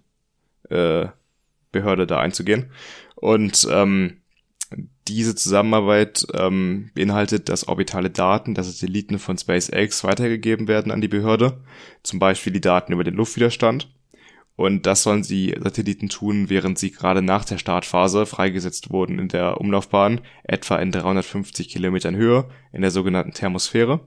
äh, 0.70 1.08
Behörde 1.72 2.08
da 2.08 2.20
einzugehen. 2.20 2.72
Und 3.16 3.68
ähm, 3.72 4.19
diese 5.10 5.36
Zusammenarbeit 5.36 6.26
ähm, 6.34 6.92
beinhaltet, 6.94 7.50
dass 7.50 7.68
orbitale 7.68 8.10
Daten 8.10 8.54
der 8.54 8.64
Satelliten 8.64 9.20
von 9.20 9.38
SpaceX 9.38 10.04
weitergegeben 10.04 10.68
werden 10.68 10.92
an 10.92 11.02
die 11.02 11.08
Behörde, 11.08 11.62
zum 12.04 12.20
Beispiel 12.20 12.54
die 12.54 12.62
Daten 12.62 12.94
über 12.94 13.04
den 13.04 13.16
Luftwiderstand. 13.16 13.90
Und 14.56 14.86
das 14.86 15.04
sollen 15.04 15.24
die 15.24 15.56
Satelliten 15.58 16.10
tun, 16.10 16.50
während 16.50 16.78
sie 16.78 16.92
gerade 16.92 17.22
nach 17.22 17.46
der 17.46 17.58
Startphase 17.58 18.26
freigesetzt 18.26 18.92
wurden 18.92 19.18
in 19.18 19.30
der 19.30 19.60
Umlaufbahn, 19.62 20.22
etwa 20.44 20.76
in 20.78 20.92
350 20.92 21.70
Kilometern 21.70 22.16
Höhe, 22.16 22.46
in 22.74 22.82
der 22.82 22.92
sogenannten 22.92 23.32
Thermosphäre. 23.32 24.02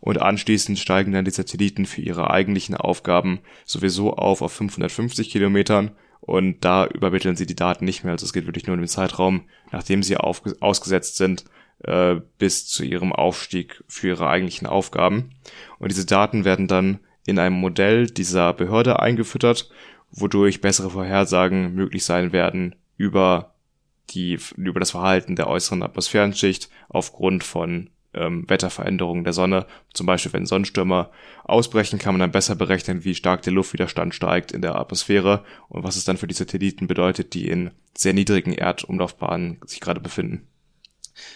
Und 0.00 0.20
anschließend 0.20 0.78
steigen 0.78 1.12
dann 1.12 1.26
die 1.26 1.30
Satelliten 1.30 1.84
für 1.84 2.00
ihre 2.00 2.30
eigentlichen 2.30 2.74
Aufgaben 2.74 3.40
sowieso 3.66 4.14
auf 4.14 4.40
auf 4.40 4.52
550 4.52 5.28
Kilometern 5.30 5.90
und 6.20 6.64
da 6.64 6.86
übermitteln 6.86 7.36
sie 7.36 7.46
die 7.46 7.56
Daten 7.56 7.84
nicht 7.84 8.04
mehr. 8.04 8.12
Also 8.12 8.26
es 8.26 8.32
geht 8.32 8.46
wirklich 8.46 8.66
nur 8.66 8.74
um 8.74 8.80
den 8.80 8.88
Zeitraum, 8.88 9.42
nachdem 9.72 10.02
sie 10.02 10.16
ausgesetzt 10.16 11.16
sind, 11.16 11.44
äh, 11.84 12.16
bis 12.38 12.66
zu 12.66 12.84
ihrem 12.84 13.12
Aufstieg 13.12 13.82
für 13.88 14.08
ihre 14.08 14.28
eigentlichen 14.28 14.66
Aufgaben. 14.66 15.30
Und 15.78 15.90
diese 15.90 16.06
Daten 16.06 16.44
werden 16.44 16.68
dann 16.68 17.00
in 17.26 17.38
einem 17.38 17.56
Modell 17.56 18.06
dieser 18.06 18.52
Behörde 18.52 19.00
eingefüttert, 19.00 19.70
wodurch 20.10 20.60
bessere 20.60 20.90
Vorhersagen 20.90 21.74
möglich 21.74 22.04
sein 22.04 22.32
werden 22.32 22.76
über 22.96 23.54
die, 24.10 24.38
über 24.56 24.80
das 24.80 24.90
Verhalten 24.90 25.36
der 25.36 25.46
äußeren 25.46 25.82
Atmosphärenschicht 25.82 26.68
aufgrund 26.88 27.44
von 27.44 27.90
ähm, 28.14 28.44
Wetterveränderungen 28.48 29.24
der 29.24 29.32
Sonne. 29.32 29.66
Zum 29.92 30.06
Beispiel, 30.06 30.32
wenn 30.32 30.46
Sonnenstürme 30.46 31.10
ausbrechen, 31.44 31.98
kann 31.98 32.14
man 32.14 32.20
dann 32.20 32.32
besser 32.32 32.54
berechnen, 32.54 33.04
wie 33.04 33.14
stark 33.14 33.42
der 33.42 33.52
Luftwiderstand 33.52 34.14
steigt 34.14 34.52
in 34.52 34.62
der 34.62 34.76
Atmosphäre 34.76 35.44
und 35.68 35.84
was 35.84 35.96
es 35.96 36.04
dann 36.04 36.16
für 36.16 36.26
die 36.26 36.34
Satelliten 36.34 36.86
bedeutet, 36.86 37.34
die 37.34 37.48
in 37.48 37.70
sehr 37.96 38.12
niedrigen 38.12 38.52
Erdumlaufbahnen 38.52 39.60
sich 39.66 39.80
gerade 39.80 40.00
befinden. 40.00 40.46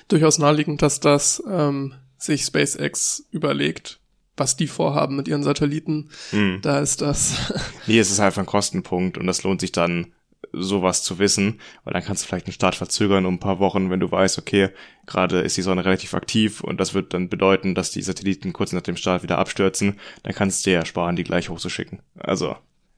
Durchaus 0.09 0.39
naheliegend, 0.39 0.83
dass 0.83 1.01
das 1.01 1.43
ähm, 1.51 1.95
sich 2.17 2.45
SpaceX 2.45 3.27
überlegt, 3.31 4.01
was 4.37 4.57
die 4.57 4.67
vorhaben 4.67 5.17
mit 5.17 5.29
ihren 5.29 5.43
Satelliten. 5.43 6.11
Hm. 6.31 6.61
Da 6.63 6.81
ist 6.81 7.01
das. 7.01 7.53
nee, 7.87 7.99
es 7.99 8.11
ist 8.11 8.21
einfach 8.21 8.43
ein 8.43 8.47
Kostenpunkt 8.47 9.19
und 9.19 9.27
das 9.27 9.43
lohnt 9.43 9.61
sich 9.61 9.73
dann, 9.73 10.14
sowas 10.57 11.03
zu 11.03 11.19
wissen, 11.19 11.61
weil 11.85 11.93
dann 11.93 12.03
kannst 12.03 12.23
du 12.23 12.29
vielleicht 12.29 12.47
einen 12.47 12.55
Start 12.55 12.75
verzögern 12.75 13.27
um 13.27 13.35
ein 13.35 13.41
paar 13.41 13.59
Wochen, 13.59 13.91
wenn 13.91 14.01
du 14.01 14.11
weißt, 14.11 14.39
okay, 14.39 14.71
gerade 15.07 15.41
ist 15.41 15.57
die 15.57 15.63
Sonne 15.63 15.85
relativ 15.85 16.15
aktiv 16.15 16.61
und 16.61 16.81
das 16.81 16.95
wird 16.95 17.15
dann 17.15 17.29
bedeuten, 17.29 17.75
dass 17.75 17.91
die 17.91 18.03
Satelliten 18.03 18.53
kurz 18.53 18.73
nach 18.73 18.83
dem 18.83 18.97
Start 18.97 19.23
wieder 19.23 19.39
abstürzen, 19.39 19.99
dann 20.23 20.35
kannst 20.35 20.65
du 20.65 20.71
dir 20.71 20.79
ersparen, 20.79 21.17
die 21.17 21.25
gleich 21.25 21.49
hochzuschicken. 21.49 22.01
Also, 22.19 22.57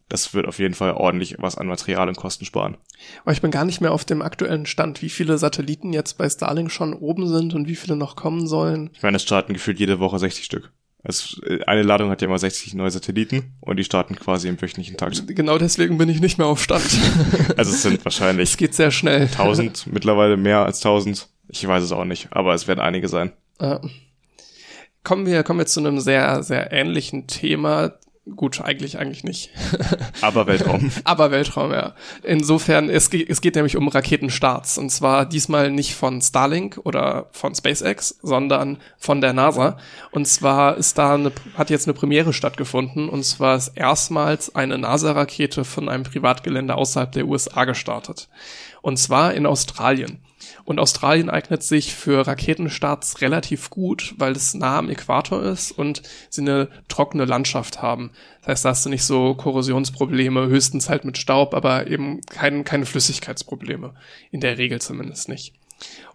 das 0.09 0.35
wird 0.35 0.47
auf 0.47 0.59
jeden 0.59 0.75
Fall 0.75 0.93
ordentlich 0.93 1.37
was 1.39 1.59
an 1.59 1.67
Material 1.67 2.09
und 2.09 2.17
Kosten 2.17 2.45
sparen. 2.45 2.77
Aber 3.23 3.33
ich 3.33 3.43
bin 3.43 3.51
gar 3.51 3.65
nicht 3.65 3.81
mehr 3.81 3.93
auf 3.93 4.05
dem 4.05 4.23
aktuellen 4.23 4.67
Stand, 4.67 5.03
wie 5.03 5.09
viele 5.09 5.37
Satelliten 5.37 5.93
jetzt 5.93 6.17
bei 6.17 6.29
Starlink 6.29 6.71
schon 6.71 6.95
oben 6.95 7.27
sind 7.27 7.55
und 7.55 7.67
wie 7.67 7.75
viele 7.75 7.97
noch 7.97 8.15
kommen 8.15 8.47
sollen. 8.47 8.91
Ich 8.95 9.03
meine, 9.03 9.17
es 9.17 9.23
starten 9.23 9.53
gefühlt 9.53 9.81
jede 9.81 9.99
Woche 9.99 10.19
60 10.19 10.45
Stück. 10.45 10.73
Es, 11.09 11.41
eine 11.67 11.83
Ladung 11.83 12.11
hat 12.11 12.21
ja 12.21 12.27
immer 12.27 12.39
60 12.39 12.75
neue 12.75 12.91
Satelliten 12.91 13.55
und 13.61 13.77
die 13.77 13.85
starten 13.85 14.17
quasi 14.17 14.49
im 14.49 14.61
wöchentlichen 14.61 14.97
Takt. 14.97 15.23
Genau 15.29 15.57
deswegen 15.57 15.99
bin 15.99 16.09
ich 16.09 16.21
nicht 16.21 16.39
mehr 16.39 16.49
auf 16.49 16.61
Stand. 16.61 16.85
also 17.57 17.71
es 17.71 17.83
sind 17.83 18.05
wahrscheinlich. 18.05 18.51
Es 18.51 18.57
geht 18.57 18.75
sehr 18.75 18.91
schnell. 18.91 19.23
1000, 19.23 19.87
mittlerweile 19.93 20.37
mehr 20.37 20.65
als 20.65 20.79
1000. 20.79 21.29
Ich 21.49 21.67
weiß 21.67 21.85
es 21.85 21.93
auch 21.93 22.05
nicht, 22.05 22.29
aber 22.31 22.55
es 22.55 22.67
werden 22.67 22.81
einige 22.81 23.09
sein. 23.09 23.33
Äh, 23.61 23.79
kommen 25.05 25.27
wir, 25.27 25.45
kommen 25.45 25.61
wir 25.61 25.67
zu 25.67 25.79
einem 25.79 26.01
sehr, 26.01 26.43
sehr 26.43 26.73
ähnlichen 26.73 27.29
Thema, 27.29 27.93
Gut, 28.35 28.61
eigentlich, 28.61 28.99
eigentlich 28.99 29.23
nicht. 29.23 29.51
Aber 30.21 30.49
Weltraum. 30.49 30.91
Aber 31.05 31.31
Weltraum, 31.31 31.71
ja. 31.71 31.95
Insofern, 32.25 32.91
es 32.91 33.09
geht, 33.09 33.31
es 33.31 33.41
geht 33.41 33.55
nämlich 33.55 33.77
um 33.77 33.87
Raketenstarts. 33.87 34.79
Und 34.79 34.91
zwar 34.91 35.27
diesmal 35.27 35.71
nicht 35.71 35.95
von 35.95 36.21
Starlink 36.21 36.81
oder 36.83 37.29
von 37.31 37.55
SpaceX, 37.55 38.19
sondern 38.23 38.79
von 38.99 39.21
der 39.21 39.33
NASA. 39.33 39.79
Und 40.11 40.27
zwar 40.27 40.77
ist 40.77 40.99
da 40.99 41.15
eine, 41.15 41.31
hat 41.57 41.71
jetzt 41.71 41.87
eine 41.87 41.95
Premiere 41.95 42.33
stattgefunden. 42.33 43.09
Und 43.09 43.23
zwar 43.23 43.55
ist 43.57 43.69
erstmals 43.77 44.53
eine 44.57 44.77
NASA-Rakete 44.77 45.65
von 45.65 45.89
einem 45.89 46.03
Privatgelände 46.03 46.75
außerhalb 46.75 47.13
der 47.13 47.29
USA 47.29 47.65
gestartet. 47.65 48.29
Und 48.83 48.99
zwar 48.99 49.35
in 49.35 49.47
Australien. 49.47 50.19
Und 50.67 50.81
Australien 50.81 51.31
eignet 51.31 51.63
sich 51.63 51.95
für 51.95 52.27
Raketenstarts 52.27 53.21
relativ 53.21 53.71
gut, 53.71 54.15
weil 54.19 54.33
es 54.33 54.53
nah 54.53 54.79
am 54.79 54.91
Äquator 54.91 55.41
ist 55.43 55.71
und 55.71 56.03
sie 56.29 56.43
eine 56.43 56.69
trockene 56.89 57.25
Landschaft 57.25 57.81
haben. 57.83 58.11
Das 58.41 58.49
heißt, 58.49 58.65
da 58.65 58.69
hast 58.71 58.85
du 58.85 58.91
nicht 58.91 59.05
so 59.05 59.35
Korrosionsprobleme, 59.35 60.49
höchstens 60.49 60.89
halt 60.89 61.05
mit 61.05 61.19
Staub, 61.19 61.55
aber 61.55 61.87
eben 61.87 62.21
kein, 62.23 62.65
keine 62.65 62.85
Flüssigkeitsprobleme. 62.85 63.95
In 64.33 64.41
der 64.41 64.59
Regel 64.59 64.81
zumindest 64.81 65.29
nicht. 65.29 65.55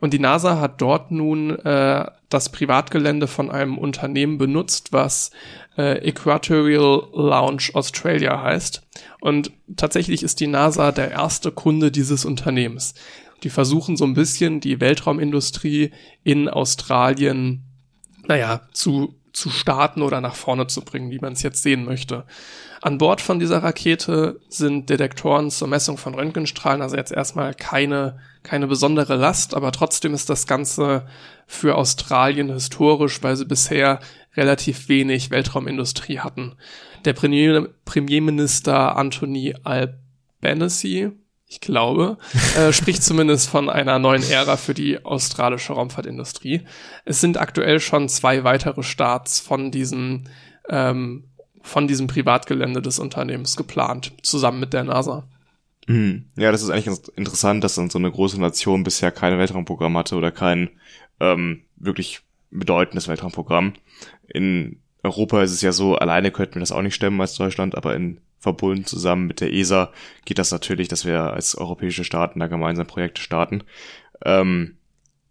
Und 0.02 0.14
die 0.14 0.20
NASA 0.20 0.60
hat 0.60 0.82
dort 0.82 1.12
nun 1.12 1.58
äh, 1.60 2.06
das 2.28 2.49
Privatgelände 2.49 3.28
von 3.28 3.52
einem 3.52 3.78
Unternehmen 3.78 4.38
benutzt, 4.38 4.91
was 4.91 5.32
äh, 5.78 6.06
Equatorial 6.06 7.08
Lounge 7.14 7.70
Australia 7.74 8.41
heißt. 8.41 8.82
Und 9.22 9.52
tatsächlich 9.78 10.24
ist 10.24 10.39
die 10.39 10.47
NASA 10.47 10.91
der 10.91 11.12
erste 11.12 11.52
Kunde 11.52 11.91
dieses 11.91 12.26
Unternehmens 12.26 12.95
die 13.44 13.50
versuchen 13.50 13.98
so 13.98 14.06
ein 14.06 14.14
bisschen 14.14 14.60
die 14.60 14.80
Weltraumindustrie 14.80 15.92
in 16.24 16.50
Australien, 16.50 17.64
naja, 18.28 18.62
zu, 18.72 19.16
zu 19.34 19.50
starten 19.50 20.02
oder 20.02 20.22
nach 20.22 20.36
vorne 20.36 20.68
zu 20.68 20.82
bringen, 20.82 21.12
wie 21.12 21.20
man 21.20 21.34
es 21.34 21.44
jetzt 21.44 21.64
sehen 21.64 21.86
möchte. 21.86 22.26
An 22.82 22.98
Bord 22.98 23.22
von 23.22 23.39
dieser 23.39 23.62
Rakete 23.62 24.39
sind 24.50 24.89
Detektoren 24.89 25.52
zur 25.52 25.68
Messung 25.68 25.98
von 25.98 26.16
Röntgenstrahlen, 26.16 26.82
also 26.82 26.96
jetzt 26.96 27.12
erstmal 27.12 27.54
keine, 27.54 28.20
keine 28.44 28.68
besondere 28.68 29.16
Last, 29.16 29.54
aber 29.54 29.72
trotzdem 29.72 30.14
ist 30.14 30.30
das 30.30 30.48
Ganze 30.48 31.06
für 31.46 31.76
Australien 31.76 32.52
historisch, 32.52 33.22
weil 33.22 33.36
sie 33.36 33.46
bisher 33.46 34.00
relativ 34.36 34.89
wenig 34.89 35.30
Weltraumindustrie 35.30 36.20
hatten. 36.20 36.56
Der 37.06 37.14
Premier, 37.14 37.70
Premierminister 37.86 38.96
Anthony 38.96 39.56
Albanese, 39.64 41.14
ich 41.52 41.60
glaube, 41.60 42.18
äh, 42.58 42.72
spricht 42.74 43.04
zumindest 43.04 43.49
von 43.49 43.70
einer 43.70 43.99
neuen 43.99 44.24
Ära 44.24 44.56
für 44.56 44.74
die 44.74 45.04
australische 45.04 45.74
Raumfahrtindustrie. 45.74 46.62
Es 47.04 47.20
sind 47.20 47.38
aktuell 47.38 47.82
schon 47.82 48.08
zwei 48.08 48.45
weitere 48.45 48.84
Starts 48.84 49.41
von 49.41 49.70
diesem 49.70 50.24
ähm, 50.70 51.26
von 51.62 51.88
diesem 51.88 52.08
Privatgelände 52.08 52.82
des 52.82 52.99
Unternehmens 52.99 53.58
geplant, 53.58 54.14
zusammen 54.24 54.62
mit 54.62 54.74
der 54.74 54.86
NASA. 54.86 55.28
Mhm. 55.88 56.26
Ja, 56.38 56.52
das 56.52 56.64
ist 56.64 56.70
eigentlich 56.70 56.86
ganz 56.86 57.10
interessant, 57.10 57.64
dass 57.64 57.76
dann 57.76 57.89
so 57.89 57.99
eine 57.99 58.12
große 58.12 58.39
Nation 58.39 58.84
bisher 58.84 59.12
kein 59.12 59.38
Weltraumprogramm 59.38 59.97
hatte 59.97 60.16
oder 60.16 60.32
kein 60.32 60.70
ähm, 61.20 61.64
wirklich 61.76 62.22
bedeutendes 62.49 63.10
Weltraumprogramm. 63.10 63.74
In 64.34 64.81
Europa 65.04 65.41
ist 65.41 65.52
es 65.52 65.62
ja 65.62 65.72
so, 65.72 65.95
alleine 65.95 66.32
könnten 66.32 66.56
wir 66.56 66.60
das 66.62 66.72
auch 66.72 66.82
nicht 66.82 66.95
stemmen 66.95 67.20
als 67.22 67.36
Deutschland, 67.36 67.76
aber 67.76 67.95
in 67.95 68.20
verbunden 68.41 68.86
zusammen 68.86 69.28
mit 69.28 69.39
der 69.39 69.54
ESA 69.54 69.91
geht 70.26 70.39
das 70.39 70.52
natürlich, 70.52 70.88
dass 70.88 71.06
wir 71.06 71.34
als 71.34 71.56
europäische 71.56 72.04
Staaten 72.04 72.39
da 72.39 72.47
gemeinsam 72.47 72.88
Projekte 72.88 73.22
starten. 73.22 73.64
Ähm, 74.26 74.78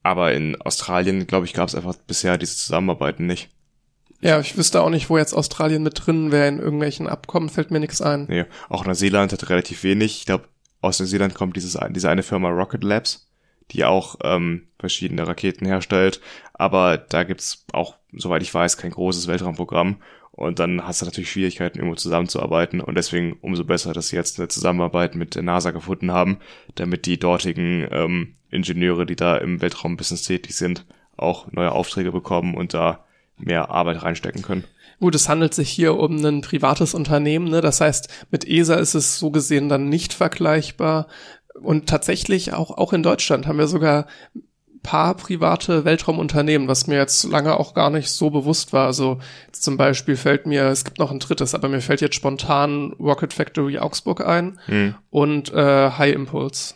aber 0.03 0.33
in 0.33 0.61
Australien, 0.63 1.27
glaube 1.27 1.47
ich, 1.47 1.53
gab 1.53 1.69
es 1.69 1.75
einfach 1.75 1.97
bisher 1.97 2.39
diese 2.39 2.57
Zusammenarbeiten 2.57 3.27
nicht. 3.27 3.51
Ja, 4.21 4.39
ich 4.39 4.57
wüsste 4.57 4.83
auch 4.83 4.91
nicht, 4.91 5.11
wo 5.11 5.19
jetzt 5.19 5.35
Australien 5.35 5.83
mit 5.83 6.07
drin 6.07 6.31
wäre 6.31 6.49
in 6.49 6.59
irgendwelchen 6.59 7.09
Abkommen, 7.09 7.49
fällt 7.49 7.71
mir 7.71 7.81
nichts 7.81 8.01
ein. 8.01 8.27
Nee, 8.29 8.45
auch 8.69 8.85
Neuseeland 8.85 9.33
hat 9.33 9.49
relativ 9.49 9.83
wenig. 9.83 10.19
Ich 10.19 10.27
glaube, 10.27 10.45
aus 10.81 11.01
Neuseeland 11.01 11.35
kommt 11.35 11.57
dieses, 11.57 11.79
diese 11.91 12.11
eine 12.11 12.23
Firma 12.23 12.49
Rocket 12.49 12.85
Labs, 12.85 13.30
die 13.73 13.85
auch 13.85 14.17
ähm, 14.23 14.69
verschiedene 14.79 15.27
Raketen 15.27 15.67
herstellt. 15.67 16.21
Aber 16.55 16.99
da 16.99 17.25
gibt's 17.25 17.65
auch, 17.73 17.97
soweit 18.13 18.43
ich 18.43 18.53
weiß, 18.53 18.77
kein 18.77 18.91
großes 18.91 19.27
Weltraumprogramm. 19.27 19.97
Und 20.33 20.59
dann 20.59 20.87
hast 20.87 21.03
du 21.03 21.07
natürlich 21.07 21.31
Schwierigkeiten, 21.31 21.79
irgendwo 21.79 21.97
zusammenzuarbeiten. 21.97 22.81
Und 22.81 22.95
deswegen 22.95 23.37
umso 23.41 23.65
besser, 23.65 23.93
dass 23.93 24.09
sie 24.09 24.17
jetzt 24.17 24.39
eine 24.39 24.49
Zusammenarbeit 24.49 25.15
mit 25.15 25.35
der 25.35 25.43
NASA 25.43 25.71
gefunden 25.71 26.13
haben, 26.13 26.39
damit 26.77 27.07
die 27.07 27.19
dortigen 27.19 27.87
ähm, 27.91 28.35
Ingenieure, 28.51 29.07
die 29.07 29.17
da 29.17 29.37
im 29.37 29.61
Weltraumbusiness 29.61 30.23
tätig 30.23 30.57
sind, 30.57 30.87
auch 31.17 31.53
neue 31.53 31.73
Aufträge 31.73 32.13
bekommen 32.13 32.55
und 32.55 32.75
da 32.75 33.05
mehr 33.37 33.71
Arbeit 33.71 34.03
reinstecken 34.03 34.43
können. 34.43 34.65
Gut, 35.01 35.15
es 35.15 35.29
handelt 35.31 35.55
sich 35.55 35.71
hier 35.71 35.97
um 35.97 36.23
ein 36.25 36.43
privates 36.43 36.93
Unternehmen, 36.93 37.49
ne? 37.49 37.63
Das 37.63 37.81
heißt, 37.81 38.09
mit 38.31 38.47
ESA 38.47 38.75
ist 38.75 38.95
es 38.95 39.19
so 39.19 39.31
gesehen 39.31 39.71
dann 39.71 39.89
nicht 39.89 40.13
vergleichbar. 40.13 41.07
Und 41.63 41.89
tatsächlich 41.89 42.53
auch, 42.53 42.71
auch 42.77 42.93
in 42.93 43.03
Deutschland 43.03 43.47
haben 43.47 43.59
wir 43.59 43.67
sogar 43.67 44.07
paar 44.83 45.15
private 45.15 45.85
Weltraumunternehmen, 45.85 46.69
was 46.69 46.87
mir 46.87 46.97
jetzt 46.97 47.25
lange 47.25 47.59
auch 47.59 47.75
gar 47.75 47.91
nicht 47.91 48.09
so 48.11 48.31
bewusst 48.31 48.73
war. 48.73 48.87
Also 48.87 49.19
zum 49.53 49.77
Beispiel 49.77 50.17
fällt 50.17 50.47
mir, 50.47 50.65
es 50.65 50.85
gibt 50.85 50.99
noch 50.99 51.11
ein 51.11 51.19
drittes, 51.19 51.55
aber 51.55 51.69
mir 51.69 51.81
fällt 51.81 52.01
jetzt 52.01 52.15
spontan 52.15 52.93
Rocket 52.99 53.33
Factory 53.33 53.79
Augsburg 53.79 54.27
ein 54.27 54.59
hm. 54.67 54.95
und 55.11 55.53
äh, 55.53 55.91
High 55.91 56.15
Impulse. 56.15 56.75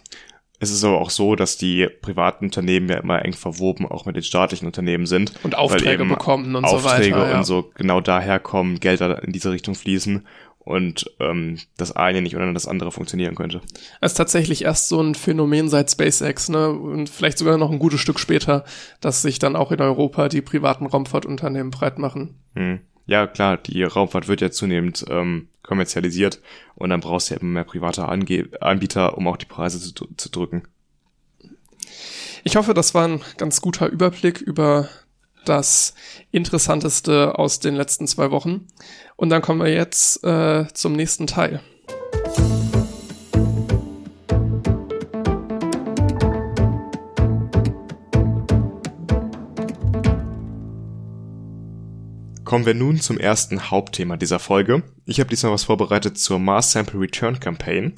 Es 0.60 0.70
ist 0.70 0.84
aber 0.84 1.00
auch 1.00 1.10
so, 1.10 1.34
dass 1.34 1.58
die 1.58 1.88
privaten 2.00 2.46
Unternehmen 2.46 2.88
ja 2.88 2.96
immer 2.96 3.22
eng 3.22 3.32
verwoben 3.32 3.86
auch 3.86 4.06
mit 4.06 4.16
den 4.16 4.22
staatlichen 4.22 4.66
Unternehmen 4.66 5.04
sind. 5.04 5.32
Und 5.42 5.56
Aufträge 5.56 6.04
bekommen 6.04 6.54
und 6.56 6.64
Aufträge 6.64 6.80
so 6.80 6.88
weiter. 6.88 6.96
Aufträge 6.96 7.32
ja. 7.32 7.38
und 7.38 7.44
so 7.44 7.70
genau 7.74 8.00
daher 8.00 8.38
kommen, 8.38 8.80
Gelder 8.80 9.22
in 9.24 9.32
diese 9.32 9.50
Richtung 9.50 9.74
fließen 9.74 10.26
und 10.64 11.10
ähm, 11.20 11.58
das 11.76 11.92
eine 11.92 12.22
nicht 12.22 12.36
ohne 12.36 12.52
das 12.54 12.66
andere 12.66 12.90
funktionieren 12.90 13.34
könnte. 13.34 13.60
Es 14.00 14.12
ist 14.12 14.16
tatsächlich 14.16 14.64
erst 14.64 14.88
so 14.88 15.00
ein 15.00 15.14
Phänomen 15.14 15.68
seit 15.68 15.90
SpaceX, 15.90 16.48
ne? 16.48 16.70
Und 16.70 17.10
vielleicht 17.10 17.38
sogar 17.38 17.58
noch 17.58 17.70
ein 17.70 17.78
gutes 17.78 18.00
Stück 18.00 18.18
später, 18.18 18.64
dass 19.00 19.22
sich 19.22 19.38
dann 19.38 19.56
auch 19.56 19.72
in 19.72 19.80
Europa 19.80 20.28
die 20.28 20.42
privaten 20.42 20.86
Raumfahrtunternehmen 20.86 21.70
breit 21.70 21.98
machen. 21.98 22.40
Hm. 22.54 22.80
ja 23.06 23.26
klar, 23.26 23.58
die 23.58 23.82
Raumfahrt 23.82 24.28
wird 24.28 24.40
ja 24.40 24.50
zunehmend 24.50 25.04
ähm, 25.10 25.48
kommerzialisiert 25.62 26.40
und 26.76 26.90
dann 26.90 27.00
brauchst 27.00 27.30
du 27.30 27.34
ja 27.34 27.40
immer 27.40 27.50
mehr 27.50 27.64
private 27.64 28.06
Ange 28.06 28.48
Anbieter, 28.60 29.18
um 29.18 29.26
auch 29.26 29.36
die 29.36 29.46
Preise 29.46 29.80
zu, 29.80 30.08
zu 30.16 30.30
drücken. 30.30 30.62
Ich 32.44 32.56
hoffe, 32.56 32.74
das 32.74 32.94
war 32.94 33.08
ein 33.08 33.22
ganz 33.38 33.60
guter 33.60 33.88
Überblick 33.88 34.40
über 34.40 34.88
das 35.48 35.94
Interessanteste 36.30 37.38
aus 37.38 37.60
den 37.60 37.74
letzten 37.74 38.06
zwei 38.06 38.30
Wochen. 38.30 38.66
Und 39.16 39.30
dann 39.30 39.42
kommen 39.42 39.60
wir 39.60 39.72
jetzt 39.72 40.24
äh, 40.24 40.66
zum 40.72 40.92
nächsten 40.94 41.26
Teil. 41.26 41.60
Kommen 52.44 52.66
wir 52.66 52.74
nun 52.74 53.00
zum 53.00 53.18
ersten 53.18 53.70
Hauptthema 53.70 54.16
dieser 54.16 54.38
Folge. 54.38 54.84
Ich 55.06 55.18
habe 55.18 55.28
diesmal 55.28 55.52
was 55.52 55.64
vorbereitet 55.64 56.18
zur 56.18 56.38
Mars 56.38 56.70
Sample 56.70 57.00
Return 57.00 57.40
Campaign. 57.40 57.94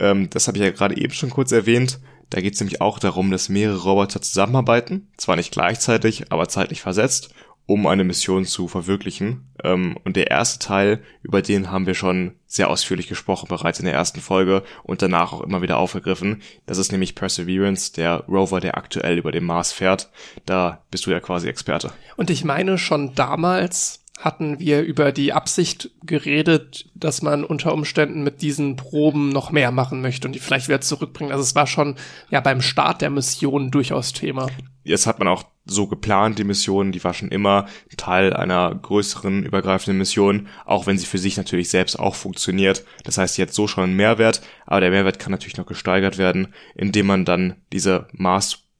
Ähm, 0.00 0.30
das 0.30 0.48
habe 0.48 0.56
ich 0.56 0.64
ja 0.64 0.70
gerade 0.70 0.96
eben 0.96 1.12
schon 1.12 1.28
kurz 1.28 1.52
erwähnt. 1.52 2.00
Da 2.30 2.40
geht 2.40 2.54
es 2.54 2.60
nämlich 2.60 2.80
auch 2.80 2.98
darum, 2.98 3.30
dass 3.30 3.48
mehrere 3.48 3.82
Roboter 3.82 4.22
zusammenarbeiten, 4.22 5.08
zwar 5.16 5.36
nicht 5.36 5.52
gleichzeitig, 5.52 6.32
aber 6.32 6.48
zeitlich 6.48 6.80
versetzt, 6.80 7.34
um 7.66 7.86
eine 7.86 8.04
Mission 8.04 8.44
zu 8.44 8.68
verwirklichen. 8.68 9.48
Ähm, 9.62 9.96
und 10.04 10.16
der 10.16 10.30
erste 10.30 10.58
Teil, 10.58 11.02
über 11.22 11.42
den 11.42 11.70
haben 11.70 11.86
wir 11.86 11.94
schon 11.94 12.34
sehr 12.46 12.68
ausführlich 12.68 13.08
gesprochen 13.08 13.48
bereits 13.48 13.78
in 13.78 13.86
der 13.86 13.94
ersten 13.94 14.20
Folge 14.20 14.62
und 14.82 15.00
danach 15.00 15.32
auch 15.32 15.40
immer 15.42 15.62
wieder 15.62 15.78
aufgegriffen. 15.78 16.42
Das 16.66 16.78
ist 16.78 16.92
nämlich 16.92 17.14
Perseverance, 17.14 17.92
der 17.92 18.24
Rover, 18.28 18.60
der 18.60 18.76
aktuell 18.76 19.16
über 19.16 19.32
dem 19.32 19.44
Mars 19.44 19.72
fährt. 19.72 20.10
Da 20.44 20.82
bist 20.90 21.06
du 21.06 21.10
ja 21.10 21.20
quasi 21.20 21.48
Experte. 21.48 21.92
Und 22.16 22.30
ich 22.30 22.44
meine 22.44 22.78
schon 22.78 23.14
damals 23.14 24.01
hatten 24.22 24.60
wir 24.60 24.82
über 24.82 25.10
die 25.10 25.32
Absicht 25.32 25.90
geredet, 26.04 26.88
dass 26.94 27.22
man 27.22 27.44
unter 27.44 27.74
Umständen 27.74 28.22
mit 28.22 28.40
diesen 28.40 28.76
Proben 28.76 29.30
noch 29.30 29.50
mehr 29.50 29.72
machen 29.72 30.00
möchte 30.00 30.28
und 30.28 30.32
die 30.32 30.38
vielleicht 30.38 30.68
wieder 30.68 30.80
zurückbringen. 30.80 31.32
Also 31.32 31.42
es 31.42 31.56
war 31.56 31.66
schon 31.66 31.96
ja 32.30 32.40
beim 32.40 32.62
Start 32.62 33.02
der 33.02 33.10
Mission 33.10 33.72
durchaus 33.72 34.12
Thema. 34.12 34.46
Jetzt 34.84 35.06
hat 35.06 35.18
man 35.18 35.28
auch 35.28 35.44
so 35.64 35.86
geplant, 35.86 36.38
die 36.38 36.44
Mission, 36.44 36.92
die 36.92 37.02
war 37.02 37.14
schon 37.14 37.30
immer 37.30 37.66
Teil 37.96 38.32
einer 38.32 38.74
größeren 38.74 39.44
übergreifenden 39.44 39.98
Mission, 39.98 40.48
auch 40.64 40.86
wenn 40.86 40.98
sie 40.98 41.06
für 41.06 41.18
sich 41.18 41.36
natürlich 41.36 41.68
selbst 41.68 41.98
auch 41.98 42.14
funktioniert. 42.14 42.84
Das 43.04 43.18
heißt, 43.18 43.38
jetzt 43.38 43.54
so 43.54 43.66
schon 43.66 43.84
ein 43.84 43.96
Mehrwert, 43.96 44.40
aber 44.66 44.80
der 44.80 44.90
Mehrwert 44.90 45.18
kann 45.18 45.30
natürlich 45.32 45.56
noch 45.56 45.66
gesteigert 45.66 46.18
werden, 46.18 46.54
indem 46.74 47.06
man 47.06 47.24
dann 47.24 47.56
diese 47.72 48.08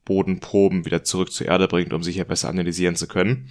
Marsbodenproben 0.03 0.84
wieder 0.84 1.05
zurück 1.05 1.32
zur 1.32 1.46
Erde 1.46 1.68
bringt, 1.68 1.92
um 1.92 2.03
sich 2.03 2.16
hier 2.16 2.24
besser 2.24 2.48
analysieren 2.48 2.96
zu 2.96 3.07
können. 3.07 3.48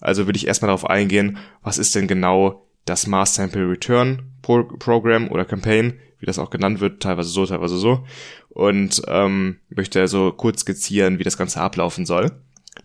Also 0.00 0.26
würde 0.26 0.36
ich 0.36 0.46
erstmal 0.46 0.68
darauf 0.68 0.88
eingehen, 0.88 1.38
was 1.62 1.78
ist 1.78 1.94
denn 1.94 2.08
genau 2.08 2.66
das 2.84 3.06
Mars 3.06 3.36
Sample 3.36 3.68
Return 3.68 4.22
Pro 4.42 4.64
Program 4.64 5.30
oder 5.30 5.44
Campaign, 5.44 6.00
wie 6.18 6.26
das 6.26 6.38
auch 6.38 6.50
genannt 6.50 6.80
wird, 6.80 7.02
teilweise 7.02 7.28
so, 7.28 7.46
teilweise 7.46 7.78
so. 7.78 8.04
Und 8.48 9.02
ähm, 9.06 9.58
möchte 9.68 10.00
also 10.00 10.32
kurz 10.32 10.62
skizzieren, 10.62 11.18
wie 11.18 11.24
das 11.24 11.38
Ganze 11.38 11.60
ablaufen 11.60 12.06
soll. 12.06 12.32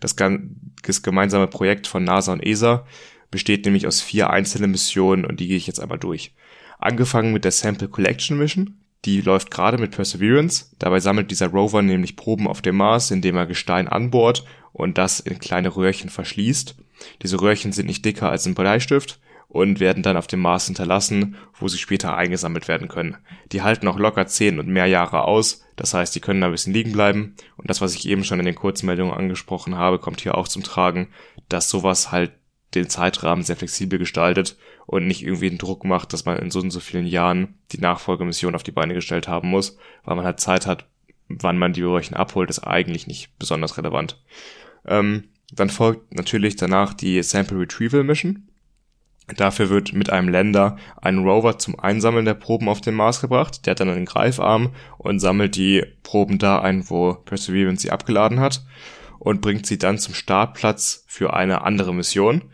Das, 0.00 0.14
das 0.14 1.02
gemeinsame 1.02 1.48
Projekt 1.48 1.86
von 1.88 2.04
NASA 2.04 2.32
und 2.32 2.44
ESA 2.44 2.86
besteht 3.30 3.64
nämlich 3.64 3.86
aus 3.86 4.00
vier 4.00 4.30
einzelnen 4.30 4.70
Missionen 4.70 5.24
und 5.24 5.40
die 5.40 5.48
gehe 5.48 5.56
ich 5.56 5.66
jetzt 5.66 5.80
einmal 5.80 5.98
durch. 5.98 6.34
Angefangen 6.78 7.32
mit 7.32 7.44
der 7.44 7.50
Sample 7.50 7.88
Collection 7.88 8.38
Mission, 8.38 8.77
die 9.04 9.20
läuft 9.20 9.50
gerade 9.50 9.78
mit 9.78 9.92
Perseverance. 9.92 10.74
Dabei 10.78 11.00
sammelt 11.00 11.30
dieser 11.30 11.48
Rover 11.48 11.82
nämlich 11.82 12.16
Proben 12.16 12.48
auf 12.48 12.62
dem 12.62 12.76
Mars, 12.76 13.10
indem 13.10 13.36
er 13.36 13.46
Gestein 13.46 13.88
anbohrt 13.88 14.44
und 14.72 14.98
das 14.98 15.20
in 15.20 15.38
kleine 15.38 15.74
Röhrchen 15.74 16.10
verschließt. 16.10 16.76
Diese 17.22 17.40
Röhrchen 17.40 17.72
sind 17.72 17.86
nicht 17.86 18.04
dicker 18.04 18.30
als 18.30 18.46
ein 18.46 18.54
Bleistift 18.54 19.20
und 19.48 19.80
werden 19.80 20.02
dann 20.02 20.16
auf 20.16 20.26
dem 20.26 20.40
Mars 20.40 20.66
hinterlassen, 20.66 21.36
wo 21.58 21.68
sie 21.68 21.78
später 21.78 22.16
eingesammelt 22.16 22.68
werden 22.68 22.88
können. 22.88 23.16
Die 23.52 23.62
halten 23.62 23.88
auch 23.88 23.98
locker 23.98 24.26
zehn 24.26 24.58
und 24.58 24.68
mehr 24.68 24.86
Jahre 24.86 25.24
aus, 25.24 25.64
das 25.76 25.94
heißt, 25.94 26.14
die 26.14 26.20
können 26.20 26.40
da 26.40 26.48
ein 26.48 26.52
bisschen 26.52 26.74
liegen 26.74 26.92
bleiben. 26.92 27.34
Und 27.56 27.70
das, 27.70 27.80
was 27.80 27.94
ich 27.94 28.08
eben 28.08 28.24
schon 28.24 28.40
in 28.40 28.46
den 28.46 28.54
Kurzmeldungen 28.54 29.14
angesprochen 29.14 29.76
habe, 29.76 29.98
kommt 29.98 30.20
hier 30.20 30.36
auch 30.36 30.48
zum 30.48 30.62
Tragen, 30.62 31.08
dass 31.48 31.70
sowas 31.70 32.12
halt 32.12 32.32
den 32.74 32.90
Zeitrahmen 32.90 33.42
sehr 33.42 33.56
flexibel 33.56 33.98
gestaltet 33.98 34.58
und 34.88 35.06
nicht 35.06 35.22
irgendwie 35.22 35.48
einen 35.48 35.58
Druck 35.58 35.84
macht, 35.84 36.14
dass 36.14 36.24
man 36.24 36.38
in 36.38 36.50
so 36.50 36.60
und 36.60 36.70
so 36.70 36.80
vielen 36.80 37.06
Jahren 37.06 37.58
die 37.72 37.78
Nachfolgemission 37.78 38.54
auf 38.54 38.62
die 38.62 38.72
Beine 38.72 38.94
gestellt 38.94 39.28
haben 39.28 39.50
muss, 39.50 39.76
weil 40.02 40.16
man 40.16 40.24
halt 40.24 40.40
Zeit 40.40 40.66
hat, 40.66 40.86
wann 41.28 41.58
man 41.58 41.74
die 41.74 41.82
Röhrchen 41.82 42.16
abholt, 42.16 42.48
ist 42.48 42.60
eigentlich 42.60 43.06
nicht 43.06 43.38
besonders 43.38 43.76
relevant. 43.76 44.18
Ähm, 44.86 45.24
dann 45.52 45.68
folgt 45.68 46.14
natürlich 46.14 46.56
danach 46.56 46.94
die 46.94 47.22
Sample 47.22 47.60
Retrieval 47.60 48.02
Mission. 48.02 48.48
Dafür 49.36 49.68
wird 49.68 49.92
mit 49.92 50.08
einem 50.08 50.30
Länder 50.30 50.78
ein 51.02 51.18
Rover 51.18 51.58
zum 51.58 51.78
Einsammeln 51.78 52.24
der 52.24 52.32
Proben 52.32 52.70
auf 52.70 52.80
den 52.80 52.94
Mars 52.94 53.20
gebracht. 53.20 53.66
Der 53.66 53.72
hat 53.72 53.80
dann 53.80 53.90
einen 53.90 54.06
Greifarm 54.06 54.70
und 54.96 55.20
sammelt 55.20 55.54
die 55.56 55.84
Proben 56.02 56.38
da 56.38 56.62
ein, 56.62 56.88
wo 56.88 57.12
Perseverance 57.12 57.82
sie 57.82 57.90
abgeladen 57.90 58.40
hat 58.40 58.64
und 59.18 59.42
bringt 59.42 59.66
sie 59.66 59.76
dann 59.76 59.98
zum 59.98 60.14
Startplatz 60.14 61.04
für 61.06 61.34
eine 61.34 61.60
andere 61.60 61.92
Mission. 61.92 62.44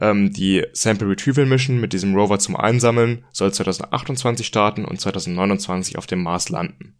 Ähm, 0.00 0.32
die 0.32 0.64
Sample 0.72 1.08
Retrieval 1.08 1.46
Mission 1.46 1.80
mit 1.80 1.92
diesem 1.92 2.14
Rover 2.14 2.38
zum 2.38 2.56
Einsammeln 2.56 3.24
soll 3.32 3.52
2028 3.52 4.46
starten 4.46 4.84
und 4.84 5.00
2029 5.00 5.98
auf 5.98 6.06
dem 6.06 6.22
Mars 6.22 6.48
landen. 6.48 6.94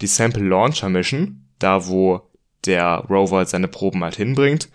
Die 0.00 0.06
Sample 0.06 0.44
Launcher 0.44 0.88
Mission, 0.88 1.44
da 1.58 1.86
wo 1.86 2.22
der 2.66 3.04
Rover 3.08 3.46
seine 3.46 3.68
Proben 3.68 4.02
halt 4.02 4.16
hinbringt, 4.16 4.68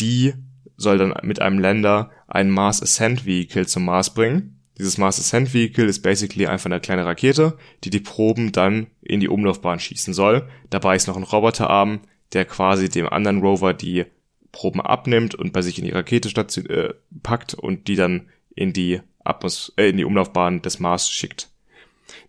die 0.00 0.34
soll 0.76 0.98
dann 0.98 1.14
mit 1.22 1.40
einem 1.40 1.58
Länder 1.58 2.10
ein 2.26 2.50
Mars 2.50 2.82
Ascent 2.82 3.24
Vehicle 3.24 3.66
zum 3.66 3.84
Mars 3.84 4.14
bringen. 4.14 4.58
Dieses 4.78 4.98
Mars 4.98 5.18
Ascent 5.18 5.52
Vehicle 5.54 5.84
ist 5.84 6.00
basically 6.00 6.46
einfach 6.46 6.66
eine 6.66 6.80
kleine 6.80 7.04
Rakete, 7.04 7.56
die 7.84 7.90
die 7.90 8.00
Proben 8.00 8.52
dann 8.52 8.88
in 9.02 9.20
die 9.20 9.28
Umlaufbahn 9.28 9.78
schießen 9.78 10.14
soll. 10.14 10.48
Dabei 10.70 10.96
ist 10.96 11.06
noch 11.06 11.16
ein 11.16 11.22
Roboterarm, 11.22 12.00
der 12.32 12.46
quasi 12.46 12.88
dem 12.88 13.08
anderen 13.08 13.40
Rover 13.40 13.74
die 13.74 14.06
Proben 14.52 14.80
abnimmt 14.80 15.34
und 15.34 15.52
bei 15.52 15.62
sich 15.62 15.78
in 15.78 15.84
die 15.84 15.90
Rakete 15.90 16.28
äh, 16.68 16.94
packt 17.22 17.54
und 17.54 17.88
die 17.88 17.96
dann 17.96 18.28
in 18.54 18.72
die 18.72 19.00
Atmos 19.24 19.72
äh, 19.76 19.88
in 19.88 19.96
die 19.96 20.04
Umlaufbahn 20.04 20.62
des 20.62 20.78
Mars 20.78 21.10
schickt. 21.10 21.48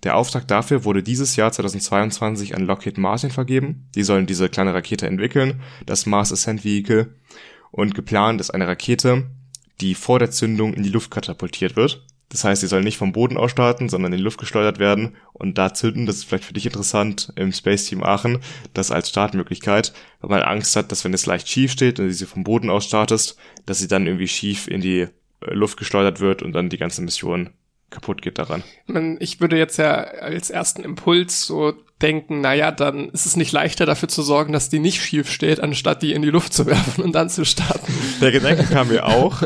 Der 0.03 0.15
Auftrag 0.15 0.47
dafür 0.47 0.85
wurde 0.85 1.03
dieses 1.03 1.35
Jahr 1.35 1.51
2022 1.51 2.55
an 2.55 2.65
Lockheed 2.65 2.97
Martin 2.97 3.31
vergeben. 3.31 3.87
Die 3.95 4.03
sollen 4.03 4.25
diese 4.25 4.49
kleine 4.49 4.73
Rakete 4.73 5.07
entwickeln, 5.07 5.61
das 5.85 6.05
Mars 6.05 6.31
Ascent 6.31 6.63
Vehicle. 6.63 7.13
Und 7.71 7.95
geplant 7.95 8.39
ist 8.39 8.51
eine 8.51 8.67
Rakete, 8.67 9.25
die 9.81 9.95
vor 9.95 10.19
der 10.19 10.31
Zündung 10.31 10.73
in 10.73 10.83
die 10.83 10.89
Luft 10.89 11.11
katapultiert 11.11 11.75
wird. 11.75 12.05
Das 12.33 12.43
heißt, 12.43 12.61
sie 12.61 12.67
soll 12.67 12.81
nicht 12.81 12.97
vom 12.97 13.11
Boden 13.11 13.37
aus 13.37 13.51
starten, 13.51 13.89
sondern 13.89 14.11
in 14.11 14.17
die 14.17 14.23
Luft 14.23 14.39
geschleudert 14.39 14.79
werden 14.79 15.15
und 15.33 15.59
da 15.59 15.71
zünden. 15.71 16.07
Das 16.07 16.15
ist 16.15 16.25
vielleicht 16.25 16.45
für 16.45 16.53
dich 16.53 16.65
interessant 16.65 17.31
im 17.35 17.51
Space 17.51 17.85
Team 17.85 18.03
Aachen, 18.03 18.39
das 18.73 18.89
als 18.89 19.09
Startmöglichkeit, 19.09 19.93
weil 20.19 20.39
man 20.39 20.41
Angst 20.41 20.75
hat, 20.75 20.91
dass 20.91 21.05
wenn 21.05 21.13
es 21.13 21.27
leicht 21.27 21.47
schief 21.47 21.71
steht 21.71 21.99
und 21.99 22.09
sie 22.09 22.25
vom 22.25 22.43
Boden 22.43 22.71
aus 22.71 22.85
startest, 22.85 23.37
dass 23.67 23.77
sie 23.77 23.87
dann 23.87 24.07
irgendwie 24.07 24.27
schief 24.27 24.67
in 24.67 24.81
die 24.81 25.01
äh, 25.01 25.09
Luft 25.41 25.77
geschleudert 25.77 26.21
wird 26.21 26.41
und 26.41 26.53
dann 26.53 26.69
die 26.69 26.79
ganze 26.79 27.03
Mission 27.03 27.51
kaputt 27.93 28.21
geht 28.21 28.37
daran. 28.37 28.63
Ich 29.19 29.39
würde 29.39 29.57
jetzt 29.57 29.77
ja 29.77 29.93
als 29.93 30.49
ersten 30.49 30.83
Impuls 30.83 31.45
so 31.45 31.73
denken, 32.01 32.41
naja, 32.41 32.71
dann 32.71 33.09
ist 33.09 33.25
es 33.25 33.37
nicht 33.37 33.53
leichter 33.53 33.85
dafür 33.85 34.09
zu 34.09 34.23
sorgen, 34.23 34.51
dass 34.51 34.67
die 34.67 34.79
nicht 34.79 35.01
schief 35.01 35.31
steht, 35.31 35.61
anstatt 35.61 36.01
die 36.01 36.11
in 36.11 36.21
die 36.21 36.29
Luft 36.29 36.53
zu 36.53 36.65
werfen 36.67 37.03
und 37.03 37.13
dann 37.13 37.29
zu 37.29 37.45
starten. 37.45 37.93
Der 38.19 38.31
Gedanke 38.31 38.63
kam 38.63 38.89
mir 38.89 39.05
auch, 39.05 39.41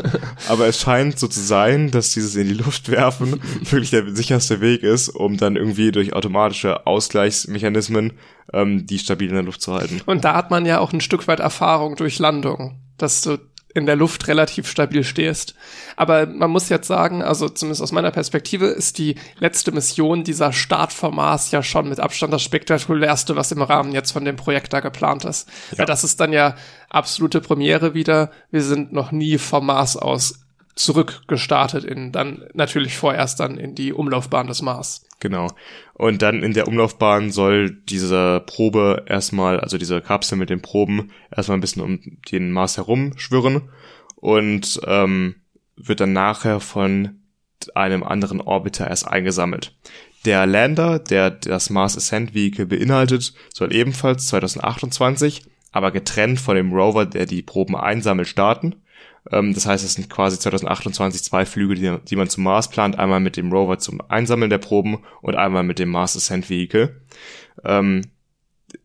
aber 0.48 0.66
es 0.66 0.80
scheint 0.80 1.18
so 1.18 1.28
zu 1.28 1.40
sein, 1.40 1.90
dass 1.90 2.10
dieses 2.10 2.34
in 2.34 2.48
die 2.48 2.54
Luft 2.54 2.90
werfen 2.90 3.40
wirklich 3.60 3.90
der 3.90 4.14
sicherste 4.14 4.60
Weg 4.60 4.82
ist, 4.82 5.08
um 5.08 5.36
dann 5.36 5.54
irgendwie 5.54 5.92
durch 5.92 6.14
automatische 6.14 6.86
Ausgleichsmechanismen 6.86 8.14
ähm, 8.52 8.86
die 8.86 8.98
stabil 8.98 9.28
in 9.28 9.34
der 9.34 9.44
Luft 9.44 9.62
zu 9.62 9.74
halten. 9.74 10.00
Und 10.06 10.24
da 10.24 10.34
hat 10.34 10.50
man 10.50 10.66
ja 10.66 10.80
auch 10.80 10.92
ein 10.92 11.00
Stück 11.00 11.28
weit 11.28 11.40
Erfahrung 11.40 11.94
durch 11.94 12.18
Landung, 12.18 12.80
dass 12.96 13.22
du 13.22 13.38
in 13.78 13.86
der 13.86 13.96
Luft 13.96 14.28
relativ 14.28 14.68
stabil 14.68 15.04
stehst. 15.04 15.54
Aber 15.96 16.26
man 16.26 16.50
muss 16.50 16.68
jetzt 16.68 16.88
sagen, 16.88 17.22
also 17.22 17.48
zumindest 17.48 17.82
aus 17.82 17.92
meiner 17.92 18.10
Perspektive, 18.10 18.66
ist 18.66 18.98
die 18.98 19.14
letzte 19.38 19.72
Mission 19.72 20.24
dieser 20.24 20.52
Start 20.52 20.92
vom 20.92 21.16
Mars 21.16 21.50
ja 21.50 21.62
schon 21.62 21.88
mit 21.88 22.00
Abstand 22.00 22.32
das 22.32 22.42
spektakulärste, 22.42 23.36
was 23.36 23.52
im 23.52 23.62
Rahmen 23.62 23.92
jetzt 23.92 24.12
von 24.12 24.24
dem 24.24 24.36
Projekt 24.36 24.72
da 24.72 24.80
geplant 24.80 25.24
ist. 25.24 25.48
Ja. 25.70 25.78
Weil 25.78 25.86
das 25.86 26.04
ist 26.04 26.20
dann 26.20 26.32
ja 26.32 26.56
absolute 26.90 27.40
Premiere 27.40 27.94
wieder. 27.94 28.30
Wir 28.50 28.62
sind 28.62 28.92
noch 28.92 29.12
nie 29.12 29.38
vom 29.38 29.66
Mars 29.66 29.96
aus 29.96 30.40
zurückgestartet 30.78 31.84
in 31.84 32.12
dann 32.12 32.46
natürlich 32.54 32.96
vorerst 32.96 33.40
dann 33.40 33.58
in 33.58 33.74
die 33.74 33.92
Umlaufbahn 33.92 34.46
des 34.46 34.62
Mars. 34.62 35.06
Genau. 35.20 35.48
Und 35.94 36.22
dann 36.22 36.42
in 36.42 36.52
der 36.52 36.68
Umlaufbahn 36.68 37.32
soll 37.32 37.70
diese 37.70 38.42
Probe 38.46 39.04
erstmal, 39.06 39.58
also 39.58 39.76
diese 39.76 40.00
Kapsel 40.00 40.38
mit 40.38 40.50
den 40.50 40.62
Proben, 40.62 41.10
erstmal 41.34 41.58
ein 41.58 41.60
bisschen 41.60 41.82
um 41.82 42.00
den 42.30 42.52
Mars 42.52 42.76
herum 42.76 43.18
schwirren 43.18 43.70
und 44.16 44.80
ähm, 44.86 45.34
wird 45.76 46.00
dann 46.00 46.12
nachher 46.12 46.60
von 46.60 47.20
einem 47.74 48.04
anderen 48.04 48.40
Orbiter 48.40 48.88
erst 48.88 49.08
eingesammelt. 49.08 49.76
Der 50.24 50.46
Lander, 50.46 50.98
der 50.98 51.30
das 51.30 51.70
Mars 51.70 51.96
Ascent 51.96 52.34
Vehicle 52.34 52.66
beinhaltet, 52.66 53.34
soll 53.52 53.72
ebenfalls 53.72 54.26
2028, 54.28 55.44
aber 55.72 55.90
getrennt 55.90 56.40
von 56.40 56.56
dem 56.56 56.72
Rover, 56.72 57.06
der 57.06 57.26
die 57.26 57.42
Proben 57.42 57.76
einsammelt, 57.76 58.28
starten. 58.28 58.76
Ähm, 59.30 59.54
das 59.54 59.66
heißt, 59.66 59.84
es 59.84 59.94
sind 59.94 60.10
quasi 60.10 60.38
2028 60.38 61.22
zwei 61.22 61.44
Flüge, 61.44 61.74
die, 61.74 61.96
die 62.08 62.16
man 62.16 62.28
zum 62.28 62.44
Mars 62.44 62.68
plant. 62.68 62.98
Einmal 62.98 63.20
mit 63.20 63.36
dem 63.36 63.52
Rover 63.52 63.78
zum 63.78 64.00
Einsammeln 64.08 64.50
der 64.50 64.58
Proben 64.58 64.98
und 65.22 65.36
einmal 65.36 65.62
mit 65.62 65.78
dem 65.78 65.90
Mars 65.90 66.16
Ascent 66.16 66.48
Vehicle. 66.50 67.00
Ähm, 67.64 68.02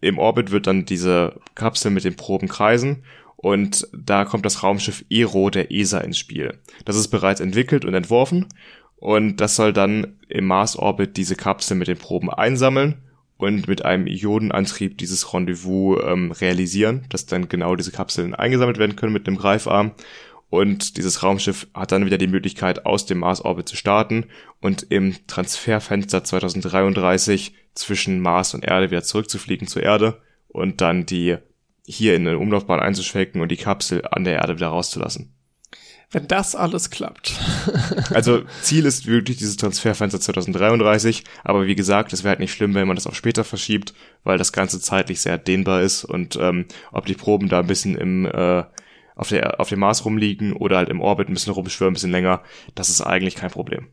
Im 0.02 0.18
Orbit 0.18 0.52
wird 0.52 0.68
dann 0.68 0.86
diese 0.86 1.40
Kapsel 1.56 1.92
mit 1.92 2.04
den 2.04 2.16
Proben 2.16 2.48
kreisen 2.48 3.04
und 3.36 3.88
da 3.94 4.26
kommt 4.26 4.46
das 4.46 4.64
Raumschiff 4.64 5.04
ERO 5.10 5.50
der 5.50 5.72
ESA 5.72 6.00
ins 6.00 6.18
Spiel. 6.18 6.60
Das 6.86 6.96
ist 6.96 7.10
bereits 7.10 7.42
entwickelt 7.42 7.84
und 7.84 7.94
entworfen 7.94 8.48
und 8.96 9.38
das 9.38 9.58
soll 9.58 9.74
dann 9.74 10.18
im 10.30 10.46
Mars-Orbit 10.46 11.18
diese 11.18 11.36
Kapsel 11.36 11.76
mit 11.76 11.90
den 11.90 11.98
Proben 11.98 12.30
einsammeln 12.30 13.04
und 13.38 13.68
mit 13.68 13.84
einem 13.84 14.08
Ionenantrieb 14.08 14.98
dieses 14.98 15.34
Rendezvous 15.34 16.02
ähm, 16.06 16.32
realisieren, 16.32 17.06
dass 17.10 17.26
dann 17.26 17.50
genau 17.50 17.76
diese 17.76 17.92
Kapseln 17.92 18.34
eingesammelt 18.34 18.78
werden 18.78 18.96
können 18.96 19.12
mit 19.12 19.28
einem 19.28 19.38
Greifarm. 19.38 19.92
Und 20.54 20.98
dieses 20.98 21.24
Raumschiff 21.24 21.66
hat 21.74 21.92
dann 21.92 22.06
wieder 22.06 22.20
die 22.20 22.28
Möglichkeit, 22.28 22.86
aus 22.86 23.08
dem 23.08 23.18
Mars-Orbit 23.18 23.68
zu 23.68 23.76
starten 23.76 24.26
und 24.62 24.86
im 24.88 25.16
Transferfenster 25.26 26.24
2033 26.24 27.56
zwischen 27.74 28.20
Mars 28.20 28.54
und 28.54 28.64
Erde 28.64 28.92
wieder 28.92 29.02
zurückzufliegen 29.02 29.68
zur 29.68 29.82
Erde 29.82 30.22
und 30.50 30.80
dann 30.80 31.08
die 31.08 31.38
hier 31.88 32.16
in 32.16 32.28
eine 32.28 32.38
Umlaufbahn 32.38 32.80
einzuschwenken 32.80 33.42
und 33.42 33.50
die 33.50 33.58
Kapsel 33.58 34.06
an 34.06 34.26
der 34.26 34.36
Erde 34.36 34.58
wieder 34.58 34.68
rauszulassen. 34.68 35.34
Wenn 36.12 36.28
das 36.28 36.56
alles 36.56 36.92
klappt. 36.92 37.34
also 38.14 38.44
Ziel 38.62 38.86
ist 38.86 39.08
wirklich 39.08 39.38
dieses 39.38 39.58
Transferfenster 39.58 40.20
2033, 40.20 41.24
aber 41.44 41.66
wie 41.66 41.74
gesagt, 41.74 42.14
es 42.14 42.24
wäre 42.24 42.30
halt 42.30 42.40
nicht 42.40 42.54
schlimm, 42.54 42.76
wenn 42.76 42.86
man 42.86 42.96
das 42.96 43.08
auch 43.08 43.16
später 43.16 43.44
verschiebt, 43.44 43.96
weil 44.24 44.38
das 44.38 44.54
Ganze 44.54 44.80
zeitlich 44.80 45.20
sehr 45.20 45.40
dehnbar 45.40 45.82
ist 45.82 46.04
und 46.04 46.36
ähm, 46.40 46.66
ob 46.92 47.08
die 47.08 47.16
Proben 47.16 47.50
da 47.50 47.62
ein 47.62 47.66
bisschen 47.66 47.96
im 47.96 48.28
äh, 48.28 48.66
auf, 49.24 49.30
der, 49.30 49.62
auf 49.62 49.70
dem 49.70 49.80
Mars 49.80 50.04
rumliegen 50.04 50.52
oder 50.52 50.76
halt 50.76 50.90
im 50.90 51.00
Orbit 51.00 51.30
ein 51.30 51.34
bisschen 51.34 51.54
rumschwören, 51.54 51.92
ein 51.92 51.96
bisschen 51.96 52.12
länger, 52.12 52.42
das 52.76 52.90
ist 52.90 53.00
eigentlich 53.00 53.36
kein 53.36 53.52
Problem. 53.52 53.88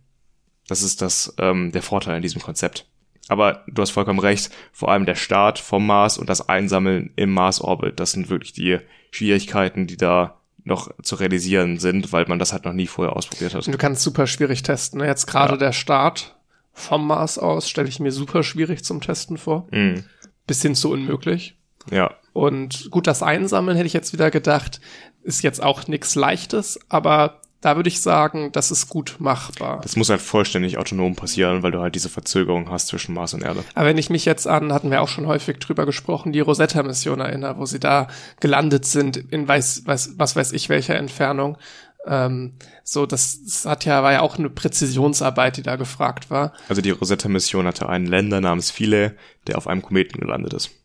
Das 0.67 0.83
ist 0.83 1.01
das 1.03 1.35
ähm, 1.39 1.71
der 1.71 1.83
Vorteil 1.83 2.17
in 2.17 2.23
diesem 2.23 2.43
Konzept. 2.43 2.87
Aber 3.29 3.65
du 3.69 3.81
hast 3.81 3.91
vollkommen 3.91 4.19
recht, 4.19 4.51
vor 4.73 4.91
allem 4.91 5.07
der 5.07 5.15
Start 5.15 5.61
vom 5.61 5.87
Mars 5.87 6.19
und 6.19 6.29
das 6.29 6.49
Einsammeln 6.49 7.13
im 7.15 7.33
Mars-Orbit, 7.33 8.01
das 8.01 8.11
sind 8.11 8.29
wirklich 8.29 8.53
die 8.53 8.79
Schwierigkeiten, 9.13 9.87
die 9.87 9.97
da 9.97 10.41
noch 10.65 10.91
zu 11.01 11.15
realisieren 11.15 11.79
sind, 11.79 12.13
weil 12.13 12.27
man 12.27 12.41
das 12.41 12.53
halt 12.53 12.65
noch 12.65 12.73
nie 12.73 12.89
vorher 12.89 13.15
ausprobiert 13.15 13.55
hat. 13.55 13.67
Und 13.67 13.73
du 13.73 13.79
kannst 13.79 14.03
super 14.03 14.27
schwierig 14.27 14.65
testen. 14.65 15.01
Ne? 15.01 15.07
Jetzt 15.07 15.27
gerade 15.27 15.53
ja. 15.53 15.59
der 15.59 15.73
Start 15.73 16.37
vom 16.73 17.07
Mars 17.07 17.39
aus 17.39 17.69
stelle 17.69 17.89
ich 17.89 18.01
mir 18.01 18.11
super 18.11 18.43
schwierig 18.43 18.85
zum 18.85 19.01
Testen 19.01 19.39
vor. 19.39 19.69
Mhm. 19.71 20.05
Bis 20.47 20.63
hin 20.63 20.75
zu 20.75 20.91
unmöglich. 20.91 21.57
Ja. 21.91 22.15
Und 22.33 22.91
gut, 22.91 23.07
das 23.07 23.23
Einsammeln 23.23 23.77
hätte 23.77 23.87
ich 23.87 23.93
jetzt 23.93 24.13
wieder 24.13 24.31
gedacht, 24.31 24.81
ist 25.23 25.43
jetzt 25.43 25.63
auch 25.63 25.87
nichts 25.89 26.15
Leichtes, 26.15 26.79
aber 26.89 27.41
da 27.61 27.77
würde 27.77 27.89
ich 27.89 28.01
sagen, 28.01 28.53
das 28.53 28.71
ist 28.71 28.89
gut 28.89 29.17
machbar. 29.19 29.81
Das 29.83 29.97
muss 29.97 30.09
halt 30.09 30.23
vollständig 30.23 30.79
autonom 30.79 31.15
passieren, 31.15 31.63
weil 31.63 31.73
du 31.73 31.81
halt 31.81 31.95
diese 31.95 32.09
Verzögerung 32.09 32.71
hast 32.71 32.89
zwischen 32.89 33.15
Mars 33.15 33.35
und 33.35 33.43
Erde. 33.43 33.63
Aber 33.75 33.87
wenn 33.87 33.99
ich 33.99 34.09
mich 34.09 34.25
jetzt 34.25 34.47
an, 34.47 34.73
hatten 34.73 34.91
wir 34.91 35.03
auch 35.03 35.09
schon 35.09 35.27
häufig 35.27 35.59
drüber 35.59 35.85
gesprochen, 35.85 36.33
die 36.33 36.41
Rosetta-Mission 36.41 37.21
erinnere, 37.21 37.59
wo 37.59 37.67
sie 37.67 37.81
da 37.81 38.09
gelandet 38.41 38.87
sind, 38.87 39.19
in 39.19 39.47
weiß, 39.47 39.83
weiß, 39.85 40.15
was 40.17 40.37
weiß 40.37 40.53
ich 40.53 40.71
welcher 40.71 40.95
Entfernung. 40.95 41.59
Ähm, 42.07 42.55
so, 42.83 43.05
das, 43.05 43.45
das 43.45 43.67
hat 43.67 43.85
ja, 43.85 44.03
war 44.03 44.13
ja 44.13 44.23
auch 44.23 44.39
eine 44.39 44.49
Präzisionsarbeit, 44.49 45.59
die 45.59 45.63
da 45.63 45.77
gefragt 45.77 46.31
war. 46.31 46.55
Also 46.71 46.81
die 46.81 46.91
Rosetta-Mission 46.91 47.67
hatte 47.67 47.91
einen 47.91 48.07
Länder 48.07 48.41
namens 48.41 48.71
Philae, 48.71 49.11
der 49.47 49.59
auf 49.59 49.67
einem 49.67 49.83
Kometen 49.83 50.19
gelandet 50.19 50.55
ist 50.55 50.80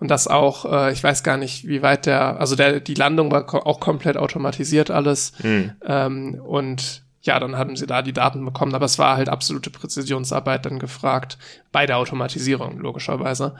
und 0.00 0.10
das 0.10 0.28
auch, 0.28 0.64
äh, 0.64 0.92
ich 0.92 1.02
weiß 1.02 1.22
gar 1.22 1.36
nicht, 1.36 1.66
wie 1.66 1.82
weit 1.82 2.06
der, 2.06 2.40
also 2.40 2.54
der, 2.56 2.80
die 2.80 2.94
Landung 2.94 3.30
war 3.30 3.46
ko 3.46 3.58
auch 3.58 3.80
komplett 3.80 4.16
automatisiert 4.16 4.90
alles. 4.90 5.32
Mhm. 5.42 5.72
Ähm, 5.84 6.40
und 6.44 7.02
ja, 7.20 7.40
dann 7.40 7.56
haben 7.56 7.76
sie 7.76 7.86
da 7.86 8.02
die 8.02 8.12
Daten 8.12 8.44
bekommen, 8.44 8.74
aber 8.74 8.86
es 8.86 8.98
war 8.98 9.16
halt 9.16 9.28
absolute 9.28 9.70
Präzisionsarbeit 9.70 10.64
dann 10.66 10.78
gefragt 10.78 11.36
bei 11.72 11.84
der 11.84 11.98
Automatisierung, 11.98 12.78
logischerweise. 12.78 13.56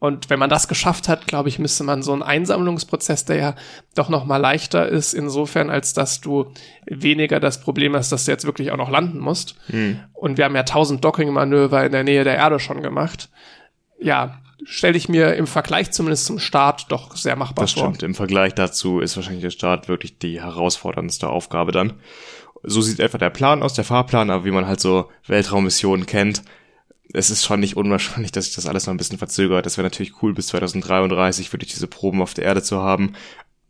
Und 0.00 0.30
wenn 0.30 0.38
man 0.38 0.50
das 0.50 0.68
geschafft 0.68 1.08
hat, 1.08 1.26
glaube 1.26 1.48
ich, 1.48 1.58
müsste 1.58 1.82
man 1.82 2.02
so 2.02 2.12
einen 2.12 2.22
Einsammlungsprozess, 2.22 3.24
der 3.24 3.36
ja 3.36 3.54
doch 3.96 4.08
noch 4.08 4.24
mal 4.24 4.36
leichter 4.36 4.88
ist, 4.88 5.12
insofern, 5.12 5.70
als 5.70 5.92
dass 5.92 6.20
du 6.20 6.52
weniger 6.86 7.40
das 7.40 7.60
Problem 7.60 7.96
hast, 7.96 8.12
dass 8.12 8.24
du 8.24 8.30
jetzt 8.30 8.44
wirklich 8.44 8.70
auch 8.70 8.76
noch 8.76 8.90
landen 8.90 9.18
musst. 9.18 9.56
Mhm. 9.68 10.00
Und 10.12 10.38
wir 10.38 10.44
haben 10.44 10.54
ja 10.54 10.62
tausend 10.62 11.04
Docking-Manöver 11.04 11.84
in 11.84 11.92
der 11.92 12.04
Nähe 12.04 12.22
der 12.22 12.36
Erde 12.36 12.60
schon 12.60 12.80
gemacht. 12.80 13.28
Ja, 14.00 14.38
stelle 14.70 14.98
ich 14.98 15.08
mir 15.08 15.34
im 15.34 15.46
Vergleich 15.46 15.92
zumindest 15.92 16.26
zum 16.26 16.38
Start 16.38 16.92
doch 16.92 17.16
sehr 17.16 17.36
machbar 17.36 17.64
das 17.64 17.72
vor. 17.72 17.84
Das 17.84 17.96
stimmt. 17.96 18.02
Im 18.02 18.14
Vergleich 18.14 18.54
dazu 18.54 19.00
ist 19.00 19.16
wahrscheinlich 19.16 19.42
der 19.42 19.50
Start 19.50 19.88
wirklich 19.88 20.18
die 20.18 20.42
herausforderndste 20.42 21.28
Aufgabe 21.28 21.72
dann. 21.72 21.94
So 22.62 22.82
sieht 22.82 23.00
etwa 23.00 23.16
der 23.16 23.30
Plan 23.30 23.62
aus, 23.62 23.72
der 23.72 23.84
Fahrplan, 23.84 24.30
aber 24.30 24.44
wie 24.44 24.50
man 24.50 24.66
halt 24.66 24.80
so 24.80 25.08
Weltraummissionen 25.26 26.04
kennt, 26.04 26.42
es 27.14 27.30
ist 27.30 27.46
schon 27.46 27.60
nicht 27.60 27.78
unwahrscheinlich, 27.78 28.30
dass 28.30 28.44
sich 28.44 28.56
das 28.56 28.66
alles 28.66 28.86
noch 28.86 28.92
ein 28.92 28.98
bisschen 28.98 29.16
verzögert. 29.16 29.64
Das 29.64 29.78
wäre 29.78 29.86
natürlich 29.86 30.22
cool, 30.22 30.34
bis 30.34 30.48
2033 30.48 31.50
wirklich 31.52 31.72
diese 31.72 31.86
Proben 31.86 32.20
auf 32.20 32.34
der 32.34 32.44
Erde 32.44 32.62
zu 32.62 32.82
haben. 32.82 33.14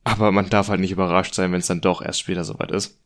Aber 0.02 0.32
man 0.32 0.50
darf 0.50 0.68
halt 0.68 0.80
nicht 0.80 0.90
überrascht 0.90 1.34
sein, 1.34 1.52
wenn 1.52 1.60
es 1.60 1.68
dann 1.68 1.80
doch 1.80 2.02
erst 2.02 2.20
später 2.20 2.42
soweit 2.42 2.72
ist. 2.72 2.98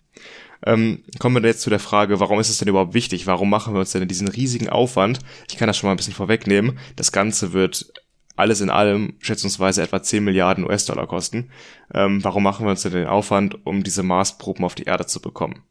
Ähm, 0.64 1.02
kommen 1.18 1.42
wir 1.42 1.48
jetzt 1.48 1.62
zu 1.62 1.70
der 1.70 1.78
Frage, 1.78 2.20
warum 2.20 2.38
ist 2.38 2.48
es 2.48 2.58
denn 2.58 2.68
überhaupt 2.68 2.94
wichtig? 2.94 3.26
Warum 3.26 3.50
machen 3.50 3.74
wir 3.74 3.80
uns 3.80 3.92
denn 3.92 4.06
diesen 4.06 4.28
riesigen 4.28 4.68
Aufwand? 4.68 5.18
Ich 5.48 5.56
kann 5.56 5.66
das 5.66 5.76
schon 5.76 5.88
mal 5.88 5.94
ein 5.94 5.96
bisschen 5.96 6.12
vorwegnehmen. 6.12 6.78
Das 6.96 7.12
Ganze 7.12 7.52
wird 7.52 7.92
alles 8.36 8.60
in 8.60 8.70
allem 8.70 9.14
schätzungsweise 9.20 9.82
etwa 9.82 10.02
10 10.02 10.24
Milliarden 10.24 10.64
US-Dollar 10.64 11.06
kosten. 11.06 11.50
Ähm, 11.92 12.22
warum 12.24 12.42
machen 12.42 12.64
wir 12.66 12.70
uns 12.70 12.82
denn 12.82 12.92
den 12.92 13.06
Aufwand, 13.06 13.66
um 13.66 13.82
diese 13.82 14.02
Marsproben 14.02 14.64
auf 14.64 14.74
die 14.74 14.84
Erde 14.84 15.06
zu 15.06 15.20
bekommen? 15.20 15.62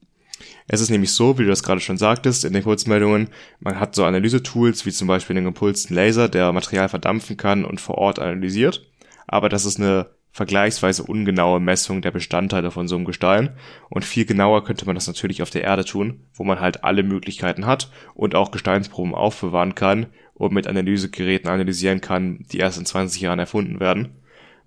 Es 0.68 0.82
ist 0.82 0.90
nämlich 0.90 1.12
so, 1.12 1.38
wie 1.38 1.44
du 1.44 1.50
das 1.50 1.64
gerade 1.64 1.82
schon 1.82 1.98
sagtest, 1.98 2.46
in 2.46 2.54
den 2.54 2.64
Kurzmeldungen, 2.64 3.30
man 3.60 3.80
hat 3.80 3.96
so 3.96 4.06
Analysetools 4.06 4.86
wie 4.86 4.92
zum 4.92 5.08
Beispiel 5.08 5.36
den 5.36 5.46
gepulsten 5.46 5.94
Laser, 5.94 6.30
der 6.30 6.52
Material 6.52 6.90
verdampfen 6.90 7.38
kann 7.38 7.66
und 7.66 7.82
vor 7.82 7.96
Ort 7.98 8.20
analysiert. 8.20 8.88
Aber 9.28 9.50
das 9.50 9.66
ist 9.66 9.80
eine 9.80 10.08
vergleichsweise 10.32 11.04
ungenaue 11.04 11.60
Messung 11.60 12.02
der 12.02 12.12
Bestandteile 12.12 12.72
von 12.72 12.88
so 12.88 12.96
einem 12.96 13.06
Gestein. 13.06 13.56
Und 13.90 14.06
viel 14.06 14.26
genauer 14.26 14.64
könnte 14.64 14.86
man 14.86 14.96
das 14.96 15.08
natürlich 15.08 15.42
auf 15.42 15.50
der 15.50 15.64
Erde 15.64 15.84
tun, 15.84 16.22
wo 16.34 16.44
man 16.44 16.60
halt 16.60 16.84
alle 16.84 17.04
Möglichkeiten 17.04 17.66
hat 17.66 17.92
und 18.14 18.34
auch 18.34 18.52
Gesteinsproben 18.52 19.14
aufbewahren 19.14 19.76
kann 19.76 20.08
und 20.34 20.54
mit 20.54 20.68
Analysegeräten 20.68 21.50
analysieren 21.50 22.02
kann, 22.02 22.46
die 22.52 22.60
erst 22.60 22.80
in 22.80 22.86
20 22.86 23.22
Jahren 23.22 23.40
erfunden 23.40 23.80
werden. 23.80 24.16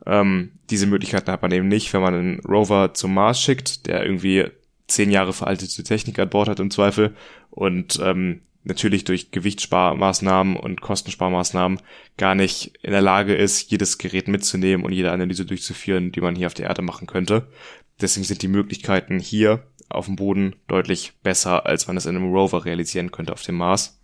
Ähm, 0.07 0.53
diese 0.71 0.87
Möglichkeiten 0.87 1.31
hat 1.33 1.43
man 1.43 1.53
eben 1.53 1.69
nicht, 1.69 1.93
wenn 1.95 2.03
man 2.03 2.15
einen 2.15 2.41
Rover 2.41 2.93
zum 2.93 3.15
Mars 3.15 3.41
schickt, 3.41 3.87
der 3.87 4.05
irgendwie 4.05 4.45
zehn 4.87 5.11
Jahre 5.11 5.33
veraltete 5.33 5.83
Technik 5.83 6.19
an 6.19 6.29
Bord 6.29 6.49
hat 6.49 6.61
im 6.61 6.71
Zweifel 6.71 7.15
und 7.51 7.99
ähm, 8.03 8.43
natürlich 8.65 9.05
durch 9.05 9.31
Gewichtssparmaßnahmen 9.31 10.57
und 10.57 10.81
Kostensparmaßnahmen 10.81 11.81
gar 12.17 12.35
nicht 12.35 12.79
in 12.83 12.93
der 12.93 13.03
Lage 13.03 13.35
ist, 13.35 13.71
jedes 13.71 13.99
Gerät 13.99 14.27
mitzunehmen 14.27 14.85
und 14.85 14.93
jede 14.93 15.12
Analyse 15.12 15.45
durchzuführen, 15.45 16.12
die 16.12 16.21
man 16.21 16.35
hier 16.35 16.47
auf 16.47 16.55
der 16.55 16.67
Erde 16.67 16.83
machen 16.83 17.07
könnte. 17.07 17.49
Deswegen 18.01 18.25
sind 18.25 18.43
die 18.43 18.49
Möglichkeiten 18.49 19.19
hier 19.19 19.67
auf 19.89 20.07
dem 20.07 20.17
Boden 20.17 20.57
deutlich 20.67 21.12
besser, 21.23 21.67
als 21.67 21.87
man 21.87 21.97
es 21.97 22.07
in 22.07 22.17
einem 22.17 22.33
Rover 22.33 22.65
realisieren 22.65 23.11
könnte 23.11 23.33
auf 23.33 23.43
dem 23.43 23.57
Mars. 23.57 24.01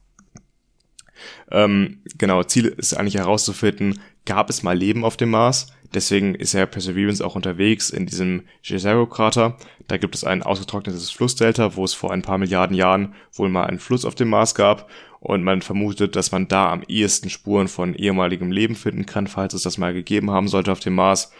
Ähm, 1.50 2.02
genau, 2.16 2.42
Ziel 2.44 2.66
ist 2.66 2.94
eigentlich 2.94 3.16
herauszufinden, 3.16 4.00
gab 4.24 4.48
es 4.50 4.62
mal 4.62 4.76
Leben 4.76 5.04
auf 5.04 5.16
dem 5.16 5.30
Mars? 5.30 5.72
Deswegen 5.92 6.34
ist 6.34 6.52
ja 6.52 6.66
Perseverance 6.66 7.24
auch 7.24 7.34
unterwegs 7.34 7.90
in 7.90 8.06
diesem 8.06 8.44
Jezero-Krater. 8.62 9.56
Da 9.88 9.96
gibt 9.96 10.14
es 10.14 10.24
ein 10.24 10.42
ausgetrocknetes 10.42 11.10
Flussdelta, 11.10 11.74
wo 11.74 11.84
es 11.84 11.94
vor 11.94 12.12
ein 12.12 12.22
paar 12.22 12.38
Milliarden 12.38 12.76
Jahren 12.76 13.14
wohl 13.32 13.48
mal 13.48 13.64
einen 13.64 13.80
Fluss 13.80 14.04
auf 14.04 14.14
dem 14.14 14.28
Mars 14.28 14.54
gab. 14.54 14.88
Und 15.18 15.42
man 15.42 15.62
vermutet, 15.62 16.16
dass 16.16 16.32
man 16.32 16.48
da 16.48 16.72
am 16.72 16.82
ehesten 16.86 17.28
Spuren 17.28 17.68
von 17.68 17.94
ehemaligem 17.94 18.52
Leben 18.52 18.74
finden 18.74 19.04
kann, 19.04 19.26
falls 19.26 19.52
es 19.52 19.62
das 19.62 19.78
mal 19.78 19.92
gegeben 19.92 20.30
haben 20.30 20.48
sollte 20.48 20.72
auf 20.72 20.80
dem 20.80 20.94
Mars. 20.94 21.32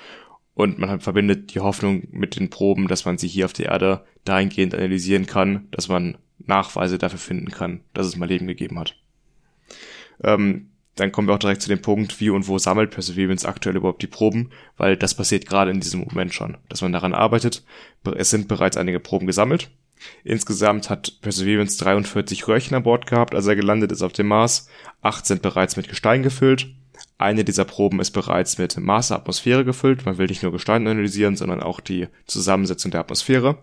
Und 0.55 0.79
man 0.79 1.01
verbindet 1.01 1.55
die 1.55 1.61
Hoffnung 1.61 2.09
mit 2.11 2.37
den 2.37 2.51
Proben, 2.51 2.89
dass 2.89 3.05
man 3.05 3.17
sie 3.17 3.29
hier 3.29 3.47
auf 3.47 3.53
der 3.53 3.67
Erde 3.67 4.05
dahingehend 4.25 4.75
analysieren 4.75 5.27
kann, 5.27 5.69
dass 5.71 5.89
man 5.89 6.19
Nachweise 6.39 6.99
dafür 6.99 7.19
finden 7.19 7.51
kann, 7.51 7.81
dass 7.95 8.07
es 8.07 8.17
mal 8.17 8.29
Leben 8.29 8.47
gegeben 8.47 8.79
hat. 8.79 8.97
Ähm, 10.23 10.71
dann 11.01 11.13
kommen 11.13 11.29
wir 11.29 11.35
auch 11.35 11.39
direkt 11.39 11.63
zu 11.63 11.71
dem 11.71 11.81
Punkt, 11.81 12.21
wie 12.21 12.29
und 12.31 12.47
wo 12.47 12.59
sammelt 12.59 12.91
Perseverance 12.91 13.49
aktuell 13.49 13.77
überhaupt 13.77 14.03
die 14.03 14.07
Proben, 14.07 14.51
weil 14.77 14.97
das 14.97 15.15
passiert 15.15 15.47
gerade 15.47 15.71
in 15.71 15.81
diesem 15.81 16.01
Moment 16.01 16.35
schon, 16.35 16.59
dass 16.69 16.83
man 16.83 16.93
daran 16.93 17.15
arbeitet. 17.15 17.65
Es 18.17 18.31
sind 18.31 18.49
bereits 18.49 18.77
einige 18.77 19.01
Proben 19.01 19.27
gesammelt. 19.27 19.71
Insgesamt 20.25 20.91
hat 20.91 21.21
Perseverance 21.23 21.79
43 21.79 22.47
Röhrchen 22.49 22.77
an 22.77 22.83
Bord 22.83 23.07
gehabt, 23.07 23.35
als 23.35 23.47
er 23.47 23.57
gelandet 23.57 23.93
ist 23.93 24.03
auf 24.03 24.13
dem 24.13 24.29
Mars. 24.29 24.69
Acht 25.01 25.27
sind 25.27 25.41
bereits 25.43 25.77
mit 25.77 25.89
Gestein 25.89 26.23
gefüllt. 26.23 26.69
Eine 27.17 27.45
dieser 27.45 27.65
Proben 27.65 28.01
ist 28.01 28.11
bereits 28.11 28.59
mit 28.59 28.79
Mars-Atmosphäre 28.79 29.65
gefüllt. 29.65 30.05
Man 30.05 30.19
will 30.19 30.27
nicht 30.27 30.43
nur 30.43 30.53
Gestein 30.53 30.87
analysieren, 30.87 31.37
sondern 31.37 31.63
auch 31.63 31.81
die 31.81 32.09
Zusammensetzung 32.27 32.91
der 32.91 33.01
Atmosphäre 33.01 33.63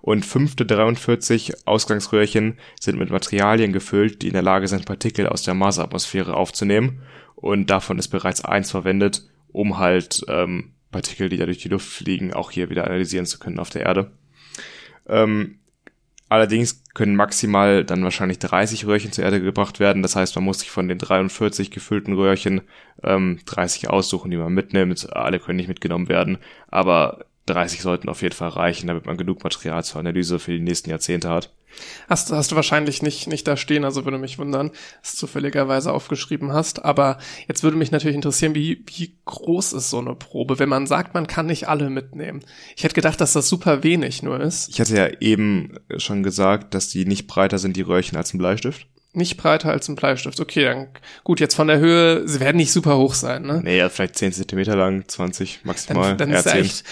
und 0.00 0.24
fünfte 0.24 0.66
43 0.66 1.66
Ausgangsröhrchen 1.66 2.58
sind 2.80 2.98
mit 2.98 3.10
Materialien 3.10 3.72
gefüllt, 3.72 4.22
die 4.22 4.28
in 4.28 4.34
der 4.34 4.42
Lage 4.42 4.68
sind, 4.68 4.86
Partikel 4.86 5.26
aus 5.26 5.42
der 5.42 5.54
Marsatmosphäre 5.54 6.34
aufzunehmen 6.34 7.02
und 7.34 7.70
davon 7.70 7.98
ist 7.98 8.08
bereits 8.08 8.44
eins 8.44 8.70
verwendet, 8.70 9.28
um 9.52 9.78
halt 9.78 10.24
ähm, 10.28 10.72
Partikel, 10.90 11.28
die 11.28 11.36
da 11.36 11.44
durch 11.44 11.58
die 11.58 11.68
Luft 11.68 11.88
fliegen, 11.88 12.32
auch 12.32 12.50
hier 12.50 12.70
wieder 12.70 12.84
analysieren 12.84 13.26
zu 13.26 13.38
können 13.38 13.58
auf 13.58 13.70
der 13.70 13.82
Erde. 13.82 14.10
Ähm, 15.06 15.58
allerdings 16.28 16.82
können 16.94 17.14
maximal 17.16 17.84
dann 17.84 18.02
wahrscheinlich 18.02 18.38
30 18.38 18.86
Röhrchen 18.86 19.12
zur 19.12 19.24
Erde 19.24 19.40
gebracht 19.40 19.80
werden. 19.80 20.02
Das 20.02 20.16
heißt, 20.16 20.34
man 20.36 20.44
muss 20.44 20.60
sich 20.60 20.70
von 20.70 20.88
den 20.88 20.98
43 20.98 21.70
gefüllten 21.70 22.14
Röhrchen 22.14 22.62
ähm, 23.02 23.38
30 23.46 23.90
aussuchen, 23.90 24.30
die 24.30 24.36
man 24.36 24.52
mitnimmt. 24.52 25.12
Alle 25.14 25.38
können 25.38 25.56
nicht 25.56 25.68
mitgenommen 25.68 26.08
werden, 26.08 26.38
aber 26.68 27.26
30 27.48 27.80
sollten 27.80 28.08
auf 28.08 28.22
jeden 28.22 28.34
Fall 28.34 28.48
reichen, 28.48 28.86
damit 28.86 29.06
man 29.06 29.16
genug 29.16 29.44
Material 29.44 29.84
zur 29.84 30.00
Analyse 30.00 30.38
für 30.38 30.52
die 30.52 30.60
nächsten 30.60 30.90
Jahrzehnte 30.90 31.28
hat. 31.28 31.50
Hast, 32.08 32.32
hast 32.32 32.50
du 32.50 32.56
wahrscheinlich 32.56 33.02
nicht, 33.02 33.28
nicht 33.28 33.46
da 33.46 33.56
stehen, 33.56 33.84
also 33.84 34.04
würde 34.04 34.18
mich 34.18 34.38
wundern, 34.38 34.70
dass 35.02 35.12
du 35.12 35.18
zufälligerweise 35.18 35.92
aufgeschrieben 35.92 36.52
hast. 36.52 36.84
Aber 36.84 37.18
jetzt 37.46 37.62
würde 37.62 37.76
mich 37.76 37.90
natürlich 37.90 38.16
interessieren, 38.16 38.54
wie, 38.54 38.84
wie 38.86 39.16
groß 39.24 39.74
ist 39.74 39.90
so 39.90 39.98
eine 39.98 40.14
Probe, 40.14 40.58
wenn 40.58 40.68
man 40.68 40.86
sagt, 40.86 41.14
man 41.14 41.26
kann 41.26 41.46
nicht 41.46 41.68
alle 41.68 41.90
mitnehmen. 41.90 42.40
Ich 42.76 42.84
hätte 42.84 42.94
gedacht, 42.94 43.20
dass 43.20 43.32
das 43.32 43.48
super 43.48 43.82
wenig 43.82 44.22
nur 44.22 44.40
ist. 44.40 44.68
Ich 44.68 44.80
hatte 44.80 44.96
ja 44.96 45.08
eben 45.20 45.74
schon 45.98 46.22
gesagt, 46.22 46.74
dass 46.74 46.88
die 46.88 47.04
nicht 47.04 47.26
breiter 47.26 47.58
sind, 47.58 47.76
die 47.76 47.82
Röhrchen, 47.82 48.16
als 48.16 48.34
ein 48.34 48.38
Bleistift. 48.38 48.86
Nicht 49.14 49.38
breiter 49.38 49.70
als 49.70 49.88
ein 49.88 49.96
Bleistift. 49.96 50.38
Okay, 50.38 50.64
dann 50.64 50.88
gut, 51.24 51.40
jetzt 51.40 51.54
von 51.54 51.66
der 51.66 51.78
Höhe, 51.78 52.28
sie 52.28 52.40
werden 52.40 52.58
nicht 52.58 52.72
super 52.72 52.98
hoch 52.98 53.14
sein, 53.14 53.42
ne? 53.42 53.60
Nee, 53.64 53.78
ja, 53.78 53.88
vielleicht 53.88 54.16
10 54.16 54.32
Zentimeter 54.32 54.76
lang, 54.76 55.08
20 55.08 55.60
maximal. 55.64 56.16
Dann, 56.16 56.30
dann 56.30 56.38
ist 56.38 56.44
ja 56.44 56.52
echt, 56.52 56.84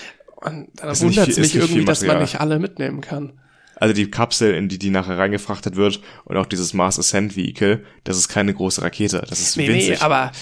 und 0.46 0.68
dann 0.76 1.00
wundert 1.00 1.28
es 1.28 1.38
mich 1.38 1.54
irgendwie, 1.54 1.84
dass 1.84 2.02
man 2.02 2.20
nicht 2.20 2.40
alle 2.40 2.58
mitnehmen 2.58 3.00
kann. 3.00 3.32
Also 3.78 3.92
die 3.92 4.10
Kapsel, 4.10 4.54
in 4.54 4.68
die 4.68 4.78
die 4.78 4.88
nachher 4.90 5.18
reingefrachtet 5.18 5.76
wird 5.76 6.00
und 6.24 6.36
auch 6.38 6.46
dieses 6.46 6.72
Mars 6.72 6.98
Ascent 6.98 7.36
Vehicle, 7.36 7.84
das 8.04 8.16
ist 8.16 8.28
keine 8.28 8.54
große 8.54 8.80
Rakete, 8.80 9.22
das 9.28 9.40
ist 9.40 9.56
nee, 9.58 9.68
winzig. 9.68 9.90
Nee, 9.90 9.96
aber 9.98 10.32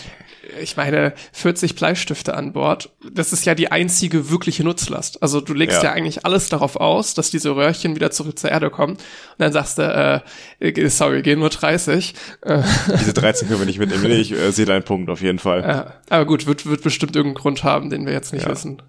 ich 0.61 0.77
meine, 0.77 1.15
40 1.33 1.75
Bleistifte 1.75 2.35
an 2.35 2.53
Bord, 2.53 2.91
das 3.13 3.33
ist 3.33 3.45
ja 3.45 3.55
die 3.55 3.73
einzige 3.73 4.31
wirkliche 4.31 4.63
Nutzlast. 4.63 5.23
Also 5.23 5.41
du 5.41 5.55
legst 5.55 5.79
ja, 5.79 5.91
ja 5.91 5.93
eigentlich 5.93 6.25
alles 6.25 6.49
darauf 6.49 6.77
aus, 6.77 7.15
dass 7.15 7.31
diese 7.31 7.57
Röhrchen 7.57 7.95
wieder 7.95 8.11
zurück 8.11 8.39
zur 8.39 8.51
Erde 8.51 8.71
kommen. 8.71 8.95
Und 8.95 9.01
dann 9.39 9.53
sagst 9.53 9.79
du, 9.79 10.23
äh, 10.61 10.89
sorry, 10.91 11.23
gehen 11.23 11.41
nur 11.41 11.51
30. 11.51 12.15
Diese 13.01 13.15
13 13.15 13.49
können 13.49 13.61
wir 13.61 13.67
nicht 13.67 13.79
mitnehmen. 13.79 14.11
Ich 14.11 14.33
äh, 14.33 14.53
sehe 14.53 14.67
deinen 14.67 14.85
Punkt 14.85 15.11
auf 15.11 15.23
jeden 15.23 15.39
Fall. 15.39 15.63
Ja, 15.63 15.95
aber 16.11 16.27
gut, 16.27 16.47
wird, 16.47 16.67
wird 16.67 16.83
bestimmt 16.83 17.17
irgendeinen 17.17 17.43
Grund 17.43 17.65
haben, 17.65 17.91
den 17.91 18.07
wir 18.07 18.13
jetzt 18.13 18.33
nicht 18.33 18.45
ja. 18.45 18.51
wissen. 18.51 18.83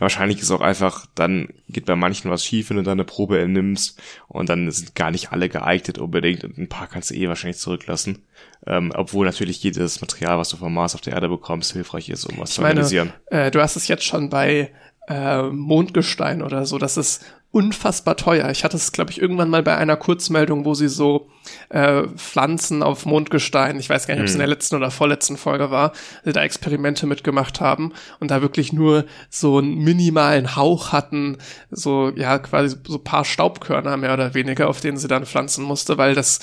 Wahrscheinlich 0.00 0.40
ist 0.40 0.50
auch 0.50 0.62
einfach, 0.62 1.06
dann 1.14 1.50
geht 1.68 1.84
bei 1.84 1.94
manchen 1.94 2.30
was 2.30 2.44
schief, 2.44 2.70
wenn 2.70 2.78
du 2.78 2.82
da 2.82 2.92
eine 2.92 3.04
Probe 3.04 3.38
entnimmst 3.38 4.00
und 4.28 4.48
dann 4.48 4.70
sind 4.70 4.94
gar 4.94 5.10
nicht 5.10 5.30
alle 5.30 5.50
geeignet 5.50 5.98
unbedingt 5.98 6.42
und 6.42 6.56
ein 6.56 6.68
paar 6.70 6.86
kannst 6.86 7.10
du 7.10 7.14
eh 7.14 7.28
wahrscheinlich 7.28 7.58
zurücklassen. 7.58 8.24
Ähm, 8.66 8.92
obwohl 8.96 9.26
natürlich 9.26 9.62
jedes 9.62 10.00
Material, 10.00 10.38
was 10.38 10.48
du 10.48 10.56
vom 10.56 10.72
Mars 10.72 10.94
auf 10.94 11.02
der 11.02 11.12
Erde 11.12 11.28
bekommst, 11.28 11.72
hilfreich 11.72 12.08
ist, 12.08 12.24
um 12.24 12.38
was 12.38 12.50
ich 12.50 12.56
zu 12.56 12.62
analysieren. 12.62 13.12
Meine, 13.30 13.44
äh, 13.44 13.50
du 13.50 13.60
hast 13.60 13.76
es 13.76 13.88
jetzt 13.88 14.04
schon 14.04 14.30
bei 14.30 14.72
äh, 15.06 15.42
Mondgestein 15.42 16.42
oder 16.42 16.64
so, 16.64 16.78
das 16.78 16.96
ist 16.96 17.24
unfassbar 17.52 18.16
teuer. 18.16 18.48
Ich 18.50 18.62
hatte 18.62 18.76
es, 18.76 18.92
glaube 18.92 19.10
ich, 19.10 19.20
irgendwann 19.20 19.50
mal 19.50 19.62
bei 19.62 19.76
einer 19.76 19.96
Kurzmeldung, 19.96 20.64
wo 20.64 20.74
sie 20.74 20.88
so 20.88 21.28
äh, 21.70 22.04
Pflanzen 22.14 22.82
auf 22.82 23.06
Mondgestein, 23.06 23.80
ich 23.80 23.90
weiß 23.90 24.06
gar 24.06 24.14
nicht, 24.14 24.20
ob 24.20 24.28
es 24.28 24.34
in 24.34 24.38
der 24.38 24.46
hm. 24.46 24.52
letzten 24.52 24.76
oder 24.76 24.92
vorletzten 24.92 25.36
Folge 25.36 25.70
war, 25.70 25.92
sie 26.24 26.32
da 26.32 26.42
Experimente 26.42 27.06
mitgemacht 27.06 27.60
haben 27.60 27.92
und 28.20 28.30
da 28.30 28.40
wirklich 28.40 28.72
nur 28.72 29.04
so 29.30 29.58
einen 29.58 29.78
minimalen 29.78 30.54
Hauch 30.54 30.92
hatten, 30.92 31.38
so 31.72 32.12
ja 32.14 32.38
quasi 32.38 32.76
so 32.86 32.98
paar 32.98 33.24
Staubkörner 33.24 33.96
mehr 33.96 34.14
oder 34.14 34.34
weniger, 34.34 34.68
auf 34.68 34.80
denen 34.80 34.96
sie 34.96 35.08
dann 35.08 35.26
pflanzen 35.26 35.64
musste, 35.64 35.98
weil 35.98 36.14
das 36.14 36.38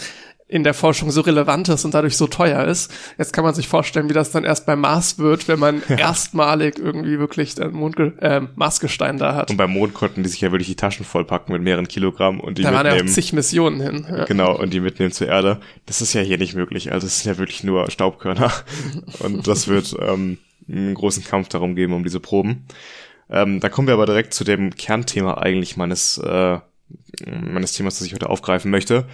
in 0.50 0.64
der 0.64 0.74
Forschung 0.74 1.12
so 1.12 1.22
relevant 1.22 1.68
ist 1.68 1.84
und 1.84 1.94
dadurch 1.94 2.16
so 2.16 2.26
teuer 2.26 2.64
ist. 2.66 2.94
Jetzt 3.18 3.34
kann 3.34 3.44
man 3.44 3.54
sich 3.54 3.68
vorstellen, 3.68 4.08
wie 4.08 4.14
das 4.14 4.32
dann 4.32 4.46
erst 4.46 4.66
beim 4.66 4.80
Mars 4.80 5.20
wird, 5.20 5.48
wenn 5.50 5.60
man 5.60 5.84
ja. 5.90 5.98
erstmalig 5.98 6.80
irgendwie 6.80 7.20
wirklich 7.20 7.56
den 7.56 7.74
Mond, 7.74 8.00
äh, 8.00 8.42
Marsgestein 8.56 9.18
da 9.18 9.36
hat. 9.36 9.52
Und 9.52 9.58
beim 9.58 9.72
Mond 9.72 9.94
konnten 9.94 10.24
die 10.24 10.30
sich 10.30 10.40
ja 10.40 10.52
wirklich 10.52 10.70
die 10.70 10.76
Taschen 10.76 11.06
vollpacken 11.06 11.52
mit 11.52 11.62
mehreren 11.62 11.90
Kilogramm 11.90 12.40
und 12.40 12.58
die 12.58 12.64
da 12.64 12.72
mitnehmen. 12.72 12.86
Da 12.86 12.98
waren 12.98 13.08
ja 13.08 13.14
zig 13.14 13.34
Missionen 13.34 13.82
hin. 13.82 14.08
Ja. 14.10 14.24
Genau, 14.24 14.58
und 14.58 14.74
die 14.74 14.80
mitnehmen 14.80 15.12
zur 15.12 15.28
Erde. 15.28 15.60
Das 15.86 16.02
ist 16.02 16.14
ja 16.14 16.22
hier 16.22 16.38
nicht 16.38 16.56
möglich. 16.56 16.94
Also 16.94 17.08
es 17.08 17.22
sind 17.22 17.34
ja 17.34 17.38
wirklich 17.38 17.66
nur 17.66 17.92
Staubkörner. 17.92 18.52
und 19.20 19.48
das 19.48 19.68
wird 19.68 19.98
ähm, 20.00 20.38
einen 20.70 20.94
großen 20.94 21.26
Kampf 21.26 21.50
darum 21.50 21.76
geben, 21.76 21.92
um 21.92 22.04
diese 22.04 22.22
Proben. 22.22 22.66
Ähm, 23.30 23.60
da 23.60 23.68
kommen 23.68 23.90
wir 23.90 23.96
aber 23.96 24.06
direkt 24.06 24.34
zu 24.34 24.46
dem 24.46 24.74
Kernthema 24.74 25.34
eigentlich 25.34 25.76
meines, 25.76 26.18
äh, 26.20 26.60
meines 27.26 27.74
Themas, 27.74 27.98
das 27.98 28.08
ich 28.08 28.14
heute 28.14 28.30
aufgreifen 28.30 28.72
möchte 28.72 29.06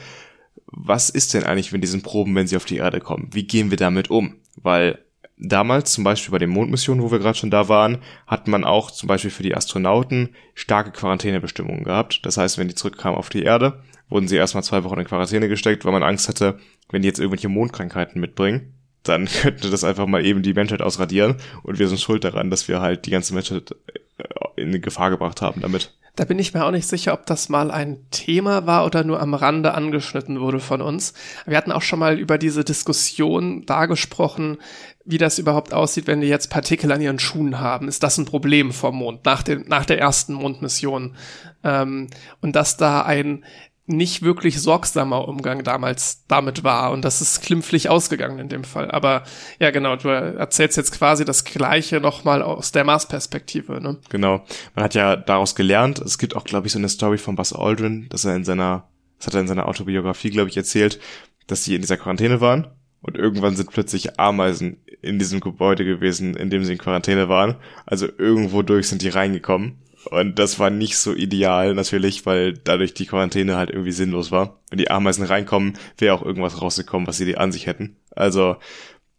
was 0.66 1.10
ist 1.10 1.34
denn 1.34 1.44
eigentlich 1.44 1.72
mit 1.72 1.84
diesen 1.84 2.02
Proben, 2.02 2.36
wenn 2.36 2.48
sie 2.48 2.58
auf 2.58 2.66
die 2.66 2.78
Erde 2.78 3.00
kommen? 3.00 3.30
Wie 3.32 3.44
gehen 3.44 3.70
wir 3.70 3.78
damit 3.78 4.10
um? 4.10 4.36
Weil 4.56 5.00
damals, 5.38 5.92
zum 5.92 6.04
Beispiel 6.04 6.32
bei 6.32 6.40
den 6.40 6.50
Mondmissionen, 6.50 7.04
wo 7.04 7.12
wir 7.12 7.20
gerade 7.20 7.38
schon 7.38 7.52
da 7.52 7.70
waren, 7.70 8.00
hat 8.28 8.48
man 8.48 8.64
auch 8.64 8.92
zum 8.92 9.08
Beispiel 9.08 9.32
für 9.32 9.44
die 9.44 9.56
Astronauten 9.56 10.36
starke 10.56 10.92
Quarantänebestimmungen 10.92 11.84
gehabt. 11.84 12.26
Das 12.26 12.38
heißt, 12.38 12.58
wenn 12.58 12.68
die 12.68 12.76
zurückkamen 12.76 13.18
auf 13.18 13.30
die 13.30 13.44
Erde, 13.44 13.84
wurden 14.10 14.28
sie 14.28 14.36
erstmal 14.36 14.64
zwei 14.64 14.84
Wochen 14.84 15.00
in 15.00 15.06
Quarantäne 15.06 15.50
gesteckt, 15.50 15.86
weil 15.86 15.92
man 15.92 16.04
Angst 16.04 16.28
hatte, 16.28 16.60
wenn 16.90 17.02
die 17.02 17.08
jetzt 17.08 17.20
irgendwelche 17.20 17.50
Mondkrankheiten 17.50 18.22
mitbringen, 18.22 18.74
dann 19.04 19.26
könnte 19.42 19.70
das 19.70 19.84
einfach 19.84 20.08
mal 20.08 20.26
eben 20.26 20.44
die 20.44 20.54
Menschheit 20.54 20.82
ausradieren 20.82 21.38
und 21.64 21.80
wir 21.80 21.88
sind 21.88 22.00
schuld 22.00 22.24
daran, 22.24 22.50
dass 22.50 22.68
wir 22.68 22.80
halt 22.80 23.06
die 23.06 23.12
ganze 23.12 23.34
Menschheit 23.34 23.76
äh, 24.18 24.62
in 24.62 24.82
Gefahr 24.82 25.10
gebracht 25.10 25.42
haben 25.42 25.62
damit. 25.62 25.94
Da 26.16 26.26
bin 26.26 26.38
ich 26.38 26.54
mir 26.54 26.64
auch 26.64 26.72
nicht 26.72 26.88
sicher, 26.88 27.14
ob 27.14 27.26
das 27.26 27.50
mal 27.50 27.72
ein 27.72 27.98
Thema 28.12 28.68
war 28.68 28.86
oder 28.86 29.04
nur 29.04 29.20
am 29.20 29.34
Rande 29.34 29.74
angeschnitten 29.74 30.40
wurde 30.40 30.60
von 30.60 30.80
uns. 30.80 31.14
Wir 31.48 31.58
hatten 31.58 31.72
auch 31.72 31.82
schon 31.82 31.98
mal 31.98 32.20
über 32.20 32.38
diese 32.38 32.64
Diskussion 32.64 33.66
da 33.66 33.88
gesprochen, 33.88 34.58
wie 35.06 35.18
das 35.18 35.40
überhaupt 35.40 35.74
aussieht, 35.74 36.06
wenn 36.06 36.22
die 36.22 36.28
jetzt 36.28 36.52
Partikel 36.52 36.92
an 36.92 37.02
ihren 37.02 37.18
Schuhen 37.18 37.60
haben. 37.60 37.88
Ist 37.88 38.04
das 38.04 38.20
ein 38.20 38.26
Problem 38.26 38.72
vom 38.72 38.98
Mond 38.98 39.26
nach, 39.26 39.42
dem, 39.42 39.68
nach 39.68 39.86
der 39.86 40.00
ersten 40.00 40.34
Mondmission? 40.34 41.16
Ähm, 41.64 42.10
und 42.42 42.56
dass 42.56 42.78
da 42.78 43.02
ein 43.02 43.44
nicht 43.86 44.22
wirklich 44.22 44.62
sorgsamer 44.62 45.28
Umgang 45.28 45.64
damals 45.64 46.24
damit 46.28 46.64
war 46.64 46.92
und 46.92 47.04
das 47.04 47.20
ist 47.20 47.42
klimpflich 47.42 47.90
ausgegangen 47.90 48.40
in 48.40 48.48
dem 48.48 48.64
Fall. 48.64 48.90
Aber 48.90 49.24
ja, 49.60 49.72
genau, 49.72 49.98
du 49.98 50.08
erzählst 50.08 50.78
jetzt 50.78 50.94
quasi 50.94 51.26
das 51.26 51.44
Gleiche 51.44 52.00
nochmal 52.00 52.42
aus 52.42 52.72
der 52.72 52.86
Mars-Perspektive. 52.86 53.82
Ne? 53.82 53.98
Genau, 54.10 54.46
man 54.76 54.86
hat 54.86 54.94
ja 54.94 55.18
daraus 55.18 55.56
gelernt. 55.56 56.00
Es 56.00 56.18
gibt 56.18 56.36
auch, 56.36 56.46
glaube 56.46 56.68
ich, 56.68 56.74
so 56.74 56.80
eine 56.80 56.88
Story 56.88 57.18
von 57.18 57.36
Buzz 57.36 57.52
Aldrin, 57.52 58.08
dass 58.10 58.24
er 58.24 58.36
in 58.36 58.46
seiner, 58.46 58.88
das 59.18 59.28
hat 59.28 59.34
er 59.34 59.42
in 59.42 59.48
seiner 59.48 59.68
Autobiografie, 59.68 60.30
glaube 60.30 60.50
ich, 60.50 60.56
erzählt, 60.56 61.00
dass 61.48 61.66
sie 61.66 61.76
in 61.76 61.82
dieser 61.82 61.98
Quarantäne 61.98 62.40
waren 62.40 62.68
und 63.02 63.18
irgendwann 63.18 63.58
sind 63.58 63.70
plötzlich 63.70 64.18
Ameisen 64.18 64.78
in 65.02 65.20
diesem 65.20 65.42
Gebäude 65.42 65.84
gewesen, 65.84 66.38
in 66.38 66.50
dem 66.50 66.64
sie 66.64 66.72
in 66.72 66.78
Quarantäne 66.78 67.28
waren. 67.28 67.58
Also 67.86 68.08
irgendwo 68.18 68.62
durch 68.62 68.88
sind 68.88 69.02
die 69.02 69.10
reingekommen 69.10 69.84
und 70.12 70.40
das 70.40 70.60
war 70.60 70.70
nicht 70.70 70.98
so 70.98 71.14
ideal 71.14 71.74
natürlich, 71.74 72.26
weil 72.26 72.54
dadurch 72.54 72.94
die 72.94 73.06
Quarantäne 73.06 73.56
halt 73.56 73.70
irgendwie 73.70 73.92
sinnlos 73.92 74.32
war. 74.32 74.60
Wenn 74.70 74.78
die 74.78 74.92
Ameisen 74.92 75.26
reinkommen, 75.26 75.78
wäre 75.98 76.16
auch 76.16 76.24
irgendwas 76.24 76.62
rausgekommen, 76.62 77.08
was 77.08 77.18
sie 77.18 77.38
an 77.38 77.52
sich 77.52 77.68
hätten. 77.68 77.98
Also 78.12 78.58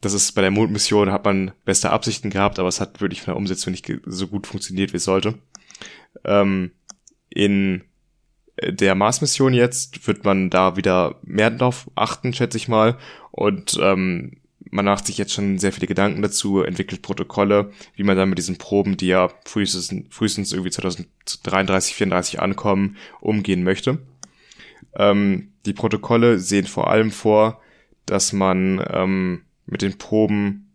das 0.01 0.13
ist 0.13 0.33
bei 0.33 0.43
der 0.43 0.51
Mondmission 0.51 1.11
hat 1.11 1.25
man 1.25 1.53
beste 1.65 1.91
Absichten 1.91 2.31
gehabt, 2.31 2.59
aber 2.59 2.69
es 2.69 2.81
hat 2.81 3.01
wirklich 3.01 3.23
von 3.23 3.33
der 3.33 3.39
Umsetzung 3.39 3.71
nicht 3.71 3.91
so 4.05 4.29
gut 4.29 4.47
funktioniert, 4.47 4.93
wie 4.93 4.99
es 4.99 5.05
sollte. 5.05 5.35
Ähm, 6.25 6.73
in 7.31 7.83
der 8.63 8.95
Mars-Mission 8.95 9.55
jetzt 9.55 10.07
wird 10.07 10.25
man 10.25 10.51
da 10.51 10.77
wieder 10.77 11.17
mehr 11.23 11.51
drauf 11.51 11.91
achten, 11.95 12.33
schätze 12.33 12.57
ich 12.57 12.69
mal. 12.69 12.99
Und 13.31 13.79
ähm, 13.81 14.41
man 14.75 14.87
macht 14.87 15.07
sich 15.07 15.19
jetzt 15.19 15.33
schon 15.33 15.59
sehr 15.61 15.73
viele 15.73 15.87
Gedanken 15.87 16.21
dazu, 16.21 16.61
entwickelt 16.61 17.01
Protokolle, 17.01 17.71
wie 17.95 18.03
man 18.03 18.17
dann 18.17 18.29
mit 18.29 18.39
diesen 18.39 18.59
Proben, 18.59 18.97
die 18.97 19.07
ja 19.07 19.31
frühestens, 19.45 19.95
frühestens 20.11 20.53
irgendwie 20.53 20.73
2033, 20.73 21.95
34 21.95 22.41
ankommen, 22.41 22.97
umgehen 23.21 23.63
möchte. 23.63 23.99
Ähm, 24.97 25.53
die 25.65 25.75
Protokolle 25.75 26.41
sehen 26.41 26.67
vor 26.67 26.91
allem 26.91 27.13
vor, 27.13 27.61
dass 28.05 28.33
man 28.33 28.85
ähm, 28.91 29.43
mit 29.65 29.81
den 29.81 29.97
Proben 29.97 30.73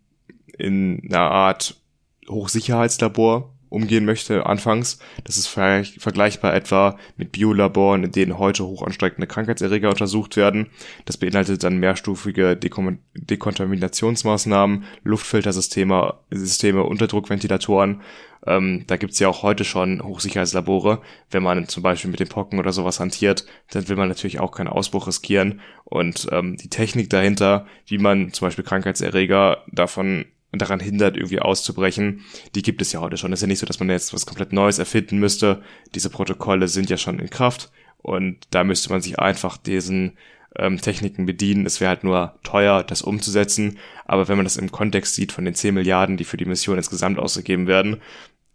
in 0.56 1.02
einer 1.10 1.30
Art 1.30 1.78
Hochsicherheitslabor 2.26 3.52
umgehen 3.70 4.04
möchte 4.04 4.44
anfangs. 4.44 4.98
Das 5.24 5.38
ist 5.38 5.46
vergleichbar 5.46 6.54
etwa 6.54 6.98
mit 7.16 7.32
Biolaboren, 7.32 8.04
in 8.04 8.12
denen 8.12 8.38
heute 8.38 8.66
hochansteigende 8.66 9.26
Krankheitserreger 9.26 9.88
untersucht 9.88 10.36
werden. 10.36 10.66
Das 11.06 11.16
beinhaltet 11.16 11.64
dann 11.64 11.78
mehrstufige 11.78 12.56
Dekon 12.56 12.98
Dekontaminationsmaßnahmen, 13.14 14.84
Luftfiltersysteme, 15.04 16.14
Systeme, 16.30 16.82
Unterdruckventilatoren. 16.82 18.02
Ähm, 18.46 18.84
da 18.86 18.96
gibt's 18.96 19.18
ja 19.18 19.28
auch 19.28 19.42
heute 19.42 19.64
schon 19.64 20.02
Hochsicherheitslabore. 20.02 21.00
Wenn 21.30 21.42
man 21.42 21.68
zum 21.68 21.82
Beispiel 21.82 22.10
mit 22.10 22.20
den 22.20 22.28
Pocken 22.28 22.58
oder 22.58 22.72
sowas 22.72 22.98
hantiert, 22.98 23.46
dann 23.70 23.88
will 23.88 23.96
man 23.96 24.08
natürlich 24.08 24.40
auch 24.40 24.52
keinen 24.52 24.68
Ausbruch 24.68 25.06
riskieren. 25.06 25.60
Und 25.84 26.26
ähm, 26.32 26.56
die 26.56 26.70
Technik 26.70 27.10
dahinter, 27.10 27.66
wie 27.86 27.98
man 27.98 28.32
zum 28.32 28.46
Beispiel 28.46 28.64
Krankheitserreger 28.64 29.62
davon 29.70 30.24
daran 30.52 30.80
hindert, 30.80 31.16
irgendwie 31.16 31.40
auszubrechen, 31.40 32.24
die 32.54 32.62
gibt 32.62 32.82
es 32.82 32.92
ja 32.92 33.00
heute 33.00 33.16
schon. 33.16 33.32
Es 33.32 33.38
ist 33.38 33.42
ja 33.42 33.48
nicht 33.48 33.60
so, 33.60 33.66
dass 33.66 33.78
man 33.78 33.88
jetzt 33.88 34.12
was 34.12 34.26
komplett 34.26 34.52
Neues 34.52 34.78
erfinden 34.78 35.18
müsste. 35.18 35.62
Diese 35.94 36.10
Protokolle 36.10 36.68
sind 36.68 36.90
ja 36.90 36.96
schon 36.96 37.18
in 37.18 37.30
Kraft 37.30 37.70
und 37.98 38.38
da 38.50 38.64
müsste 38.64 38.90
man 38.90 39.00
sich 39.00 39.18
einfach 39.18 39.56
diesen 39.56 40.16
ähm, 40.56 40.80
Techniken 40.80 41.26
bedienen. 41.26 41.66
Es 41.66 41.80
wäre 41.80 41.90
halt 41.90 42.04
nur 42.04 42.38
teuer, 42.42 42.82
das 42.82 43.02
umzusetzen. 43.02 43.78
Aber 44.04 44.28
wenn 44.28 44.36
man 44.36 44.44
das 44.44 44.56
im 44.56 44.72
Kontext 44.72 45.14
sieht 45.14 45.32
von 45.32 45.44
den 45.44 45.54
10 45.54 45.74
Milliarden, 45.74 46.16
die 46.16 46.24
für 46.24 46.36
die 46.36 46.44
Mission 46.44 46.76
insgesamt 46.76 47.18
ausgegeben 47.18 47.66
werden, 47.66 48.00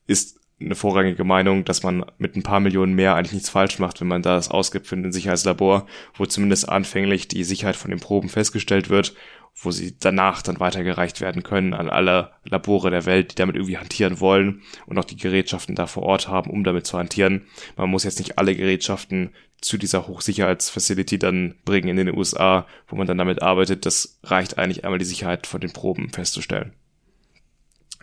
ist 0.07 0.39
eine 0.59 0.75
vorrangige 0.75 1.25
Meinung, 1.25 1.65
dass 1.65 1.83
man 1.83 2.05
mit 2.17 2.35
ein 2.35 2.43
paar 2.43 2.61
Millionen 2.61 2.93
mehr 2.93 3.15
eigentlich 3.15 3.33
nichts 3.33 3.49
falsch 3.49 3.79
macht, 3.79 3.99
wenn 3.99 4.07
man 4.07 4.21
das 4.21 4.49
ausgibt 4.49 4.87
für 4.87 4.95
ein 4.95 5.11
Sicherheitslabor, 5.11 5.85
wo 6.13 6.25
zumindest 6.25 6.69
anfänglich 6.69 7.27
die 7.27 7.43
Sicherheit 7.43 7.75
von 7.75 7.91
den 7.91 7.99
Proben 7.99 8.29
festgestellt 8.29 8.89
wird, 8.89 9.15
wo 9.61 9.71
sie 9.71 9.97
danach 9.99 10.41
dann 10.41 10.59
weitergereicht 10.59 11.19
werden 11.19 11.43
können 11.43 11.73
an 11.73 11.89
alle 11.89 12.31
Labore 12.45 12.89
der 12.89 13.05
Welt, 13.05 13.31
die 13.31 13.35
damit 13.35 13.57
irgendwie 13.57 13.77
hantieren 13.77 14.21
wollen 14.21 14.61
und 14.85 14.97
auch 14.97 15.05
die 15.05 15.17
Gerätschaften 15.17 15.75
da 15.75 15.87
vor 15.87 16.03
Ort 16.03 16.29
haben, 16.29 16.49
um 16.49 16.63
damit 16.63 16.87
zu 16.87 16.97
hantieren. 16.97 17.47
Man 17.75 17.89
muss 17.89 18.05
jetzt 18.05 18.19
nicht 18.19 18.37
alle 18.37 18.55
Gerätschaften 18.55 19.31
zu 19.59 19.77
dieser 19.77 20.07
Hochsicherheitsfacility 20.07 21.19
dann 21.19 21.55
bringen 21.65 21.89
in 21.89 21.97
den 21.97 22.15
USA, 22.15 22.65
wo 22.87 22.95
man 22.95 23.07
dann 23.07 23.17
damit 23.17 23.41
arbeitet. 23.41 23.85
Das 23.85 24.19
reicht 24.23 24.57
eigentlich 24.57 24.85
einmal 24.85 24.99
die 24.99 25.05
Sicherheit 25.05 25.47
von 25.47 25.59
den 25.59 25.73
Proben 25.73 26.09
festzustellen. 26.09 26.73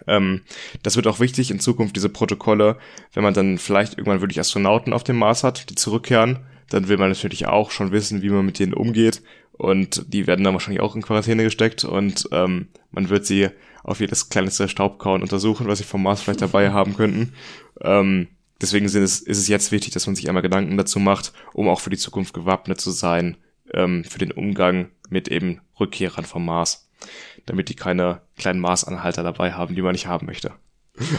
Ähm, 0.07 0.43
das 0.83 0.97
wird 0.97 1.07
auch 1.07 1.21
wichtig 1.21 1.51
in 1.51 1.61
Zukunft, 1.61 1.97
diese 1.97 2.09
Protokolle, 2.09 2.79
wenn 3.13 3.23
man 3.23 3.35
dann 3.35 3.59
vielleicht 3.59 3.95
irgendwann 3.99 4.21
wirklich 4.21 4.41
Astronauten 4.41 4.93
auf 4.93 5.05
dem 5.05 5.19
Mars 5.19 5.45
hat, 5.45 5.71
die 5.71 5.75
zurückkehren, 5.75 6.41
dann 6.71 6.89
will 6.89 6.99
man 6.99 7.11
natürlich 7.11 7.47
auch 7.47 7.71
schon 7.71 7.93
wissen, 7.93 8.23
wie 8.23 8.31
man 8.31 8.47
mit 8.47 8.59
denen 8.59 8.75
umgeht. 8.75 9.23
Und 9.53 10.13
die 10.13 10.27
werden 10.27 10.45
dann 10.45 10.55
wahrscheinlich 10.55 10.81
auch 10.81 10.97
in 10.97 11.03
Quarantäne 11.03 11.45
gesteckt 11.45 11.85
und 11.85 12.29
ähm, 12.33 12.69
man 12.91 13.11
wird 13.11 13.27
sie 13.27 13.49
auf 13.85 14.01
jedes 14.01 14.29
kleinste 14.29 14.69
Staubkauen 14.69 15.23
untersuchen, 15.23 15.67
was 15.67 15.79
sie 15.79 15.85
vom 15.85 16.03
Mars 16.03 16.23
vielleicht 16.23 16.43
dabei 16.43 16.71
haben 16.73 16.97
könnten. 16.97 17.35
Ähm, 17.81 18.29
deswegen 18.61 18.87
ist 18.87 18.95
es, 18.95 19.21
ist 19.21 19.39
es 19.39 19.49
jetzt 19.49 19.71
wichtig, 19.71 19.93
dass 19.93 20.07
man 20.07 20.17
sich 20.17 20.29
einmal 20.29 20.43
Gedanken 20.43 20.77
dazu 20.77 20.99
macht, 20.99 21.33
um 21.53 21.69
auch 21.69 21.81
für 21.81 21.91
die 21.91 21.99
Zukunft 21.99 22.33
gewappnet 22.33 22.81
zu 22.81 22.91
sein, 22.91 23.37
ähm, 23.75 24.05
für 24.05 24.19
den 24.19 24.33
Umgang 24.33 24.89
mit 25.11 25.29
eben 25.29 25.61
Rückkehrern 25.79 26.25
vom 26.25 26.45
Mars 26.47 26.89
damit 27.47 27.69
die 27.69 27.75
keine 27.75 28.21
kleinen 28.37 28.61
Maßanhalter 28.61 29.23
dabei 29.23 29.53
haben, 29.53 29.75
die 29.75 29.83
man 29.83 29.93
nicht 29.93 30.07
haben 30.07 30.27
möchte. 30.27 30.53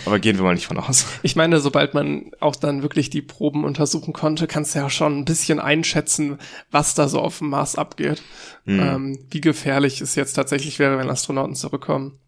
Aber 0.06 0.20
gehen 0.20 0.38
wir 0.38 0.44
mal 0.44 0.54
nicht 0.54 0.68
von 0.68 0.78
aus. 0.78 1.06
Ich 1.24 1.36
meine, 1.36 1.60
sobald 1.60 1.94
man 1.94 2.32
auch 2.40 2.56
dann 2.56 2.84
wirklich 2.84 3.10
die 3.10 3.24
Proben 3.24 3.66
untersuchen 3.66 4.14
konnte, 4.14 4.45
kannst 4.45 4.76
du 4.76 4.80
ja 4.80 4.90
schon 4.90 5.20
ein 5.20 5.26
bisschen 5.26 5.60
einschätzen, 5.60 6.38
was 6.70 6.94
da 6.94 7.08
so 7.08 7.20
auf 7.20 7.40
dem 7.40 7.50
Mars 7.50 7.76
abgeht. 7.76 8.22
Mhm. 8.66 8.80
Ähm, 8.80 9.20
wie 9.32 9.41
gefährlich 9.41 10.00
es 10.02 10.16
jetzt 10.16 10.34
tatsächlich 10.34 10.78
wäre, 10.78 10.98
wenn 10.98 11.10
Astronauten 11.10 11.56
zurückkommen. 11.56 12.20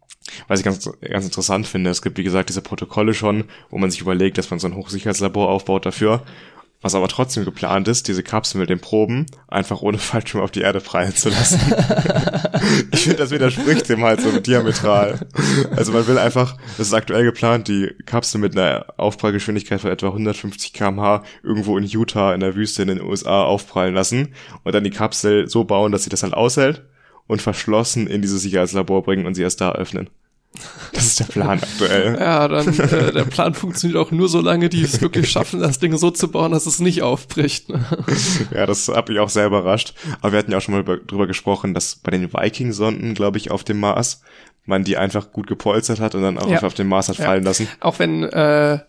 Was 0.48 0.58
ich 0.58 0.64
ganz, 0.64 0.90
ganz 1.00 1.24
interessant 1.24 1.68
finde, 1.68 1.90
es 1.90 2.02
gibt 2.02 2.18
wie 2.18 2.24
gesagt 2.24 2.48
diese 2.48 2.62
Protokolle 2.62 3.14
schon, 3.14 3.44
wo 3.70 3.78
man 3.78 3.92
sich 3.92 4.00
überlegt, 4.00 4.38
dass 4.38 4.50
man 4.50 4.58
so 4.58 4.66
ein 4.66 4.74
Hochsicherheitslabor 4.74 5.48
aufbaut 5.48 5.86
dafür 5.86 6.24
was 6.86 6.94
aber 6.94 7.08
trotzdem 7.08 7.44
geplant 7.44 7.88
ist, 7.88 8.06
diese 8.06 8.22
Kapsel 8.22 8.60
mit 8.60 8.70
den 8.70 8.80
Proben 8.80 9.26
einfach 9.48 9.82
ohne 9.82 9.98
Fallschirm 9.98 10.40
auf 10.40 10.52
die 10.52 10.60
Erde 10.60 10.80
fallen 10.80 11.14
zu 11.14 11.28
lassen. 11.28 11.60
ich 12.92 13.00
finde, 13.00 13.18
das 13.18 13.30
widerspricht 13.30 13.88
dem 13.88 14.02
halt 14.02 14.20
so 14.20 14.38
diametral. 14.38 15.26
Also 15.74 15.92
man 15.92 16.06
will 16.06 16.18
einfach, 16.18 16.56
das 16.78 16.86
ist 16.86 16.94
aktuell 16.94 17.24
geplant, 17.24 17.68
die 17.68 17.90
Kapsel 18.06 18.40
mit 18.40 18.56
einer 18.56 18.86
Aufprallgeschwindigkeit 18.96 19.80
von 19.80 19.90
etwa 19.90 20.08
150 20.08 20.72
kmh 20.72 21.24
irgendwo 21.42 21.76
in 21.76 21.84
Utah 21.84 22.32
in 22.32 22.40
der 22.40 22.54
Wüste 22.54 22.82
in 22.82 22.88
den 22.88 23.02
USA 23.02 23.42
aufprallen 23.42 23.94
lassen 23.94 24.34
und 24.62 24.74
dann 24.74 24.84
die 24.84 24.90
Kapsel 24.90 25.48
so 25.48 25.64
bauen, 25.64 25.92
dass 25.92 26.04
sie 26.04 26.10
das 26.10 26.22
halt 26.22 26.34
aushält 26.34 26.84
und 27.26 27.42
verschlossen 27.42 28.06
in 28.06 28.22
dieses 28.22 28.42
Sicherheitslabor 28.42 29.02
bringen 29.02 29.26
und 29.26 29.34
sie 29.34 29.42
erst 29.42 29.60
da 29.60 29.72
öffnen. 29.72 30.08
Das 30.92 31.04
ist 31.04 31.20
der 31.20 31.24
Plan 31.24 31.60
aktuell. 31.60 32.16
Ja, 32.18 32.48
dann 32.48 32.68
äh, 32.78 33.12
der 33.12 33.24
Plan 33.24 33.54
funktioniert 33.54 33.98
auch 33.98 34.10
nur 34.10 34.28
so 34.28 34.40
lange, 34.40 34.68
die 34.68 34.82
es 34.82 35.00
wirklich 35.00 35.30
schaffen, 35.30 35.60
das 35.60 35.78
Ding 35.78 35.96
so 35.96 36.10
zu 36.10 36.28
bauen, 36.28 36.52
dass 36.52 36.66
es 36.66 36.78
nicht 36.78 37.02
aufbricht. 37.02 37.68
Ne? 37.68 37.84
Ja, 38.54 38.66
das 38.66 38.88
hat 38.88 39.08
mich 39.08 39.18
auch 39.18 39.28
sehr 39.28 39.46
überrascht. 39.46 39.94
Aber 40.20 40.32
wir 40.32 40.38
hatten 40.38 40.52
ja 40.52 40.58
auch 40.58 40.62
schon 40.62 40.74
mal 40.74 41.00
drüber 41.06 41.26
gesprochen, 41.26 41.74
dass 41.74 41.96
bei 41.96 42.10
den 42.10 42.32
Viking-Sonden, 42.32 43.14
glaube 43.14 43.38
ich, 43.38 43.50
auf 43.50 43.64
dem 43.64 43.80
Mars, 43.80 44.22
man 44.64 44.84
die 44.84 44.96
einfach 44.96 45.32
gut 45.32 45.46
gepolstert 45.46 46.00
hat 46.00 46.14
und 46.14 46.22
dann 46.22 46.38
auch 46.38 46.48
ja. 46.48 46.62
auf 46.62 46.74
dem 46.74 46.88
Mars 46.88 47.08
hat 47.08 47.18
ja. 47.18 47.26
fallen 47.26 47.44
lassen. 47.44 47.68
Auch 47.80 47.98
wenn, 47.98 48.24
äh, 48.24 48.80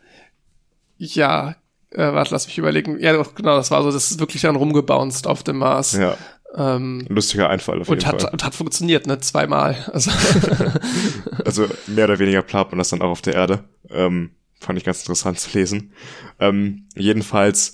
ja, 0.97 1.55
äh, 1.91 2.13
warte, 2.13 2.31
lass 2.33 2.47
mich 2.47 2.57
überlegen. 2.57 2.99
Ja, 2.99 3.13
doch, 3.13 3.35
genau, 3.35 3.55
das 3.55 3.71
war 3.71 3.83
so, 3.83 3.91
das 3.91 4.11
ist 4.11 4.19
wirklich 4.19 4.41
dann 4.41 4.55
rumgebounced 4.55 5.27
auf 5.27 5.43
dem 5.43 5.57
Mars. 5.57 5.93
Ja. 5.93 6.17
Ähm, 6.55 7.05
Lustiger 7.09 7.49
Einfall 7.49 7.81
auf 7.81 7.89
jeden 7.89 7.99
und 7.99 8.05
hat, 8.07 8.21
Fall. 8.21 8.31
Und 8.31 8.43
hat 8.43 8.55
funktioniert, 8.55 9.05
ne? 9.07 9.19
Zweimal. 9.19 9.75
Also, 9.93 10.11
also 11.45 11.67
mehr 11.87 12.05
oder 12.05 12.19
weniger 12.19 12.41
plant 12.41 12.71
man 12.71 12.79
das 12.79 12.89
dann 12.89 13.01
auch 13.01 13.09
auf 13.09 13.21
der 13.21 13.35
Erde. 13.35 13.63
Ähm, 13.89 14.31
fand 14.59 14.77
ich 14.77 14.85
ganz 14.85 14.99
interessant 15.01 15.39
zu 15.39 15.57
lesen. 15.57 15.93
Ähm, 16.39 16.87
jedenfalls, 16.95 17.73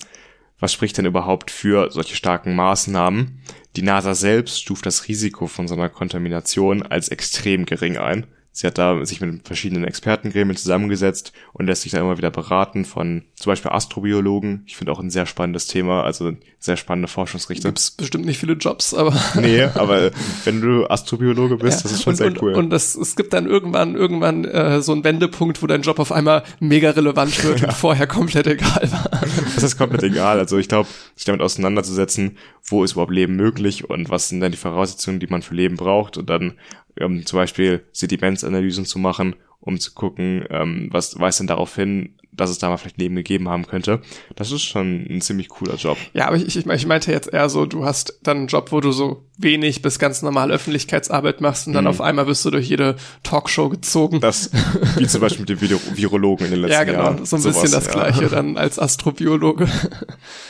was 0.60 0.74
spricht 0.74 0.98
denn 0.98 1.06
überhaupt 1.06 1.52
für 1.52 1.92
solche 1.92 2.16
starken 2.16 2.56
Maßnahmen? 2.56 3.42
Die 3.76 3.82
NASA 3.82 4.16
selbst 4.16 4.62
stuft 4.62 4.86
das 4.86 5.08
Risiko 5.08 5.48
von 5.48 5.68
so 5.68 5.76
einer 5.76 5.90
Kontamination 5.90 6.84
als 6.84 7.10
extrem 7.10 7.66
gering 7.66 7.98
ein. 7.98 8.28
Sie 8.56 8.68
hat 8.68 8.78
da 8.78 9.04
sich 9.04 9.20
mit 9.20 9.48
verschiedenen 9.48 9.84
Expertengremien 9.84 10.56
zusammengesetzt 10.56 11.34
und 11.54 11.66
lässt 11.66 11.82
sich 11.82 11.92
da 11.92 12.00
immer 12.00 12.20
wieder 12.20 12.30
beraten 12.30 12.86
von 12.86 13.24
zum 13.34 13.50
Beispiel 13.50 13.72
Astrobiologen. 13.72 14.62
Ich 14.68 14.78
finde 14.78 14.92
auch 14.92 15.00
ein 15.00 15.10
sehr 15.10 15.26
spannendes 15.26 15.66
Thema, 15.66 16.04
also 16.04 16.34
sehr 16.60 16.78
spannende 16.78 17.08
Forschungsrichtung. 17.08 17.70
Gibt's 17.70 17.90
bestimmt 17.90 18.28
nicht 18.28 18.38
viele 18.38 18.54
Jobs, 18.54 18.94
aber. 18.94 19.20
nee, 19.42 19.64
aber 19.64 20.12
wenn 20.44 20.62
du 20.62 20.86
Astrobiologe 20.86 21.58
bist, 21.58 21.80
ja, 21.80 21.84
das 21.84 21.94
ist 21.94 22.04
schon 22.04 22.12
und, 22.12 22.18
sehr 22.18 22.44
cool. 22.44 22.54
Und, 22.54 22.66
und 22.66 22.70
das, 22.70 22.94
es 22.94 23.16
gibt 23.16 23.34
dann 23.34 23.48
irgendwann, 23.48 23.96
irgendwann 23.96 24.46
äh, 24.46 24.84
so 24.84 24.92
einen 24.92 25.04
Wendepunkt, 25.04 25.64
wo 25.64 25.68
dein 25.68 25.82
Job 25.82 25.98
auf 25.98 26.12
einmal 26.12 26.44
mega 26.60 26.92
relevant 26.92 27.44
wird 27.44 27.60
ja. 27.62 27.70
und 27.70 27.74
vorher 27.74 28.06
komplett 28.06 28.46
egal 28.46 28.92
war. 28.92 29.10
Das 29.56 29.64
ist 29.64 29.80
komplett 29.80 30.04
egal. 30.04 30.38
Also 30.38 30.60
ich 30.60 30.68
glaube, 30.68 30.88
sich 31.16 31.26
damit 31.26 31.42
auseinanderzusetzen, 31.42 32.38
wo 32.64 32.84
ist 32.84 32.92
überhaupt 32.92 33.12
Leben 33.12 33.36
möglich 33.36 33.90
und 33.90 34.12
was 34.12 34.30
sind 34.30 34.42
dann 34.42 34.52
die 34.52 34.58
Voraussetzungen, 34.60 35.20
die 35.20 35.28
man 35.28 35.42
für 35.42 35.56
Leben 35.56 35.76
braucht 35.76 36.18
und 36.18 36.30
dann 36.30 36.54
ähm, 37.00 37.26
zum 37.26 37.38
Beispiel 37.38 37.84
Sedimentsanalysen 37.92 38.86
zu 38.86 39.00
machen, 39.00 39.36
um 39.60 39.80
zu 39.80 39.94
gucken, 39.94 40.46
ähm, 40.50 40.90
was 40.92 41.20
weist 41.20 41.40
denn 41.40 41.48
darauf 41.48 41.76
hin, 41.76 42.16
dass 42.36 42.50
es 42.50 42.58
da 42.58 42.70
mal 42.70 42.78
vielleicht 42.78 42.98
Leben 42.98 43.16
gegeben 43.16 43.48
haben 43.48 43.66
könnte. 43.68 44.02
Das 44.36 44.52
ist 44.52 44.64
schon 44.64 45.06
ein 45.10 45.22
ziemlich 45.22 45.50
cooler 45.50 45.76
Job. 45.76 45.98
Ja, 46.14 46.28
aber 46.28 46.36
ich, 46.36 46.56
ich, 46.56 46.66
ich 46.66 46.86
meinte 46.86 47.12
jetzt 47.12 47.32
eher 47.32 47.48
so, 47.50 47.66
du 47.66 47.86
hast 47.86 48.20
dann 48.24 48.38
einen 48.38 48.48
Job, 48.48 48.72
wo 48.72 48.82
du 48.82 48.92
so 48.92 49.24
wenig 49.38 49.82
bis 49.82 50.00
ganz 50.00 50.22
normal 50.22 50.52
Öffentlichkeitsarbeit 50.52 51.42
machst 51.42 51.68
und 51.68 51.74
dann 51.74 51.86
mhm. 51.86 51.92
auf 51.92 52.02
einmal 52.02 52.28
wirst 52.28 52.44
du 52.46 52.52
durch 52.52 52.68
jede 52.68 52.96
Talkshow 53.24 53.70
gezogen. 53.70 54.20
Das, 54.20 54.52
wie 54.98 55.08
zum 55.08 55.22
Beispiel 55.22 55.42
mit 55.42 55.50
dem 55.50 55.62
Video 55.62 55.80
Virologen 55.94 56.46
in 56.48 56.52
den 56.52 56.62
letzten 56.62 56.74
Jahren. 56.74 56.88
Ja, 56.88 56.94
genau, 56.94 57.04
Jahren. 57.04 57.26
so 57.26 57.36
ein 57.36 57.42
Sowas, 57.42 57.62
bisschen 57.62 57.80
das 57.80 57.86
ja. 57.88 57.92
Gleiche 57.94 58.28
dann 58.30 58.58
als 58.58 58.80
Astrobiologe. 58.80 59.68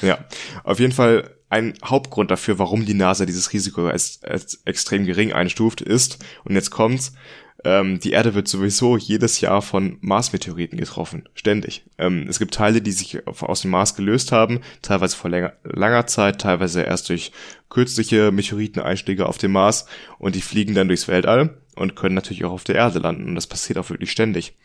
Ja, 0.02 0.18
auf 0.64 0.80
jeden 0.80 0.94
Fall 0.94 1.30
ein 1.54 1.76
Hauptgrund 1.86 2.32
dafür, 2.32 2.58
warum 2.58 2.84
die 2.84 2.96
NASA 2.96 3.28
dieses 3.28 3.54
Risiko 3.54 3.88
als, 3.88 4.24
als 4.24 4.64
extrem 4.66 5.06
gering 5.06 5.34
einstuft, 5.34 5.82
ist, 5.82 6.18
und 6.44 6.56
jetzt 6.56 6.72
kommt's, 6.72 7.14
ähm, 7.64 8.00
die 8.00 8.12
Erde 8.12 8.34
wird 8.34 8.48
sowieso 8.48 8.98
jedes 8.98 9.40
Jahr 9.40 9.62
von 9.62 9.98
Mars-Meteoriten 10.02 10.80
getroffen. 10.80 11.30
Ständig. 11.36 11.86
Ähm, 12.00 12.26
es 12.28 12.40
gibt 12.40 12.56
Teile, 12.56 12.82
die 12.82 12.92
sich 12.92 13.26
aus 13.28 13.62
dem 13.62 13.70
Mars 13.70 13.96
gelöst 13.96 14.32
haben, 14.32 14.62
teilweise 14.82 15.16
vor 15.16 15.30
länger, 15.30 15.54
langer 15.64 16.08
Zeit, 16.08 16.42
teilweise 16.42 16.82
erst 16.82 17.10
durch 17.10 17.32
kürzliche 17.70 18.32
Meteoriteneinschläge 18.32 19.28
auf 19.28 19.38
dem 19.38 19.52
Mars 19.52 19.86
und 20.18 20.34
die 20.34 20.42
fliegen 20.42 20.74
dann 20.74 20.88
durchs 20.88 21.08
Weltall 21.08 21.62
und 21.76 21.96
können 21.96 22.16
natürlich 22.16 22.46
auch 22.46 22.52
auf 22.52 22.64
der 22.64 22.76
Erde 22.76 22.98
landen 22.98 23.26
und 23.26 23.36
das 23.36 23.48
passiert 23.48 23.78
auch 23.78 23.92
wirklich 23.92 24.12
ständig. 24.12 24.58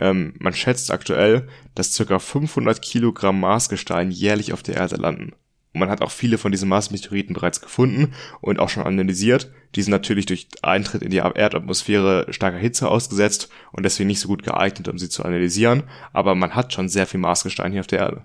Ähm, 0.00 0.34
man 0.38 0.54
schätzt 0.54 0.92
aktuell, 0.92 1.48
dass 1.74 1.94
circa 1.94 2.20
500 2.20 2.80
Kilogramm 2.80 3.40
Marsgestein 3.40 4.12
jährlich 4.12 4.52
auf 4.52 4.62
der 4.62 4.76
Erde 4.76 4.96
landen. 4.96 5.34
Und 5.74 5.80
man 5.80 5.90
hat 5.90 6.00
auch 6.00 6.10
viele 6.10 6.38
von 6.38 6.50
diesen 6.50 6.68
Mars-Meteoriten 6.68 7.34
bereits 7.34 7.60
gefunden 7.60 8.14
und 8.40 8.58
auch 8.58 8.68
schon 8.68 8.84
analysiert. 8.84 9.50
Die 9.74 9.82
sind 9.82 9.90
natürlich 9.90 10.26
durch 10.26 10.48
Eintritt 10.62 11.02
in 11.02 11.10
die 11.10 11.18
Erdatmosphäre 11.18 12.26
starker 12.30 12.56
Hitze 12.56 12.88
ausgesetzt 12.88 13.50
und 13.72 13.84
deswegen 13.84 14.06
nicht 14.06 14.20
so 14.20 14.28
gut 14.28 14.42
geeignet, 14.42 14.88
um 14.88 14.98
sie 14.98 15.10
zu 15.10 15.24
analysieren. 15.24 15.84
Aber 16.12 16.34
man 16.34 16.54
hat 16.54 16.72
schon 16.72 16.88
sehr 16.88 17.06
viel 17.06 17.20
Marsgestein 17.20 17.72
hier 17.72 17.80
auf 17.80 17.86
der 17.86 17.98
Erde. 17.98 18.24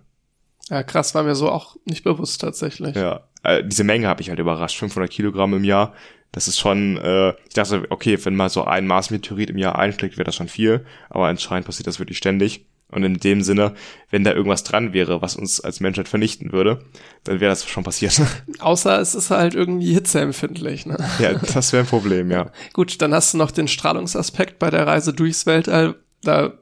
Ja, 0.69 0.83
krass, 0.83 1.13
war 1.13 1.23
mir 1.23 1.35
so 1.35 1.49
auch 1.49 1.75
nicht 1.85 2.03
bewusst 2.03 2.39
tatsächlich. 2.39 2.95
Ja, 2.95 3.27
äh, 3.43 3.63
diese 3.65 3.83
Menge 3.83 4.07
habe 4.07 4.21
ich 4.21 4.29
halt 4.29 4.39
überrascht. 4.39 4.79
500 4.79 5.11
Kilogramm 5.11 5.53
im 5.53 5.65
Jahr. 5.65 5.93
Das 6.31 6.47
ist 6.47 6.59
schon, 6.59 6.97
äh, 6.97 7.33
ich 7.47 7.53
dachte, 7.53 7.85
okay, 7.89 8.17
wenn 8.25 8.35
mal 8.35 8.49
so 8.49 8.63
ein 8.63 8.87
Mars-Meteorit 8.87 9.51
im 9.51 9.57
Jahr 9.57 9.77
einschlägt, 9.77 10.17
wäre 10.17 10.25
das 10.25 10.35
schon 10.35 10.47
viel. 10.47 10.85
Aber 11.09 11.27
anscheinend 11.27 11.65
passiert 11.65 11.87
das 11.87 11.99
wirklich 11.99 12.17
ständig. 12.17 12.65
Und 12.93 13.03
in 13.03 13.17
dem 13.17 13.41
Sinne, 13.41 13.73
wenn 14.09 14.23
da 14.23 14.33
irgendwas 14.33 14.63
dran 14.63 14.93
wäre, 14.93 15.21
was 15.21 15.35
uns 15.35 15.59
als 15.59 15.79
Menschheit 15.79 16.07
vernichten 16.07 16.51
würde, 16.51 16.83
dann 17.23 17.39
wäre 17.39 17.49
das 17.49 17.67
schon 17.67 17.83
passiert. 17.83 18.21
Außer 18.59 18.99
es 18.99 19.15
ist 19.15 19.31
halt 19.31 19.55
irgendwie 19.55 19.93
hitzeempfindlich. 19.93 20.85
Ne? 20.85 20.97
Ja, 21.19 21.33
das 21.33 21.73
wäre 21.73 21.83
ein 21.83 21.89
Problem, 21.89 22.31
ja. 22.31 22.51
Gut, 22.73 23.01
dann 23.01 23.13
hast 23.13 23.33
du 23.33 23.37
noch 23.37 23.51
den 23.51 23.67
Strahlungsaspekt 23.67 24.59
bei 24.59 24.69
der 24.69 24.87
Reise 24.87 25.13
durchs 25.13 25.45
Weltall. 25.45 25.95
Da 26.21 26.53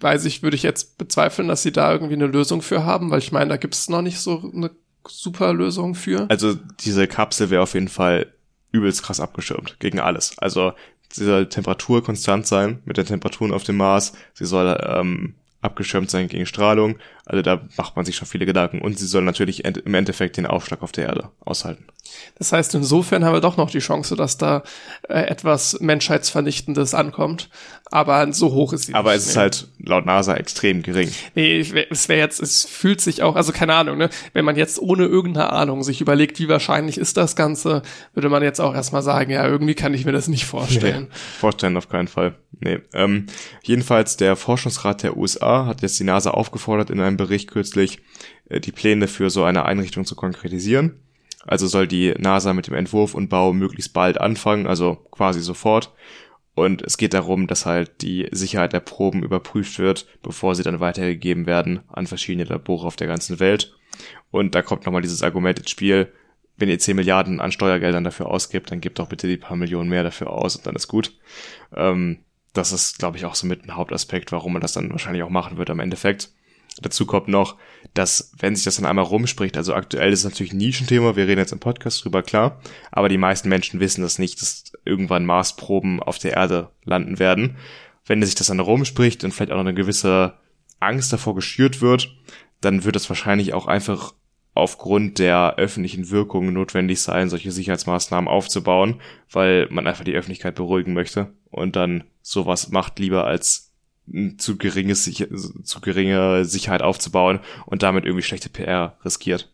weiß 0.00 0.24
ich, 0.24 0.42
würde 0.42 0.56
ich 0.56 0.62
jetzt 0.62 0.98
bezweifeln, 0.98 1.48
dass 1.48 1.62
sie 1.62 1.72
da 1.72 1.92
irgendwie 1.92 2.14
eine 2.14 2.26
Lösung 2.26 2.62
für 2.62 2.84
haben, 2.84 3.10
weil 3.10 3.18
ich 3.18 3.32
meine, 3.32 3.50
da 3.50 3.56
gibt 3.56 3.74
es 3.74 3.88
noch 3.88 4.02
nicht 4.02 4.20
so 4.20 4.50
eine 4.54 4.70
super 5.06 5.52
Lösung 5.52 5.94
für. 5.94 6.28
Also 6.28 6.54
diese 6.80 7.06
Kapsel 7.06 7.50
wäre 7.50 7.62
auf 7.62 7.74
jeden 7.74 7.88
Fall 7.88 8.26
übelst 8.72 9.02
krass 9.02 9.20
abgeschirmt 9.20 9.76
gegen 9.80 10.00
alles. 10.00 10.38
Also 10.38 10.72
sie 11.12 11.24
soll 11.24 11.48
Temperatur 11.48 12.04
konstant 12.04 12.46
sein 12.46 12.80
mit 12.84 12.96
den 12.96 13.06
Temperaturen 13.06 13.52
auf 13.52 13.64
dem 13.64 13.76
Mars. 13.76 14.12
Sie 14.34 14.46
soll 14.46 14.78
ähm, 14.86 15.34
abgeschirmt 15.60 16.10
sein 16.10 16.28
gegen 16.28 16.46
Strahlung. 16.46 16.98
Also 17.30 17.42
da 17.42 17.60
macht 17.76 17.94
man 17.94 18.04
sich 18.04 18.16
schon 18.16 18.26
viele 18.26 18.44
Gedanken. 18.44 18.80
Und 18.80 18.98
sie 18.98 19.06
soll 19.06 19.22
natürlich 19.22 19.64
im 19.64 19.94
Endeffekt 19.94 20.36
den 20.36 20.46
Aufschlag 20.46 20.82
auf 20.82 20.90
der 20.90 21.06
Erde 21.06 21.30
aushalten. 21.38 21.84
Das 22.40 22.50
heißt, 22.50 22.74
insofern 22.74 23.24
haben 23.24 23.34
wir 23.34 23.40
doch 23.40 23.56
noch 23.56 23.70
die 23.70 23.78
Chance, 23.78 24.16
dass 24.16 24.36
da 24.36 24.64
äh, 25.08 25.20
etwas 25.28 25.78
Menschheitsvernichtendes 25.78 26.92
ankommt. 26.92 27.48
Aber 27.92 28.32
so 28.32 28.52
hoch 28.52 28.72
ist 28.72 28.86
sie. 28.86 28.94
Aber 28.94 29.14
es 29.14 29.28
ist 29.28 29.36
halt 29.36 29.68
laut 29.78 30.06
NASA 30.06 30.34
extrem 30.34 30.82
gering. 30.82 31.10
Nee, 31.36 31.60
es 31.90 32.08
wäre 32.08 32.18
jetzt, 32.18 32.40
es 32.40 32.64
fühlt 32.64 33.00
sich 33.00 33.22
auch, 33.22 33.36
also 33.36 33.52
keine 33.52 33.74
Ahnung, 33.74 33.98
ne? 33.98 34.10
Wenn 34.32 34.44
man 34.44 34.56
jetzt 34.56 34.80
ohne 34.80 35.04
irgendeine 35.04 35.52
Ahnung 35.52 35.82
sich 35.84 36.00
überlegt, 36.00 36.40
wie 36.40 36.48
wahrscheinlich 36.48 36.98
ist 36.98 37.16
das 37.16 37.36
Ganze, 37.36 37.82
würde 38.14 38.28
man 38.28 38.42
jetzt 38.42 38.60
auch 38.60 38.74
erstmal 38.74 39.02
sagen, 39.02 39.30
ja, 39.30 39.46
irgendwie 39.46 39.74
kann 39.74 39.94
ich 39.94 40.04
mir 40.04 40.12
das 40.12 40.28
nicht 40.28 40.46
vorstellen. 40.46 41.08
Nee, 41.10 41.16
vorstellen 41.38 41.76
auf 41.76 41.88
keinen 41.88 42.08
Fall. 42.08 42.34
Nee. 42.60 42.80
Ähm, 42.92 43.26
jedenfalls 43.62 44.16
der 44.16 44.36
Forschungsrat 44.36 45.02
der 45.02 45.16
USA 45.16 45.66
hat 45.66 45.82
jetzt 45.82 45.98
die 45.98 46.04
NASA 46.04 46.30
aufgefordert, 46.30 46.90
in 46.90 47.00
einem 47.00 47.16
Bericht 47.20 47.50
kürzlich 47.50 48.00
äh, 48.48 48.60
die 48.60 48.72
Pläne 48.72 49.08
für 49.08 49.30
so 49.30 49.44
eine 49.44 49.64
Einrichtung 49.64 50.04
zu 50.04 50.16
konkretisieren. 50.16 51.00
Also 51.46 51.66
soll 51.66 51.86
die 51.86 52.14
NASA 52.18 52.52
mit 52.52 52.66
dem 52.66 52.74
Entwurf 52.74 53.14
und 53.14 53.28
Bau 53.28 53.52
möglichst 53.52 53.92
bald 53.92 54.20
anfangen, 54.20 54.66
also 54.66 54.96
quasi 55.10 55.40
sofort. 55.40 55.92
Und 56.54 56.82
es 56.82 56.98
geht 56.98 57.14
darum, 57.14 57.46
dass 57.46 57.64
halt 57.64 58.02
die 58.02 58.28
Sicherheit 58.32 58.72
der 58.72 58.80
Proben 58.80 59.22
überprüft 59.22 59.78
wird, 59.78 60.06
bevor 60.22 60.54
sie 60.54 60.62
dann 60.62 60.80
weitergegeben 60.80 61.46
werden 61.46 61.80
an 61.88 62.06
verschiedene 62.06 62.44
Labore 62.44 62.86
auf 62.86 62.96
der 62.96 63.06
ganzen 63.06 63.40
Welt. 63.40 63.74
Und 64.30 64.54
da 64.54 64.62
kommt 64.62 64.84
nochmal 64.84 65.02
dieses 65.02 65.22
Argument 65.22 65.58
ins 65.58 65.70
Spiel, 65.70 66.12
wenn 66.56 66.68
ihr 66.68 66.78
10 66.78 66.96
Milliarden 66.96 67.40
an 67.40 67.52
Steuergeldern 67.52 68.04
dafür 68.04 68.26
ausgibt, 68.26 68.70
dann 68.70 68.82
gebt 68.82 68.98
doch 68.98 69.08
bitte 69.08 69.26
die 69.26 69.38
paar 69.38 69.56
Millionen 69.56 69.88
mehr 69.88 70.02
dafür 70.02 70.30
aus 70.30 70.56
und 70.56 70.66
dann 70.66 70.76
ist 70.76 70.88
gut. 70.88 71.18
Ähm, 71.74 72.18
das 72.52 72.72
ist, 72.72 72.98
glaube 72.98 73.16
ich, 73.16 73.24
auch 73.24 73.34
so 73.34 73.46
mit 73.46 73.64
ein 73.64 73.76
Hauptaspekt, 73.76 74.32
warum 74.32 74.52
man 74.52 74.62
das 74.62 74.72
dann 74.72 74.90
wahrscheinlich 74.90 75.22
auch 75.22 75.30
machen 75.30 75.56
wird 75.56 75.70
am 75.70 75.80
Endeffekt. 75.80 76.30
Dazu 76.80 77.06
kommt 77.06 77.28
noch, 77.28 77.56
dass 77.94 78.32
wenn 78.38 78.54
sich 78.54 78.64
das 78.64 78.76
dann 78.76 78.86
einmal 78.86 79.04
rumspricht, 79.04 79.56
also 79.56 79.74
aktuell 79.74 80.12
ist 80.12 80.20
es 80.20 80.24
natürlich 80.24 80.52
ein 80.52 80.58
Nischenthema, 80.58 81.16
wir 81.16 81.26
reden 81.26 81.40
jetzt 81.40 81.52
im 81.52 81.60
Podcast 81.60 82.04
drüber, 82.04 82.22
klar, 82.22 82.60
aber 82.90 83.08
die 83.08 83.18
meisten 83.18 83.48
Menschen 83.48 83.80
wissen 83.80 84.02
das 84.02 84.18
nicht, 84.18 84.40
dass 84.40 84.72
irgendwann 84.84 85.26
Marsproben 85.26 86.02
auf 86.02 86.18
der 86.18 86.32
Erde 86.32 86.70
landen 86.84 87.18
werden. 87.18 87.56
Wenn 88.06 88.22
sich 88.22 88.34
das 88.34 88.46
dann 88.46 88.60
rumspricht 88.60 89.24
und 89.24 89.32
vielleicht 89.32 89.52
auch 89.52 89.56
noch 89.56 89.60
eine 89.60 89.74
gewisse 89.74 90.34
Angst 90.78 91.12
davor 91.12 91.34
geschürt 91.34 91.80
wird, 91.80 92.16
dann 92.60 92.84
wird 92.84 92.96
es 92.96 93.08
wahrscheinlich 93.08 93.52
auch 93.52 93.66
einfach 93.66 94.14
aufgrund 94.54 95.18
der 95.18 95.54
öffentlichen 95.56 96.10
Wirkung 96.10 96.52
notwendig 96.52 97.00
sein, 97.00 97.28
solche 97.28 97.52
Sicherheitsmaßnahmen 97.52 98.28
aufzubauen, 98.28 99.00
weil 99.30 99.68
man 99.70 99.86
einfach 99.86 100.04
die 100.04 100.14
Öffentlichkeit 100.14 100.56
beruhigen 100.56 100.92
möchte 100.92 101.32
und 101.50 101.76
dann 101.76 102.04
sowas 102.22 102.70
macht 102.70 102.98
lieber 102.98 103.26
als 103.26 103.69
zu 104.38 104.56
geringes, 104.56 105.04
zu 105.64 105.80
geringe 105.80 106.44
Sicherheit 106.44 106.82
aufzubauen 106.82 107.40
und 107.66 107.82
damit 107.82 108.04
irgendwie 108.04 108.22
schlechte 108.22 108.48
PR 108.48 108.96
riskiert. 109.04 109.48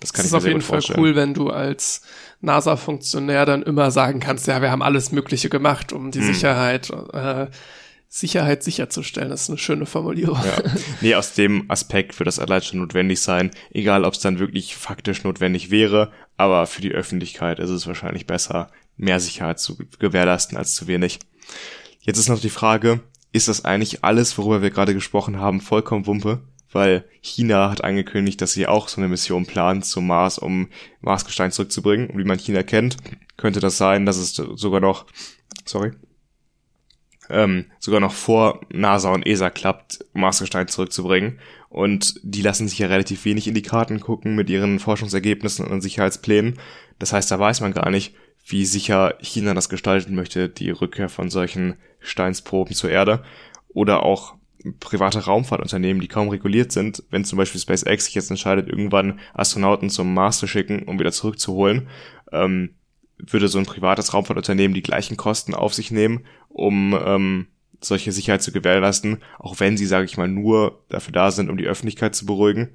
Das 0.00 0.12
kann 0.12 0.24
das 0.24 0.26
ich 0.26 0.32
mir 0.32 0.38
ist 0.38 0.44
auf 0.44 0.48
jeden 0.48 0.60
Fall 0.60 0.80
vorstellen. 0.80 1.00
cool, 1.00 1.14
wenn 1.14 1.34
du 1.34 1.50
als 1.50 2.02
NASA-Funktionär 2.40 3.46
dann 3.46 3.62
immer 3.62 3.90
sagen 3.90 4.20
kannst, 4.20 4.46
ja, 4.48 4.60
wir 4.60 4.70
haben 4.70 4.82
alles 4.82 5.12
Mögliche 5.12 5.48
gemacht, 5.48 5.92
um 5.92 6.10
die 6.10 6.18
hm. 6.18 6.34
Sicherheit, 6.34 6.90
äh, 7.12 7.46
Sicherheit 8.08 8.62
sicherzustellen. 8.62 9.30
Das 9.30 9.42
ist 9.42 9.48
eine 9.48 9.58
schöne 9.58 9.86
Formulierung. 9.86 10.38
Ja. 10.44 10.62
Nee, 11.00 11.14
aus 11.14 11.34
dem 11.34 11.70
Aspekt 11.70 12.18
wird 12.18 12.26
das 12.26 12.38
allein 12.38 12.62
schon 12.62 12.80
notwendig 12.80 13.20
sein, 13.20 13.52
egal 13.70 14.04
ob 14.04 14.14
es 14.14 14.20
dann 14.20 14.38
wirklich 14.38 14.76
faktisch 14.76 15.24
notwendig 15.24 15.70
wäre, 15.70 16.12
aber 16.36 16.66
für 16.66 16.82
die 16.82 16.92
Öffentlichkeit 16.92 17.58
ist 17.58 17.70
es 17.70 17.86
wahrscheinlich 17.86 18.26
besser, 18.26 18.70
mehr 18.96 19.20
Sicherheit 19.20 19.60
zu 19.60 19.78
gewährleisten 19.98 20.58
als 20.58 20.74
zu 20.74 20.86
wenig. 20.86 21.20
Jetzt 22.00 22.18
ist 22.18 22.28
noch 22.28 22.40
die 22.40 22.50
Frage, 22.50 23.00
ist 23.32 23.48
das 23.48 23.64
eigentlich 23.64 24.04
alles, 24.04 24.36
worüber 24.38 24.62
wir 24.62 24.70
gerade 24.70 24.94
gesprochen 24.94 25.40
haben, 25.40 25.60
vollkommen 25.60 26.06
Wumpe, 26.06 26.42
weil 26.70 27.04
China 27.20 27.70
hat 27.70 27.84
angekündigt, 27.84 28.40
dass 28.40 28.52
sie 28.52 28.66
auch 28.66 28.88
so 28.88 29.00
eine 29.00 29.08
Mission 29.08 29.46
plant 29.46 29.84
zum 29.84 30.06
Mars, 30.06 30.38
um 30.38 30.68
Marsgestein 31.00 31.50
zurückzubringen. 31.50 32.10
Und 32.10 32.18
wie 32.18 32.24
man 32.24 32.38
China 32.38 32.62
kennt, 32.62 32.96
könnte 33.36 33.60
das 33.60 33.78
sein, 33.78 34.06
dass 34.06 34.16
es 34.16 34.34
sogar 34.34 34.80
noch, 34.80 35.06
sorry, 35.64 35.92
ähm, 37.30 37.66
sogar 37.78 38.00
noch 38.00 38.12
vor 38.12 38.60
NASA 38.70 39.10
und 39.10 39.26
ESA 39.26 39.50
klappt, 39.50 40.04
Marsgestein 40.12 40.68
zurückzubringen. 40.68 41.38
Und 41.68 42.20
die 42.22 42.42
lassen 42.42 42.68
sich 42.68 42.78
ja 42.78 42.88
relativ 42.88 43.24
wenig 43.24 43.48
in 43.48 43.54
die 43.54 43.62
Karten 43.62 44.00
gucken 44.00 44.34
mit 44.34 44.50
ihren 44.50 44.78
Forschungsergebnissen 44.78 45.66
und 45.66 45.80
Sicherheitsplänen. 45.80 46.58
Das 46.98 47.12
heißt, 47.12 47.30
da 47.30 47.38
weiß 47.38 47.62
man 47.62 47.72
gar 47.72 47.90
nicht, 47.90 48.14
wie 48.46 48.66
sicher 48.66 49.14
China 49.20 49.54
das 49.54 49.68
gestalten 49.68 50.14
möchte, 50.14 50.48
die 50.48 50.70
Rückkehr 50.70 51.08
von 51.08 51.30
solchen 51.30 51.76
Steinsproben 52.02 52.74
zur 52.74 52.90
Erde. 52.90 53.24
Oder 53.68 54.02
auch 54.02 54.34
private 54.80 55.24
Raumfahrtunternehmen, 55.24 56.00
die 56.00 56.08
kaum 56.08 56.28
reguliert 56.28 56.72
sind, 56.72 57.02
wenn 57.10 57.24
zum 57.24 57.36
Beispiel 57.36 57.60
SpaceX 57.60 58.04
sich 58.04 58.14
jetzt 58.14 58.30
entscheidet, 58.30 58.68
irgendwann 58.68 59.18
Astronauten 59.34 59.90
zum 59.90 60.14
Mars 60.14 60.38
zu 60.38 60.46
schicken, 60.46 60.84
um 60.84 60.98
wieder 60.98 61.12
zurückzuholen, 61.12 61.88
ähm, 62.30 62.74
würde 63.18 63.48
so 63.48 63.58
ein 63.58 63.66
privates 63.66 64.14
Raumfahrtunternehmen 64.14 64.74
die 64.74 64.82
gleichen 64.82 65.16
Kosten 65.16 65.54
auf 65.54 65.74
sich 65.74 65.90
nehmen, 65.90 66.24
um 66.48 66.98
ähm, 67.04 67.46
solche 67.80 68.12
Sicherheit 68.12 68.42
zu 68.42 68.52
gewährleisten, 68.52 69.18
auch 69.38 69.58
wenn 69.60 69.76
sie, 69.76 69.86
sage 69.86 70.04
ich 70.04 70.16
mal, 70.16 70.28
nur 70.28 70.84
dafür 70.88 71.12
da 71.12 71.30
sind, 71.30 71.50
um 71.50 71.56
die 71.56 71.66
Öffentlichkeit 71.66 72.14
zu 72.14 72.26
beruhigen. 72.26 72.70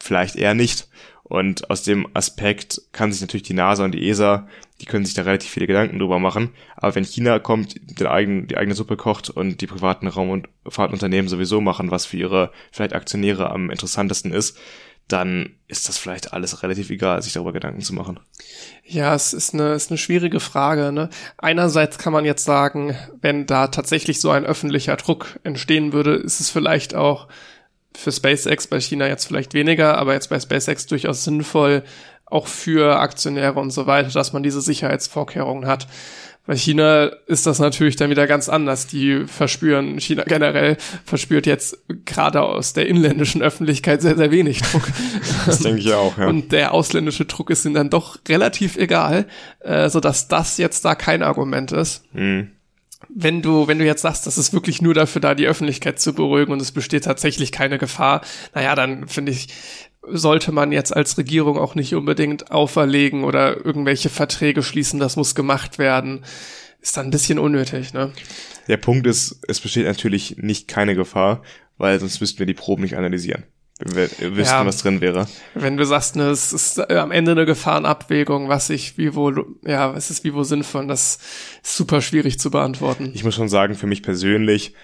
Vielleicht 0.00 0.36
eher 0.36 0.54
nicht. 0.54 0.88
Und 1.28 1.70
aus 1.70 1.82
dem 1.82 2.06
Aspekt 2.14 2.82
kann 2.92 3.10
sich 3.10 3.20
natürlich 3.20 3.42
die 3.42 3.54
NASA 3.54 3.84
und 3.84 3.92
die 3.92 4.08
ESA, 4.08 4.46
die 4.80 4.84
können 4.84 5.04
sich 5.04 5.14
da 5.14 5.22
relativ 5.22 5.50
viele 5.50 5.66
Gedanken 5.66 5.98
drüber 5.98 6.20
machen. 6.20 6.54
Aber 6.76 6.94
wenn 6.94 7.04
China 7.04 7.40
kommt, 7.40 7.74
den 7.98 8.06
eigenen, 8.06 8.46
die 8.46 8.56
eigene 8.56 8.76
Suppe 8.76 8.96
kocht 8.96 9.30
und 9.30 9.60
die 9.60 9.66
privaten 9.66 10.06
Raum- 10.06 10.30
und 10.30 10.48
Fahrtunternehmen 10.68 11.28
sowieso 11.28 11.60
machen, 11.60 11.90
was 11.90 12.06
für 12.06 12.16
ihre 12.16 12.52
vielleicht 12.70 12.92
Aktionäre 12.92 13.50
am 13.50 13.70
interessantesten 13.70 14.32
ist, 14.32 14.56
dann 15.08 15.56
ist 15.68 15.88
das 15.88 15.98
vielleicht 15.98 16.32
alles 16.32 16.62
relativ 16.62 16.90
egal, 16.90 17.22
sich 17.22 17.32
darüber 17.32 17.52
Gedanken 17.52 17.80
zu 17.80 17.94
machen. 17.94 18.18
Ja, 18.84 19.14
es 19.14 19.32
ist 19.32 19.54
eine, 19.54 19.74
ist 19.74 19.90
eine 19.90 19.98
schwierige 19.98 20.40
Frage. 20.40 20.92
Ne? 20.92 21.10
Einerseits 21.38 21.98
kann 21.98 22.12
man 22.12 22.24
jetzt 22.24 22.44
sagen, 22.44 22.96
wenn 23.20 23.46
da 23.46 23.68
tatsächlich 23.68 24.20
so 24.20 24.30
ein 24.30 24.44
öffentlicher 24.44 24.96
Druck 24.96 25.38
entstehen 25.44 25.92
würde, 25.92 26.14
ist 26.14 26.40
es 26.40 26.50
vielleicht 26.50 26.94
auch 26.94 27.28
für 27.96 28.12
SpaceX 28.12 28.66
bei 28.66 28.80
China 28.80 29.06
jetzt 29.06 29.26
vielleicht 29.26 29.54
weniger, 29.54 29.98
aber 29.98 30.14
jetzt 30.14 30.28
bei 30.28 30.38
SpaceX 30.38 30.86
durchaus 30.86 31.24
sinnvoll, 31.24 31.82
auch 32.26 32.46
für 32.46 32.98
Aktionäre 32.98 33.60
und 33.60 33.70
so 33.70 33.86
weiter, 33.86 34.10
dass 34.10 34.32
man 34.32 34.42
diese 34.42 34.60
Sicherheitsvorkehrungen 34.60 35.66
hat. 35.66 35.86
Bei 36.46 36.54
China 36.54 37.10
ist 37.26 37.46
das 37.46 37.58
natürlich 37.58 37.96
dann 37.96 38.08
wieder 38.08 38.28
ganz 38.28 38.48
anders. 38.48 38.86
Die 38.86 39.24
verspüren, 39.26 39.98
China 39.98 40.22
generell 40.22 40.76
verspürt 41.04 41.44
jetzt 41.44 41.76
gerade 42.04 42.40
aus 42.40 42.72
der 42.72 42.86
inländischen 42.86 43.42
Öffentlichkeit 43.42 44.00
sehr, 44.00 44.16
sehr 44.16 44.30
wenig 44.30 44.62
Druck. 44.62 44.84
Das 45.46 45.58
denke 45.58 45.80
ich 45.80 45.92
auch, 45.92 46.16
ja. 46.18 46.28
Und 46.28 46.52
der 46.52 46.72
ausländische 46.72 47.24
Druck 47.24 47.50
ist 47.50 47.64
ihnen 47.64 47.74
dann 47.74 47.90
doch 47.90 48.18
relativ 48.28 48.76
egal, 48.76 49.26
äh, 49.60 49.88
so 49.88 49.98
dass 49.98 50.28
das 50.28 50.56
jetzt 50.58 50.84
da 50.84 50.94
kein 50.94 51.24
Argument 51.24 51.72
ist. 51.72 52.04
Mhm 52.12 52.52
wenn 53.08 53.42
du, 53.42 53.68
wenn 53.68 53.78
du 53.78 53.84
jetzt 53.84 54.02
sagst, 54.02 54.26
das 54.26 54.38
ist 54.38 54.52
wirklich 54.52 54.80
nur 54.82 54.94
dafür 54.94 55.20
da, 55.20 55.34
die 55.34 55.46
Öffentlichkeit 55.46 56.00
zu 56.00 56.14
beruhigen 56.14 56.52
und 56.52 56.62
es 56.62 56.72
besteht 56.72 57.04
tatsächlich 57.04 57.52
keine 57.52 57.78
Gefahr, 57.78 58.22
naja, 58.54 58.74
dann 58.74 59.08
finde 59.08 59.32
ich, 59.32 59.48
sollte 60.08 60.52
man 60.52 60.72
jetzt 60.72 60.94
als 60.94 61.18
Regierung 61.18 61.58
auch 61.58 61.74
nicht 61.74 61.94
unbedingt 61.94 62.50
auferlegen 62.50 63.24
oder 63.24 63.64
irgendwelche 63.64 64.08
Verträge 64.08 64.62
schließen, 64.62 65.00
das 65.00 65.16
muss 65.16 65.34
gemacht 65.34 65.78
werden. 65.78 66.24
Ist 66.80 66.96
dann 66.96 67.08
ein 67.08 67.10
bisschen 67.10 67.38
unnötig, 67.38 67.92
ne? 67.92 68.12
Der 68.68 68.76
Punkt 68.76 69.06
ist, 69.06 69.40
es 69.48 69.60
besteht 69.60 69.86
natürlich 69.86 70.36
nicht 70.38 70.68
keine 70.68 70.94
Gefahr, 70.94 71.42
weil 71.78 71.98
sonst 71.98 72.20
müssten 72.20 72.38
wir 72.38 72.46
die 72.46 72.54
Proben 72.54 72.82
nicht 72.82 72.96
analysieren 72.96 73.44
wüssten, 73.78 74.40
ja, 74.40 74.64
was 74.64 74.78
drin 74.78 75.00
wäre. 75.00 75.26
Wenn 75.54 75.76
du 75.76 75.84
sagst, 75.84 76.16
ne, 76.16 76.30
es 76.30 76.52
ist 76.52 76.78
äh, 76.78 76.96
am 76.96 77.10
Ende 77.10 77.32
eine 77.32 77.46
Gefahrenabwägung, 77.46 78.48
was 78.48 78.70
ich, 78.70 78.96
wie 78.96 79.14
wo, 79.14 79.32
ja, 79.66 79.94
es 79.94 80.10
ist 80.10 80.24
wie 80.24 80.34
wo 80.34 80.44
sinnvoll, 80.44 80.86
das 80.86 81.18
ist 81.62 81.76
super 81.76 82.00
schwierig 82.00 82.38
zu 82.38 82.50
beantworten. 82.50 83.12
Ich 83.14 83.24
muss 83.24 83.34
schon 83.34 83.48
sagen, 83.48 83.74
für 83.74 83.86
mich 83.86 84.02
persönlich 84.02 84.74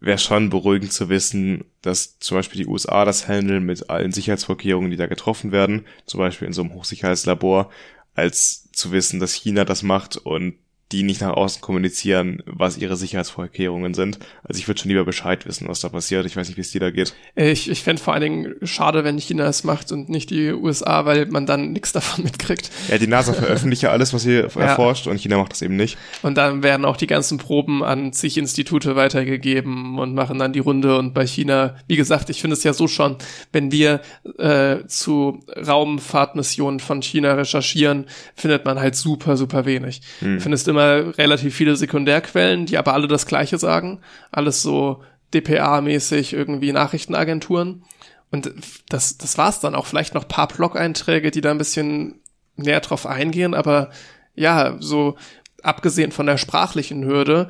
wäre 0.00 0.18
schon 0.18 0.50
beruhigend 0.50 0.92
zu 0.92 1.08
wissen, 1.08 1.64
dass 1.80 2.18
zum 2.18 2.36
Beispiel 2.36 2.62
die 2.64 2.68
USA 2.68 3.04
das 3.04 3.28
handeln 3.28 3.64
mit 3.64 3.88
allen 3.88 4.12
Sicherheitsvorkehrungen, 4.12 4.90
die 4.90 4.96
da 4.96 5.06
getroffen 5.06 5.52
werden, 5.52 5.86
zum 6.06 6.18
Beispiel 6.18 6.46
in 6.46 6.52
so 6.52 6.62
einem 6.62 6.74
Hochsicherheitslabor, 6.74 7.70
als 8.14 8.70
zu 8.72 8.92
wissen, 8.92 9.20
dass 9.20 9.32
China 9.32 9.64
das 9.64 9.82
macht 9.82 10.16
und 10.16 10.54
die 10.92 11.02
nicht 11.02 11.20
nach 11.22 11.32
außen 11.32 11.62
kommunizieren, 11.62 12.42
was 12.44 12.76
ihre 12.76 12.96
Sicherheitsvorkehrungen 12.96 13.94
sind. 13.94 14.18
Also 14.44 14.58
ich 14.58 14.68
würde 14.68 14.80
schon 14.80 14.90
lieber 14.90 15.04
Bescheid 15.04 15.46
wissen, 15.46 15.66
was 15.68 15.80
da 15.80 15.88
passiert. 15.88 16.26
Ich 16.26 16.36
weiß 16.36 16.48
nicht, 16.48 16.56
wie 16.56 16.62
es 16.62 16.70
dir 16.70 16.80
da 16.80 16.90
geht. 16.90 17.14
Ich, 17.34 17.70
ich 17.70 17.82
fände 17.82 18.02
vor 18.02 18.12
allen 18.12 18.22
Dingen 18.22 18.54
schade, 18.62 19.02
wenn 19.02 19.18
China 19.18 19.46
es 19.46 19.64
macht 19.64 19.90
und 19.90 20.10
nicht 20.10 20.30
die 20.30 20.52
USA, 20.52 21.06
weil 21.06 21.26
man 21.26 21.46
dann 21.46 21.72
nichts 21.72 21.92
davon 21.92 22.24
mitkriegt. 22.24 22.70
Ja, 22.88 22.98
die 22.98 23.06
NASA 23.06 23.32
veröffentlicht 23.32 23.82
ja 23.82 23.90
alles, 23.90 24.12
was 24.12 24.22
sie 24.22 24.40
ja. 24.40 24.48
erforscht 24.48 25.06
und 25.06 25.18
China 25.18 25.38
macht 25.38 25.52
das 25.52 25.62
eben 25.62 25.76
nicht. 25.76 25.96
Und 26.22 26.36
dann 26.36 26.62
werden 26.62 26.84
auch 26.84 26.96
die 26.96 27.06
ganzen 27.06 27.38
Proben 27.38 27.82
an 27.82 28.12
zig 28.12 28.36
Institute 28.36 28.94
weitergegeben 28.94 29.98
und 29.98 30.14
machen 30.14 30.38
dann 30.38 30.52
die 30.52 30.60
Runde. 30.60 30.98
Und 30.98 31.14
bei 31.14 31.26
China, 31.26 31.76
wie 31.88 31.96
gesagt, 31.96 32.28
ich 32.28 32.40
finde 32.40 32.54
es 32.54 32.64
ja 32.64 32.74
so 32.74 32.86
schon, 32.86 33.16
wenn 33.52 33.72
wir 33.72 34.00
äh, 34.38 34.86
zu 34.86 35.40
Raumfahrtmissionen 35.56 36.80
von 36.80 37.00
China 37.00 37.32
recherchieren, 37.32 38.06
findet 38.34 38.66
man 38.66 38.78
halt 38.78 38.94
super, 38.94 39.36
super 39.36 39.64
wenig. 39.64 40.02
Hm. 40.20 40.40
Findest 40.40 40.68
immer 40.68 40.81
immer 40.82 41.18
relativ 41.18 41.54
viele 41.54 41.76
Sekundärquellen, 41.76 42.66
die 42.66 42.78
aber 42.78 42.94
alle 42.94 43.08
das 43.08 43.26
Gleiche 43.26 43.58
sagen. 43.58 44.00
Alles 44.30 44.62
so 44.62 45.02
DPA-mäßig 45.32 46.34
irgendwie 46.34 46.72
Nachrichtenagenturen. 46.72 47.84
Und 48.30 48.52
das, 48.88 49.18
das 49.18 49.38
war's 49.38 49.60
dann 49.60 49.74
auch. 49.74 49.86
Vielleicht 49.86 50.14
noch 50.14 50.28
paar 50.28 50.48
Blog-Einträge, 50.48 51.30
die 51.30 51.40
da 51.40 51.50
ein 51.50 51.58
bisschen 51.58 52.20
näher 52.56 52.80
drauf 52.80 53.06
eingehen, 53.06 53.54
aber 53.54 53.90
ja, 54.34 54.76
so 54.78 55.16
abgesehen 55.62 56.12
von 56.12 56.26
der 56.26 56.38
sprachlichen 56.38 57.04
Hürde, 57.04 57.48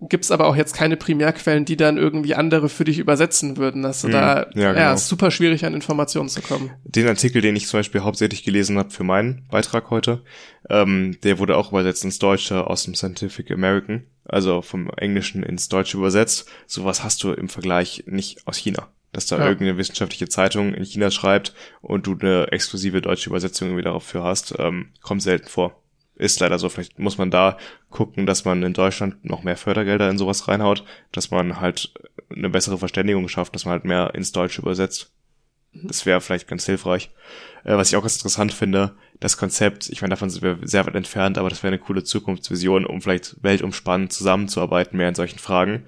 gibt's 0.00 0.30
aber 0.30 0.46
auch 0.46 0.56
jetzt 0.56 0.74
keine 0.74 0.96
Primärquellen, 0.96 1.64
die 1.64 1.76
dann 1.76 1.96
irgendwie 1.96 2.34
andere 2.34 2.68
für 2.68 2.84
dich 2.84 2.98
übersetzen 2.98 3.56
würden. 3.56 3.82
Dass 3.82 4.02
du 4.02 4.08
mm, 4.08 4.12
da 4.12 4.36
ja, 4.54 4.72
genau. 4.72 4.74
ja, 4.74 4.96
super 4.96 5.30
schwierig 5.30 5.64
an 5.64 5.74
Informationen 5.74 6.28
zu 6.28 6.40
kommen. 6.40 6.70
Den 6.84 7.08
Artikel, 7.08 7.42
den 7.42 7.56
ich 7.56 7.66
zum 7.66 7.80
Beispiel 7.80 8.02
hauptsächlich 8.02 8.44
gelesen 8.44 8.78
habe 8.78 8.90
für 8.90 9.04
meinen 9.04 9.46
Beitrag 9.50 9.90
heute, 9.90 10.22
ähm, 10.70 11.18
der 11.24 11.38
wurde 11.38 11.56
auch 11.56 11.70
übersetzt 11.70 12.04
ins 12.04 12.18
Deutsche 12.18 12.66
aus 12.66 12.84
dem 12.84 12.94
Scientific 12.94 13.50
American, 13.50 14.04
also 14.24 14.62
vom 14.62 14.90
Englischen 14.96 15.42
ins 15.42 15.68
Deutsche 15.68 15.96
übersetzt. 15.96 16.48
Sowas 16.66 17.02
hast 17.02 17.22
du 17.24 17.32
im 17.32 17.48
Vergleich 17.48 18.04
nicht 18.06 18.46
aus 18.46 18.56
China. 18.56 18.88
Dass 19.12 19.26
da 19.26 19.38
ja. 19.38 19.44
irgendeine 19.44 19.78
wissenschaftliche 19.78 20.28
Zeitung 20.28 20.74
in 20.74 20.84
China 20.84 21.10
schreibt 21.10 21.54
und 21.80 22.06
du 22.06 22.16
eine 22.20 22.52
exklusive 22.52 23.00
deutsche 23.00 23.30
Übersetzung 23.30 23.68
irgendwie 23.68 23.84
dafür 23.84 24.22
hast, 24.22 24.54
ähm, 24.58 24.90
kommt 25.00 25.22
selten 25.22 25.48
vor 25.48 25.82
ist 26.18 26.40
leider 26.40 26.58
so. 26.58 26.68
Vielleicht 26.68 26.98
muss 26.98 27.18
man 27.18 27.30
da 27.30 27.56
gucken, 27.90 28.26
dass 28.26 28.44
man 28.44 28.62
in 28.62 28.72
Deutschland 28.72 29.24
noch 29.24 29.42
mehr 29.42 29.56
Fördergelder 29.56 30.10
in 30.10 30.18
sowas 30.18 30.48
reinhaut, 30.48 30.84
dass 31.12 31.30
man 31.30 31.60
halt 31.60 31.92
eine 32.30 32.50
bessere 32.50 32.78
Verständigung 32.78 33.28
schafft, 33.28 33.54
dass 33.54 33.64
man 33.64 33.72
halt 33.72 33.84
mehr 33.84 34.14
ins 34.14 34.32
Deutsche 34.32 34.62
übersetzt. 34.62 35.12
Das 35.72 36.06
wäre 36.06 36.20
vielleicht 36.20 36.48
ganz 36.48 36.66
hilfreich. 36.66 37.10
Äh, 37.64 37.76
was 37.76 37.90
ich 37.90 37.96
auch 37.96 38.02
ganz 38.02 38.16
interessant 38.16 38.52
finde, 38.52 38.96
das 39.20 39.36
Konzept, 39.36 39.88
ich 39.88 40.00
meine, 40.00 40.10
davon 40.10 40.30
sind 40.30 40.42
wir 40.42 40.58
sehr 40.62 40.86
weit 40.86 40.94
entfernt, 40.94 41.38
aber 41.38 41.48
das 41.48 41.62
wäre 41.62 41.72
eine 41.72 41.82
coole 41.82 42.04
Zukunftsvision, 42.04 42.86
um 42.86 43.00
vielleicht 43.00 43.36
weltumspannend 43.42 44.12
zusammenzuarbeiten, 44.12 44.96
mehr 44.96 45.08
in 45.08 45.14
solchen 45.14 45.38
Fragen 45.38 45.86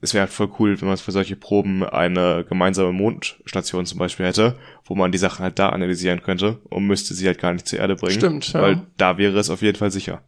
es 0.00 0.14
wäre 0.14 0.22
halt 0.22 0.32
voll 0.32 0.50
cool, 0.58 0.80
wenn 0.80 0.88
man 0.88 0.96
für 0.96 1.12
solche 1.12 1.36
Proben 1.36 1.84
eine 1.84 2.44
gemeinsame 2.48 2.92
Mondstation 2.92 3.86
zum 3.86 3.98
Beispiel 3.98 4.26
hätte, 4.26 4.56
wo 4.84 4.94
man 4.94 5.12
die 5.12 5.18
Sachen 5.18 5.42
halt 5.42 5.58
da 5.58 5.68
analysieren 5.70 6.22
könnte 6.22 6.60
und 6.70 6.86
müsste 6.86 7.14
sie 7.14 7.26
halt 7.26 7.38
gar 7.38 7.52
nicht 7.52 7.68
zur 7.68 7.78
Erde 7.78 7.96
bringen. 7.96 8.18
Stimmt, 8.18 8.52
ja. 8.52 8.62
Weil 8.62 8.86
da 8.96 9.18
wäre 9.18 9.38
es 9.38 9.50
auf 9.50 9.62
jeden 9.62 9.78
Fall 9.78 9.90
sicher. 9.90 10.22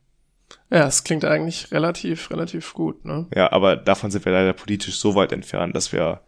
Ja, 0.70 0.86
es 0.86 1.05
klingt 1.05 1.24
eigentlich 1.24 1.70
relativ, 1.73 2.31
relativ 2.31 2.73
gut, 2.74 3.05
ne? 3.05 3.27
Ja, 3.35 3.53
aber 3.53 3.77
davon 3.77 4.11
sind 4.11 4.24
wir 4.24 4.32
leider 4.32 4.53
politisch 4.53 4.97
so 4.97 5.15
weit 5.15 5.32
entfernt, 5.32 5.74
dass 5.74 5.93
wir 5.93 6.20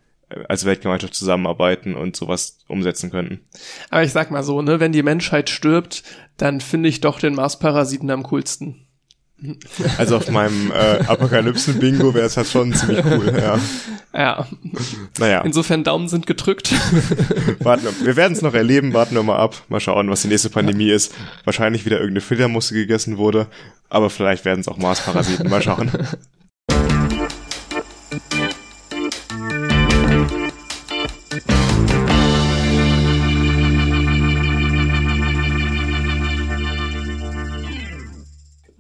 als 0.48 0.64
Weltgemeinschaft 0.64 1.14
zusammenarbeiten 1.14 1.94
und 1.94 2.16
sowas 2.16 2.58
umsetzen 2.66 3.10
könnten. 3.10 3.40
Aber 3.90 4.02
ich 4.02 4.12
sag 4.12 4.30
mal 4.30 4.42
so, 4.42 4.62
ne, 4.62 4.80
wenn 4.80 4.92
die 4.92 5.02
Menschheit 5.02 5.50
stirbt, 5.50 6.02
dann 6.36 6.60
finde 6.60 6.88
ich 6.88 7.00
doch 7.00 7.18
den 7.18 7.34
Mars-Parasiten 7.34 8.10
am 8.10 8.22
coolsten. 8.24 8.83
Also 9.98 10.16
auf 10.16 10.30
meinem 10.30 10.70
äh, 10.70 11.04
Apokalypsen-Bingo 11.06 12.14
wäre 12.14 12.26
es 12.26 12.36
halt 12.36 12.46
schon 12.46 12.72
ziemlich 12.72 13.04
cool, 13.04 13.32
ja. 13.36 13.58
Ja. 14.12 14.46
Naja. 15.18 15.40
Insofern 15.42 15.82
Daumen 15.84 16.08
sind 16.08 16.26
gedrückt. 16.26 16.72
warten, 17.58 17.86
wir 18.02 18.16
werden 18.16 18.32
es 18.32 18.42
noch 18.42 18.54
erleben, 18.54 18.94
warten 18.94 19.14
wir 19.14 19.22
mal 19.22 19.38
ab. 19.38 19.62
Mal 19.68 19.80
schauen, 19.80 20.08
was 20.08 20.22
die 20.22 20.28
nächste 20.28 20.50
Pandemie 20.50 20.88
ja. 20.88 20.94
ist. 20.94 21.14
Wahrscheinlich 21.44 21.84
wieder 21.84 21.96
irgendeine 21.96 22.20
Fledermusse 22.20 22.74
gegessen 22.74 23.18
wurde, 23.18 23.46
aber 23.88 24.10
vielleicht 24.10 24.44
werden 24.44 24.60
es 24.60 24.68
auch 24.68 24.78
Marsparasiten. 24.78 25.50
Mal 25.50 25.62
schauen. 25.62 25.90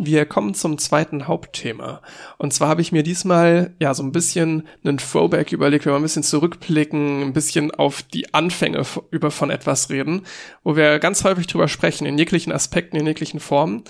Wir 0.06 0.26
kommen 0.26 0.54
zum 0.54 0.78
zweiten 0.78 1.26
Hauptthema. 1.28 2.02
Und 2.38 2.52
zwar 2.52 2.68
habe 2.68 2.80
ich 2.80 2.92
mir 2.92 3.02
diesmal 3.02 3.74
ja 3.80 3.94
so 3.94 4.02
ein 4.02 4.12
bisschen 4.12 4.66
einen 4.84 4.98
Throwback 4.98 5.52
überlegt, 5.52 5.86
wenn 5.86 5.92
wir 5.92 5.98
ein 5.98 6.02
bisschen 6.02 6.22
zurückblicken, 6.22 7.22
ein 7.22 7.32
bisschen 7.32 7.70
auf 7.70 8.02
die 8.02 8.34
Anfänge 8.34 8.84
über 9.10 9.30
von 9.30 9.50
etwas 9.50 9.90
reden, 9.90 10.22
wo 10.62 10.76
wir 10.76 10.98
ganz 10.98 11.24
häufig 11.24 11.46
drüber 11.46 11.68
sprechen, 11.68 12.06
in 12.06 12.18
jeglichen 12.18 12.52
Aspekten, 12.52 12.96
in 12.96 13.06
jeglichen 13.06 13.40
Formen. 13.40 13.84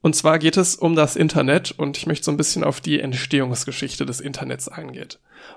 Und 0.00 0.14
zwar 0.14 0.38
geht 0.38 0.56
es 0.56 0.76
um 0.76 0.94
das 0.94 1.16
Internet 1.16 1.72
und 1.72 1.96
ich 1.96 2.06
möchte 2.06 2.24
so 2.24 2.30
ein 2.30 2.36
bisschen 2.36 2.62
auf 2.62 2.80
die 2.80 3.00
Entstehungsgeschichte 3.00 4.06
des 4.06 4.20
Internets 4.20 4.68
eingehen. 4.68 5.08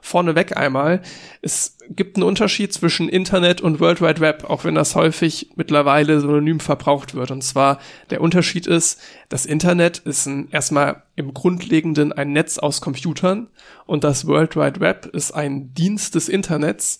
Vorneweg 0.02 0.57
einmal, 0.57 1.02
es 1.41 1.78
gibt 1.90 2.18
einen 2.18 2.23
Unterschied 2.23 2.73
zwischen 2.73 3.07
Internet 3.07 3.61
und 3.61 3.80
World 3.80 4.02
Wide 4.02 4.19
Web, 4.19 4.49
auch 4.49 4.64
wenn 4.64 4.76
das 4.76 4.95
häufig 4.95 5.52
mittlerweile 5.56 6.19
synonym 6.19 6.60
verbraucht 6.60 7.14
wird. 7.14 7.32
Und 7.32 7.44
zwar 7.44 7.80
der 8.10 8.22
Unterschied 8.22 8.68
ist, 8.68 8.99
das 9.30 9.45
Internet 9.45 9.99
ist 9.99 10.26
ein, 10.26 10.49
erstmal 10.49 11.03
im 11.15 11.34
Grundlegenden 11.34 12.11
ein 12.11 12.34
Netz 12.34 12.57
aus 12.57 12.82
Computern 12.82 13.48
und 13.86 14.03
das 14.03 14.28
World 14.28 14.56
Wide 14.56 14.80
Web 14.80 15.06
ist 15.14 15.32
ein 15.32 15.73
Dienst 15.73 16.15
des 16.15 16.30
Internets, 16.30 16.99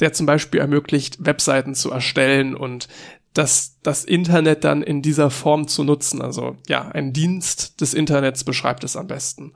der 0.00 0.12
zum 0.12 0.26
Beispiel 0.26 0.60
ermöglicht, 0.60 1.24
Webseiten 1.24 1.74
zu 1.74 1.90
erstellen 1.90 2.54
und 2.54 2.88
das, 3.34 3.76
das 3.82 4.04
Internet 4.04 4.64
dann 4.64 4.82
in 4.82 5.02
dieser 5.02 5.30
Form 5.30 5.68
zu 5.68 5.84
nutzen. 5.84 6.22
Also 6.22 6.56
ja, 6.66 6.88
ein 6.88 7.12
Dienst 7.12 7.80
des 7.80 7.94
Internets 7.94 8.42
beschreibt 8.42 8.84
es 8.84 8.96
am 8.96 9.06
besten. 9.06 9.52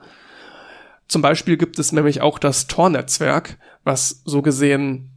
Zum 1.12 1.20
Beispiel 1.20 1.58
gibt 1.58 1.78
es 1.78 1.92
nämlich 1.92 2.22
auch 2.22 2.38
das 2.38 2.68
Tor-Netzwerk, 2.68 3.58
was 3.84 4.22
so 4.24 4.40
gesehen 4.40 5.10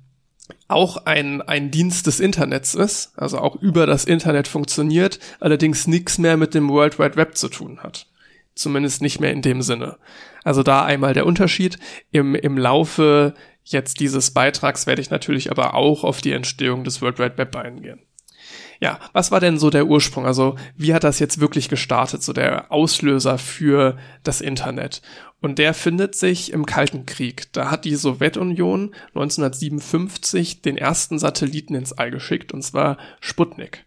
auch 0.67 1.05
ein, 1.05 1.41
ein 1.41 1.71
Dienst 1.71 2.05
des 2.05 2.19
Internets 2.19 2.75
ist, 2.75 3.13
also 3.15 3.37
auch 3.37 3.55
über 3.61 3.85
das 3.85 4.03
Internet 4.03 4.49
funktioniert, 4.49 5.19
allerdings 5.39 5.87
nichts 5.87 6.17
mehr 6.17 6.35
mit 6.35 6.53
dem 6.53 6.67
World 6.67 6.99
Wide 6.99 7.15
Web 7.15 7.37
zu 7.37 7.47
tun 7.47 7.79
hat. 7.81 8.07
Zumindest 8.55 9.01
nicht 9.01 9.21
mehr 9.21 9.31
in 9.31 9.41
dem 9.41 9.61
Sinne. 9.61 9.95
Also 10.43 10.63
da 10.63 10.83
einmal 10.83 11.13
der 11.13 11.25
Unterschied. 11.25 11.79
Im, 12.11 12.35
im 12.35 12.57
Laufe 12.57 13.33
jetzt 13.63 14.01
dieses 14.01 14.31
Beitrags 14.31 14.87
werde 14.87 15.01
ich 15.01 15.11
natürlich 15.11 15.49
aber 15.49 15.75
auch 15.75 16.03
auf 16.03 16.19
die 16.19 16.33
Entstehung 16.33 16.83
des 16.83 17.01
World 17.01 17.19
Wide 17.19 17.37
Web 17.37 17.55
eingehen. 17.55 18.01
Ja, 18.79 18.99
was 19.13 19.31
war 19.31 19.39
denn 19.39 19.57
so 19.57 19.69
der 19.69 19.87
Ursprung? 19.87 20.25
Also 20.25 20.55
wie 20.75 20.93
hat 20.93 21.03
das 21.03 21.19
jetzt 21.19 21.39
wirklich 21.39 21.69
gestartet, 21.69 22.23
so 22.23 22.33
der 22.33 22.71
Auslöser 22.71 23.37
für 23.37 23.97
das 24.23 24.41
Internet? 24.41 25.01
Und 25.41 25.59
der 25.59 25.73
findet 25.73 26.15
sich 26.15 26.51
im 26.51 26.65
Kalten 26.65 27.05
Krieg. 27.05 27.51
Da 27.53 27.69
hat 27.69 27.85
die 27.85 27.95
Sowjetunion 27.95 28.95
1957 29.13 30.61
den 30.61 30.77
ersten 30.77 31.19
Satelliten 31.19 31.75
ins 31.75 31.93
All 31.93 32.09
geschickt, 32.09 32.51
und 32.51 32.63
zwar 32.63 32.97
Sputnik. 33.19 33.84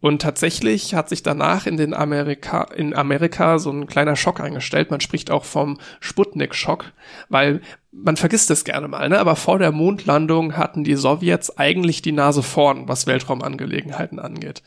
Und 0.00 0.22
tatsächlich 0.22 0.94
hat 0.94 1.08
sich 1.08 1.24
danach 1.24 1.66
in 1.66 1.76
den 1.76 1.92
Amerika, 1.92 2.62
in 2.74 2.94
Amerika 2.94 3.58
so 3.58 3.70
ein 3.70 3.86
kleiner 3.86 4.14
Schock 4.14 4.38
eingestellt. 4.38 4.90
Man 4.90 5.00
spricht 5.00 5.30
auch 5.30 5.44
vom 5.44 5.78
Sputnik-Schock, 5.98 6.92
weil 7.28 7.60
man 7.90 8.16
vergisst 8.16 8.50
es 8.50 8.64
gerne 8.64 8.86
mal, 8.86 9.08
ne? 9.08 9.18
aber 9.18 9.34
vor 9.34 9.58
der 9.58 9.72
Mondlandung 9.72 10.56
hatten 10.56 10.84
die 10.84 10.94
Sowjets 10.94 11.58
eigentlich 11.58 12.02
die 12.02 12.12
Nase 12.12 12.42
vorn, 12.42 12.86
was 12.86 13.06
Weltraumangelegenheiten 13.06 14.20
angeht. 14.20 14.62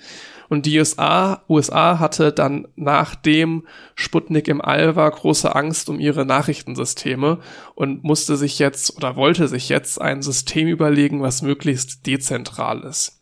Und 0.49 0.65
die 0.65 0.77
USA, 0.79 1.43
USA 1.47 1.99
hatte 1.99 2.33
dann 2.33 2.67
nachdem 2.75 3.65
Sputnik 3.95 4.49
im 4.49 4.59
All 4.59 4.97
war 4.97 5.09
große 5.09 5.55
Angst 5.55 5.87
um 5.87 5.97
ihre 5.97 6.25
Nachrichtensysteme 6.25 7.39
und 7.73 8.03
musste 8.03 8.35
sich 8.35 8.59
jetzt 8.59 8.97
oder 8.97 9.15
wollte 9.15 9.47
sich 9.47 9.69
jetzt 9.69 10.01
ein 10.01 10.21
System 10.21 10.67
überlegen, 10.67 11.21
was 11.21 11.41
möglichst 11.41 12.05
dezentral 12.05 12.81
ist. 12.81 13.20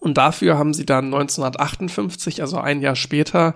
Und 0.00 0.18
dafür 0.18 0.58
haben 0.58 0.74
sie 0.74 0.86
dann 0.86 1.06
1958, 1.06 2.40
also 2.40 2.58
ein 2.58 2.80
Jahr 2.80 2.96
später, 2.96 3.54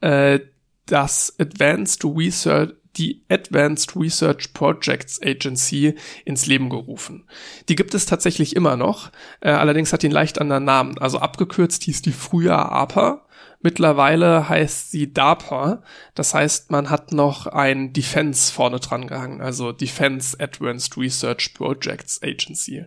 äh, 0.00 0.40
das 0.86 1.34
Advanced 1.38 2.04
Research 2.04 2.74
die 2.96 3.24
Advanced 3.28 3.94
Research 3.96 4.52
Projects 4.52 5.20
Agency 5.22 5.94
ins 6.24 6.46
Leben 6.46 6.70
gerufen. 6.70 7.24
Die 7.68 7.76
gibt 7.76 7.94
es 7.94 8.06
tatsächlich 8.06 8.56
immer 8.56 8.76
noch, 8.76 9.10
äh, 9.40 9.50
allerdings 9.50 9.92
hat 9.92 10.02
die 10.02 10.08
einen 10.08 10.14
leicht 10.14 10.40
anderen 10.40 10.64
Namen. 10.64 10.98
Also 10.98 11.18
abgekürzt 11.18 11.84
hieß 11.84 12.02
die 12.02 12.12
früher 12.12 12.72
APA, 12.72 13.26
mittlerweile 13.60 14.48
heißt 14.48 14.90
sie 14.90 15.12
DARPA. 15.12 15.82
Das 16.14 16.34
heißt, 16.34 16.70
man 16.70 16.90
hat 16.90 17.12
noch 17.12 17.46
ein 17.46 17.92
Defense 17.92 18.52
vorne 18.52 18.80
dran 18.80 19.06
gehangen, 19.06 19.40
also 19.40 19.72
Defense 19.72 20.36
Advanced 20.40 20.96
Research 20.96 21.54
Projects 21.54 22.20
Agency. 22.22 22.86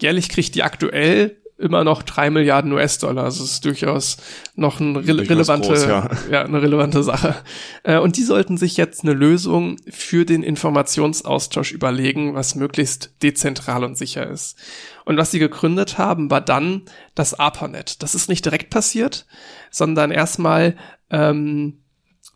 Jährlich 0.00 0.28
kriegt 0.28 0.54
die 0.54 0.62
aktuell 0.62 1.39
immer 1.60 1.84
noch 1.84 2.02
drei 2.02 2.30
Milliarden 2.30 2.72
US-Dollar. 2.72 3.24
Also 3.24 3.44
es 3.44 3.52
ist 3.52 3.64
durchaus 3.64 4.16
noch 4.56 4.80
ein 4.80 4.96
re 4.96 5.28
relevante, 5.28 5.68
groß, 5.68 5.84
ja. 5.84 6.10
ja. 6.30 6.42
eine 6.44 6.62
relevante 6.62 7.02
Sache. 7.02 7.36
Äh, 7.82 7.98
und 7.98 8.16
die 8.16 8.22
sollten 8.22 8.56
sich 8.56 8.76
jetzt 8.76 9.04
eine 9.04 9.12
Lösung 9.12 9.76
für 9.88 10.24
den 10.24 10.42
Informationsaustausch 10.42 11.72
überlegen, 11.72 12.34
was 12.34 12.54
möglichst 12.54 13.14
dezentral 13.22 13.84
und 13.84 13.96
sicher 13.96 14.26
ist. 14.26 14.56
Und 15.04 15.16
was 15.16 15.30
sie 15.30 15.38
gegründet 15.38 15.98
haben, 15.98 16.30
war 16.30 16.40
dann 16.40 16.82
das 17.14 17.38
ARPANET. 17.38 18.02
Das 18.02 18.14
ist 18.14 18.28
nicht 18.28 18.44
direkt 18.44 18.70
passiert, 18.70 19.26
sondern 19.70 20.10
erstmal 20.10 20.76
ähm, 21.10 21.78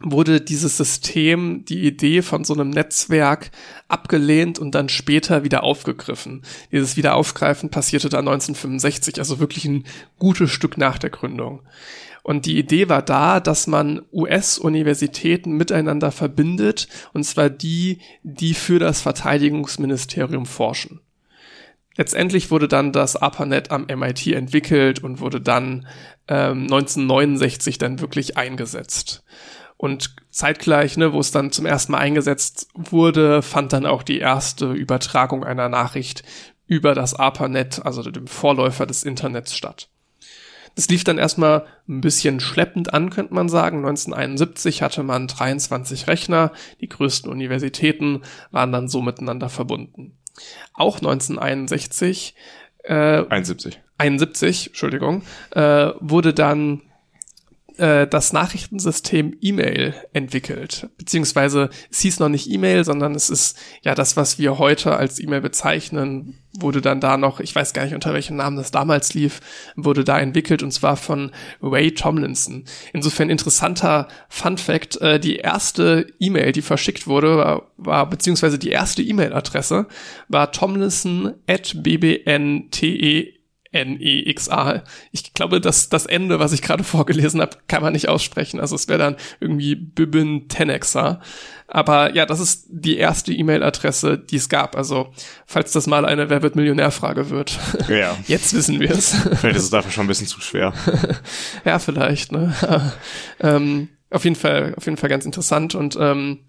wurde 0.00 0.40
dieses 0.40 0.76
System, 0.76 1.64
die 1.64 1.86
Idee 1.86 2.22
von 2.22 2.44
so 2.44 2.54
einem 2.54 2.70
Netzwerk 2.70 3.50
abgelehnt 3.88 4.58
und 4.58 4.74
dann 4.74 4.88
später 4.88 5.44
wieder 5.44 5.62
aufgegriffen. 5.62 6.42
Dieses 6.72 6.96
Wiederaufgreifen 6.96 7.70
passierte 7.70 8.08
dann 8.08 8.28
1965, 8.28 9.18
also 9.18 9.38
wirklich 9.38 9.64
ein 9.64 9.84
gutes 10.18 10.50
Stück 10.50 10.76
nach 10.76 10.98
der 10.98 11.10
Gründung. 11.10 11.62
Und 12.22 12.46
die 12.46 12.58
Idee 12.58 12.88
war 12.88 13.02
da, 13.02 13.38
dass 13.38 13.66
man 13.66 14.00
US-Universitäten 14.10 15.52
miteinander 15.52 16.10
verbindet, 16.10 16.88
und 17.12 17.24
zwar 17.24 17.50
die, 17.50 17.98
die 18.22 18.54
für 18.54 18.78
das 18.78 19.02
Verteidigungsministerium 19.02 20.46
forschen. 20.46 21.00
letztendlich 21.96 22.50
wurde 22.50 22.66
dann 22.66 22.92
das 22.92 23.14
ARPANET 23.14 23.70
am 23.70 23.86
MIT 23.86 24.26
entwickelt 24.28 25.04
und 25.04 25.20
wurde 25.20 25.40
dann 25.40 25.86
ähm, 26.26 26.62
1969 26.62 27.78
dann 27.78 28.00
wirklich 28.00 28.36
eingesetzt. 28.36 29.22
Und 29.76 30.16
zeitgleich, 30.30 30.96
ne, 30.96 31.12
wo 31.12 31.20
es 31.20 31.30
dann 31.30 31.50
zum 31.50 31.66
ersten 31.66 31.92
Mal 31.92 31.98
eingesetzt 31.98 32.68
wurde, 32.74 33.42
fand 33.42 33.72
dann 33.72 33.86
auch 33.86 34.02
die 34.02 34.18
erste 34.18 34.72
Übertragung 34.72 35.44
einer 35.44 35.68
Nachricht 35.68 36.22
über 36.66 36.94
das 36.94 37.14
ARPANET, 37.14 37.84
also 37.84 38.02
dem 38.02 38.26
Vorläufer 38.26 38.86
des 38.86 39.02
Internets 39.02 39.54
statt. 39.54 39.88
Das 40.76 40.88
lief 40.88 41.04
dann 41.04 41.18
erstmal 41.18 41.66
ein 41.88 42.00
bisschen 42.00 42.40
schleppend 42.40 42.92
an, 42.92 43.10
könnte 43.10 43.34
man 43.34 43.48
sagen. 43.48 43.78
1971 43.78 44.82
hatte 44.82 45.02
man 45.02 45.28
23 45.28 46.08
Rechner, 46.08 46.52
die 46.80 46.88
größten 46.88 47.30
Universitäten 47.30 48.22
waren 48.50 48.72
dann 48.72 48.88
so 48.88 49.00
miteinander 49.00 49.48
verbunden. 49.48 50.16
Auch 50.72 50.96
1961 50.96 52.34
äh, 52.82 53.24
71. 53.28 53.80
71, 53.98 54.68
Entschuldigung, 54.68 55.22
äh, 55.52 55.90
wurde 56.00 56.34
dann 56.34 56.82
äh, 57.76 58.06
das 58.06 58.32
Nachrichtensystem 58.32 59.36
E-Mail 59.40 59.94
entwickelt. 60.12 60.88
Beziehungsweise 60.96 61.70
es 61.90 62.00
hieß 62.00 62.20
noch 62.20 62.28
nicht 62.28 62.50
E-Mail, 62.50 62.84
sondern 62.84 63.14
es 63.14 63.30
ist 63.30 63.58
ja 63.82 63.94
das, 63.94 64.16
was 64.16 64.38
wir 64.38 64.58
heute 64.58 64.96
als 64.96 65.18
E-Mail 65.18 65.40
bezeichnen, 65.40 66.38
wurde 66.58 66.80
dann 66.80 67.00
da 67.00 67.16
noch, 67.16 67.40
ich 67.40 67.54
weiß 67.54 67.72
gar 67.72 67.84
nicht 67.84 67.94
unter 67.94 68.14
welchem 68.14 68.36
Namen 68.36 68.56
das 68.56 68.70
damals 68.70 69.14
lief, 69.14 69.40
wurde 69.76 70.04
da 70.04 70.20
entwickelt 70.20 70.62
und 70.62 70.70
zwar 70.70 70.96
von 70.96 71.32
Ray 71.60 71.92
Tomlinson. 71.92 72.64
Insofern 72.92 73.28
interessanter 73.28 74.08
Fun 74.28 74.56
Fact, 74.56 75.00
äh, 75.00 75.18
die 75.18 75.36
erste 75.36 76.06
E-Mail, 76.20 76.52
die 76.52 76.62
verschickt 76.62 77.06
wurde, 77.06 77.36
war, 77.36 77.72
war 77.76 78.08
beziehungsweise 78.08 78.58
die 78.58 78.70
erste 78.70 79.02
E-Mail-Adresse 79.02 79.86
war 80.28 80.52
tomlinson 80.52 81.34
at 81.48 81.82
bbnte 81.82 83.34
N-E-X-A. 83.74 84.84
Ich 85.10 85.34
glaube, 85.34 85.60
dass 85.60 85.88
das 85.88 86.06
Ende, 86.06 86.38
was 86.38 86.52
ich 86.52 86.62
gerade 86.62 86.84
vorgelesen 86.84 87.40
habe, 87.40 87.58
kann 87.68 87.82
man 87.82 87.92
nicht 87.92 88.08
aussprechen. 88.08 88.60
Also 88.60 88.76
es 88.76 88.88
wäre 88.88 88.98
dann 88.98 89.16
irgendwie 89.40 89.74
Bibin 89.74 90.48
Tenexa. 90.48 91.20
Aber 91.66 92.14
ja, 92.14 92.24
das 92.26 92.40
ist 92.40 92.66
die 92.68 92.96
erste 92.96 93.32
E-Mail-Adresse, 93.32 94.18
die 94.18 94.36
es 94.36 94.48
gab. 94.48 94.76
Also 94.76 95.12
falls 95.46 95.72
das 95.72 95.86
mal 95.86 96.04
eine 96.04 96.30
Wer 96.30 96.42
wird 96.42 96.56
Millionär-Frage 96.56 97.30
wird. 97.30 97.58
Ja. 97.88 98.16
Jetzt 98.26 98.54
wissen 98.54 98.80
wir 98.80 98.90
es. 98.90 99.14
Vielleicht 99.40 99.56
ist 99.56 99.64
es 99.64 99.70
dafür 99.70 99.90
schon 99.90 100.04
ein 100.04 100.08
bisschen 100.08 100.26
zu 100.26 100.40
schwer. 100.40 100.72
ja, 101.64 101.78
vielleicht. 101.78 102.32
Ne? 102.32 102.54
ähm, 103.40 103.88
auf 104.10 104.24
jeden 104.24 104.36
Fall, 104.36 104.74
auf 104.76 104.84
jeden 104.84 104.96
Fall 104.96 105.10
ganz 105.10 105.24
interessant 105.24 105.74
und 105.74 105.96
ähm, 106.00 106.40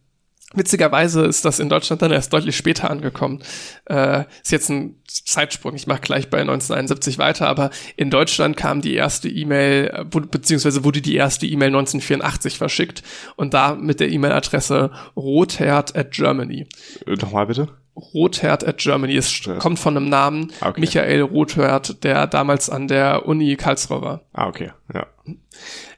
Witzigerweise 0.56 1.26
ist 1.26 1.46
das 1.46 1.60
in 1.60 1.70
Deutschland 1.70 2.02
dann 2.02 2.12
erst 2.12 2.34
deutlich 2.34 2.56
später 2.56 2.90
angekommen. 2.90 3.42
Äh, 3.86 4.24
ist 4.42 4.52
jetzt 4.52 4.70
ein 4.70 4.96
Zeitsprung. 5.06 5.76
Ich 5.76 5.88
mache 5.88 6.02
gleich 6.02 6.30
bei 6.30 6.40
1971 6.40 7.18
weiter, 7.18 7.48
aber 7.48 7.70
in 7.96 8.10
Deutschland 8.10 8.58
kam 8.58 8.82
die 8.82 8.96
erste 8.96 9.30
E-Mail, 9.30 9.92
äh, 9.94 10.04
beziehungsweise 10.04 10.84
wurde 10.84 11.02
die 11.02 11.16
erste 11.16 11.46
E-Mail 11.46 11.70
1984 11.70 12.58
verschickt 12.58 13.04
und 13.36 13.54
da 13.54 13.76
mit 13.76 14.00
der 14.00 14.10
E-Mail-Adresse 14.10 14.92
rotherd 15.16 15.96
at 15.96 16.12
Germany. 16.12 16.68
Äh, 17.06 17.16
nochmal 17.16 17.48
bitte? 17.48 17.70
Rotherd 17.96 18.68
at 18.68 18.78
Germany. 18.78 19.16
Es 19.16 19.42
kommt 19.60 19.80
von 19.80 19.96
einem 19.96 20.10
Namen, 20.10 20.52
okay. 20.62 20.82
Michael 20.82 21.22
Rotherd, 21.22 22.04
der 22.04 22.28
damals 22.28 22.70
an 22.70 22.88
der 22.88 23.26
Uni 23.26 23.56
Karlsruhe 23.56 24.02
war. 24.02 24.22
Ah, 24.34 24.48
okay, 24.48 24.72
ja. 24.94 25.08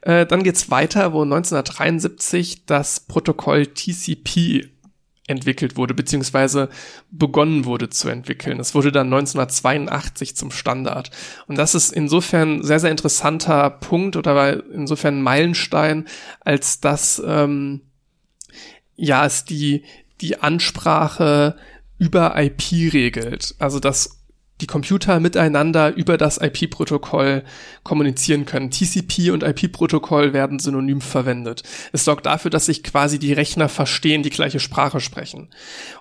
Äh, 0.07 0.25
dann 0.25 0.43
geht's 0.43 0.71
weiter, 0.71 1.11
wo 1.11 1.23
1973 1.23 2.65
das 2.65 3.01
Protokoll 3.01 3.67
TCP 3.67 4.69
entwickelt 5.27 5.75
wurde, 5.75 5.93
beziehungsweise 5.93 6.69
begonnen 7.11 7.65
wurde 7.65 7.89
zu 7.89 8.07
entwickeln. 8.07 8.61
Es 8.61 8.73
wurde 8.73 8.93
dann 8.93 9.07
1982 9.07 10.37
zum 10.37 10.51
Standard. 10.51 11.11
Und 11.47 11.57
das 11.57 11.75
ist 11.75 11.91
insofern 11.91 12.63
sehr, 12.63 12.79
sehr 12.79 12.91
interessanter 12.91 13.69
Punkt 13.69 14.15
oder 14.15 14.33
war 14.33 14.63
insofern 14.71 15.17
ein 15.17 15.23
Meilenstein, 15.23 16.05
als 16.39 16.79
dass 16.79 17.21
ähm, 17.25 17.81
ja 18.95 19.25
es 19.25 19.43
die, 19.43 19.83
die 20.21 20.39
Ansprache 20.39 21.57
über 21.97 22.41
IP 22.41 22.93
regelt. 22.93 23.55
Also 23.59 23.81
dass 23.81 24.16
die 24.61 24.67
Computer 24.67 25.19
miteinander 25.19 25.95
über 25.95 26.17
das 26.17 26.39
IP-Protokoll 26.41 27.43
kommunizieren 27.83 28.45
können. 28.45 28.71
TCP 28.71 29.31
und 29.31 29.43
IP-Protokoll 29.43 30.33
werden 30.33 30.59
synonym 30.59 31.01
verwendet. 31.01 31.63
Es 31.91 32.05
sorgt 32.05 32.25
dafür, 32.25 32.49
dass 32.49 32.65
sich 32.65 32.83
quasi 32.83 33.19
die 33.19 33.33
Rechner 33.33 33.69
verstehen, 33.69 34.23
die 34.23 34.29
gleiche 34.29 34.59
Sprache 34.59 34.99
sprechen. 34.99 35.49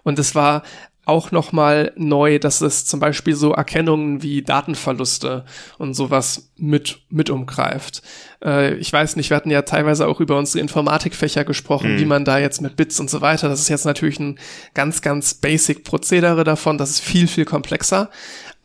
Und 0.03 0.19
es 0.19 0.35
war 0.35 0.63
auch 1.07 1.31
nochmal 1.31 1.93
neu, 1.97 2.39
dass 2.39 2.61
es 2.61 2.85
zum 2.85 3.01
Beispiel 3.01 3.35
so 3.35 3.53
Erkennungen 3.53 4.23
wie 4.23 4.43
Datenverluste 4.43 5.45
und 5.79 5.95
sowas 5.95 6.51
mit, 6.57 6.99
mit 7.09 7.31
umgreift. 7.31 8.03
Äh, 8.45 8.75
ich 8.75 8.93
weiß 8.93 9.17
nicht, 9.17 9.31
wir 9.31 9.37
hatten 9.37 9.51
ja 9.51 9.63
teilweise 9.63 10.09
auch 10.09 10.21
über 10.21 10.37
unsere 10.37 10.61
Informatikfächer 10.61 11.45
gesprochen, 11.45 11.95
mhm. 11.95 12.01
wie 12.01 12.07
man 12.07 12.25
da 12.25 12.39
jetzt 12.39 12.61
mit 12.61 12.77
Bits 12.77 13.01
und 13.01 13.09
so 13.09 13.21
weiter, 13.23 13.49
das 13.49 13.61
ist 13.61 13.69
jetzt 13.69 13.87
natürlich 13.87 14.19
ein 14.19 14.39
ganz, 14.75 15.01
ganz 15.01 15.33
basic 15.35 15.85
Prozedere 15.85 16.45
davon, 16.45 16.77
das 16.77 16.91
ist 16.91 17.01
viel, 17.01 17.29
viel 17.29 17.47
komplexer 17.47 18.11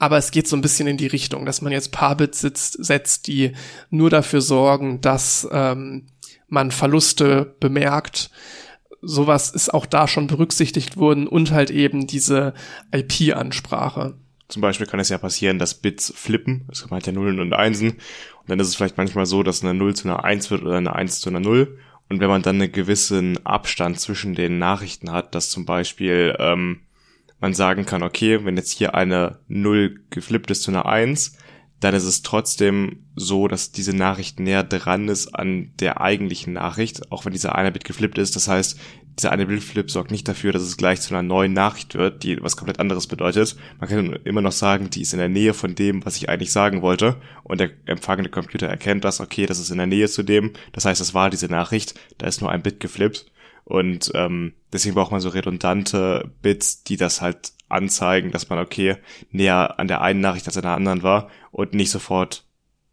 aber 0.01 0.17
es 0.17 0.31
geht 0.31 0.47
so 0.47 0.55
ein 0.55 0.61
bisschen 0.61 0.87
in 0.87 0.97
die 0.97 1.05
Richtung, 1.05 1.45
dass 1.45 1.61
man 1.61 1.71
jetzt 1.71 1.91
paar 1.91 2.17
Bits 2.17 2.41
sitzt, 2.41 2.83
setzt, 2.83 3.27
die 3.27 3.51
nur 3.91 4.09
dafür 4.09 4.41
sorgen, 4.41 4.99
dass 4.99 5.47
ähm, 5.51 6.07
man 6.47 6.71
Verluste 6.71 7.55
bemerkt. 7.59 8.31
Sowas 9.01 9.49
ist 9.49 9.73
auch 9.73 9.85
da 9.85 10.07
schon 10.07 10.27
berücksichtigt 10.27 10.97
worden 10.97 11.27
und 11.27 11.51
halt 11.51 11.71
eben 11.71 12.07
diese 12.07 12.53
IP-Ansprache. 12.93 14.15
Zum 14.47 14.61
Beispiel 14.61 14.85
kann 14.85 14.99
es 14.99 15.09
ja 15.09 15.17
passieren, 15.17 15.59
dass 15.59 15.75
Bits 15.75 16.13
flippen. 16.15 16.67
Es 16.71 16.81
kommt 16.81 16.91
halt 16.91 17.07
ja 17.07 17.13
Nullen 17.13 17.39
und 17.39 17.53
Einsen. 17.53 17.91
Und 17.91 18.49
dann 18.49 18.59
ist 18.59 18.67
es 18.67 18.75
vielleicht 18.75 18.97
manchmal 18.97 19.25
so, 19.25 19.43
dass 19.43 19.63
eine 19.63 19.73
Null 19.73 19.95
zu 19.95 20.07
einer 20.07 20.23
Eins 20.23 20.51
wird 20.51 20.63
oder 20.63 20.75
eine 20.75 20.93
Eins 20.93 21.21
zu 21.21 21.29
einer 21.29 21.39
Null. 21.39 21.79
Und 22.09 22.19
wenn 22.19 22.29
man 22.29 22.41
dann 22.41 22.61
einen 22.61 22.71
gewissen 22.71 23.43
Abstand 23.45 23.99
zwischen 23.99 24.35
den 24.35 24.59
Nachrichten 24.59 25.11
hat, 25.11 25.33
dass 25.33 25.49
zum 25.49 25.65
Beispiel 25.65 26.35
ähm, 26.39 26.81
man 27.39 27.53
sagen 27.53 27.85
kann, 27.85 28.03
okay, 28.03 28.43
wenn 28.43 28.57
jetzt 28.57 28.71
hier 28.71 28.93
eine 28.93 29.39
0 29.47 30.01
geflippt 30.09 30.51
ist 30.51 30.63
zu 30.63 30.71
einer 30.71 30.85
1, 30.85 31.37
dann 31.81 31.95
ist 31.95 32.03
es 32.03 32.21
trotzdem 32.21 33.03
so, 33.15 33.47
dass 33.47 33.71
diese 33.71 33.95
Nachricht 33.95 34.39
näher 34.39 34.63
dran 34.63 35.09
ist 35.09 35.27
an 35.35 35.71
der 35.79 35.99
eigentlichen 35.99 36.53
Nachricht, 36.53 37.11
auch 37.11 37.25
wenn 37.25 37.33
dieser 37.33 37.55
eine 37.55 37.71
Bit 37.71 37.85
geflippt 37.85 38.19
ist. 38.19 38.35
Das 38.35 38.47
heißt, 38.47 38.79
dieser 39.17 39.31
eine 39.31 39.45
Bitflip 39.47 39.91
sorgt 39.91 40.11
nicht 40.11 40.27
dafür, 40.27 40.53
dass 40.53 40.61
es 40.61 40.77
gleich 40.77 41.01
zu 41.01 41.13
einer 41.13 41.23
neuen 41.23 41.53
Nachricht 41.53 41.95
wird, 41.95 42.23
die 42.23 42.41
was 42.41 42.55
komplett 42.55 42.79
anderes 42.79 43.07
bedeutet. 43.07 43.55
Man 43.79 43.89
kann 43.89 44.19
immer 44.23 44.41
noch 44.41 44.51
sagen, 44.51 44.89
die 44.89 45.01
ist 45.01 45.13
in 45.13 45.19
der 45.19 45.27
Nähe 45.27 45.53
von 45.53 45.75
dem, 45.75 46.05
was 46.05 46.17
ich 46.17 46.29
eigentlich 46.29 46.51
sagen 46.51 46.81
wollte. 46.81 47.17
Und 47.43 47.59
der 47.59 47.71
empfangende 47.85 48.29
Computer 48.29 48.67
erkennt 48.67 49.03
das, 49.03 49.19
okay, 49.19 49.45
das 49.47 49.59
ist 49.59 49.71
in 49.71 49.77
der 49.77 49.87
Nähe 49.87 50.07
zu 50.07 50.23
dem. 50.23 50.53
Das 50.71 50.85
heißt, 50.85 51.01
das 51.01 51.13
war 51.13 51.29
diese 51.29 51.47
Nachricht, 51.47 51.99
da 52.19 52.27
ist 52.27 52.41
nur 52.41 52.51
ein 52.51 52.61
Bit 52.61 52.79
geflippt. 52.79 53.25
Und 53.63 54.11
ähm, 54.15 54.53
deswegen 54.71 54.95
braucht 54.95 55.11
man 55.11 55.21
so 55.21 55.29
redundante 55.29 56.31
Bits, 56.41 56.83
die 56.83 56.97
das 56.97 57.21
halt 57.21 57.53
anzeigen, 57.71 58.31
dass 58.31 58.49
man 58.49 58.59
okay 58.59 58.97
näher 59.31 59.79
an 59.79 59.87
der 59.87 60.01
einen 60.01 60.21
Nachricht 60.21 60.47
als 60.47 60.57
an 60.57 60.63
der 60.63 60.75
anderen 60.75 61.03
war 61.03 61.29
und 61.51 61.73
nicht 61.73 61.91
sofort 61.91 62.45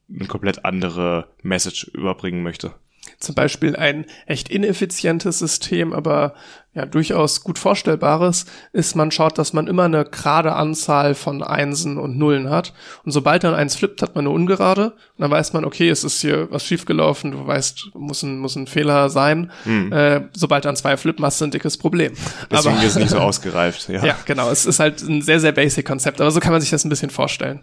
eine 0.09 0.26
komplett 0.26 0.64
andere 0.64 1.28
Message 1.42 1.84
überbringen 1.84 2.42
möchte 2.42 2.74
zum 3.19 3.35
Beispiel 3.35 3.74
ein 3.74 4.07
echt 4.27 4.49
ineffizientes 4.49 5.40
System, 5.40 5.93
aber 5.93 6.35
ja 6.73 6.86
durchaus 6.86 7.43
gut 7.43 7.59
vorstellbares, 7.59 8.47
ist, 8.73 8.95
man 8.95 9.11
schaut, 9.11 9.39
dass 9.39 9.53
man 9.53 9.66
immer 9.66 9.85
eine 9.85 10.05
gerade 10.05 10.53
Anzahl 10.53 11.15
von 11.15 11.43
Einsen 11.43 11.99
und 11.99 12.16
Nullen 12.16 12.49
hat. 12.49 12.73
Und 13.05 13.11
sobald 13.11 13.43
dann 13.43 13.55
eins 13.55 13.74
flippt, 13.74 14.03
hat 14.03 14.15
man 14.15 14.27
eine 14.27 14.35
ungerade. 14.35 14.93
Und 14.93 15.19
dann 15.19 15.31
weiß 15.31 15.53
man, 15.53 15.65
okay, 15.65 15.89
es 15.90 16.05
ist 16.05 16.20
hier 16.20 16.49
was 16.53 16.65
schiefgelaufen, 16.65 17.32
du 17.32 17.47
weißt, 17.47 17.90
muss 17.95 18.23
ein, 18.23 18.39
muss 18.39 18.55
ein 18.55 18.69
Fehler 18.69 19.11
sein. 19.11 19.51
Hm. 19.65 19.93
Äh, 19.93 20.28
sobald 20.32 20.65
dann 20.65 20.77
zwei 20.77 20.97
flippen, 20.97 21.24
hast 21.24 21.40
du 21.40 21.47
ein 21.47 21.51
dickes 21.51 21.77
Problem. 21.77 22.12
Deswegen 22.51 22.77
aber, 22.77 22.86
ist 22.86 22.93
es 22.93 22.99
nicht 22.99 23.11
so 23.11 23.19
ausgereift. 23.19 23.89
Ja. 23.89 24.05
ja, 24.05 24.16
genau. 24.24 24.49
Es 24.51 24.65
ist 24.65 24.78
halt 24.78 25.03
ein 25.03 25.23
sehr, 25.23 25.40
sehr 25.40 25.53
basic 25.53 25.86
Konzept, 25.86 26.20
aber 26.20 26.31
so 26.31 26.39
kann 26.39 26.53
man 26.53 26.61
sich 26.61 26.70
das 26.70 26.85
ein 26.85 26.90
bisschen 26.90 27.11
vorstellen. 27.11 27.62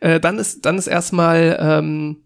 Äh, 0.00 0.18
dann 0.18 0.38
ist, 0.38 0.64
dann 0.66 0.78
ist 0.78 0.88
erstmal, 0.88 1.56
ähm, 1.60 2.24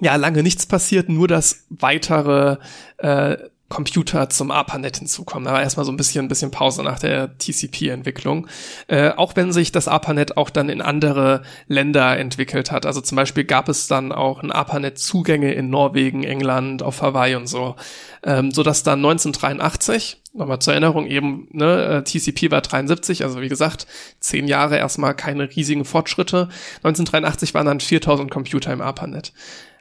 ja 0.00 0.16
lange 0.16 0.42
nichts 0.42 0.66
passiert, 0.66 1.08
nur 1.08 1.28
dass 1.28 1.64
weitere 1.68 2.58
äh, 2.98 3.36
Computer 3.70 4.28
zum 4.28 4.50
ARPANET 4.50 4.98
hinzukommen. 4.98 5.46
Da 5.46 5.52
war 5.52 5.62
erstmal 5.62 5.86
so 5.86 5.92
ein 5.92 5.96
bisschen, 5.96 6.24
ein 6.26 6.28
bisschen 6.28 6.50
Pause 6.50 6.82
nach 6.82 6.98
der 6.98 7.38
TCP-Entwicklung. 7.38 8.48
Äh, 8.88 9.10
auch 9.10 9.36
wenn 9.36 9.52
sich 9.52 9.70
das 9.70 9.86
ARPANET 9.86 10.36
auch 10.36 10.50
dann 10.50 10.68
in 10.68 10.82
andere 10.82 11.42
Länder 11.68 12.18
entwickelt 12.18 12.72
hat. 12.72 12.84
Also 12.84 13.00
zum 13.00 13.14
Beispiel 13.14 13.44
gab 13.44 13.68
es 13.68 13.86
dann 13.86 14.10
auch 14.10 14.42
ein 14.42 14.50
ARPANET-Zugänge 14.50 15.52
in 15.54 15.70
Norwegen, 15.70 16.24
England, 16.24 16.82
auf 16.82 17.00
Hawaii 17.00 17.36
und 17.36 17.46
so. 17.46 17.76
Ähm, 18.24 18.50
so 18.50 18.64
dass 18.64 18.82
dann 18.82 18.98
1983, 18.98 20.20
nochmal 20.34 20.58
zur 20.58 20.72
Erinnerung 20.72 21.06
eben, 21.06 21.46
ne, 21.52 21.84
äh, 21.84 22.02
TCP 22.02 22.50
war 22.50 22.62
73, 22.62 23.22
also 23.22 23.40
wie 23.40 23.48
gesagt, 23.48 23.86
zehn 24.18 24.48
Jahre 24.48 24.78
erstmal 24.78 25.14
keine 25.14 25.48
riesigen 25.48 25.84
Fortschritte. 25.84 26.48
1983 26.78 27.54
waren 27.54 27.66
dann 27.66 27.78
4000 27.78 28.32
Computer 28.32 28.72
im 28.72 28.80
ARPANET. 28.80 29.32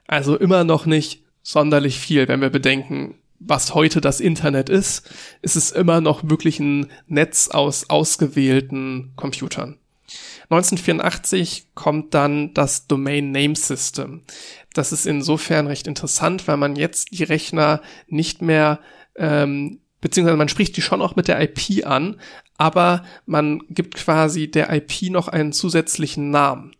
Also 0.09 0.35
immer 0.35 0.63
noch 0.63 0.87
nicht 0.87 1.21
sonderlich 1.43 1.99
viel, 1.99 2.27
wenn 2.27 2.41
wir 2.41 2.49
bedenken, 2.49 3.13
was 3.37 3.75
heute 3.75 4.01
das 4.01 4.19
Internet 4.19 4.67
ist, 4.67 5.07
ist 5.43 5.55
es 5.55 5.69
immer 5.69 6.01
noch 6.01 6.27
wirklich 6.27 6.59
ein 6.59 6.87
Netz 7.05 7.49
aus 7.49 7.91
ausgewählten 7.91 9.13
Computern. 9.15 9.77
1984 10.49 11.67
kommt 11.75 12.15
dann 12.15 12.55
das 12.55 12.87
Domain 12.87 13.31
Name 13.31 13.55
System. 13.55 14.23
Das 14.73 14.91
ist 14.91 15.05
insofern 15.05 15.67
recht 15.67 15.85
interessant, 15.85 16.47
weil 16.47 16.57
man 16.57 16.75
jetzt 16.75 17.11
die 17.11 17.23
Rechner 17.23 17.83
nicht 18.07 18.41
mehr 18.41 18.79
ähm, 19.15 19.79
beziehungsweise 20.01 20.37
man 20.37 20.49
spricht 20.49 20.75
die 20.75 20.81
schon 20.81 21.03
auch 21.03 21.15
mit 21.15 21.27
der 21.27 21.39
IP 21.39 21.85
an, 21.85 22.19
aber 22.57 23.03
man 23.27 23.61
gibt 23.69 23.95
quasi 23.95 24.49
der 24.49 24.73
IP 24.73 25.11
noch 25.11 25.27
einen 25.27 25.53
zusätzlichen 25.53 26.31
Namen. 26.31 26.73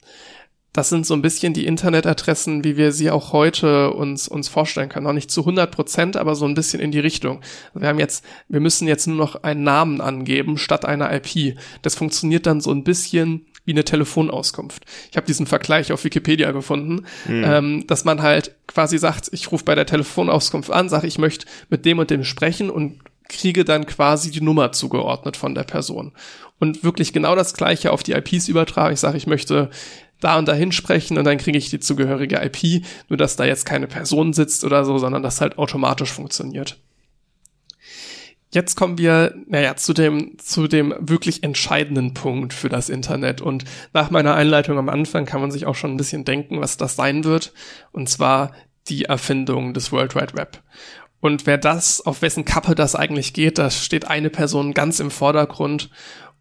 Das 0.74 0.90
sind 0.90 1.06
so 1.06 1.16
ein 1.16 1.22
bisschen 1.22 1.54
die 1.54 1.66
Internetadressen, 1.66 2.64
wie 2.64 2.78
wir 2.78 2.92
sie 2.92 3.10
auch 3.10 3.34
heute 3.34 3.92
uns, 3.92 4.28
uns 4.28 4.50
vorstellen 4.50 4.90
können. 4.90 5.06
Noch 5.06 5.14
nicht 5.14 5.32
zu 5.32 5.42
100 5.42 5.72
Prozent, 5.72 6.16
aber 6.16 6.36
so 6.36 6.46
ein 6.46 6.54
bisschen 6.54 6.80
in 6.80 6.92
die 6.92 7.00
Richtung. 7.00 7.42
Wir 7.74 7.88
haben 7.88 8.00
jetzt, 8.00 8.24
wir 8.48 8.60
müssen 8.60 8.88
jetzt 8.88 9.08
nur 9.08 9.18
noch 9.18 9.44
einen 9.44 9.64
Namen 9.64 10.00
angeben 10.00 10.58
statt 10.58 10.86
einer 10.86 11.12
IP. 11.12 11.58
Das 11.82 11.96
funktioniert 11.96 12.46
dann 12.46 12.62
so 12.62 12.72
ein 12.72 12.84
bisschen 12.84 13.46
wie 13.66 13.74
eine 13.74 13.84
Telefonauskunft. 13.84 14.84
Ich 15.12 15.18
habe 15.18 15.28
diesen 15.28 15.46
Vergleich 15.46 15.92
auf 15.92 16.04
Wikipedia 16.04 16.52
gefunden, 16.52 17.06
mhm. 17.28 17.44
ähm, 17.46 17.88
dass 17.88 18.06
man 18.06 18.22
halt 18.22 18.56
quasi 18.68 18.98
sagt, 18.98 19.30
ich 19.32 19.52
rufe 19.52 19.64
bei 19.64 19.76
der 19.76 19.86
Telefonauskunft 19.86 20.72
an, 20.72 20.90
sage, 20.90 21.08
ich 21.08 21.20
möchte 21.20 21.46
mit 21.70 21.86
dem 21.86 22.00
und 22.00 22.10
dem 22.10 22.24
sprechen 22.24 22.70
und 22.70 23.00
kriege 23.28 23.64
dann 23.66 23.86
quasi 23.86 24.32
die 24.32 24.42
Nummer 24.42 24.72
zugeordnet 24.72 25.38
von 25.38 25.56
der 25.56 25.64
Person. 25.64 26.14
Und 26.60 26.84
wirklich 26.84 27.14
genau 27.14 27.36
das 27.36 27.54
gleiche 27.54 27.92
auf 27.92 28.04
die 28.04 28.14
IPs 28.14 28.48
übertragen. 28.48 28.94
Ich 28.94 29.00
sage, 29.00 29.18
ich 29.18 29.28
möchte 29.28 29.70
da 30.20 30.38
und 30.38 30.48
dahin 30.48 30.72
sprechen 30.72 31.18
und 31.18 31.24
dann 31.24 31.38
kriege 31.38 31.58
ich 31.58 31.70
die 31.70 31.80
zugehörige 31.80 32.42
IP, 32.44 32.84
nur 33.08 33.18
dass 33.18 33.36
da 33.36 33.46
jetzt 33.46 33.66
keine 33.66 33.88
Person 33.88 34.34
sitzt 34.34 34.64
oder 34.64 34.86
so, 34.86 34.98
sondern 34.98 35.24
das 35.24 35.42
halt 35.42 35.58
automatisch 35.58 36.12
funktioniert. 36.12 36.78
Jetzt 38.52 38.76
kommen 38.76 38.98
wir, 38.98 39.36
naja, 39.48 39.76
zu 39.76 39.94
dem, 39.94 40.40
zu 40.40 40.68
dem 40.68 40.96
wirklich 41.00 41.44
entscheidenden 41.44 42.16
Punkt 42.16 42.52
für 42.52 42.68
das 42.68 42.90
Internet. 42.90 43.42
Und 43.42 43.64
nach 43.94 44.10
meiner 44.10 44.34
Einleitung 44.34 44.80
am 44.80 44.90
Anfang 44.90 45.26
kann 45.26 45.42
man 45.42 45.52
sich 45.52 45.68
auch 45.68 45.76
schon 45.76 45.92
ein 45.92 45.98
bisschen 45.98 46.26
denken, 46.26 46.60
was 46.60 46.76
das 46.76 46.96
sein 46.96 47.24
wird. 47.26 47.54
Und 47.92 48.10
zwar 48.10 48.54
die 48.88 49.06
Erfindung 49.06 49.76
des 49.76 49.92
World 49.92 50.16
Wide 50.16 50.34
Web. 50.34 50.64
Und 51.22 51.46
wer 51.46 51.60
das, 51.60 52.02
auf 52.02 52.24
wessen 52.24 52.44
Kappe 52.44 52.74
das 52.74 52.96
eigentlich 52.96 53.34
geht, 53.34 53.60
da 53.60 53.70
steht 53.70 54.08
eine 54.08 54.32
Person 54.32 54.74
ganz 54.74 55.00
im 55.00 55.12
Vordergrund. 55.12 55.92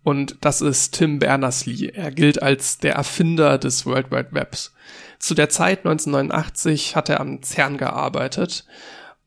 Und 0.08 0.38
das 0.40 0.62
ist 0.62 0.92
Tim 0.92 1.18
Berners-Lee. 1.18 1.90
Er 1.90 2.10
gilt 2.10 2.42
als 2.42 2.78
der 2.78 2.94
Erfinder 2.94 3.58
des 3.58 3.84
World 3.84 4.10
Wide 4.10 4.28
Webs. 4.30 4.72
Zu 5.18 5.34
der 5.34 5.50
Zeit 5.50 5.80
1989 5.80 6.96
hat 6.96 7.10
er 7.10 7.20
am 7.20 7.42
CERN 7.42 7.76
gearbeitet 7.76 8.64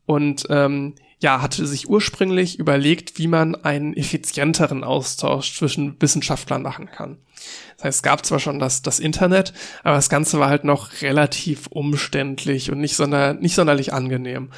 und 0.08 0.48
ähm, 0.50 0.96
ja, 1.20 1.40
hatte 1.40 1.68
sich 1.68 1.88
ursprünglich 1.88 2.58
überlegt, 2.58 3.20
wie 3.20 3.28
man 3.28 3.54
einen 3.54 3.96
effizienteren 3.96 4.84
Austausch 4.84 5.56
zwischen 5.56 6.02
Wissenschaftlern 6.02 6.64
machen 6.64 6.90
kann. 6.90 7.20
Das 7.78 7.86
heißt, 7.86 7.98
es 7.98 8.04
gab 8.04 8.26
zwar 8.26 8.40
schon 8.40 8.58
das, 8.58 8.82
das 8.82 9.00
Internet, 9.00 9.54
aber 9.84 9.98
das 9.98 10.10
Ganze 10.10 10.40
war 10.40 10.50
halt 10.50 10.64
noch 10.64 11.04
relativ 11.04 11.68
umständlich 11.68 12.72
und 12.72 12.82
nicht, 12.82 12.96
sonder, 12.96 13.36
nicht 13.36 13.54
sonderlich 13.54 13.94
angenehm. 13.94 14.50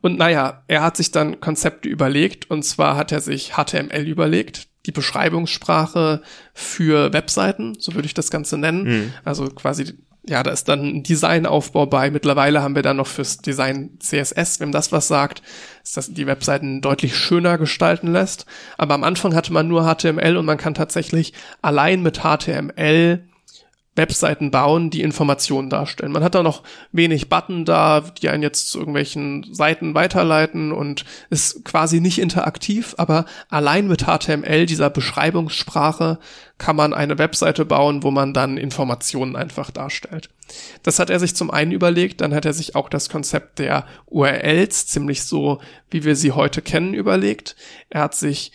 Und 0.00 0.18
naja, 0.18 0.64
er 0.66 0.82
hat 0.82 0.96
sich 0.96 1.12
dann 1.12 1.38
Konzepte 1.38 1.88
überlegt, 1.88 2.50
und 2.50 2.64
zwar 2.64 2.96
hat 2.96 3.12
er 3.12 3.20
sich 3.20 3.52
HTML 3.52 4.08
überlegt, 4.08 4.67
die 4.86 4.92
Beschreibungssprache 4.92 6.22
für 6.54 7.12
Webseiten, 7.12 7.76
so 7.78 7.94
würde 7.94 8.06
ich 8.06 8.14
das 8.14 8.30
Ganze 8.30 8.56
nennen. 8.56 8.84
Mhm. 8.84 9.12
Also 9.24 9.46
quasi, 9.46 9.94
ja, 10.26 10.42
da 10.42 10.50
ist 10.50 10.68
dann 10.68 10.80
ein 10.80 11.02
Designaufbau 11.02 11.86
bei. 11.86 12.10
Mittlerweile 12.10 12.62
haben 12.62 12.74
wir 12.74 12.82
dann 12.82 12.96
noch 12.96 13.06
fürs 13.06 13.38
Design 13.38 13.98
CSS, 13.98 14.60
wem 14.60 14.72
das 14.72 14.92
was 14.92 15.08
sagt, 15.08 15.42
ist 15.82 15.96
das 15.96 16.12
die 16.12 16.26
Webseiten 16.26 16.80
deutlich 16.80 17.16
schöner 17.16 17.58
gestalten 17.58 18.12
lässt. 18.12 18.46
Aber 18.76 18.94
am 18.94 19.04
Anfang 19.04 19.34
hatte 19.34 19.52
man 19.52 19.68
nur 19.68 19.82
HTML 19.82 20.36
und 20.36 20.46
man 20.46 20.58
kann 20.58 20.74
tatsächlich 20.74 21.32
allein 21.60 22.02
mit 22.02 22.20
HTML 22.20 23.27
Webseiten 23.96 24.50
bauen, 24.50 24.90
die 24.90 25.02
Informationen 25.02 25.70
darstellen. 25.70 26.12
Man 26.12 26.22
hat 26.22 26.34
da 26.34 26.42
noch 26.42 26.62
wenig 26.92 27.28
Button 27.28 27.64
da, 27.64 28.00
die 28.00 28.28
einen 28.28 28.42
jetzt 28.42 28.70
zu 28.70 28.78
irgendwelchen 28.78 29.52
Seiten 29.52 29.94
weiterleiten 29.94 30.72
und 30.72 31.04
ist 31.30 31.64
quasi 31.64 32.00
nicht 32.00 32.20
interaktiv, 32.20 32.94
aber 32.96 33.26
allein 33.48 33.88
mit 33.88 34.04
HTML, 34.04 34.66
dieser 34.66 34.88
Beschreibungssprache, 34.88 36.18
kann 36.58 36.76
man 36.76 36.94
eine 36.94 37.18
Webseite 37.18 37.64
bauen, 37.64 38.02
wo 38.02 38.10
man 38.10 38.32
dann 38.32 38.56
Informationen 38.56 39.36
einfach 39.36 39.70
darstellt. 39.70 40.30
Das 40.82 40.98
hat 40.98 41.10
er 41.10 41.20
sich 41.20 41.34
zum 41.34 41.50
einen 41.50 41.72
überlegt, 41.72 42.20
dann 42.20 42.34
hat 42.34 42.44
er 42.44 42.52
sich 42.52 42.74
auch 42.74 42.88
das 42.88 43.08
Konzept 43.08 43.58
der 43.58 43.86
URLs, 44.06 44.86
ziemlich 44.86 45.24
so, 45.24 45.60
wie 45.90 46.04
wir 46.04 46.16
sie 46.16 46.32
heute 46.32 46.62
kennen, 46.62 46.94
überlegt. 46.94 47.56
Er 47.90 48.02
hat 48.02 48.14
sich 48.14 48.52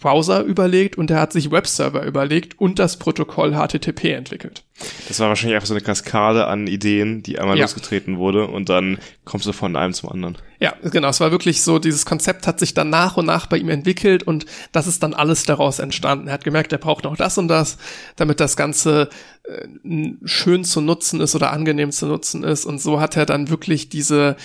Browser 0.00 0.42
überlegt 0.42 0.96
und 0.96 1.10
er 1.10 1.20
hat 1.20 1.32
sich 1.32 1.50
Webserver 1.50 2.04
überlegt 2.04 2.58
und 2.58 2.78
das 2.78 2.98
Protokoll 2.98 3.54
HTTP 3.54 4.12
entwickelt. 4.12 4.64
Das 5.08 5.18
war 5.18 5.28
wahrscheinlich 5.28 5.56
einfach 5.56 5.66
so 5.66 5.74
eine 5.74 5.80
Kaskade 5.82 6.46
an 6.46 6.68
Ideen, 6.68 7.22
die 7.22 7.38
einmal 7.38 7.56
ja. 7.56 7.64
losgetreten 7.64 8.18
wurde 8.18 8.46
und 8.46 8.68
dann 8.68 8.98
kommst 9.24 9.46
du 9.46 9.52
von 9.52 9.74
einem 9.74 9.92
zum 9.92 10.10
anderen. 10.10 10.38
Ja, 10.60 10.74
genau. 10.82 11.08
Es 11.08 11.20
war 11.20 11.30
wirklich 11.30 11.62
so, 11.62 11.78
dieses 11.78 12.06
Konzept 12.06 12.46
hat 12.46 12.60
sich 12.60 12.74
dann 12.74 12.90
nach 12.90 13.16
und 13.16 13.26
nach 13.26 13.46
bei 13.46 13.58
ihm 13.58 13.68
entwickelt 13.68 14.22
und 14.22 14.46
das 14.72 14.86
ist 14.86 15.02
dann 15.02 15.14
alles 15.14 15.44
daraus 15.44 15.80
entstanden. 15.80 16.28
Er 16.28 16.34
hat 16.34 16.44
gemerkt, 16.44 16.72
er 16.72 16.78
braucht 16.78 17.04
noch 17.04 17.16
das 17.16 17.38
und 17.38 17.48
das, 17.48 17.78
damit 18.16 18.38
das 18.40 18.56
Ganze 18.56 19.08
äh, 19.44 20.12
schön 20.24 20.64
zu 20.64 20.80
nutzen 20.80 21.20
ist 21.20 21.34
oder 21.34 21.52
angenehm 21.52 21.90
zu 21.90 22.06
nutzen 22.06 22.44
ist 22.44 22.64
und 22.64 22.80
so 22.80 23.00
hat 23.00 23.16
er 23.16 23.26
dann 23.26 23.50
wirklich 23.50 23.88
diese 23.88 24.36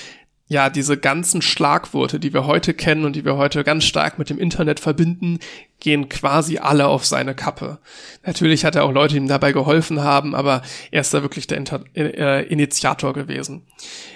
ja, 0.48 0.70
diese 0.70 0.98
ganzen 0.98 1.41
Schlagworte, 1.41 2.20
die 2.20 2.34
wir 2.34 2.45
heute 2.45 2.74
kennen 2.74 3.06
und 3.06 3.15
die 3.15 3.24
wir 3.26 3.38
heute 3.38 3.64
ganz 3.64 3.86
stark 3.86 4.20
mit 4.20 4.30
dem 4.30 4.38
Internet 4.38 4.80
verbinden, 4.80 5.40
gehen 5.80 6.10
quasi 6.10 6.57
alle 6.57 6.88
auf 6.88 7.06
seine 7.06 7.34
Kappe. 7.34 7.80
Natürlich 8.26 8.65
hat 8.65 8.76
er 8.76 8.84
auch 8.84 8.91
Leute, 8.91 9.14
die 9.14 9.22
ihm 9.22 9.28
dabei 9.28 9.52
geholfen 9.52 10.02
haben, 10.03 10.36
aber 10.36 10.61
er 10.91 11.02
ist 11.02 11.14
da 11.14 11.22
wirklich 11.22 11.48
der 11.48 11.57
Inter 11.57 11.84
äh, 11.95 12.45
Initiator 12.45 13.14
gewesen. 13.14 13.65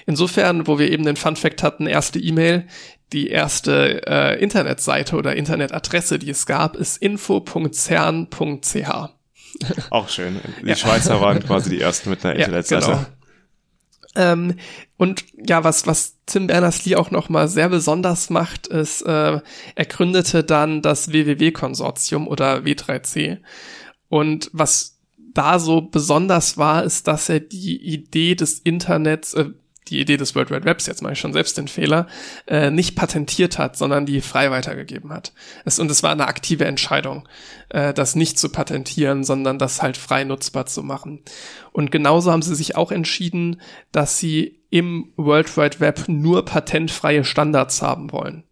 Insofern, 0.05 0.67
wo 0.67 0.77
wir 0.79 0.91
eben 0.91 1.05
den 1.05 1.15
Fun 1.15 1.37
Fact 1.37 1.63
hatten, 1.63 1.87
erste 1.87 2.19
E-Mail, 2.19 2.67
die 3.13 3.29
erste 3.29 4.05
äh, 4.05 4.41
Internetseite 4.41 5.15
oder 5.15 5.35
Internetadresse, 5.35 6.19
die 6.19 6.29
es 6.29 6.45
gab, 6.45 6.75
ist 6.75 6.97
info.cern.ch. 6.97 8.89
Auch 9.89 10.09
schön. 10.09 10.39
Die 10.61 10.67
ja. 10.67 10.75
Schweizer 10.75 11.21
waren 11.21 11.39
quasi 11.39 11.69
die 11.69 11.81
ersten 11.81 12.09
mit 12.09 12.23
einer 12.25 12.35
Internetseite. 12.35 12.85
Ja, 12.85 12.93
genau. 12.95 13.05
Ähm, 14.17 14.55
und 14.97 15.23
ja, 15.47 15.63
was, 15.63 15.85
was 15.85 16.17
Tim 16.25 16.47
Berners-Lee 16.47 16.95
auch 16.95 17.11
nochmal 17.11 17.47
sehr 17.47 17.69
besonders 17.69 18.29
macht, 18.29 18.67
ist, 18.67 19.03
äh, 19.03 19.39
er 19.75 19.85
gründete 19.85 20.43
dann 20.43 20.81
das 20.81 21.13
WWW-Konsortium 21.13 22.27
oder 22.27 22.57
W3C. 22.57 23.37
Und 24.09 24.49
was 24.53 24.99
da 25.33 25.59
so 25.59 25.81
besonders 25.81 26.57
war, 26.57 26.83
ist, 26.83 27.07
dass 27.07 27.29
er 27.29 27.39
die 27.39 27.79
Idee 27.79 28.33
des 28.33 28.59
Internets, 28.59 29.35
äh, 29.35 29.51
die 29.89 29.99
Idee 29.99 30.17
des 30.17 30.35
World 30.35 30.51
Wide 30.51 30.65
Webs, 30.65 30.85
jetzt 30.85 31.01
mache 31.01 31.13
ich 31.13 31.19
schon 31.19 31.33
selbst 31.33 31.57
den 31.57 31.67
Fehler, 31.67 32.07
äh, 32.47 32.69
nicht 32.69 32.95
patentiert 32.95 33.57
hat, 33.57 33.77
sondern 33.77 34.05
die 34.05 34.21
frei 34.21 34.51
weitergegeben 34.51 35.11
hat. 35.11 35.33
Es, 35.65 35.79
und 35.79 35.89
es 35.89 36.03
war 36.03 36.11
eine 36.11 36.27
aktive 36.27 36.65
Entscheidung, 36.65 37.27
äh, 37.69 37.93
das 37.93 38.15
nicht 38.15 38.37
zu 38.39 38.49
patentieren, 38.49 39.23
sondern 39.23 39.59
das 39.59 39.81
halt 39.81 39.97
frei 39.97 40.23
nutzbar 40.23 40.65
zu 40.65 40.83
machen. 40.83 41.21
Und 41.71 41.91
genauso 41.91 42.31
haben 42.31 42.41
sie 42.41 42.55
sich 42.55 42.75
auch 42.75 42.91
entschieden, 42.91 43.61
dass 43.91 44.17
sie 44.17 44.59
im 44.69 45.13
World 45.15 45.57
Wide 45.57 45.79
Web 45.79 46.05
nur 46.07 46.45
patentfreie 46.45 47.23
Standards 47.23 47.81
haben 47.81 48.11
wollen 48.11 48.43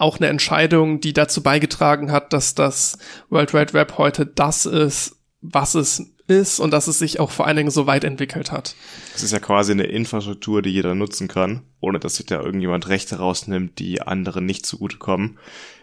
auch 0.00 0.16
eine 0.16 0.28
Entscheidung, 0.28 1.00
die 1.00 1.12
dazu 1.12 1.42
beigetragen 1.42 2.10
hat, 2.10 2.32
dass 2.32 2.54
das 2.54 2.96
World 3.28 3.52
Wide 3.52 3.74
Web 3.74 3.98
heute 3.98 4.24
das 4.24 4.64
ist, 4.64 5.16
was 5.42 5.74
es 5.74 6.06
ist 6.30 6.60
und 6.60 6.70
dass 6.70 6.86
es 6.86 6.98
sich 6.98 7.20
auch 7.20 7.30
vor 7.30 7.46
allen 7.46 7.56
Dingen 7.56 7.70
so 7.70 7.86
weit 7.86 8.04
entwickelt 8.04 8.52
hat. 8.52 8.74
Es 9.14 9.22
ist 9.22 9.32
ja 9.32 9.40
quasi 9.40 9.72
eine 9.72 9.84
Infrastruktur, 9.84 10.62
die 10.62 10.70
jeder 10.70 10.94
nutzen 10.94 11.28
kann, 11.28 11.62
ohne 11.80 11.98
dass 11.98 12.16
sich 12.16 12.26
da 12.26 12.40
irgendjemand 12.40 12.88
Rechte 12.88 13.16
rausnimmt, 13.16 13.78
die 13.78 14.02
anderen 14.02 14.46
nicht 14.46 14.64
zugutekommen. 14.66 15.38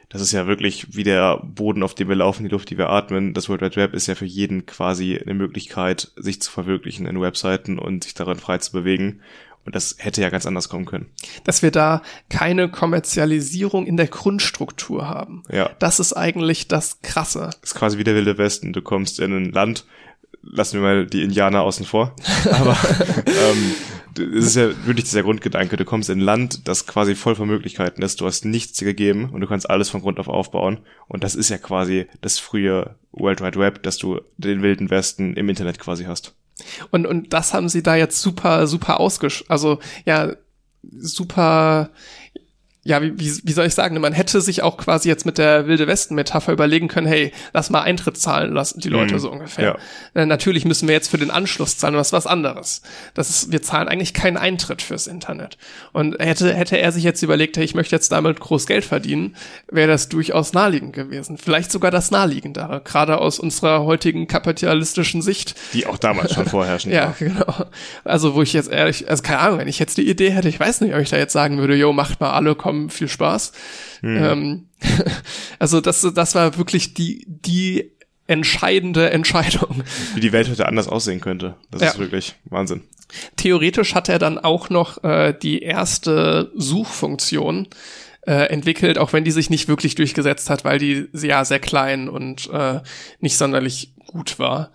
Das 0.10 0.22
ist 0.22 0.32
ja 0.32 0.48
wirklich 0.48 0.96
wie 0.96 1.04
der 1.04 1.42
Boden, 1.44 1.84
auf 1.84 1.94
dem 1.94 2.08
wir 2.08 2.16
laufen, 2.16 2.44
die 2.44 2.50
Luft, 2.50 2.70
die 2.70 2.78
wir 2.78 2.90
atmen. 2.90 3.34
Das 3.34 3.50
World 3.50 3.62
Wide 3.62 3.76
Web 3.76 3.94
ist 3.94 4.08
ja 4.08 4.16
für 4.16 4.26
jeden 4.26 4.66
quasi 4.66 5.18
eine 5.18 5.34
Möglichkeit, 5.34 6.12
sich 6.16 6.42
zu 6.42 6.50
verwirklichen 6.50 7.06
in 7.06 7.20
Webseiten 7.20 7.78
und 7.78 8.06
sich 8.06 8.14
darin 8.14 8.40
frei 8.40 8.58
zu 8.60 8.72
bewegen. 8.72 9.22
Und 9.66 9.76
das 9.76 9.96
hätte 9.98 10.22
ja 10.22 10.30
ganz 10.30 10.46
anders 10.46 10.70
kommen 10.70 10.86
können. 10.86 11.08
Dass 11.44 11.62
wir 11.62 11.72
da 11.72 12.02
keine 12.30 12.72
Kommerzialisierung 12.72 13.86
in 13.86 13.98
der 13.98 14.08
Grundstruktur 14.08 15.10
haben. 15.10 15.44
Ja. 15.52 15.72
Das 15.80 16.00
ist 16.00 16.14
eigentlich 16.14 16.70
das 16.70 17.02
Krasse. 17.02 17.50
Das 17.60 17.72
ist 17.72 17.76
quasi 17.76 17.98
wie 17.98 18.06
der 18.06 18.16
Wilde 18.16 18.38
Westen. 18.38 18.72
Du 18.72 18.82
kommst 18.82 19.20
in 19.20 19.34
ein 19.34 19.52
Land, 19.52 19.86
lassen 20.52 20.80
wir 20.80 20.82
mal 20.82 21.06
die 21.08 21.24
Indianer 21.24 21.62
außen 21.62 21.86
vor. 21.86 22.16
Aber 22.52 22.78
ähm, 23.26 23.76
es 24.18 24.46
ist 24.46 24.56
ja 24.56 24.70
wirklich 24.86 25.06
dieser 25.06 25.24
Grundgedanke. 25.24 25.78
Du 25.78 25.86
kommst 25.86 26.10
in 26.10 26.20
ein 26.20 26.24
Land, 26.24 26.68
das 26.68 26.88
quasi 26.88 27.16
voll 27.16 27.36
von 27.36 27.48
Möglichkeiten 27.48 28.02
ist. 28.02 28.22
Du 28.22 28.26
hast 28.26 28.46
nichts 28.46 28.80
gegeben 28.80 29.30
und 29.32 29.42
du 29.42 29.48
kannst 29.48 29.70
alles 29.70 29.90
von 29.90 30.02
Grund 30.02 30.20
auf 30.20 30.28
aufbauen. 30.28 30.80
Und 31.08 31.24
das 31.24 31.36
ist 31.36 31.50
ja 31.50 31.58
quasi 31.58 32.08
das 32.22 32.40
frühe 32.40 32.96
World 33.12 33.42
Wide 33.42 33.60
Web, 33.60 33.84
dass 33.84 33.98
du 33.98 34.20
den 34.38 34.62
wilden 34.62 34.90
Westen 34.90 35.36
im 35.36 35.50
Internet 35.50 35.80
quasi 35.80 36.06
hast. 36.06 36.36
Und, 36.90 37.06
und 37.06 37.34
das 37.34 37.54
haben 37.54 37.70
sie 37.70 37.84
da 37.84 37.96
jetzt 37.96 38.22
super, 38.22 38.68
super 38.68 39.00
ausgesch... 39.00 39.46
Also, 39.48 39.80
ja, 40.06 40.34
super 40.92 41.92
ja, 42.88 43.02
wie, 43.02 43.20
wie, 43.20 43.42
wie 43.44 43.52
soll 43.52 43.66
ich 43.66 43.74
sagen, 43.74 44.00
man 44.00 44.14
hätte 44.14 44.40
sich 44.40 44.64
auch 44.64 44.78
quasi 44.78 45.10
jetzt 45.10 45.26
mit 45.26 45.38
der 45.38 45.68
Wilde 45.68 45.88
Westen-Metapher 45.88 46.54
überlegen 46.54 46.88
können, 46.88 47.06
hey, 47.06 47.34
lass 47.52 47.70
mal 47.70 47.82
Eintritt 47.82 48.18
zahlen 48.18 48.54
lassen, 48.54 48.80
die 48.80 48.88
Leute 48.88 49.16
mhm. 49.16 49.20
so 49.20 49.30
ungefähr. 49.30 49.78
Ja. 50.16 50.22
Äh, 50.22 50.26
natürlich 50.26 50.64
müssen 50.64 50.88
wir 50.88 50.96
jetzt 50.96 51.10
für 51.10 51.18
den 51.18 51.30
Anschluss 51.30 51.78
zahlen, 51.78 51.96
ist 51.96 52.14
was 52.14 52.26
anderes. 52.26 52.82
Das 53.14 53.30
ist, 53.30 53.52
wir 53.52 53.62
zahlen 53.62 53.90
eigentlich 53.90 54.14
keinen 54.14 54.38
Eintritt 54.38 54.82
fürs 54.82 55.06
Internet. 55.06 55.58
Und 55.92 56.18
hätte, 56.18 56.54
hätte 56.54 56.78
er 56.78 56.94
sich 56.94 57.04
jetzt 57.04 57.22
überlegt, 57.24 57.58
hey, 57.58 57.66
ich 57.66 57.76
möchte 57.76 57.94
jetzt 57.94 58.10
damit 58.14 58.40
groß 58.40 58.66
Geld 58.68 58.86
verdienen, 58.86 59.36
wäre 59.70 59.90
das 59.90 60.08
durchaus 60.08 60.54
naheliegend 60.54 60.94
gewesen. 60.94 61.38
Vielleicht 61.38 61.74
sogar 61.74 61.92
das 61.92 62.10
naheliegendere, 62.10 62.80
gerade 62.86 63.18
aus 63.18 63.38
unserer 63.38 63.84
heutigen 63.84 64.28
kapitalistischen 64.28 65.22
Sicht. 65.22 65.56
Die 65.74 65.88
auch 65.88 65.98
damals 65.98 66.34
schon 66.34 66.46
vorherrschen. 66.50 66.94
ja, 66.94 67.14
genau. 67.20 67.66
Also, 68.06 68.34
wo 68.34 68.42
ich 68.42 68.54
jetzt 68.54 68.72
ehrlich, 68.72 69.10
also 69.10 69.24
keine 69.24 69.40
Ahnung, 69.40 69.60
wenn 69.60 69.68
ich 69.68 69.78
jetzt 69.78 69.98
die 69.98 70.10
Idee 70.10 70.30
hätte, 70.30 70.48
ich 70.48 70.58
weiß 70.58 70.80
nicht, 70.80 70.94
ob 70.96 71.02
ich 71.02 71.10
da 71.10 71.18
jetzt 71.18 71.34
sagen 71.34 71.58
würde, 71.58 71.76
yo, 71.76 71.92
macht 71.92 72.22
mal 72.22 72.32
alle, 72.32 72.56
komm, 72.56 72.77
viel 72.90 73.08
Spaß. 73.08 73.52
Hm. 74.02 74.24
Ähm, 74.24 74.66
also 75.60 75.82
das, 75.82 76.02
das 76.14 76.36
war 76.36 76.58
wirklich 76.58 76.94
die, 76.94 77.26
die 77.28 77.92
entscheidende 78.28 79.10
Entscheidung. 79.10 79.84
Wie 80.14 80.20
die 80.20 80.32
Welt 80.32 80.50
heute 80.50 80.68
anders 80.68 80.88
aussehen 80.88 81.22
könnte. 81.22 81.56
Das 81.72 81.82
ja. 81.82 81.90
ist 81.90 82.00
wirklich 82.00 82.36
Wahnsinn. 82.46 82.84
Theoretisch 83.38 83.96
hat 83.96 84.10
er 84.10 84.20
dann 84.20 84.38
auch 84.38 84.70
noch 84.70 85.04
äh, 85.04 85.34
die 85.34 85.62
erste 85.62 86.52
Suchfunktion 86.56 87.68
äh, 88.28 88.50
entwickelt, 88.50 88.98
auch 88.98 89.14
wenn 89.14 89.24
die 89.24 89.32
sich 89.32 89.50
nicht 89.50 89.70
wirklich 89.70 89.96
durchgesetzt 89.96 90.50
hat, 90.50 90.66
weil 90.66 90.78
die 90.78 91.08
ja 91.14 91.46
sehr 91.46 91.60
klein 91.60 92.10
und 92.10 92.50
äh, 92.52 92.82
nicht 93.22 93.38
sonderlich 93.38 93.94
gut 94.08 94.40
war. 94.40 94.72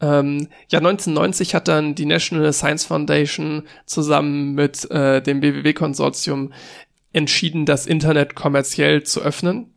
Ähm, 0.00 0.48
ja, 0.68 0.78
1990 0.78 1.54
hat 1.54 1.68
dann 1.68 1.94
die 1.94 2.04
National 2.04 2.52
Science 2.52 2.84
Foundation 2.84 3.62
zusammen 3.86 4.54
mit 4.54 4.90
äh, 4.90 5.22
dem 5.22 5.40
BWW-Konsortium 5.40 6.52
entschieden, 7.16 7.64
das 7.64 7.86
Internet 7.86 8.34
kommerziell 8.34 9.02
zu 9.02 9.22
öffnen. 9.22 9.72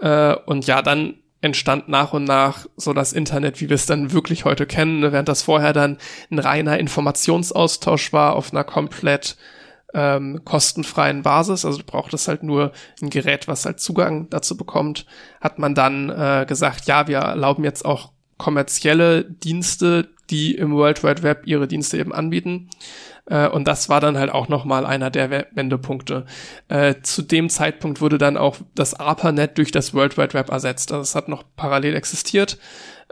Äh, 0.00 0.34
und 0.46 0.66
ja, 0.66 0.82
dann 0.82 1.14
entstand 1.40 1.88
nach 1.88 2.12
und 2.12 2.24
nach 2.24 2.66
so 2.76 2.92
das 2.92 3.12
Internet, 3.12 3.60
wie 3.60 3.68
wir 3.68 3.74
es 3.74 3.86
dann 3.86 4.12
wirklich 4.12 4.44
heute 4.44 4.66
kennen, 4.66 5.00
ne? 5.00 5.12
während 5.12 5.28
das 5.28 5.42
vorher 5.42 5.72
dann 5.72 5.98
ein 6.30 6.38
reiner 6.38 6.78
Informationsaustausch 6.78 8.12
war 8.12 8.34
auf 8.34 8.52
einer 8.52 8.64
komplett 8.64 9.36
ähm, 9.92 10.40
kostenfreien 10.44 11.22
Basis, 11.22 11.64
also 11.64 11.78
du 11.78 11.84
brauchtest 11.84 12.28
halt 12.28 12.42
nur 12.42 12.72
ein 13.00 13.10
Gerät, 13.10 13.46
was 13.46 13.64
halt 13.64 13.78
Zugang 13.78 14.28
dazu 14.30 14.56
bekommt, 14.56 15.06
hat 15.40 15.58
man 15.58 15.74
dann 15.74 16.10
äh, 16.10 16.46
gesagt, 16.48 16.86
ja, 16.86 17.06
wir 17.06 17.18
erlauben 17.18 17.62
jetzt 17.62 17.84
auch 17.84 18.12
kommerzielle 18.38 19.24
Dienste, 19.24 20.08
die 20.30 20.54
im 20.54 20.72
World 20.72 21.04
Wide 21.04 21.22
Web 21.22 21.42
ihre 21.46 21.68
Dienste 21.68 21.98
eben 21.98 22.12
anbieten. 22.12 22.70
Äh, 23.26 23.48
und 23.48 23.66
das 23.66 23.88
war 23.88 24.00
dann 24.00 24.18
halt 24.18 24.30
auch 24.30 24.48
nochmal 24.48 24.86
einer 24.86 25.10
der 25.10 25.46
Wendepunkte. 25.52 26.26
Äh, 26.68 26.96
zu 27.02 27.22
dem 27.22 27.48
Zeitpunkt 27.48 28.00
wurde 28.00 28.18
dann 28.18 28.36
auch 28.36 28.56
das 28.74 28.94
ARPANET 28.94 29.58
durch 29.58 29.70
das 29.70 29.94
World 29.94 30.16
Wide 30.18 30.34
Web 30.34 30.50
ersetzt. 30.50 30.92
Also 30.92 31.02
es 31.02 31.14
hat 31.14 31.28
noch 31.28 31.44
parallel 31.56 31.94
existiert. 31.96 32.58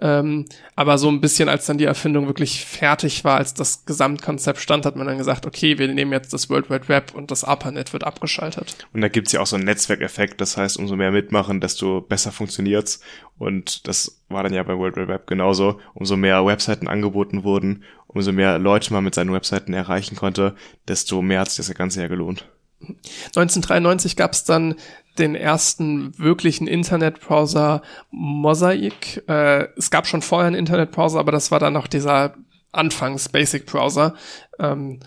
Ähm, 0.01 0.47
aber 0.75 0.99
so 0.99 1.09
ein 1.09 1.21
bisschen, 1.21 1.49
als 1.49 1.67
dann 1.67 1.79
die 1.79 1.85
Erfindung 1.85 2.27
wirklich 2.27 2.65
fertig 2.65 3.25
war, 3.25 3.37
als 3.37 3.55
das 3.55 3.85
Gesamtkonzept 3.85 4.59
stand, 4.59 4.85
hat 4.87 4.97
man 4.97 5.07
dann 5.07 5.19
gesagt, 5.19 5.47
okay, 5.47 5.79
wir 5.79 5.87
nehmen 5.87 6.13
jetzt 6.13 6.33
das 6.33 6.51
World 6.51 6.71
Wide 6.71 6.89
Web 6.89 7.15
und 7.15 7.31
das 7.31 7.45
ARPANET 7.45 7.93
wird 7.93 8.05
abgeschaltet. 8.05 8.77
Und 8.93 9.03
da 9.03 9.09
gibt's 9.09 9.33
ja 9.33 9.41
auch 9.41 9.47
so 9.47 9.57
einen 9.57 9.67
Netzwerkeffekt, 9.67 10.41
das 10.41 10.57
heißt, 10.57 10.79
umso 10.79 10.97
mehr 10.97 11.13
mitmachen, 11.13 11.61
desto 11.61 12.01
besser 12.01 12.33
funktioniert's. 12.33 13.01
Und 13.39 13.87
das 13.87 14.23
war 14.29 14.43
dann 14.43 14.55
ja 14.55 14.63
beim 14.63 14.79
World 14.79 14.97
Wide 14.97 15.09
Web 15.09 15.27
genauso. 15.27 15.79
Umso 15.95 16.17
mehr 16.17 16.45
Webseiten 16.45 16.89
angeboten 16.89 17.45
wurden, 17.45 17.85
umso 18.15 18.33
mehr 18.33 18.59
Leute 18.59 18.93
man 18.93 19.05
mit 19.05 19.15
seinen 19.15 19.33
Webseiten 19.33 19.73
erreichen 19.73 20.17
konnte, 20.17 20.55
desto 20.89 21.23
mehr 21.23 21.41
hat 21.41 21.51
sich 21.51 21.67
das 21.67 21.75
Ganze 21.75 22.03
ja 22.03 22.09
gelohnt. 22.09 22.47
1993 22.81 24.17
gab 24.17 24.33
es 24.33 24.45
dann 24.45 24.75
den 25.19 25.35
ersten 25.35 26.19
wirklichen 26.19 26.67
Internetbrowser 26.67 27.83
Mosaic. 28.11 29.23
Äh, 29.29 29.69
es 29.77 29.91
gab 29.91 30.07
schon 30.07 30.23
vorher 30.23 30.47
einen 30.47 30.57
Internetbrowser, 30.57 31.21
aber 31.21 31.33
das 31.33 31.51
war 31.51 31.61
dann 31.61 31.75
noch 31.75 31.87
dieser 31.87 32.35
Anfangs 32.73 33.29
Basic 33.29 33.67
Browser. 33.67 34.15
Ähm, 34.59 35.01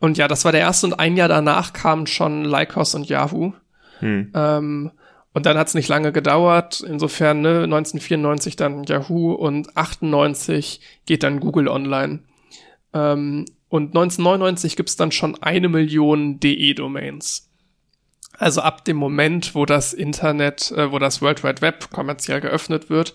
und 0.00 0.18
ja, 0.18 0.26
das 0.26 0.44
war 0.44 0.52
der 0.52 0.62
erste 0.62 0.86
und 0.86 0.94
ein 0.94 1.16
Jahr 1.16 1.28
danach 1.28 1.72
kamen 1.72 2.06
schon 2.06 2.44
Lycos 2.44 2.94
und 2.94 3.08
Yahoo. 3.08 3.52
Hm. 4.00 4.32
Ähm, 4.34 4.90
und 5.34 5.46
dann 5.46 5.56
hat 5.56 5.68
es 5.68 5.74
nicht 5.74 5.88
lange 5.88 6.12
gedauert. 6.12 6.80
Insofern 6.80 7.40
ne, 7.40 7.62
1994 7.62 8.56
dann 8.56 8.84
Yahoo 8.84 9.32
und 9.32 9.76
98 9.76 10.80
geht 11.06 11.22
dann 11.22 11.40
Google 11.40 11.68
online. 11.68 12.20
Ähm, 12.94 13.46
und 13.68 13.88
1999 13.88 14.76
gibt's 14.76 14.96
dann 14.96 15.12
schon 15.12 15.42
eine 15.42 15.68
Million 15.68 16.40
DE-Domains. 16.40 17.48
Also 18.38 18.60
ab 18.60 18.84
dem 18.84 18.96
Moment, 18.96 19.54
wo 19.54 19.66
das 19.66 19.92
Internet, 19.92 20.72
äh, 20.72 20.90
wo 20.92 20.98
das 20.98 21.22
World 21.22 21.44
Wide 21.44 21.62
Web 21.62 21.90
kommerziell 21.90 22.40
geöffnet 22.40 22.90
wird, 22.90 23.14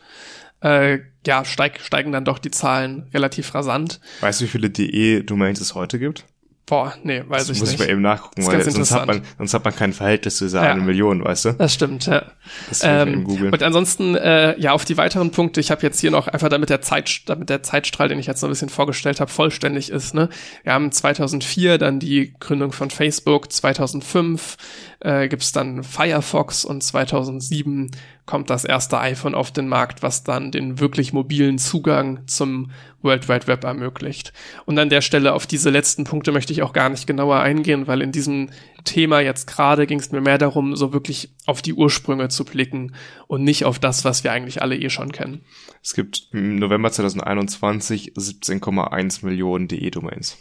äh, 0.61 0.99
ja, 1.25 1.45
steig, 1.45 1.81
steigen 1.81 2.11
dann 2.11 2.25
doch 2.25 2.39
die 2.39 2.51
Zahlen 2.51 3.07
relativ 3.13 3.53
rasant. 3.53 3.99
Weißt 4.21 4.41
du, 4.41 4.45
wie 4.45 4.49
viele 4.49 4.69
DE-Domains 4.69 5.59
es 5.61 5.75
heute 5.75 5.99
gibt? 5.99 6.25
Boah, 6.67 6.93
nee, 7.01 7.23
weiß 7.25 7.47
das 7.47 7.55
ich 7.55 7.61
muss 7.61 7.69
nicht. 7.69 7.79
Muss 7.79 7.85
ich 7.85 7.87
mal 7.87 7.89
eben 7.93 8.01
nachgucken, 8.01 8.45
weil 8.45 8.61
sonst 8.69 8.91
hat, 8.91 9.07
man, 9.07 9.21
sonst 9.37 9.53
hat 9.53 9.63
man 9.63 9.73
kein 9.73 9.93
Verhältnis 9.93 10.35
zu 10.35 10.43
dieser 10.43 10.65
ja, 10.65 10.71
eine 10.71 10.81
Million, 10.81 11.23
weißt 11.23 11.45
du? 11.45 11.53
Das 11.53 11.73
stimmt, 11.73 12.07
ja. 12.07 12.23
Das 12.67 12.81
ähm, 12.83 13.25
und 13.25 13.63
ansonsten, 13.63 14.15
äh, 14.15 14.59
ja, 14.59 14.73
auf 14.73 14.83
die 14.83 14.97
weiteren 14.97 15.31
Punkte, 15.31 15.61
ich 15.61 15.71
habe 15.71 15.81
jetzt 15.83 16.01
hier 16.01 16.11
noch 16.11 16.27
einfach 16.27 16.49
damit 16.49 16.69
der 16.69 16.81
Zeit, 16.81 17.21
damit 17.27 17.49
der 17.49 17.63
Zeitstrahl, 17.63 18.09
den 18.09 18.19
ich 18.19 18.25
jetzt 18.25 18.41
noch 18.41 18.49
ein 18.49 18.51
bisschen 18.51 18.67
vorgestellt 18.67 19.21
habe, 19.21 19.31
vollständig 19.31 19.89
ist, 19.89 20.13
ne? 20.13 20.27
Wir 20.63 20.73
haben 20.73 20.91
2004 20.91 21.77
dann 21.77 22.01
die 22.01 22.33
Gründung 22.37 22.73
von 22.73 22.89
Facebook, 22.89 23.49
2005 23.49 24.57
äh, 24.99 25.29
gibt 25.29 25.55
dann 25.55 25.83
Firefox 25.83 26.65
und 26.65 26.83
2007 26.83 27.91
kommt 28.27 28.51
das 28.51 28.63
erste 28.63 28.99
iPhone 28.99 29.33
auf 29.33 29.51
den 29.51 29.67
Markt, 29.67 30.03
was 30.03 30.23
dann 30.23 30.51
den 30.51 30.79
wirklich 30.79 31.13
mobilen 31.13 31.57
Zugang 31.57 32.27
zum 32.27 32.69
World 33.01 33.27
Wide 33.27 33.47
Web 33.47 33.63
ermöglicht. 33.63 34.33
Und 34.65 34.77
an 34.77 34.89
der 34.89 35.01
Stelle 35.01 35.33
auf 35.33 35.47
diese 35.47 35.71
letzten 35.71 36.03
Punkte 36.03 36.31
möchte 36.31 36.53
ich 36.53 36.61
auch 36.61 36.73
gar 36.73 36.89
nicht 36.89 37.07
genauer 37.07 37.39
eingehen, 37.39 37.87
weil 37.87 38.03
in 38.03 38.11
diesem 38.11 38.51
Thema 38.83 39.21
jetzt 39.21 39.47
gerade 39.47 39.87
ging 39.87 39.99
es 39.99 40.11
mir 40.11 40.21
mehr 40.21 40.37
darum, 40.37 40.75
so 40.75 40.93
wirklich 40.93 41.33
auf 41.47 41.63
die 41.63 41.73
Ursprünge 41.73 42.27
zu 42.27 42.45
blicken 42.45 42.93
und 43.25 43.43
nicht 43.43 43.65
auf 43.65 43.79
das, 43.79 44.05
was 44.05 44.23
wir 44.23 44.31
eigentlich 44.31 44.61
alle 44.61 44.77
eh 44.77 44.91
schon 44.91 45.11
kennen. 45.11 45.43
Es 45.81 45.95
gibt 45.95 46.27
im 46.31 46.59
November 46.59 46.91
2021 46.91 48.13
17,1 48.13 49.25
Millionen 49.25 49.67
DE-Domains. 49.67 50.37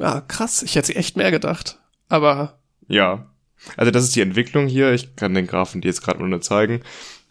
Ja, 0.00 0.20
krass. 0.20 0.62
Ich 0.62 0.76
hätte 0.76 0.94
echt 0.94 1.16
mehr 1.16 1.30
gedacht. 1.30 1.78
Aber. 2.08 2.58
Ja. 2.88 3.26
Also 3.76 3.90
das 3.90 4.04
ist 4.04 4.16
die 4.16 4.20
Entwicklung 4.20 4.66
hier. 4.66 4.92
Ich 4.92 5.16
kann 5.16 5.34
den 5.34 5.46
Graphen 5.46 5.80
dir 5.80 5.88
jetzt 5.88 6.02
gerade 6.02 6.24
nur 6.24 6.40
zeigen 6.40 6.82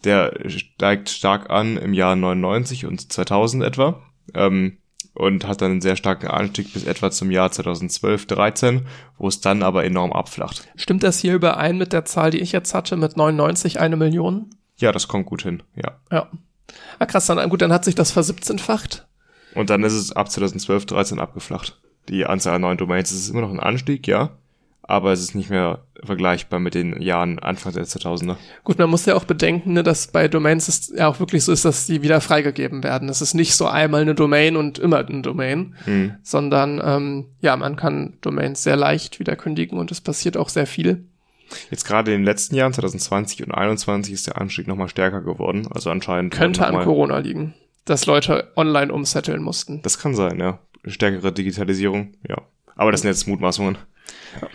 der 0.05 0.33
steigt 0.47 1.09
stark 1.09 1.49
an 1.49 1.77
im 1.77 1.93
Jahr 1.93 2.15
99 2.15 2.85
und 2.85 3.11
2000 3.11 3.63
etwa. 3.63 4.01
Ähm, 4.33 4.77
und 5.13 5.47
hat 5.47 5.61
dann 5.61 5.71
einen 5.71 5.81
sehr 5.81 5.95
starken 5.95 6.27
Anstieg 6.27 6.73
bis 6.73 6.83
etwa 6.83 7.09
zum 7.09 7.31
Jahr 7.31 7.49
2012, 7.49 8.25
13, 8.25 8.85
wo 9.17 9.29
es 9.29 9.39
dann 9.39 9.63
aber 9.63 9.85
enorm 9.85 10.11
abflacht. 10.11 10.67
Stimmt 10.75 11.03
das 11.03 11.19
hier 11.19 11.35
überein 11.35 11.77
mit 11.77 11.93
der 11.93 12.03
Zahl, 12.03 12.31
die 12.31 12.41
ich 12.41 12.51
jetzt 12.51 12.73
hatte, 12.73 12.97
mit 12.97 13.15
99 13.15 13.79
eine 13.79 13.95
Million? 13.95 14.49
Ja, 14.75 14.91
das 14.91 15.07
kommt 15.07 15.25
gut 15.25 15.43
hin, 15.43 15.63
ja. 15.73 16.01
Ja. 16.11 16.29
Ah, 16.99 17.05
krass, 17.05 17.27
dann, 17.27 17.49
gut, 17.49 17.61
dann 17.61 17.71
hat 17.71 17.85
sich 17.85 17.95
das 17.95 18.11
versiebzehnfacht. 18.11 19.07
Und 19.53 19.69
dann 19.69 19.83
ist 19.83 19.93
es 19.93 20.11
ab 20.11 20.29
2012, 20.29 20.85
13 20.85 21.19
abgeflacht. 21.19 21.79
Die 22.09 22.25
Anzahl 22.25 22.55
an 22.55 22.61
neuen 22.61 22.77
Domains 22.77 23.13
ist 23.13 23.29
immer 23.29 23.39
noch 23.39 23.51
ein 23.51 23.61
Anstieg, 23.61 24.07
ja 24.07 24.31
aber 24.87 25.11
es 25.11 25.21
ist 25.21 25.35
nicht 25.35 25.49
mehr 25.49 25.79
vergleichbar 26.03 26.59
mit 26.59 26.75
den 26.75 27.01
Jahren 27.01 27.39
Anfang 27.39 27.73
der 27.73 27.85
2000er. 27.85 28.35
Gut, 28.63 28.77
man 28.77 28.89
muss 28.89 29.05
ja 29.05 29.15
auch 29.15 29.23
bedenken, 29.23 29.73
ne, 29.73 29.83
dass 29.83 30.07
bei 30.07 30.27
Domains 30.27 30.67
es 30.67 30.93
ja 30.95 31.07
auch 31.07 31.19
wirklich 31.19 31.43
so 31.43 31.51
ist, 31.51 31.65
dass 31.65 31.87
die 31.87 32.03
wieder 32.03 32.21
freigegeben 32.21 32.83
werden. 32.83 33.09
Es 33.09 33.21
ist 33.21 33.33
nicht 33.33 33.55
so 33.55 33.65
einmal 33.65 34.01
eine 34.01 34.13
Domain 34.13 34.55
und 34.55 34.77
immer 34.77 35.05
eine 35.05 35.21
Domain, 35.21 35.75
hm. 35.85 36.15
sondern 36.21 36.81
ähm, 36.83 37.25
ja, 37.39 37.55
man 37.57 37.75
kann 37.75 38.17
Domains 38.21 38.63
sehr 38.63 38.75
leicht 38.75 39.19
wieder 39.19 39.35
kündigen 39.35 39.79
und 39.79 39.91
es 39.91 40.01
passiert 40.01 40.37
auch 40.37 40.49
sehr 40.49 40.67
viel. 40.67 41.05
Jetzt 41.71 41.85
gerade 41.85 42.11
in 42.11 42.21
den 42.21 42.25
letzten 42.25 42.55
Jahren, 42.55 42.73
2020 42.73 43.41
und 43.41 43.49
2021, 43.49 44.13
ist 44.13 44.27
der 44.27 44.39
Anstieg 44.39 44.67
nochmal 44.67 44.89
stärker 44.89 45.21
geworden. 45.21 45.67
Also 45.71 45.89
anscheinend. 45.89 46.33
Könnte 46.33 46.65
an 46.65 46.83
Corona 46.83 47.19
liegen, 47.19 47.53
dass 47.85 48.05
Leute 48.05 48.51
online 48.55 48.91
umsetteln 48.91 49.41
mussten. 49.41 49.81
Das 49.81 49.99
kann 49.99 50.15
sein, 50.15 50.39
ja. 50.39 50.59
Stärkere 50.85 51.31
Digitalisierung, 51.31 52.13
ja. 52.27 52.41
Aber 52.75 52.91
das 52.91 53.01
sind 53.01 53.09
jetzt 53.09 53.27
Mutmaßungen. 53.27 53.77
Ja. 54.41 54.49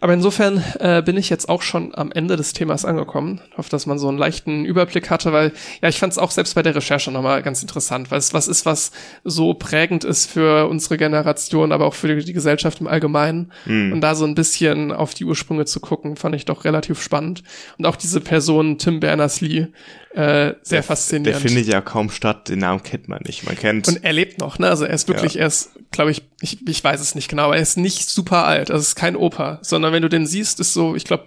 Aber 0.00 0.14
insofern 0.14 0.64
äh, 0.78 1.02
bin 1.02 1.16
ich 1.16 1.28
jetzt 1.28 1.48
auch 1.48 1.62
schon 1.62 1.94
am 1.94 2.10
Ende 2.10 2.36
des 2.36 2.52
Themas 2.52 2.84
angekommen. 2.84 3.40
Ich 3.50 3.58
hoffe, 3.58 3.70
dass 3.70 3.86
man 3.86 3.98
so 3.98 4.08
einen 4.08 4.18
leichten 4.18 4.64
Überblick 4.64 5.10
hatte, 5.10 5.32
weil 5.32 5.52
ja, 5.82 5.88
ich 5.88 5.98
fand 5.98 6.12
es 6.12 6.18
auch 6.18 6.30
selbst 6.30 6.54
bei 6.54 6.62
der 6.62 6.74
Recherche 6.74 7.10
nochmal 7.10 7.42
ganz 7.42 7.60
interessant, 7.60 8.10
weil 8.10 8.18
es 8.18 8.32
was 8.32 8.48
ist, 8.48 8.64
was 8.64 8.92
so 9.24 9.54
prägend 9.54 10.04
ist 10.04 10.30
für 10.30 10.68
unsere 10.68 10.96
Generation, 10.96 11.72
aber 11.72 11.86
auch 11.86 11.94
für 11.94 12.08
die, 12.08 12.24
die 12.24 12.32
Gesellschaft 12.32 12.80
im 12.80 12.86
Allgemeinen. 12.86 13.52
Mhm. 13.66 13.92
Und 13.92 14.00
da 14.00 14.14
so 14.14 14.24
ein 14.24 14.34
bisschen 14.34 14.92
auf 14.92 15.12
die 15.12 15.24
Ursprünge 15.24 15.66
zu 15.66 15.80
gucken, 15.80 16.16
fand 16.16 16.34
ich 16.34 16.46
doch 16.46 16.64
relativ 16.64 17.02
spannend. 17.02 17.42
Und 17.76 17.86
auch 17.86 17.96
diese 17.96 18.20
Person 18.20 18.78
Tim 18.78 19.00
Berners-Lee, 19.00 19.68
äh, 20.12 20.54
sehr 20.62 20.78
der, 20.78 20.82
faszinierend. 20.82 21.26
Der 21.26 21.50
findet 21.50 21.66
ja 21.66 21.80
kaum 21.80 22.10
statt, 22.10 22.48
den 22.48 22.60
Namen 22.60 22.82
kennt 22.82 23.08
man 23.08 23.22
nicht. 23.24 23.44
Man 23.44 23.56
kennt. 23.56 23.88
Und 23.88 24.04
er 24.04 24.12
lebt 24.12 24.38
noch, 24.38 24.58
ne? 24.58 24.68
Also 24.68 24.84
er 24.84 24.94
ist 24.94 25.08
wirklich, 25.08 25.34
ja. 25.34 25.42
er 25.42 25.46
ist 25.46 25.70
glaube 25.90 26.10
ich, 26.12 26.22
ich, 26.40 26.66
ich 26.66 26.82
weiß 26.82 27.00
es 27.00 27.14
nicht 27.14 27.28
genau, 27.28 27.44
aber 27.44 27.56
er 27.56 27.62
ist 27.62 27.76
nicht 27.76 28.08
super 28.08 28.44
alt. 28.44 28.70
Also 28.70 28.80
es 28.80 28.88
ist 28.88 28.94
kein 28.94 29.16
Opa, 29.16 29.58
sondern 29.62 29.92
wenn 29.92 30.02
du 30.02 30.08
den 30.08 30.26
siehst, 30.26 30.60
ist 30.60 30.72
so, 30.72 30.94
ich 30.94 31.04
glaube, 31.04 31.26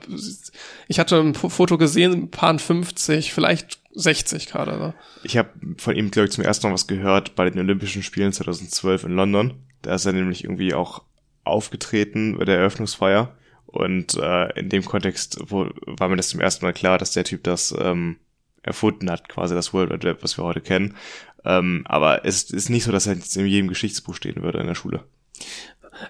ich 0.87 0.99
hatte 0.99 1.19
ein 1.19 1.33
Foto 1.33 1.77
gesehen, 1.77 2.13
ein 2.13 2.31
paar 2.31 2.57
50, 2.57 3.33
vielleicht 3.33 3.79
60 3.93 4.47
gerade. 4.47 4.77
So. 4.77 4.93
Ich 5.23 5.37
habe 5.37 5.49
von 5.77 5.95
ihm, 5.95 6.11
glaube 6.11 6.27
ich, 6.27 6.33
zum 6.33 6.43
ersten 6.43 6.67
Mal 6.67 6.73
was 6.73 6.87
gehört 6.87 7.35
bei 7.35 7.49
den 7.49 7.59
Olympischen 7.59 8.03
Spielen 8.03 8.31
2012 8.31 9.03
in 9.03 9.15
London. 9.15 9.53
Da 9.81 9.95
ist 9.95 10.05
er 10.05 10.13
nämlich 10.13 10.45
irgendwie 10.45 10.73
auch 10.73 11.03
aufgetreten 11.43 12.37
bei 12.37 12.45
der 12.45 12.57
Eröffnungsfeier. 12.57 13.35
Und 13.65 14.15
äh, 14.15 14.59
in 14.59 14.69
dem 14.69 14.85
Kontext 14.85 15.39
wo, 15.47 15.67
war 15.85 16.07
mir 16.07 16.15
das 16.15 16.29
zum 16.29 16.39
ersten 16.39 16.63
Mal 16.63 16.73
klar, 16.73 16.97
dass 16.97 17.11
der 17.11 17.23
Typ 17.23 17.43
das 17.43 17.73
ähm, 17.77 18.17
erfunden 18.63 19.09
hat, 19.11 19.29
quasi 19.29 19.53
das 19.55 19.73
World 19.73 19.91
Wide 19.91 20.07
Web, 20.07 20.19
was 20.23 20.37
wir 20.37 20.43
heute 20.43 20.61
kennen. 20.61 20.95
Ähm, 21.45 21.83
aber 21.85 22.25
es 22.25 22.49
ist 22.49 22.69
nicht 22.69 22.83
so, 22.85 22.91
dass 22.91 23.05
er 23.07 23.13
jetzt 23.15 23.35
in 23.37 23.45
jedem 23.45 23.67
Geschichtsbuch 23.67 24.15
stehen 24.15 24.41
würde 24.41 24.59
in 24.59 24.67
der 24.67 24.75
Schule. 24.75 25.03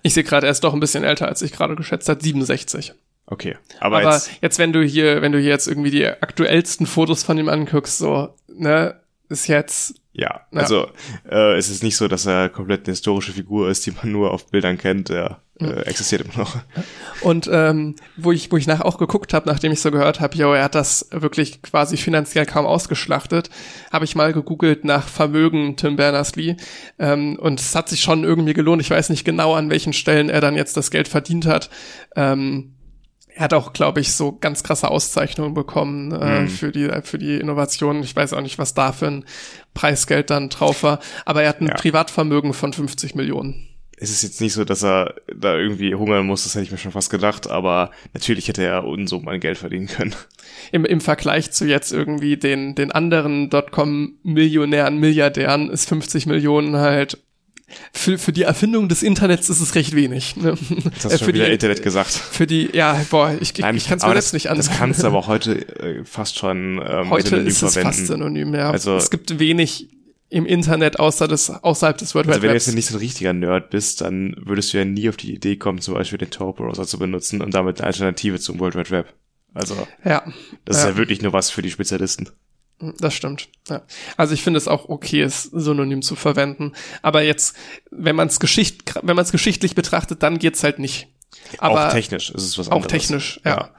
Ich 0.01 0.13
sehe 0.13 0.23
gerade, 0.23 0.47
er 0.47 0.51
ist 0.51 0.63
doch 0.63 0.73
ein 0.73 0.79
bisschen 0.79 1.03
älter, 1.03 1.27
als 1.27 1.41
ich 1.41 1.51
gerade 1.51 1.75
geschätzt 1.75 2.07
habe, 2.07 2.23
67. 2.23 2.93
Okay, 3.25 3.57
aber, 3.79 3.99
Aber 3.99 4.13
jetzt, 4.13 4.31
jetzt, 4.41 4.59
wenn 4.59 4.73
du 4.73 4.83
hier, 4.83 5.21
wenn 5.21 5.31
du 5.31 5.39
hier 5.39 5.49
jetzt 5.49 5.67
irgendwie 5.67 5.91
die 5.91 6.05
aktuellsten 6.05 6.85
Fotos 6.85 7.23
von 7.23 7.37
ihm 7.37 7.49
anguckst, 7.49 7.97
so, 7.97 8.33
ne, 8.47 8.99
ist 9.29 9.47
jetzt, 9.47 9.95
ja, 10.11 10.41
Ja. 10.51 10.59
also 10.59 10.87
äh, 11.29 11.55
es 11.57 11.69
ist 11.69 11.83
nicht 11.83 11.95
so, 11.95 12.07
dass 12.07 12.25
er 12.25 12.49
komplett 12.49 12.81
eine 12.85 12.91
historische 12.91 13.31
Figur 13.31 13.69
ist, 13.69 13.85
die 13.85 13.91
man 13.91 14.11
nur 14.11 14.31
auf 14.31 14.47
Bildern 14.47 14.77
kennt. 14.77 15.09
Er 15.09 15.41
äh, 15.59 15.81
existiert 15.85 16.21
immer 16.21 16.37
noch. 16.37 16.57
Und 17.21 17.47
ähm, 17.51 17.95
wo 18.17 18.31
ich, 18.31 18.51
wo 18.51 18.57
ich 18.57 18.67
nachher 18.67 18.85
auch 18.85 18.97
geguckt 18.97 19.33
habe, 19.33 19.47
nachdem 19.49 19.71
ich 19.71 19.81
so 19.81 19.91
gehört 19.91 20.19
habe, 20.19 20.35
jo, 20.35 20.51
er 20.53 20.63
hat 20.63 20.75
das 20.75 21.07
wirklich 21.11 21.61
quasi 21.61 21.95
finanziell 21.97 22.45
kaum 22.45 22.65
ausgeschlachtet, 22.65 23.49
habe 23.91 24.05
ich 24.05 24.15
mal 24.15 24.33
gegoogelt 24.33 24.83
nach 24.83 25.07
Vermögen 25.07 25.75
Tim 25.77 25.95
Berners-Lee 25.95 26.55
ähm, 26.99 27.37
und 27.39 27.59
es 27.59 27.75
hat 27.75 27.87
sich 27.89 28.01
schon 28.01 28.23
irgendwie 28.23 28.53
gelohnt. 28.53 28.81
Ich 28.81 28.89
weiß 28.89 29.09
nicht 29.09 29.25
genau, 29.25 29.53
an 29.53 29.69
welchen 29.69 29.93
Stellen 29.93 30.29
er 30.29 30.41
dann 30.41 30.55
jetzt 30.55 30.75
das 30.75 30.91
Geld 30.91 31.07
verdient 31.07 31.45
hat. 31.45 31.69
Ähm, 32.15 32.73
er 33.35 33.45
hat 33.45 33.53
auch, 33.55 33.73
glaube 33.73 33.99
ich, 33.99 34.13
so 34.13 34.31
ganz 34.37 34.61
krasse 34.63 34.89
Auszeichnungen 34.91 35.55
bekommen 35.55 36.11
äh, 36.11 36.41
Mhm. 36.41 36.47
für 36.49 36.71
die 36.71 36.87
für 37.03 37.17
die 37.17 37.39
Innovation. 37.39 38.03
Ich 38.03 38.15
weiß 38.15 38.33
auch 38.33 38.41
nicht, 38.41 38.59
was 38.59 38.75
da 38.75 38.91
für 38.91 39.07
ein 39.07 39.25
Preisgeld 39.73 40.29
dann 40.29 40.49
drauf 40.49 40.83
war, 40.83 40.99
aber 41.25 41.41
er 41.41 41.49
hat 41.49 41.61
ein 41.61 41.67
Ja. 41.67 41.73
Privatvermögen 41.73 42.53
von 42.53 42.73
50 42.73 43.15
Millionen. 43.15 43.69
Es 44.03 44.09
ist 44.11 44.21
jetzt 44.21 44.41
nicht 44.41 44.51
so, 44.53 44.65
dass 44.65 44.83
er 44.83 45.15
da 45.33 45.57
irgendwie 45.57 45.95
hungern 45.95 46.25
muss, 46.25 46.43
das 46.43 46.55
hätte 46.55 46.65
ich 46.65 46.71
mir 46.71 46.77
schon 46.77 46.91
fast 46.91 47.09
gedacht, 47.09 47.49
aber 47.49 47.91
natürlich 48.13 48.47
hätte 48.49 48.61
er 48.63 48.83
Unsummen 48.85 49.29
an 49.29 49.39
Geld 49.39 49.57
verdienen 49.57 49.87
können. 49.87 50.13
im, 50.73 50.83
im 50.83 50.99
Vergleich 50.99 51.51
zu 51.51 51.65
jetzt 51.65 51.91
irgendwie 51.93 52.35
den, 52.37 52.75
den 52.75 52.91
anderen 52.91 53.49
Dotcom-Millionären, 53.49 54.97
Milliardären 54.99 55.69
ist 55.69 55.87
50 55.87 56.25
Millionen 56.25 56.75
halt 56.77 57.17
für, 57.91 58.17
für 58.19 58.31
die 58.33 58.43
Erfindung 58.43 58.87
des 58.89 59.01
Internets 59.03 59.49
ist 59.49 59.59
es 59.61 59.73
recht 59.73 59.95
wenig. 59.95 60.35
Ne? 60.35 60.55
Das 60.93 61.05
hast 61.05 61.05
Äh, 61.05 61.09
du 61.09 61.17
schon 61.17 61.25
für 61.27 61.33
wieder 61.33 61.45
die, 61.47 61.53
Internet 61.53 61.81
gesagt. 61.81 62.11
für 62.11 62.45
die, 62.45 62.69
ja, 62.73 63.01
boah, 63.09 63.31
ich, 63.39 63.57
ich, 63.57 63.65
ich 63.65 63.87
kann 63.87 63.97
es 63.97 64.05
mir 64.05 64.13
das, 64.13 64.33
nicht 64.33 64.49
an. 64.49 64.57
Das 64.57 64.69
kannst 64.69 65.01
du 65.01 65.07
aber 65.07 65.25
heute 65.27 65.55
äh, 65.79 66.03
fast 66.03 66.37
schon 66.37 66.79
ähm, 66.85 67.09
Heute 67.09 67.29
synonym 67.29 67.47
ist 67.47 67.63
es 67.63 67.73
verwenden. 67.73 67.95
fast 67.97 68.07
synonym, 68.07 68.53
ja. 68.53 68.69
Also- 68.69 68.95
es 68.97 69.09
gibt 69.09 69.39
wenig 69.39 69.87
im 70.33 70.45
Internet 70.45 70.99
außer 70.99 71.27
des, 71.27 71.49
außerhalb 71.49 71.97
des 71.97 72.15
World 72.15 72.27
Also 72.27 72.37
Wide 72.39 72.43
wenn 72.43 72.49
du 72.49 72.55
jetzt 72.55 72.73
nicht 72.73 72.87
so 72.87 72.95
ein 72.95 72.99
richtiger 72.99 73.33
Nerd 73.33 73.69
bist, 73.69 74.01
dann 74.01 74.35
würdest 74.37 74.73
du 74.73 74.77
ja 74.79 74.85
nie 74.85 75.07
auf 75.09 75.15
die 75.17 75.33
Idee 75.33 75.57
kommen, 75.57 75.79
zum 75.79 75.93
Beispiel 75.93 76.17
den 76.17 76.31
Tor-Browser 76.31 76.85
zu 76.87 76.97
benutzen 76.97 77.41
und 77.41 77.53
damit 77.53 77.79
eine 77.79 77.87
Alternative 77.87 78.39
zum 78.39 78.59
World 78.59 78.75
Wide 78.75 78.89
Web. 78.89 79.13
Also 79.53 79.75
Ja, 80.03 80.23
das 80.65 80.77
ist 80.77 80.83
Ja. 80.83 80.89
ja 80.89 80.97
wirklich 80.97 81.21
nur 81.21 81.33
was 81.33 81.51
für 81.51 81.61
die 81.61 81.69
Spezialisten. 81.71 82.29
das 82.97 83.13
stimmt. 83.13 83.47
Ja. 83.69 83.83
Also 84.17 84.33
ich 84.33 84.41
finde 84.41 84.57
es 84.57 84.67
auch 84.67 84.89
okay, 84.89 85.21
es 85.21 85.43
synonym 85.43 86.01
zu 86.01 86.15
verwenden. 86.15 86.73
Aber 87.03 87.21
jetzt, 87.21 87.55
wenn 87.91 88.15
man 88.15 88.27
es 88.27 88.39
Geschicht, 88.39 88.95
wenn 89.03 89.15
man 89.15 89.23
es 89.23 89.31
geschichtlich 89.31 89.75
betrachtet, 89.75 90.23
dann 90.23 90.39
geht's 90.39 90.63
halt 90.63 90.79
nicht. 90.79 91.07
Aber 91.59 91.87
auch 91.87 91.91
technisch 91.93 92.29
ist 92.31 92.43
es 92.43 92.57
was 92.57 92.67
Auch 92.69 92.77
anderes. 92.77 92.91
technisch, 92.91 93.39
ja. 93.45 93.69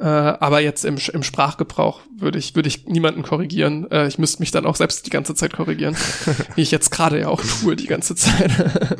Äh, 0.00 0.04
aber 0.04 0.60
jetzt 0.60 0.86
im, 0.86 0.96
im 1.12 1.22
Sprachgebrauch 1.22 2.00
würde 2.16 2.38
ich, 2.38 2.54
würde 2.54 2.68
ich 2.68 2.86
niemanden 2.86 3.22
korrigieren. 3.22 3.90
Äh, 3.90 4.08
ich 4.08 4.18
müsste 4.18 4.40
mich 4.40 4.50
dann 4.50 4.64
auch 4.64 4.76
selbst 4.76 5.04
die 5.04 5.10
ganze 5.10 5.34
Zeit 5.34 5.52
korrigieren. 5.52 5.94
wie 6.54 6.62
ich 6.62 6.70
jetzt 6.70 6.90
gerade 6.90 7.20
ja 7.20 7.28
auch 7.28 7.42
tue 7.42 7.76
die 7.76 7.86
ganze 7.86 8.14
Zeit. 8.14 8.50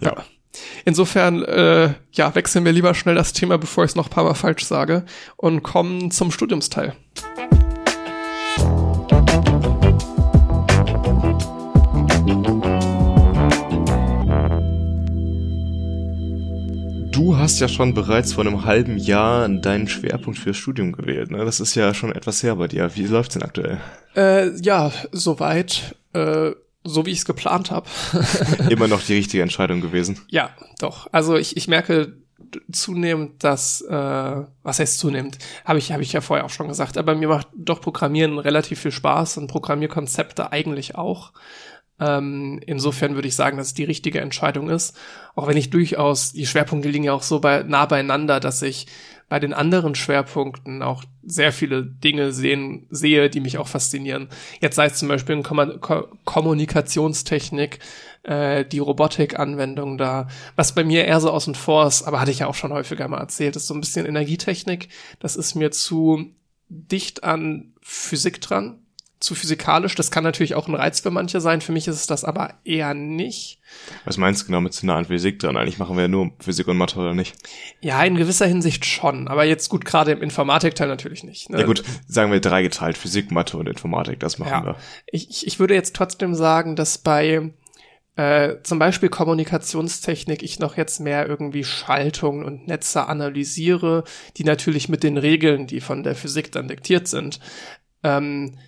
Ja. 0.00 0.14
Insofern, 0.84 1.42
äh, 1.42 1.92
ja, 2.12 2.32
wechseln 2.36 2.64
wir 2.64 2.70
lieber 2.70 2.94
schnell 2.94 3.16
das 3.16 3.32
Thema, 3.32 3.58
bevor 3.58 3.82
ich 3.82 3.90
es 3.90 3.96
noch 3.96 4.06
ein 4.06 4.10
paar 4.10 4.22
Mal 4.22 4.34
falsch 4.34 4.64
sage 4.64 5.04
und 5.36 5.64
kommen 5.64 6.12
zum 6.12 6.30
Studiumsteil. 6.30 6.94
Du 17.18 17.36
hast 17.36 17.58
ja 17.58 17.66
schon 17.66 17.94
bereits 17.94 18.34
vor 18.34 18.46
einem 18.46 18.64
halben 18.64 18.96
Jahr 18.96 19.48
deinen 19.48 19.88
Schwerpunkt 19.88 20.38
fürs 20.38 20.56
Studium 20.56 20.92
gewählt. 20.92 21.32
Ne? 21.32 21.44
Das 21.44 21.58
ist 21.58 21.74
ja 21.74 21.92
schon 21.92 22.12
etwas 22.12 22.44
her 22.44 22.54
bei 22.54 22.68
dir. 22.68 22.94
Wie 22.94 23.06
läuft's 23.06 23.34
denn 23.34 23.42
aktuell? 23.42 23.80
Äh, 24.14 24.56
ja, 24.60 24.92
soweit, 25.10 25.96
äh, 26.12 26.52
so 26.84 27.06
wie 27.06 27.10
ich 27.10 27.18
es 27.18 27.24
geplant 27.24 27.72
habe. 27.72 27.88
Immer 28.70 28.86
noch 28.86 29.02
die 29.02 29.14
richtige 29.14 29.42
Entscheidung 29.42 29.80
gewesen. 29.80 30.20
Ja, 30.28 30.50
doch. 30.78 31.08
Also 31.10 31.34
ich, 31.34 31.56
ich 31.56 31.66
merke 31.66 32.12
zunehmend, 32.70 33.42
dass, 33.42 33.80
äh, 33.80 34.44
was 34.62 34.78
heißt 34.78 35.00
zunehmend, 35.00 35.38
habe 35.64 35.80
ich, 35.80 35.90
habe 35.90 36.04
ich 36.04 36.12
ja 36.12 36.20
vorher 36.20 36.46
auch 36.46 36.50
schon 36.50 36.68
gesagt, 36.68 36.96
aber 36.96 37.16
mir 37.16 37.26
macht 37.26 37.48
doch 37.56 37.80
Programmieren 37.80 38.38
relativ 38.38 38.78
viel 38.78 38.92
Spaß 38.92 39.38
und 39.38 39.48
Programmierkonzepte 39.48 40.52
eigentlich 40.52 40.94
auch. 40.94 41.32
Ähm, 42.00 42.60
insofern 42.64 43.14
würde 43.14 43.28
ich 43.28 43.34
sagen, 43.34 43.56
dass 43.56 43.68
es 43.68 43.74
die 43.74 43.84
richtige 43.84 44.20
Entscheidung 44.20 44.70
ist. 44.70 44.96
Auch 45.34 45.48
wenn 45.48 45.56
ich 45.56 45.70
durchaus, 45.70 46.32
die 46.32 46.46
Schwerpunkte 46.46 46.88
liegen 46.88 47.04
ja 47.04 47.12
auch 47.12 47.22
so 47.22 47.40
bei, 47.40 47.62
nah 47.62 47.86
beieinander, 47.86 48.40
dass 48.40 48.62
ich 48.62 48.86
bei 49.28 49.40
den 49.40 49.52
anderen 49.52 49.94
Schwerpunkten 49.94 50.82
auch 50.82 51.04
sehr 51.22 51.52
viele 51.52 51.84
Dinge 51.84 52.32
sehen, 52.32 52.86
sehe, 52.88 53.28
die 53.28 53.40
mich 53.40 53.58
auch 53.58 53.68
faszinieren. 53.68 54.28
Jetzt 54.60 54.76
sei 54.76 54.86
es 54.86 54.94
zum 54.94 55.08
Beispiel 55.08 55.36
in 55.36 55.42
Komma- 55.42 55.76
Ko 55.78 56.08
Kommunikationstechnik, 56.24 57.78
äh, 58.22 58.64
die 58.64 58.78
Robotik-Anwendung 58.78 59.98
da. 59.98 60.28
Was 60.56 60.74
bei 60.74 60.82
mir 60.82 61.04
eher 61.04 61.20
so 61.20 61.30
außen 61.30 61.54
vor 61.54 61.86
ist, 61.86 62.04
aber 62.04 62.20
hatte 62.20 62.30
ich 62.30 62.38
ja 62.38 62.46
auch 62.46 62.54
schon 62.54 62.72
häufiger 62.72 63.06
mal 63.08 63.18
erzählt, 63.18 63.56
ist 63.56 63.66
so 63.66 63.74
ein 63.74 63.80
bisschen 63.80 64.06
Energietechnik. 64.06 64.88
Das 65.20 65.36
ist 65.36 65.54
mir 65.54 65.72
zu 65.72 66.30
dicht 66.70 67.22
an 67.24 67.74
Physik 67.82 68.40
dran, 68.40 68.78
zu 69.20 69.34
physikalisch. 69.34 69.94
Das 69.96 70.10
kann 70.10 70.22
natürlich 70.24 70.54
auch 70.54 70.68
ein 70.68 70.74
Reiz 70.74 71.00
für 71.00 71.10
manche 71.10 71.40
sein. 71.40 71.60
Für 71.60 71.72
mich 71.72 71.88
ist 71.88 71.96
es 71.96 72.06
das 72.06 72.24
aber 72.24 72.54
eher 72.64 72.94
nicht. 72.94 73.58
Was 74.04 74.16
meinst 74.16 74.42
du 74.42 74.46
genau 74.46 74.60
mit 74.60 74.80
nah 74.84 74.96
an 74.96 75.06
Physik 75.06 75.38
dran? 75.40 75.56
Eigentlich 75.56 75.78
machen 75.78 75.96
wir 75.96 76.02
ja 76.02 76.08
nur 76.08 76.30
Physik 76.38 76.68
und 76.68 76.76
Mathe, 76.76 76.98
oder 76.98 77.14
nicht? 77.14 77.34
Ja, 77.80 78.02
in 78.04 78.14
gewisser 78.16 78.46
Hinsicht 78.46 78.84
schon. 78.84 79.26
Aber 79.28 79.44
jetzt 79.44 79.68
gut, 79.70 79.84
gerade 79.84 80.12
im 80.12 80.22
Informatikteil 80.22 80.86
natürlich 80.88 81.24
nicht. 81.24 81.50
Ne? 81.50 81.58
Ja 81.60 81.66
gut, 81.66 81.82
sagen 82.06 82.30
wir 82.30 82.40
dreigeteilt. 82.40 82.96
Physik, 82.96 83.30
Mathe 83.32 83.56
und 83.56 83.68
Informatik, 83.68 84.20
das 84.20 84.38
machen 84.38 84.50
Ja. 84.50 84.64
wir. 84.64 84.76
Ich, 85.06 85.28
ich- 85.30 85.46
ich 85.46 85.58
würde 85.58 85.74
jetzt 85.74 85.96
trotzdem 85.96 86.34
sagen, 86.34 86.76
dass 86.76 86.98
bei 86.98 87.50
äh, 88.16 88.56
zum 88.64 88.78
Beispiel 88.80 89.08
Kommunikationstechnik 89.08 90.42
ich 90.42 90.58
noch 90.58 90.76
jetzt 90.76 91.00
mehr 91.00 91.26
irgendwie 91.28 91.64
Schaltungen 91.64 92.44
und 92.44 92.66
Netze 92.66 93.06
analysiere, 93.06 94.04
die 94.36 94.44
natürlich 94.44 94.88
mit 94.88 95.02
den 95.02 95.16
Regeln, 95.18 95.66
die 95.66 95.80
von 95.80 96.02
der 96.02 96.14
Physik 96.16 96.50
dann 96.52 96.68
diktiert 96.68 97.06
sind. 97.08 97.38
Ähm, 98.02 98.58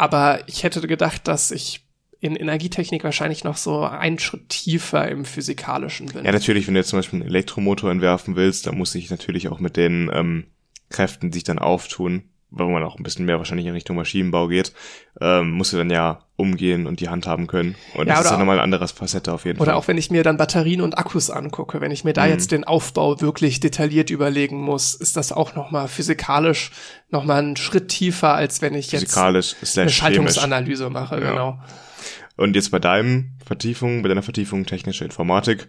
aber 0.00 0.40
ich 0.46 0.62
hätte 0.62 0.80
gedacht, 0.80 1.28
dass 1.28 1.50
ich 1.50 1.84
in 2.20 2.34
Energietechnik 2.34 3.04
wahrscheinlich 3.04 3.44
noch 3.44 3.58
so 3.58 3.82
einen 3.84 4.18
Schritt 4.18 4.48
tiefer 4.48 5.06
im 5.08 5.26
Physikalischen 5.26 6.06
bin. 6.06 6.24
Ja, 6.24 6.32
natürlich, 6.32 6.66
wenn 6.66 6.72
du 6.72 6.80
jetzt 6.80 6.88
zum 6.88 6.98
Beispiel 6.98 7.20
einen 7.20 7.28
Elektromotor 7.28 7.90
entwerfen 7.90 8.34
willst, 8.34 8.66
dann 8.66 8.78
muss 8.78 8.94
ich 8.94 9.10
natürlich 9.10 9.48
auch 9.48 9.60
mit 9.60 9.76
den 9.76 10.10
ähm, 10.12 10.46
Kräften 10.88 11.32
sich 11.32 11.44
dann 11.44 11.58
auftun, 11.58 12.29
weil 12.50 12.66
man 12.68 12.82
auch 12.82 12.96
ein 12.96 13.02
bisschen 13.02 13.24
mehr 13.26 13.38
wahrscheinlich 13.38 13.66
in 13.66 13.72
Richtung 13.74 13.96
Maschinenbau 13.96 14.48
geht, 14.48 14.72
ähm, 15.20 15.52
musst 15.52 15.72
du 15.72 15.76
dann 15.76 15.90
ja 15.90 16.20
umgehen 16.36 16.86
und 16.86 17.00
die 17.00 17.08
Hand 17.08 17.26
haben 17.26 17.46
können. 17.46 17.74
Und 17.94 18.08
Ja, 18.08 18.14
das 18.14 18.20
ist 18.20 18.26
oder 18.26 18.34
ja 18.34 18.38
nochmal 18.38 18.58
ein 18.58 18.62
anderes 18.64 18.92
Facette 18.92 19.32
auf 19.32 19.44
jeden 19.44 19.58
Oder 19.60 19.72
Fall. 19.72 19.74
auch 19.80 19.88
wenn 19.88 19.98
ich 19.98 20.10
mir 20.10 20.22
dann 20.22 20.36
Batterien 20.38 20.80
und 20.80 20.96
Akkus 20.98 21.30
angucke, 21.30 21.80
wenn 21.80 21.90
ich 21.90 22.02
mir 22.04 22.12
da 22.14 22.24
Mhm. 22.24 22.30
jetzt 22.30 22.50
den 22.52 22.64
Aufbau 22.64 23.20
wirklich 23.20 23.60
detailliert 23.60 24.10
überlegen 24.10 24.60
muss, 24.62 24.94
ist 24.94 25.16
das 25.16 25.32
auch 25.32 25.54
nochmal 25.54 25.86
physikalisch 25.88 26.70
nochmal 27.10 27.38
einen 27.40 27.56
Schritt 27.56 27.88
tiefer, 27.88 28.34
als 28.34 28.62
wenn 28.62 28.74
ich 28.74 28.90
jetzt 28.92 29.16
eine 29.16 29.42
chemisch. 29.42 29.94
Schaltungsanalyse 29.94 30.90
mache, 30.90 31.20
Ja. 31.20 31.30
genau. 31.30 31.58
Und 32.36 32.56
jetzt 32.56 32.70
bei 32.70 32.78
deinem 32.78 33.32
Vertiefung, 33.44 34.02
bei 34.02 34.08
deiner 34.08 34.22
Vertiefung 34.22 34.64
technische 34.64 35.04
Informatik, 35.04 35.68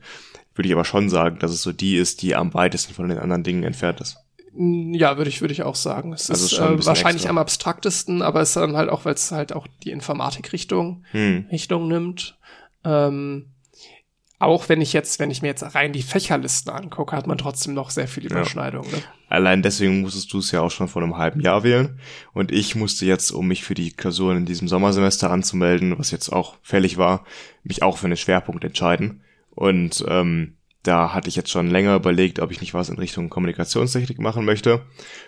würde 0.56 0.68
ich 0.70 0.74
aber 0.74 0.86
schon 0.86 1.10
sagen, 1.10 1.38
dass 1.40 1.52
es 1.52 1.62
so 1.62 1.72
die 1.74 1.96
ist, 1.98 2.22
die 2.22 2.36
am 2.36 2.54
weitesten 2.54 2.94
von 2.94 3.10
den 3.10 3.18
anderen 3.18 3.44
Dingen 3.44 3.64
entfernt 3.64 4.00
ist. 4.00 4.18
Ja, 4.54 5.18
würde 5.18 5.30
ich, 5.30 5.42
würde 5.42 5.54
ich 5.54 5.64
auch 5.64 5.76
sagen. 5.76 6.12
Es 6.14 6.30
Also 6.30 6.46
ist 6.46 6.54
äh, 6.60 6.86
wahrscheinlich 6.86 7.22
extra. 7.24 7.30
am 7.30 7.38
abstraktesten, 7.38 8.22
aber 8.22 8.42
es 8.42 8.50
ist 8.50 8.58
dann 8.58 8.76
halt 8.76 8.90
auch, 8.90 9.06
weil 9.06 9.14
es 9.14 9.32
halt 9.32 9.54
auch 9.54 9.66
die 9.84 9.92
Informatikrichtung 9.92 11.06
Hm. 11.12 11.46
Richtung 11.52 11.88
nimmt. 11.88 12.38
Ähm, 12.84 13.48
auch 14.40 14.70
wenn 14.70 14.82
ich 14.82 14.92
jetzt, 14.92 15.20
wenn 15.20 15.30
ich 15.30 15.44
mir 15.44 15.50
jetzt 15.50 15.76
rein 15.76 15.94
die 15.94 16.02
Fächerlisten 16.02 16.74
angucke, 16.74 17.16
hat 17.16 17.28
man 17.28 17.38
trotzdem 17.38 17.76
noch 17.76 17.92
sehr 17.92 18.08
viel 18.08 18.26
Überschneidung. 18.26 18.90
Ne? 18.90 18.98
Allein 19.30 19.62
deswegen 19.62 20.02
musstest 20.02 20.34
du 20.34 20.40
es 20.40 20.52
ja 20.52 20.62
auch 20.62 20.72
schon 20.72 20.88
vor 20.88 21.04
einem 21.04 21.16
halben 21.18 21.42
Jahr 21.42 21.64
wählen. 21.64 22.00
Und 22.34 22.52
ich 22.52 22.76
musste 22.76 23.06
jetzt, 23.06 23.30
um 23.32 23.48
mich 23.48 23.64
für 23.64 23.76
die 23.76 23.92
Klausuren 23.92 24.38
in 24.38 24.46
diesem 24.48 24.68
Sommersemester 24.68 25.30
anzumelden, 25.30 25.98
was 26.00 26.10
jetzt 26.10 26.30
auch 26.30 26.56
fällig 26.64 26.98
war, 26.98 27.24
mich 27.64 27.84
auch 27.84 28.00
für 28.00 28.08
einen 28.08 28.18
Schwerpunkt 28.18 28.64
entscheiden. 28.64 29.22
Und 29.52 30.04
ähm, 30.08 30.58
da 30.84 31.14
hatte 31.14 31.30
ich 31.30 31.36
jetzt 31.36 31.52
schon 31.52 31.70
länger 31.70 31.96
überlegt, 31.96 32.40
ob 32.40 32.52
ich 32.52 32.62
nicht 32.62 32.74
was 32.74 32.90
in 32.90 32.98
Richtung 32.98 33.30
Kommunikationstechnik 33.30 34.20
machen 34.20 34.46
möchte 34.46 34.86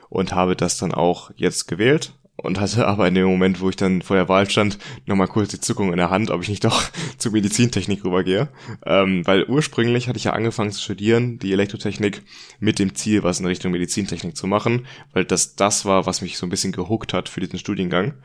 und 0.10 0.34
habe 0.34 0.56
das 0.56 0.78
dann 0.78 0.94
auch 0.94 1.32
jetzt 1.36 1.68
gewählt 1.68 2.14
und 2.36 2.60
hatte 2.60 2.88
aber 2.88 3.08
in 3.08 3.16
dem 3.16 3.28
Moment, 3.28 3.62
wo 3.62 3.70
ich 3.70 3.76
dann 3.76 4.02
vor 4.02 4.16
der 4.16 4.30
Wahl 4.30 4.50
stand, 4.50 4.78
nochmal 5.06 5.28
kurz 5.28 5.50
die 5.50 5.60
Zuckung 5.60 5.92
in 5.92 5.98
der 5.98 6.10
Hand, 6.10 6.32
ob 6.32 6.42
ich 6.42 6.50
nicht 6.50 6.64
doch 6.64 6.84
zur 7.18 7.32
Medizintechnik 7.32 8.04
rübergehe. 8.04 8.50
Ähm, 8.86 9.26
weil 9.26 9.46
ursprünglich 9.46 10.08
hatte 10.08 10.18
ich 10.18 10.26
ja 10.26 10.34
angefangen 10.34 10.72
zu 10.72 10.82
studieren, 10.82 11.40
die 11.40 11.54
Elektrotechnik, 11.54 12.24
mit 12.60 12.80
dem 12.80 12.96
Ziel, 12.96 13.24
was 13.24 13.40
in 13.40 13.46
Richtung 13.46 13.72
Medizintechnik 13.72 14.36
zu 14.36 14.48
machen, 14.48 14.88
weil 15.14 15.26
das 15.26 15.56
das 15.56 15.86
war, 15.86 16.06
was 16.06 16.22
mich 16.22 16.38
so 16.38 16.46
ein 16.46 16.50
bisschen 16.50 16.72
gehuckt 16.72 17.14
hat 17.14 17.30
für 17.30 17.40
diesen 17.40 17.60
Studiengang. 17.60 18.16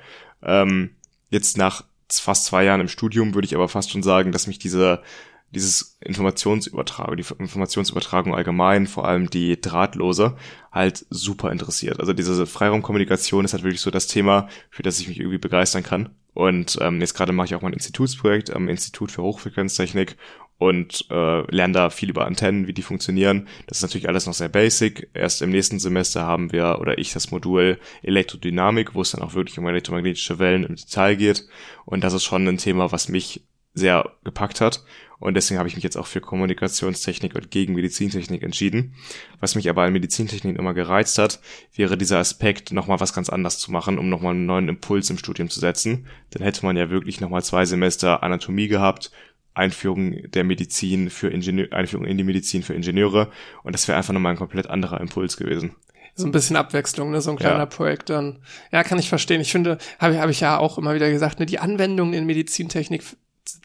Ähm, 0.42 0.90
jetzt 1.30 1.56
nach 1.56 1.84
fast 2.10 2.46
zwei 2.46 2.64
Jahren 2.64 2.80
im 2.80 2.88
Studium 2.88 3.34
würde 3.34 3.46
ich 3.46 3.54
aber 3.54 3.68
fast 3.68 3.90
schon 3.90 4.02
sagen, 4.02 4.32
dass 4.32 4.46
mich 4.46 4.58
diese 4.58 5.02
dieses 5.50 5.96
Informationsübertragung, 6.00 7.16
die 7.16 7.24
Informationsübertragung 7.38 8.34
allgemein, 8.34 8.86
vor 8.86 9.06
allem 9.06 9.30
die 9.30 9.60
drahtlose, 9.60 10.36
halt 10.72 11.06
super 11.10 11.50
interessiert. 11.50 12.00
Also 12.00 12.12
diese 12.12 12.46
Freiraumkommunikation 12.46 13.44
ist 13.44 13.54
halt 13.54 13.64
wirklich 13.64 13.80
so 13.80 13.90
das 13.90 14.06
Thema, 14.06 14.48
für 14.70 14.82
das 14.82 15.00
ich 15.00 15.08
mich 15.08 15.18
irgendwie 15.18 15.38
begeistern 15.38 15.82
kann. 15.82 16.10
Und 16.34 16.78
ähm, 16.80 17.00
jetzt 17.00 17.14
gerade 17.14 17.32
mache 17.32 17.46
ich 17.46 17.54
auch 17.54 17.62
mein 17.62 17.72
Institutsprojekt 17.72 18.50
am 18.54 18.68
Institut 18.68 19.10
für 19.10 19.22
Hochfrequenztechnik 19.22 20.16
und 20.58 21.06
äh, 21.10 21.54
lerne 21.54 21.72
da 21.72 21.90
viel 21.90 22.10
über 22.10 22.26
Antennen, 22.26 22.66
wie 22.66 22.72
die 22.72 22.82
funktionieren. 22.82 23.48
Das 23.66 23.78
ist 23.78 23.82
natürlich 23.82 24.08
alles 24.08 24.26
noch 24.26 24.34
sehr 24.34 24.48
basic. 24.48 25.08
Erst 25.14 25.40
im 25.40 25.50
nächsten 25.50 25.78
Semester 25.78 26.24
haben 26.24 26.52
wir 26.52 26.78
oder 26.80 26.98
ich 26.98 27.12
das 27.12 27.30
Modul 27.30 27.78
Elektrodynamik, 28.02 28.94
wo 28.94 29.00
es 29.00 29.12
dann 29.12 29.22
auch 29.22 29.34
wirklich 29.34 29.58
um 29.58 29.66
elektromagnetische 29.66 30.38
Wellen 30.38 30.64
im 30.64 30.76
Detail 30.76 31.14
geht. 31.14 31.46
Und 31.84 32.04
das 32.04 32.12
ist 32.12 32.24
schon 32.24 32.46
ein 32.46 32.58
Thema, 32.58 32.92
was 32.92 33.08
mich 33.08 33.42
sehr 33.74 34.12
gepackt 34.24 34.60
hat. 34.60 34.84
Und 35.20 35.34
deswegen 35.34 35.58
habe 35.58 35.68
ich 35.68 35.74
mich 35.74 35.82
jetzt 35.82 35.96
auch 35.96 36.06
für 36.06 36.20
Kommunikationstechnik 36.20 37.34
und 37.34 37.50
gegen 37.50 37.74
Medizintechnik 37.74 38.42
entschieden. 38.42 38.94
Was 39.40 39.56
mich 39.56 39.68
aber 39.68 39.82
an 39.82 39.92
Medizintechnik 39.92 40.56
immer 40.56 40.74
gereizt 40.74 41.18
hat, 41.18 41.40
wäre 41.74 41.98
dieser 41.98 42.18
Aspekt, 42.18 42.72
nochmal 42.72 43.00
was 43.00 43.12
ganz 43.12 43.28
anderes 43.28 43.58
zu 43.58 43.72
machen, 43.72 43.98
um 43.98 44.08
nochmal 44.08 44.34
einen 44.34 44.46
neuen 44.46 44.68
Impuls 44.68 45.10
im 45.10 45.18
Studium 45.18 45.50
zu 45.50 45.58
setzen. 45.58 46.06
Dann 46.30 46.42
hätte 46.42 46.64
man 46.64 46.76
ja 46.76 46.90
wirklich 46.90 47.20
nochmal 47.20 47.42
zwei 47.42 47.64
Semester 47.64 48.22
Anatomie 48.22 48.68
gehabt, 48.68 49.10
Einführung 49.54 50.30
der 50.30 50.44
Medizin 50.44 51.10
für 51.10 51.28
Ingenieur, 51.28 51.72
Einführung 51.72 52.06
in 52.06 52.16
die 52.16 52.24
Medizin 52.24 52.62
für 52.62 52.74
Ingenieure. 52.74 53.32
Und 53.64 53.74
das 53.74 53.88
wäre 53.88 53.98
einfach 53.98 54.12
nochmal 54.12 54.32
ein 54.32 54.38
komplett 54.38 54.68
anderer 54.68 55.00
Impuls 55.00 55.36
gewesen 55.36 55.74
so 56.18 56.26
ein 56.26 56.32
bisschen 56.32 56.56
Abwechslung, 56.56 57.12
ne, 57.12 57.20
so 57.20 57.30
ein 57.30 57.36
kleiner 57.36 57.60
ja. 57.60 57.66
Projekt 57.66 58.10
dann. 58.10 58.40
Ja, 58.72 58.82
kann 58.82 58.98
ich 58.98 59.08
verstehen. 59.08 59.40
Ich 59.40 59.52
finde, 59.52 59.78
habe 60.00 60.18
hab 60.20 60.28
ich 60.28 60.40
ja 60.40 60.58
auch 60.58 60.76
immer 60.76 60.94
wieder 60.94 61.10
gesagt, 61.10 61.38
ne, 61.38 61.46
die 61.46 61.60
Anwendungen 61.60 62.12
in 62.12 62.26
Medizintechnik 62.26 63.04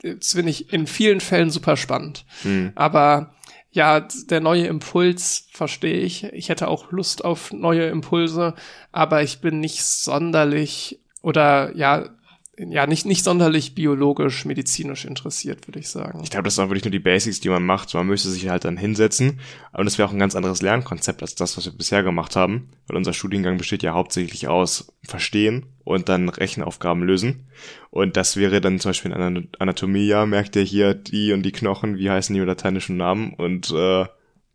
das 0.04 0.34
finde 0.34 0.52
ich 0.52 0.72
in 0.74 0.88
vielen 0.88 1.20
Fällen 1.20 1.50
super 1.50 1.78
spannend. 1.78 2.26
Mhm. 2.44 2.72
Aber 2.76 3.34
ja, 3.72 4.02
der 4.02 4.40
neue 4.40 4.68
Impuls 4.68 5.48
verstehe 5.52 6.00
ich. 6.00 6.26
Ich 6.26 6.50
hätte 6.50 6.68
auch 6.68 6.92
Lust 6.92 7.26
auf 7.26 7.52
neue 7.52 7.88
Impulse, 7.88 8.54
aber 8.92 9.24
ich 9.24 9.40
bin 9.40 9.60
nicht 9.60 9.84
sonderlich 9.84 11.00
oder 11.24 11.76
ja, 11.76 12.10
ja, 12.58 12.86
nicht, 12.86 13.06
nicht 13.06 13.24
sonderlich 13.24 13.74
biologisch, 13.74 14.46
medizinisch 14.46 15.06
interessiert, 15.06 15.68
würde 15.68 15.80
ich 15.80 15.90
sagen. 15.90 16.22
Ich 16.24 16.30
glaube, 16.30 16.44
das 16.44 16.56
sind 16.56 16.70
wirklich 16.70 16.84
nur 16.84 16.92
die 16.92 17.00
Basics, 17.00 17.40
die 17.40 17.50
man 17.50 17.66
macht. 17.66 17.94
Man 17.96 18.06
müsste 18.06 18.30
sich 18.30 18.48
halt 18.48 18.64
dann 18.64 18.78
hinsetzen. 18.78 19.40
Und 19.72 19.86
das 19.86 19.98
wäre 19.98 20.08
auch 20.08 20.14
ein 20.14 20.20
ganz 20.20 20.36
anderes 20.36 20.62
Lernkonzept 20.62 21.24
als 21.24 21.34
das, 21.34 21.58
was 21.58 21.66
wir 21.66 21.74
bisher 21.74 22.04
gemacht 22.04 22.36
haben. 22.36 22.70
Weil 22.88 22.98
unser 22.98 23.14
Studiengang 23.14 23.58
besteht 23.58 23.82
ja 23.82 23.94
hauptsächlich 23.94 24.48
aus 24.48 24.94
Verstehen 25.04 25.66
und 25.84 26.10
dann 26.10 26.30
Rechenaufgaben 26.30 27.02
lösen. 27.02 27.48
Und 27.90 28.18
das 28.18 28.38
wäre 28.38 28.62
dann 28.62 28.80
zum 28.80 28.90
Beispiel 28.90 29.12
in 29.12 29.50
Anatomie, 29.58 30.06
ja, 30.06 30.28
merkt 30.28 30.56
ihr 30.56 30.62
hier 30.62 30.94
die 30.94 31.34
und 31.34 31.42
die 31.42 31.52
Knochen, 31.52 31.98
wie 31.98 32.12
heißen 32.12 32.36
die 32.36 32.42
lateinischen 32.42 32.98
Namen 32.98 33.34
und 33.34 33.72
äh, 33.72 34.06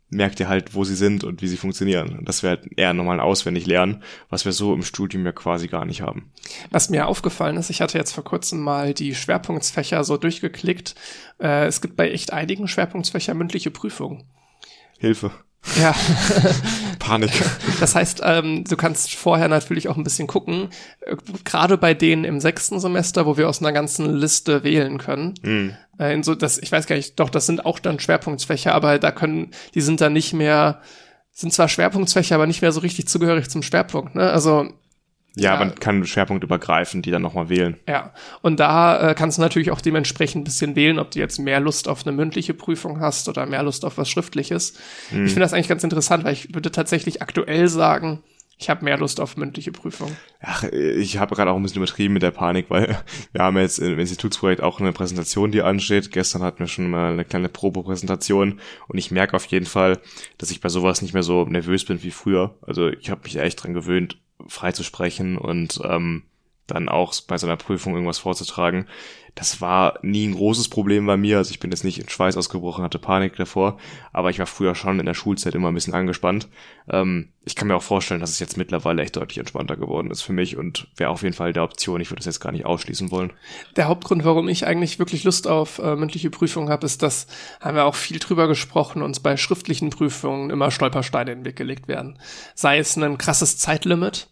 merkt 0.09 0.39
ihr 0.39 0.49
halt, 0.49 0.73
wo 0.73 0.83
sie 0.83 0.95
sind 0.95 1.23
und 1.23 1.41
wie 1.41 1.47
sie 1.47 1.57
funktionieren. 1.57 2.19
Das 2.23 2.43
wäre 2.43 2.57
halt 2.57 2.77
eher 2.77 2.93
nochmal 2.93 3.17
ein 3.17 3.25
auswendig 3.25 3.65
lernen, 3.67 4.03
was 4.29 4.45
wir 4.45 4.51
so 4.51 4.73
im 4.73 4.83
Studium 4.83 5.25
ja 5.25 5.31
quasi 5.31 5.67
gar 5.67 5.85
nicht 5.85 6.01
haben. 6.01 6.31
Was 6.71 6.89
mir 6.89 7.07
aufgefallen 7.07 7.57
ist, 7.57 7.69
ich 7.69 7.81
hatte 7.81 7.97
jetzt 7.97 8.13
vor 8.13 8.23
kurzem 8.23 8.59
mal 8.59 8.93
die 8.93 9.13
Schwerpunktsfächer 9.13 10.03
so 10.03 10.17
durchgeklickt. 10.17 10.95
Äh, 11.39 11.67
es 11.67 11.81
gibt 11.81 11.95
bei 11.95 12.11
echt 12.11 12.33
einigen 12.33 12.67
Schwerpunktsfächer 12.67 13.33
mündliche 13.33 13.71
Prüfungen. 13.71 14.23
Hilfe. 14.97 15.31
Ja. 15.79 15.95
Panik. 16.99 17.31
Das 17.79 17.95
heißt, 17.95 18.21
ähm, 18.23 18.63
du 18.63 18.75
kannst 18.75 19.13
vorher 19.15 19.47
natürlich 19.47 19.87
auch 19.87 19.97
ein 19.97 20.03
bisschen 20.03 20.27
gucken, 20.27 20.69
äh, 21.01 21.15
gerade 21.43 21.77
bei 21.77 21.93
denen 21.93 22.23
im 22.23 22.39
sechsten 22.39 22.79
Semester, 22.79 23.25
wo 23.25 23.37
wir 23.37 23.49
aus 23.49 23.61
einer 23.61 23.71
ganzen 23.71 24.15
Liste 24.15 24.63
wählen 24.63 24.97
können. 24.97 25.33
Mhm. 25.41 25.75
Äh, 25.99 26.13
in 26.13 26.23
so, 26.23 26.35
das, 26.35 26.57
ich 26.57 26.71
weiß 26.71 26.87
gar 26.87 26.95
nicht, 26.95 27.19
doch, 27.19 27.29
das 27.29 27.45
sind 27.45 27.65
auch 27.65 27.79
dann 27.79 27.99
Schwerpunktsfächer, 27.99 28.73
aber 28.73 28.99
da 28.99 29.11
können, 29.11 29.51
die 29.75 29.81
sind 29.81 30.01
dann 30.01 30.13
nicht 30.13 30.33
mehr, 30.33 30.81
sind 31.31 31.53
zwar 31.53 31.67
Schwerpunktsfächer, 31.67 32.35
aber 32.35 32.47
nicht 32.47 32.61
mehr 32.61 32.71
so 32.71 32.79
richtig 32.79 33.07
zugehörig 33.07 33.49
zum 33.49 33.63
Schwerpunkt. 33.63 34.15
Ne? 34.15 34.29
Also 34.29 34.69
ja, 35.39 35.53
ja, 35.53 35.59
man 35.59 35.75
kann 35.75 36.05
schwerpunktübergreifend 36.05 37.05
die 37.05 37.11
dann 37.11 37.21
nochmal 37.21 37.49
wählen. 37.49 37.77
Ja, 37.87 38.13
und 38.41 38.59
da 38.59 39.11
äh, 39.11 39.15
kannst 39.15 39.37
du 39.37 39.41
natürlich 39.41 39.71
auch 39.71 39.81
dementsprechend 39.81 40.41
ein 40.41 40.43
bisschen 40.43 40.75
wählen, 40.75 40.99
ob 40.99 41.11
du 41.11 41.19
jetzt 41.19 41.39
mehr 41.39 41.59
Lust 41.59 41.87
auf 41.87 42.05
eine 42.05 42.15
mündliche 42.15 42.53
Prüfung 42.53 42.99
hast 42.99 43.27
oder 43.29 43.45
mehr 43.45 43.63
Lust 43.63 43.85
auf 43.85 43.97
was 43.97 44.09
Schriftliches. 44.09 44.73
Hm. 45.09 45.25
Ich 45.25 45.31
finde 45.31 45.41
das 45.41 45.53
eigentlich 45.53 45.67
ganz 45.67 45.83
interessant, 45.83 46.23
weil 46.23 46.33
ich 46.33 46.53
würde 46.53 46.71
tatsächlich 46.71 47.21
aktuell 47.21 47.67
sagen, 47.67 48.21
ich 48.61 48.69
habe 48.69 48.83
mehr 48.83 48.97
Lust 48.97 49.21
auf 49.21 49.37
mündliche 49.37 49.71
Prüfung. 49.71 50.15
Ach, 50.41 50.63
ich 50.63 51.17
habe 51.17 51.33
gerade 51.33 51.49
auch 51.49 51.55
ein 51.55 51.63
bisschen 51.63 51.81
übertrieben 51.81 52.13
mit 52.13 52.23
der 52.23 52.31
Panik, 52.31 52.65
weil 52.69 52.99
wir 53.31 53.41
haben 53.41 53.57
jetzt 53.57 53.79
im 53.79 53.97
Institutsprojekt 53.97 54.61
auch 54.61 54.81
eine 54.81 54.91
Präsentation, 54.91 55.51
die 55.51 55.61
ansteht. 55.61 56.11
Gestern 56.11 56.43
hatten 56.43 56.59
wir 56.59 56.67
schon 56.67 56.89
mal 56.89 57.13
eine 57.13 57.23
kleine 57.23 57.47
Probepräsentation 57.47 58.59
und 58.89 58.97
ich 58.97 59.11
merke 59.11 59.37
auf 59.37 59.45
jeden 59.45 59.65
Fall, 59.65 59.99
dass 60.37 60.51
ich 60.51 60.59
bei 60.59 60.67
sowas 60.67 61.01
nicht 61.01 61.13
mehr 61.13 61.23
so 61.23 61.45
nervös 61.45 61.85
bin 61.85 62.03
wie 62.03 62.11
früher. 62.11 62.53
Also 62.61 62.89
ich 62.89 63.09
habe 63.09 63.21
mich 63.23 63.37
echt 63.37 63.63
dran 63.63 63.73
gewöhnt, 63.73 64.17
frei 64.45 64.73
zu 64.73 64.83
sprechen 64.83 65.37
und 65.37 65.79
ähm, 65.85 66.23
dann 66.67 66.89
auch 66.89 67.13
bei 67.27 67.37
so 67.37 67.47
einer 67.47 67.57
Prüfung 67.57 67.93
irgendwas 67.93 68.19
vorzutragen. 68.19 68.87
Das 69.35 69.61
war 69.61 69.99
nie 70.01 70.27
ein 70.27 70.35
großes 70.35 70.69
Problem 70.69 71.05
bei 71.05 71.17
mir. 71.17 71.37
Also 71.37 71.51
ich 71.51 71.59
bin 71.59 71.71
jetzt 71.71 71.83
nicht 71.83 71.99
in 71.99 72.09
Schweiß 72.09 72.37
ausgebrochen, 72.37 72.83
hatte 72.83 72.99
Panik 72.99 73.35
davor, 73.35 73.77
aber 74.11 74.29
ich 74.29 74.39
war 74.39 74.45
früher 74.45 74.75
schon 74.75 74.99
in 74.99 75.05
der 75.05 75.13
Schulzeit 75.13 75.55
immer 75.55 75.69
ein 75.69 75.73
bisschen 75.73 75.93
angespannt. 75.93 76.47
Ähm, 76.89 77.29
ich 77.45 77.55
kann 77.55 77.67
mir 77.67 77.75
auch 77.75 77.83
vorstellen, 77.83 78.19
dass 78.19 78.31
es 78.31 78.39
jetzt 78.39 78.57
mittlerweile 78.57 79.01
echt 79.01 79.15
deutlich 79.15 79.37
entspannter 79.37 79.77
geworden 79.77 80.11
ist 80.11 80.21
für 80.21 80.33
mich 80.33 80.57
und 80.57 80.87
wäre 80.95 81.09
auf 81.09 81.23
jeden 81.23 81.35
Fall 81.35 81.53
der 81.53 81.63
Option. 81.63 82.01
Ich 82.01 82.09
würde 82.09 82.19
das 82.19 82.25
jetzt 82.25 82.39
gar 82.39 82.51
nicht 82.51 82.65
ausschließen 82.65 83.11
wollen. 83.11 83.31
Der 83.75 83.87
Hauptgrund, 83.87 84.23
warum 84.25 84.49
ich 84.49 84.65
eigentlich 84.65 84.99
wirklich 84.99 85.23
Lust 85.23 85.47
auf 85.47 85.79
äh, 85.79 85.95
mündliche 85.95 86.29
Prüfungen 86.29 86.69
habe, 86.69 86.85
ist, 86.85 87.01
dass 87.01 87.27
haben 87.61 87.75
wir 87.75 87.85
auch 87.85 87.95
viel 87.95 88.19
drüber 88.19 88.47
gesprochen, 88.47 89.01
uns 89.01 89.19
bei 89.19 89.37
schriftlichen 89.37 89.89
Prüfungen 89.89 90.49
immer 90.49 90.71
Stolpersteine 90.71 91.31
in 91.31 91.39
den 91.39 91.45
Weg 91.45 91.55
gelegt 91.55 91.87
werden. 91.87 92.19
Sei 92.55 92.77
es 92.77 92.95
ein 92.95 93.17
krasses 93.17 93.57
Zeitlimit 93.57 94.29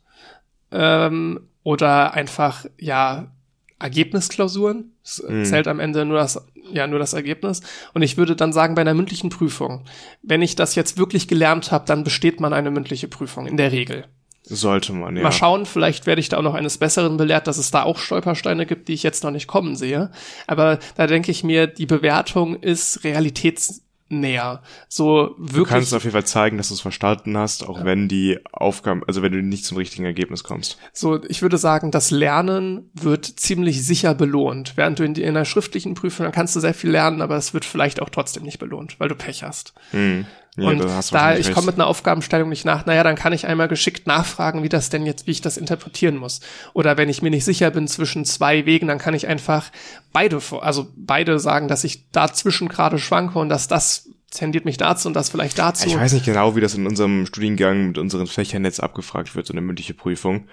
ähm, 0.72 1.48
oder 1.64 2.14
einfach 2.14 2.66
ja 2.78 3.32
Ergebnisklausuren. 3.80 4.94
Es 5.04 5.24
mhm. 5.28 5.46
zählt 5.46 5.68
am 5.68 5.80
Ende 5.80 6.06
nur 6.06 6.18
das, 6.18 6.46
ja, 6.72 6.88
nur 6.88 7.00
das 7.00 7.14
Ergebnis. 7.14 7.62
Und 7.94 8.02
ich 8.02 8.18
würde 8.18 8.36
dann 8.36 8.54
sagen, 8.54 8.76
bei 8.76 8.82
einer 8.82 8.94
mündlichen 8.94 9.30
Prüfung, 9.30 9.86
wenn 10.22 10.42
ich 10.42 10.56
das 10.56 10.76
jetzt 10.76 10.98
wirklich 10.98 11.28
gelernt 11.28 11.72
habe, 11.72 11.86
dann 11.86 12.04
besteht 12.04 12.40
man 12.40 12.54
eine 12.54 12.72
mündliche 12.72 13.08
Prüfung, 13.08 13.48
in 13.48 13.58
der 13.58 13.72
Regel. 13.72 14.06
Sollte 14.50 14.94
man, 14.94 15.18
ja. 15.18 15.24
Mal 15.24 15.32
schauen, 15.32 15.66
vielleicht 15.66 16.06
werde 16.06 16.22
ich 16.22 16.30
da 16.30 16.38
auch 16.38 16.42
noch 16.42 16.54
eines 16.54 16.78
Besseren 16.78 17.18
belehrt, 17.18 17.48
dass 17.48 17.58
es 17.58 17.70
da 17.70 17.84
auch 17.84 17.98
Stolpersteine 17.98 18.66
gibt, 18.66 18.88
die 18.88 18.94
ich 18.94 19.04
jetzt 19.04 19.24
noch 19.24 19.32
nicht 19.32 19.48
kommen 19.48 19.76
sehe. 19.76 20.10
Aber 20.48 20.80
da 20.96 21.06
denke 21.06 21.32
ich 21.32 21.44
mir, 21.44 21.68
die 21.68 21.86
Bewertung 21.86 22.56
ist 22.56 23.04
realitäts 23.04 23.84
näher. 24.10 24.62
So 24.88 25.36
wirklich. 25.38 25.54
Du 25.56 25.66
kannst 25.66 25.94
auf 25.94 26.04
jeden 26.04 26.14
Fall 26.14 26.26
zeigen, 26.26 26.58
dass 26.58 26.70
du 26.70 26.74
es 26.74 26.82
verstanden 26.82 27.38
hast, 27.38 27.68
auch 27.68 27.80
ja. 27.80 27.86
wenn 27.86 28.08
die 28.08 28.40
Aufgaben, 28.52 29.04
also 29.08 29.22
wenn 29.22 29.32
du 29.32 29.42
nicht 29.42 29.66
zum 29.66 29.78
richtigen 29.78 30.06
Ergebnis 30.06 30.44
kommst. 30.44 30.78
So, 30.94 31.24
ich 31.24 31.42
würde 31.42 31.58
sagen, 31.58 31.92
das 31.92 32.12
Lernen 32.12 32.90
wird 32.94 33.26
ziemlich 33.26 33.86
sicher 33.86 34.16
belohnt. 34.16 34.74
Während 34.76 35.00
du 35.00 35.04
in, 35.04 35.16
in 35.16 35.30
einer 35.30 35.46
schriftlichen 35.46 35.94
Prüfung, 35.94 36.24
dann 36.26 36.34
kannst 36.34 36.56
du 36.56 36.60
sehr 36.60 36.74
viel 36.74 36.92
lernen, 36.92 37.22
aber 37.22 37.36
es 37.38 37.54
wird 37.54 37.66
vielleicht 37.66 38.02
auch 38.02 38.10
trotzdem 38.10 38.44
nicht 38.44 38.60
belohnt, 38.60 39.00
weil 39.00 39.10
du 39.10 39.16
Pech 39.16 39.44
hast. 39.44 39.74
Mhm. 39.92 40.26
Ja, 40.58 40.70
und 40.70 40.84
da 41.12 41.38
ich 41.38 41.52
komme 41.54 41.68
mit 41.68 41.76
einer 41.76 41.86
Aufgabenstellung 41.86 42.50
nicht 42.50 42.66
nach, 42.66 42.88
naja, 42.88 43.04
dann 43.04 43.16
kann 43.16 43.32
ich 43.32 43.46
einmal 43.46 43.68
geschickt 43.68 44.08
nachfragen, 44.08 44.64
wie 44.64 44.70
das 44.70 44.90
denn 44.90 45.06
jetzt, 45.06 45.28
wie 45.28 45.32
ich 45.32 45.42
das 45.42 45.56
interpretieren 45.56 46.18
muss. 46.18 46.40
Oder 46.74 46.98
wenn 46.98 47.10
ich 47.10 47.22
mir 47.22 47.30
nicht 47.30 47.46
sicher 47.46 47.70
bin 47.70 47.88
zwischen 47.88 48.26
zwei 48.26 48.66
Wegen, 48.66 48.88
dann 48.88 48.98
kann 48.98 49.14
ich 49.14 49.28
einfach 49.28 49.72
beide, 50.12 50.42
also 50.62 50.88
beide 50.96 51.40
sagen, 51.40 51.68
dass 51.68 51.84
ich 51.84 52.10
dazwischen 52.10 52.70
gerade 52.70 52.98
schwanke 52.98 53.38
und 53.38 53.50
dass 53.50 53.68
das 53.68 54.10
tendiert 54.32 54.66
mich 54.66 54.78
dazu 54.78 55.08
und 55.08 55.14
das 55.14 55.30
vielleicht 55.30 55.60
dazu. 55.60 55.88
Ich 55.88 55.96
weiß 55.96 56.14
nicht 56.14 56.26
genau, 56.26 56.56
wie 56.56 56.62
das 56.62 56.74
in 56.74 56.88
unserem 56.88 57.28
Studiengang 57.28 57.90
mit 57.90 57.98
unseren 58.00 58.26
Fächern 58.26 58.66
jetzt 58.66 58.82
abgefragt 58.82 59.36
wird, 59.36 59.46
so 59.46 59.54
eine 59.54 59.62
mündliche 59.62 59.94
Prüfung. 59.94 60.48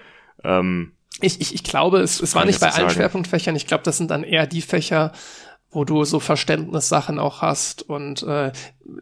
Ähm, 0.44 0.93
ich, 1.20 1.40
ich, 1.40 1.55
ich 1.55 1.62
glaube, 1.62 2.01
es, 2.01 2.20
es 2.20 2.35
war 2.35 2.44
nicht 2.44 2.60
bei 2.60 2.66
allen 2.66 2.89
sagen. 2.89 2.90
Schwerpunktfächern. 2.90 3.55
Ich 3.55 3.66
glaube, 3.66 3.85
das 3.85 3.97
sind 3.97 4.10
dann 4.10 4.24
eher 4.24 4.47
die 4.47 4.62
Fächer, 4.62 5.12
wo 5.75 5.85
du 5.85 6.05
so 6.05 6.21
Verständnissachen 6.21 7.19
auch 7.19 7.43
hast 7.43 7.83
und 7.83 8.23
äh, 8.23 8.53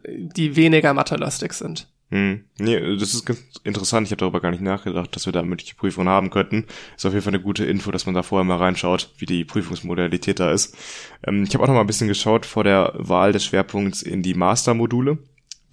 die 0.05 0.55
weniger 0.55 0.93
mathelastig 0.93 1.53
sind. 1.53 1.87
Hm. 2.13 2.43
Nee, 2.59 2.79
das 2.97 3.15
ist 3.15 3.25
ganz 3.25 3.41
interessant. 3.63 4.05
Ich 4.05 4.11
habe 4.11 4.19
darüber 4.19 4.39
gar 4.39 4.51
nicht 4.51 4.61
nachgedacht, 4.61 5.15
dass 5.15 5.25
wir 5.25 5.33
da 5.33 5.41
mündliche 5.41 5.73
Prüfungen 5.73 6.09
haben 6.09 6.29
könnten. 6.29 6.67
Ist 6.95 7.07
auf 7.07 7.13
jeden 7.13 7.23
Fall 7.23 7.33
eine 7.33 7.41
gute 7.41 7.65
Info, 7.65 7.89
dass 7.89 8.05
man 8.05 8.13
da 8.13 8.21
vorher 8.21 8.43
mal 8.43 8.57
reinschaut, 8.57 9.09
wie 9.17 9.25
die 9.25 9.43
Prüfungsmodalität 9.45 10.39
da 10.39 10.51
ist. 10.51 10.77
Ähm, 11.25 11.43
ich 11.43 11.55
habe 11.55 11.63
auch 11.63 11.67
noch 11.67 11.73
mal 11.73 11.81
ein 11.81 11.87
bisschen 11.87 12.07
geschaut 12.07 12.45
vor 12.45 12.63
der 12.63 12.93
Wahl 12.95 13.31
des 13.31 13.43
Schwerpunkts 13.43 14.03
in 14.03 14.21
die 14.21 14.35
Mastermodule, 14.35 15.17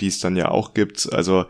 die 0.01 0.07
es 0.07 0.19
dann 0.19 0.35
ja 0.35 0.49
auch 0.49 0.73
gibt. 0.73 1.13
Also 1.13 1.45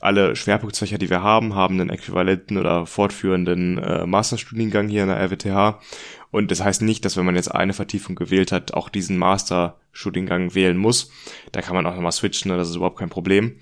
alle 0.00 0.36
Schwerpunktfächer, 0.36 0.98
die 0.98 1.10
wir 1.10 1.24
haben, 1.24 1.56
haben 1.56 1.80
einen 1.80 1.90
äquivalenten 1.90 2.58
oder 2.58 2.86
fortführenden 2.86 3.78
äh, 3.78 4.06
Masterstudiengang 4.06 4.86
hier 4.86 5.02
in 5.02 5.08
der 5.08 5.18
RWTH. 5.18 5.80
Und 6.30 6.50
das 6.50 6.62
heißt 6.62 6.82
nicht, 6.82 7.04
dass 7.04 7.16
wenn 7.16 7.24
man 7.24 7.36
jetzt 7.36 7.54
eine 7.54 7.72
Vertiefung 7.72 8.14
gewählt 8.14 8.52
hat, 8.52 8.74
auch 8.74 8.88
diesen 8.88 9.16
Masterstudiengang 9.16 10.54
wählen 10.54 10.76
muss. 10.76 11.10
Da 11.52 11.62
kann 11.62 11.74
man 11.74 11.86
auch 11.86 11.94
nochmal 11.94 12.12
switchen, 12.12 12.50
das 12.50 12.68
ist 12.68 12.76
überhaupt 12.76 12.98
kein 12.98 13.08
Problem. 13.08 13.60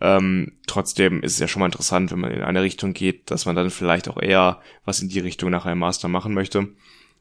Ähm, 0.00 0.52
trotzdem 0.66 1.22
ist 1.22 1.34
es 1.34 1.38
ja 1.38 1.48
schon 1.48 1.60
mal 1.60 1.66
interessant, 1.66 2.10
wenn 2.10 2.20
man 2.20 2.32
in 2.32 2.42
eine 2.42 2.62
Richtung 2.62 2.92
geht, 2.92 3.30
dass 3.30 3.46
man 3.46 3.56
dann 3.56 3.70
vielleicht 3.70 4.08
auch 4.08 4.20
eher 4.20 4.60
was 4.84 5.00
in 5.00 5.08
die 5.08 5.20
Richtung 5.20 5.50
nach 5.50 5.66
einem 5.66 5.80
Master 5.80 6.08
machen 6.08 6.34
möchte. 6.34 6.68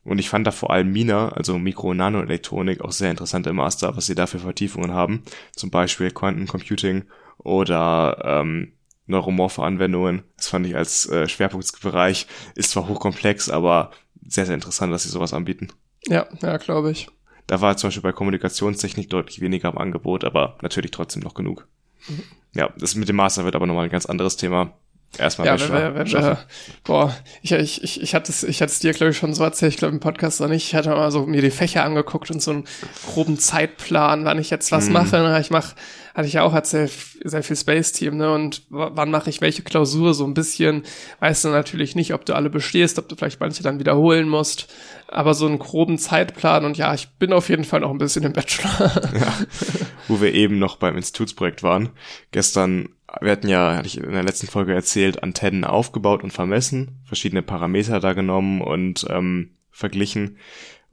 Und 0.03 0.19
ich 0.19 0.29
fand 0.29 0.45
da 0.45 0.51
vor 0.51 0.71
allem 0.71 0.91
Mina, 0.91 1.29
also 1.29 1.57
Mikro- 1.57 1.91
und 1.91 1.97
Nanoelektronik, 1.97 2.81
auch 2.81 2.91
sehr 2.91 3.11
interessant 3.11 3.47
im 3.47 3.55
Master, 3.55 3.95
was 3.95 4.05
sie 4.05 4.15
da 4.15 4.27
für 4.27 4.39
Vertiefungen 4.39 4.91
haben. 4.91 5.23
Zum 5.55 5.69
Beispiel 5.69 6.11
Quantencomputing 6.11 7.05
oder 7.37 8.21
ähm, 8.25 8.73
neuromorphe 9.05 9.63
Anwendungen. 9.63 10.23
Das 10.35 10.47
fand 10.47 10.67
ich 10.67 10.75
als 10.75 11.07
äh, 11.09 11.27
Schwerpunktbereich, 11.27 12.27
ist 12.55 12.71
zwar 12.71 12.87
hochkomplex, 12.87 13.49
aber 13.49 13.91
sehr, 14.27 14.45
sehr 14.45 14.55
interessant, 14.55 14.93
dass 14.93 15.03
sie 15.03 15.09
sowas 15.09 15.33
anbieten. 15.33 15.69
Ja, 16.07 16.27
ja, 16.41 16.57
glaube 16.57 16.91
ich. 16.91 17.07
Da 17.47 17.61
war 17.61 17.75
zum 17.77 17.87
Beispiel 17.87 18.03
bei 18.03 18.11
Kommunikationstechnik 18.13 19.09
deutlich 19.09 19.41
weniger 19.41 19.69
am 19.69 19.77
Angebot, 19.77 20.23
aber 20.23 20.57
natürlich 20.61 20.91
trotzdem 20.91 21.23
noch 21.23 21.33
genug. 21.33 21.67
Mhm. 22.07 22.23
Ja, 22.55 22.73
das 22.77 22.95
mit 22.95 23.09
dem 23.09 23.15
Master 23.15 23.45
wird 23.45 23.55
aber 23.55 23.65
nochmal 23.65 23.85
ein 23.85 23.91
ganz 23.91 24.05
anderes 24.05 24.37
Thema. 24.37 24.73
Erstmal 25.17 25.45
ja, 25.47 25.59
wenn 25.59 25.71
wir, 25.71 25.95
wenn 25.95 26.11
wir, 26.11 26.39
boah, 26.83 27.15
ich, 27.43 27.51
ich, 27.51 27.83
ich, 27.83 28.01
ich 28.01 28.15
hatte 28.15 28.31
es, 28.31 28.43
ich 28.43 28.61
hatte 28.61 28.71
es 28.71 28.79
dir, 28.79 28.93
glaube 28.93 29.11
ich, 29.11 29.17
schon 29.17 29.35
so 29.35 29.43
erzählt, 29.43 29.73
ich 29.73 29.77
glaube 29.77 29.93
im 29.93 29.99
Podcast 29.99 30.41
noch 30.41 30.47
nicht. 30.47 30.65
Ich 30.65 30.75
hatte 30.75 30.89
mal 30.89 31.11
so 31.11 31.27
mir 31.27 31.41
die 31.41 31.51
Fächer 31.51 31.83
angeguckt 31.83 32.31
und 32.31 32.41
so 32.41 32.49
einen 32.49 32.63
groben 33.05 33.37
Zeitplan, 33.37 34.25
wann 34.25 34.39
ich 34.39 34.49
jetzt 34.49 34.71
was 34.71 34.87
mhm. 34.87 34.93
mache. 34.93 35.39
Ich 35.39 35.51
mach, 35.51 35.75
hatte 36.13 36.27
ich 36.27 36.33
ja 36.33 36.43
auch 36.43 36.53
erzählt, 36.53 36.91
sehr 37.23 37.43
viel 37.43 37.55
Space-Team, 37.55 38.17
ne? 38.17 38.31
Und 38.31 38.63
wann 38.69 39.11
mache 39.11 39.29
ich 39.29 39.41
welche 39.41 39.63
Klausur 39.63 40.13
so 40.13 40.25
ein 40.25 40.33
bisschen, 40.33 40.83
weißt 41.19 41.45
du 41.45 41.49
natürlich 41.49 41.95
nicht, 41.95 42.13
ob 42.13 42.25
du 42.25 42.35
alle 42.35 42.49
bestehst, 42.49 42.99
ob 42.99 43.09
du 43.09 43.15
vielleicht 43.15 43.39
manche 43.39 43.63
dann 43.63 43.79
wiederholen 43.79 44.29
musst. 44.29 44.71
Aber 45.07 45.33
so 45.33 45.45
einen 45.45 45.59
groben 45.59 45.97
Zeitplan 45.97 46.65
und 46.65 46.77
ja, 46.77 46.93
ich 46.93 47.09
bin 47.19 47.33
auf 47.33 47.49
jeden 47.49 47.63
Fall 47.63 47.81
noch 47.81 47.91
ein 47.91 47.97
bisschen 47.97 48.23
im 48.23 48.33
Bachelor. 48.33 48.91
Ja, 49.13 49.37
wo 50.07 50.21
wir 50.21 50.33
eben 50.33 50.59
noch 50.59 50.77
beim 50.77 50.97
Institutsprojekt 50.97 51.61
waren. 51.61 51.89
Gestern 52.31 52.89
wir 53.21 53.31
hatten 53.31 53.47
ja, 53.47 53.75
hatte 53.75 53.87
ich 53.87 53.97
in 53.97 54.11
der 54.11 54.23
letzten 54.23 54.47
Folge 54.47 54.73
erzählt, 54.73 55.21
Antennen 55.21 55.65
aufgebaut 55.65 56.23
und 56.23 56.31
vermessen, 56.31 56.99
verschiedene 57.05 57.43
Parameter 57.43 57.99
da 57.99 58.13
genommen 58.13 58.61
und 58.61 59.05
ähm, 59.09 59.51
verglichen. 59.69 60.37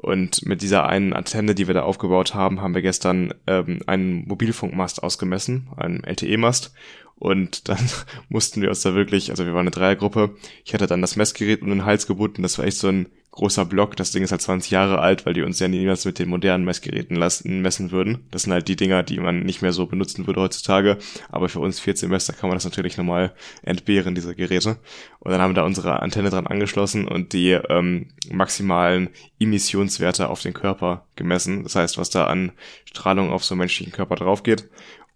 Und 0.01 0.47
mit 0.47 0.62
dieser 0.62 0.86
einen 0.89 1.12
Antenne, 1.12 1.55
die 1.55 1.66
wir 1.66 1.74
da 1.74 1.82
aufgebaut 1.82 2.35
haben, 2.35 2.62
haben 2.62 2.74
wir 2.74 2.81
gestern 2.81 3.35
ähm, 3.47 3.81
einen 3.86 4.27
Mobilfunkmast 4.27 5.02
ausgemessen, 5.02 5.68
einen 5.77 6.05
LTE-Mast. 6.05 6.72
Und 7.16 7.68
dann 7.68 7.78
mussten 8.31 8.62
wir 8.62 8.70
uns 8.70 8.81
da 8.81 8.94
wirklich, 8.94 9.31
also 9.31 9.44
wir 9.44 9.52
waren 9.52 9.60
eine 9.60 9.70
Dreiergruppe, 9.70 10.35
ich 10.64 10.72
hatte 10.72 10.86
dann 10.86 11.02
das 11.02 11.16
Messgerät 11.16 11.60
um 11.60 11.68
den 11.68 11.85
Hals 11.85 12.06
gebunden, 12.06 12.43
das 12.43 12.59
war 12.59 12.64
echt 12.64 12.78
so 12.78 12.89
ein 12.89 13.09
großer 13.32 13.65
Block. 13.65 13.97
Das 13.97 14.11
Ding 14.11 14.23
ist 14.23 14.32
halt 14.32 14.43
20 14.43 14.70
Jahre 14.70 14.98
alt, 14.98 15.24
weil 15.24 15.35
die 15.35 15.43
uns 15.43 15.59
ja 15.61 15.69
niemals 15.69 16.05
mit 16.05 16.19
den 16.19 16.28
modernen 16.28 16.65
Messgeräten 16.65 17.16
lassen, 17.16 17.61
messen 17.61 17.90
würden. 17.90 18.27
Das 18.31 18.43
sind 18.43 18.52
halt 18.52 18.69
die 18.69 18.77
Dinger, 18.77 19.02
die 19.02 19.20
man 19.20 19.40
nicht 19.40 19.62
mehr 19.62 19.73
so 19.73 19.86
benutzen 19.86 20.27
würde 20.27 20.40
heutzutage. 20.40 20.98
Aber 21.28 21.48
für 21.48 21.61
uns 21.61 21.81
vier 21.81 21.97
Semester 21.97 22.32
kann 22.32 22.48
man 22.48 22.57
das 22.57 22.65
natürlich 22.65 22.97
nochmal 22.97 23.32
entbehren, 23.62 24.15
diese 24.15 24.35
Geräte. 24.35 24.78
Und 25.20 25.31
dann 25.31 25.40
haben 25.40 25.51
wir 25.51 25.55
da 25.55 25.65
unsere 25.65 26.01
Antenne 26.01 26.31
dran 26.31 26.47
angeschlossen 26.47 27.07
und 27.07 27.32
die 27.32 27.51
ähm, 27.51 28.09
maximalen 28.31 29.11
Emissionswerte 29.39 30.28
auf 30.28 30.43
den 30.43 30.55
Körper 30.55 31.07
gemessen. 31.16 31.62
Das 31.62 31.77
heißt, 31.77 31.98
was 31.98 32.11
da 32.11 32.27
an 32.27 32.52
Strahlung 32.85 33.31
auf 33.31 33.44
so 33.44 33.55
einen 33.55 33.61
menschlichen 33.61 33.93
Körper 33.93 34.16
drauf 34.16 34.43
geht, 34.43 34.69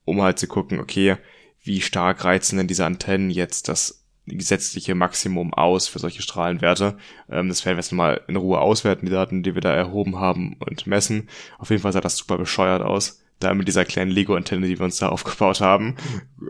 um 0.04 0.22
halt 0.22 0.38
zu 0.38 0.46
gucken, 0.46 0.78
okay, 0.78 1.16
wie 1.62 1.80
stark 1.80 2.24
reizen 2.24 2.58
denn 2.58 2.68
diese 2.68 2.84
Antennen 2.84 3.30
jetzt 3.30 3.68
das 3.68 4.03
gesetzliche 4.26 4.94
Maximum 4.94 5.52
aus 5.52 5.88
für 5.88 5.98
solche 5.98 6.22
Strahlenwerte. 6.22 6.96
Ähm, 7.30 7.48
das 7.48 7.64
werden 7.64 7.76
wir 7.76 7.82
jetzt 7.82 7.92
mal 7.92 8.20
in 8.26 8.36
Ruhe 8.36 8.60
auswerten, 8.60 9.06
die 9.06 9.12
Daten, 9.12 9.42
die 9.42 9.54
wir 9.54 9.60
da 9.60 9.72
erhoben 9.72 10.18
haben 10.18 10.56
und 10.60 10.86
messen. 10.86 11.28
Auf 11.58 11.70
jeden 11.70 11.82
Fall 11.82 11.92
sah 11.92 12.00
das 12.00 12.16
super 12.16 12.38
bescheuert 12.38 12.82
aus. 12.82 13.20
Da 13.40 13.52
mit 13.52 13.68
dieser 13.68 13.84
kleinen 13.84 14.10
Lego-Antenne, 14.10 14.66
die 14.66 14.78
wir 14.78 14.84
uns 14.84 14.98
da 14.98 15.08
aufgebaut 15.10 15.60
haben, 15.60 15.96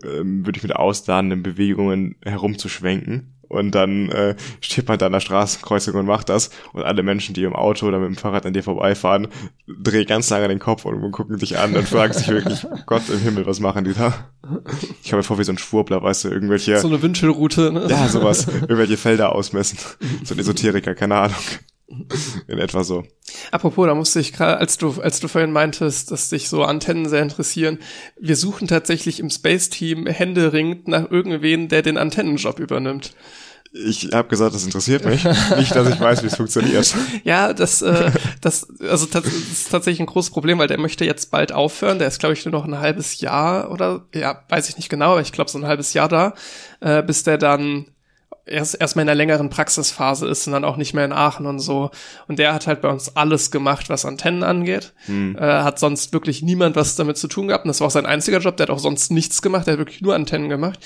ähm, 0.04 0.46
würde 0.46 0.58
ich 0.58 0.62
mit 0.62 0.76
ausladenden 0.76 1.42
Bewegungen 1.42 2.16
herumzuschwenken 2.24 3.33
und 3.54 3.70
dann 3.72 4.10
äh, 4.10 4.36
steht 4.60 4.88
man 4.88 4.98
da 4.98 5.06
an 5.06 5.12
der 5.12 5.20
Straßenkreuzung 5.20 5.94
und 5.94 6.06
macht 6.06 6.28
das 6.28 6.50
und 6.72 6.82
alle 6.82 7.02
Menschen, 7.02 7.34
die 7.34 7.44
im 7.44 7.54
Auto 7.54 7.86
oder 7.86 7.98
mit 7.98 8.08
dem 8.08 8.16
Fahrrad 8.16 8.46
an 8.46 8.52
dir 8.52 8.62
vorbeifahren, 8.62 9.28
drehen 9.66 10.06
ganz 10.06 10.28
lange 10.30 10.48
den 10.48 10.58
Kopf 10.58 10.84
und 10.84 11.10
gucken 11.12 11.38
dich 11.38 11.58
an 11.58 11.74
und 11.74 11.88
fragen 11.88 12.12
sich 12.12 12.28
wirklich, 12.28 12.66
Gott 12.86 13.08
im 13.08 13.20
Himmel, 13.20 13.46
was 13.46 13.60
machen 13.60 13.84
die 13.84 13.94
da? 13.94 14.12
Ich 15.02 15.12
habe 15.12 15.18
mir 15.18 15.22
vor 15.22 15.38
wie 15.38 15.44
so 15.44 15.52
ein 15.52 15.58
Schwurbler, 15.58 16.02
weißt 16.02 16.24
du, 16.24 16.28
irgendwelche... 16.28 16.78
So 16.78 16.88
eine 16.88 17.00
Wünschelroute, 17.00 17.72
ne? 17.72 17.86
Ja, 17.88 18.08
sowas. 18.08 18.46
Irgendwelche 18.60 18.96
Felder 18.96 19.34
ausmessen. 19.34 19.78
So 20.24 20.34
ein 20.34 20.38
Esoteriker, 20.38 20.94
keine 20.94 21.16
Ahnung. 21.16 21.36
In 22.48 22.58
etwa 22.58 22.82
so. 22.82 23.04
Apropos, 23.50 23.86
da 23.86 23.94
musste 23.94 24.18
ich 24.18 24.32
gerade, 24.32 24.58
als 24.58 24.78
du, 24.78 25.00
als 25.00 25.20
du 25.20 25.28
vorhin 25.28 25.52
meintest, 25.52 26.10
dass 26.10 26.30
dich 26.30 26.48
so 26.48 26.64
Antennen 26.64 27.08
sehr 27.08 27.22
interessieren, 27.22 27.78
wir 28.18 28.36
suchen 28.36 28.68
tatsächlich 28.68 29.20
im 29.20 29.30
Space-Team 29.30 30.06
händeringend 30.06 30.88
nach 30.88 31.10
irgendwen, 31.10 31.68
der 31.68 31.82
den 31.82 31.98
Antennenjob 31.98 32.58
übernimmt. 32.58 33.14
Ich 33.76 34.10
habe 34.12 34.28
gesagt, 34.28 34.54
das 34.54 34.64
interessiert 34.64 35.04
mich. 35.04 35.24
Nicht, 35.56 35.74
dass 35.74 35.88
ich 35.88 35.98
weiß, 35.98 36.22
wie 36.22 36.28
es 36.28 36.36
funktioniert. 36.36 36.94
Ja, 37.24 37.52
das, 37.52 37.82
äh, 37.82 38.12
das, 38.40 38.68
also 38.80 39.06
das 39.06 39.24
ist 39.24 39.68
tatsächlich 39.68 39.98
ein 39.98 40.06
großes 40.06 40.30
Problem, 40.30 40.58
weil 40.58 40.68
der 40.68 40.78
möchte 40.78 41.04
jetzt 41.04 41.32
bald 41.32 41.50
aufhören. 41.50 41.98
Der 41.98 42.06
ist, 42.06 42.20
glaube 42.20 42.34
ich, 42.34 42.44
nur 42.44 42.52
noch 42.52 42.64
ein 42.64 42.78
halbes 42.78 43.20
Jahr 43.20 43.72
oder 43.72 44.06
ja, 44.14 44.44
weiß 44.48 44.68
ich 44.68 44.76
nicht 44.76 44.90
genau, 44.90 45.12
aber 45.12 45.22
ich 45.22 45.32
glaube 45.32 45.50
so 45.50 45.58
ein 45.58 45.66
halbes 45.66 45.92
Jahr 45.92 46.08
da, 46.08 46.34
äh, 46.80 47.02
bis 47.02 47.24
der 47.24 47.36
dann 47.36 47.86
erst 48.46 48.78
erstmal 48.80 49.04
in 49.04 49.08
einer 49.08 49.16
längeren 49.16 49.48
Praxisphase 49.48 50.26
ist 50.28 50.46
und 50.46 50.52
dann 50.52 50.64
auch 50.64 50.76
nicht 50.76 50.92
mehr 50.92 51.04
in 51.04 51.12
Aachen 51.12 51.46
und 51.46 51.60
so. 51.60 51.90
Und 52.28 52.38
der 52.38 52.52
hat 52.52 52.66
halt 52.66 52.82
bei 52.82 52.88
uns 52.88 53.16
alles 53.16 53.50
gemacht, 53.50 53.88
was 53.88 54.04
Antennen 54.04 54.42
angeht. 54.42 54.92
Hm. 55.06 55.36
Äh, 55.36 55.40
hat 55.40 55.78
sonst 55.78 56.12
wirklich 56.12 56.42
niemand 56.42 56.76
was 56.76 56.96
damit 56.96 57.16
zu 57.16 57.28
tun 57.28 57.48
gehabt. 57.48 57.64
Und 57.64 57.68
das 57.68 57.80
war 57.80 57.86
auch 57.86 57.92
sein 57.92 58.06
einziger 58.06 58.38
Job. 58.38 58.56
Der 58.56 58.64
hat 58.64 58.70
auch 58.70 58.78
sonst 58.78 59.10
nichts 59.10 59.40
gemacht. 59.40 59.66
Der 59.66 59.72
hat 59.72 59.78
wirklich 59.78 60.02
nur 60.02 60.14
Antennen 60.14 60.48
gemacht. 60.48 60.78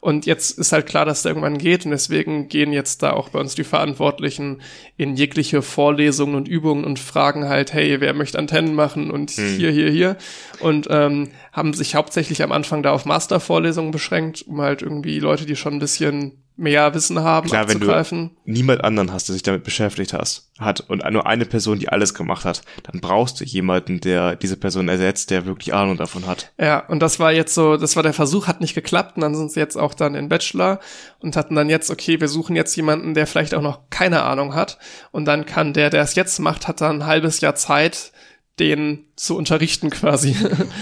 Und 0.00 0.26
jetzt 0.26 0.58
ist 0.58 0.72
halt 0.72 0.86
klar, 0.86 1.06
dass 1.06 1.22
der 1.22 1.30
irgendwann 1.30 1.58
geht. 1.58 1.86
Und 1.86 1.90
deswegen 1.90 2.48
gehen 2.48 2.72
jetzt 2.72 3.02
da 3.02 3.12
auch 3.12 3.30
bei 3.30 3.38
uns 3.38 3.54
die 3.54 3.64
Verantwortlichen 3.64 4.60
in 4.98 5.16
jegliche 5.16 5.62
Vorlesungen 5.62 6.34
und 6.34 6.48
Übungen 6.48 6.84
und 6.84 6.98
fragen 6.98 7.48
halt, 7.48 7.72
hey, 7.72 8.00
wer 8.00 8.12
möchte 8.12 8.38
Antennen 8.38 8.74
machen? 8.74 9.10
Und 9.10 9.30
hm. 9.30 9.56
hier, 9.56 9.70
hier, 9.70 9.90
hier. 9.90 10.16
Und 10.60 10.86
ähm, 10.90 11.30
haben 11.50 11.72
sich 11.72 11.94
hauptsächlich 11.94 12.42
am 12.42 12.52
Anfang 12.52 12.82
da 12.82 12.92
auf 12.92 13.06
Mastervorlesungen 13.06 13.90
beschränkt, 13.90 14.42
um 14.46 14.60
halt 14.60 14.82
irgendwie 14.82 15.18
Leute, 15.18 15.46
die 15.46 15.56
schon 15.56 15.74
ein 15.74 15.80
bisschen 15.80 16.42
mehr 16.56 16.94
Wissen 16.94 17.20
haben, 17.20 17.48
Klar, 17.48 17.68
wenn 17.68 17.80
du 17.80 18.30
niemand 18.44 18.82
anderen 18.82 19.12
hast, 19.12 19.28
der 19.28 19.34
sich 19.34 19.42
damit 19.42 19.64
beschäftigt 19.64 20.14
hast, 20.14 20.50
hat 20.58 20.80
und 20.80 21.08
nur 21.10 21.26
eine 21.26 21.44
Person, 21.44 21.78
die 21.78 21.88
alles 21.88 22.14
gemacht 22.14 22.44
hat, 22.44 22.62
dann 22.84 23.00
brauchst 23.00 23.40
du 23.40 23.44
jemanden, 23.44 24.00
der 24.00 24.36
diese 24.36 24.56
Person 24.56 24.88
ersetzt, 24.88 25.30
der 25.30 25.44
wirklich 25.44 25.74
Ahnung 25.74 25.96
davon 25.96 26.26
hat. 26.26 26.52
Ja, 26.58 26.78
und 26.78 27.00
das 27.00 27.20
war 27.20 27.32
jetzt 27.32 27.54
so, 27.54 27.76
das 27.76 27.96
war 27.96 28.02
der 28.02 28.14
Versuch, 28.14 28.46
hat 28.46 28.60
nicht 28.60 28.74
geklappt. 28.74 29.16
Und 29.16 29.22
dann 29.22 29.34
sind 29.34 29.52
sie 29.52 29.60
jetzt 29.60 29.76
auch 29.76 29.92
dann 29.92 30.14
in 30.14 30.28
Bachelor 30.28 30.80
und 31.18 31.36
hatten 31.36 31.54
dann 31.54 31.68
jetzt, 31.68 31.90
okay, 31.90 32.20
wir 32.20 32.28
suchen 32.28 32.56
jetzt 32.56 32.74
jemanden, 32.76 33.14
der 33.14 33.26
vielleicht 33.26 33.54
auch 33.54 33.62
noch 33.62 33.90
keine 33.90 34.22
Ahnung 34.22 34.54
hat. 34.54 34.78
Und 35.12 35.26
dann 35.26 35.44
kann 35.44 35.74
der, 35.74 35.90
der 35.90 36.02
es 36.02 36.14
jetzt 36.14 36.38
macht, 36.38 36.68
hat 36.68 36.80
dann 36.80 37.02
ein 37.02 37.06
halbes 37.06 37.40
Jahr 37.40 37.54
Zeit, 37.54 38.12
den 38.58 39.04
zu 39.16 39.36
unterrichten 39.36 39.90
quasi. 39.90 40.34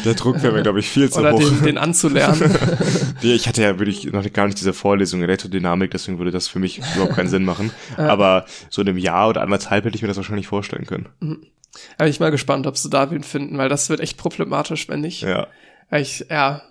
Der 0.05 0.15
Druck 0.15 0.43
wäre 0.43 0.53
mir, 0.53 0.63
glaube 0.63 0.79
ich, 0.79 0.89
viel 0.89 1.11
zu 1.11 1.19
Oder 1.19 1.33
hoch. 1.33 1.41
Den, 1.41 1.63
den 1.63 1.79
anzulernen. 1.79 2.57
ich 3.23 3.49
hatte 3.49 3.63
ja 3.63 3.79
wirklich 3.79 4.05
noch 4.13 4.33
gar 4.33 4.47
nicht 4.47 4.61
diese 4.61 4.73
Vorlesung 4.73 5.23
Elektrodynamik, 5.23 5.91
deswegen 5.91 6.19
würde 6.19 6.31
das 6.31 6.47
für 6.47 6.61
mich 6.61 6.79
überhaupt 6.95 7.17
keinen 7.17 7.29
Sinn 7.29 7.45
machen. 7.45 7.73
Aber 7.97 8.47
so 8.71 8.83
in 8.83 8.89
einem 8.89 8.99
Jahr 8.99 9.29
oder 9.29 9.43
anderthalb 9.43 9.85
hätte 9.85 9.97
ich 9.97 10.03
mir 10.03 10.09
das 10.09 10.17
wahrscheinlich 10.17 10.47
vorstellen 10.47 10.87
können. 10.87 11.09
Mhm. 11.21 11.47
Aber 11.99 12.09
ich 12.09 12.21
mal 12.21 12.31
gespannt, 12.31 12.69
ob 12.69 12.77
sie 12.77 12.91
da 12.91 13.11
wen 13.11 13.25
finden, 13.25 13.59
weil 13.59 13.69
das 13.69 13.91
wird 13.91 13.99
echt 13.99 14.17
problematisch, 14.17 14.89
wenn 14.89 15.01
nicht. 15.01 15.23
Ja. 15.23 15.49
Ich, 15.91 16.27
ja, 16.31 16.63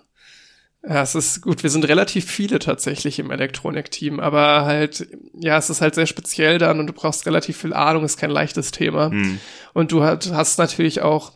ja, 0.86 1.02
es 1.02 1.14
ist 1.14 1.40
gut. 1.40 1.62
Wir 1.62 1.70
sind 1.70 1.88
relativ 1.88 2.26
viele 2.26 2.58
tatsächlich 2.58 3.18
im 3.18 3.30
Elektronik-Team, 3.30 4.20
aber 4.20 4.64
halt, 4.64 5.06
ja, 5.32 5.56
es 5.56 5.70
ist 5.70 5.80
halt 5.80 5.94
sehr 5.94 6.06
speziell 6.06 6.58
dann 6.58 6.78
und 6.78 6.86
du 6.86 6.92
brauchst 6.92 7.26
relativ 7.26 7.56
viel 7.56 7.72
Ahnung, 7.72 8.04
ist 8.04 8.18
kein 8.18 8.30
leichtes 8.30 8.70
Thema. 8.70 9.10
Hm. 9.10 9.40
Und 9.72 9.92
du 9.92 10.02
hast, 10.02 10.32
hast 10.32 10.58
natürlich 10.58 11.00
auch 11.00 11.32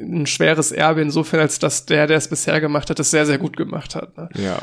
ein 0.00 0.26
schweres 0.26 0.72
Erbe 0.72 1.00
insofern, 1.02 1.40
als 1.40 1.58
dass 1.58 1.86
der, 1.86 2.06
der 2.06 2.16
es 2.16 2.28
bisher 2.28 2.60
gemacht 2.60 2.90
hat, 2.90 2.98
es 2.98 3.10
sehr, 3.10 3.26
sehr 3.26 3.38
gut 3.38 3.56
gemacht 3.56 3.94
hat. 3.94 4.16
Ne? 4.16 4.28
Ja. 4.34 4.62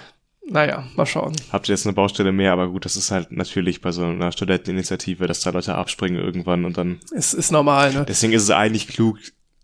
Naja, 0.51 0.87
mal 0.95 1.05
schauen. 1.05 1.35
Habt 1.51 1.69
ihr 1.69 1.75
jetzt 1.75 1.85
eine 1.85 1.93
Baustelle 1.93 2.31
mehr, 2.31 2.51
aber 2.51 2.69
gut, 2.69 2.83
das 2.83 2.95
ist 2.95 3.11
halt 3.11 3.31
natürlich 3.31 3.81
bei 3.81 3.91
so 3.91 4.03
einer 4.03 4.31
Studenteninitiative, 4.31 5.27
dass 5.27 5.41
da 5.41 5.51
Leute 5.51 5.75
abspringen 5.75 6.19
irgendwann 6.19 6.65
und 6.65 6.77
dann. 6.77 6.99
Es 7.15 7.35
ist 7.35 7.51
normal, 7.51 7.93
ne? 7.93 8.05
Deswegen 8.07 8.33
ist 8.33 8.43
es 8.43 8.49
eigentlich 8.49 8.87
klug, 8.87 9.19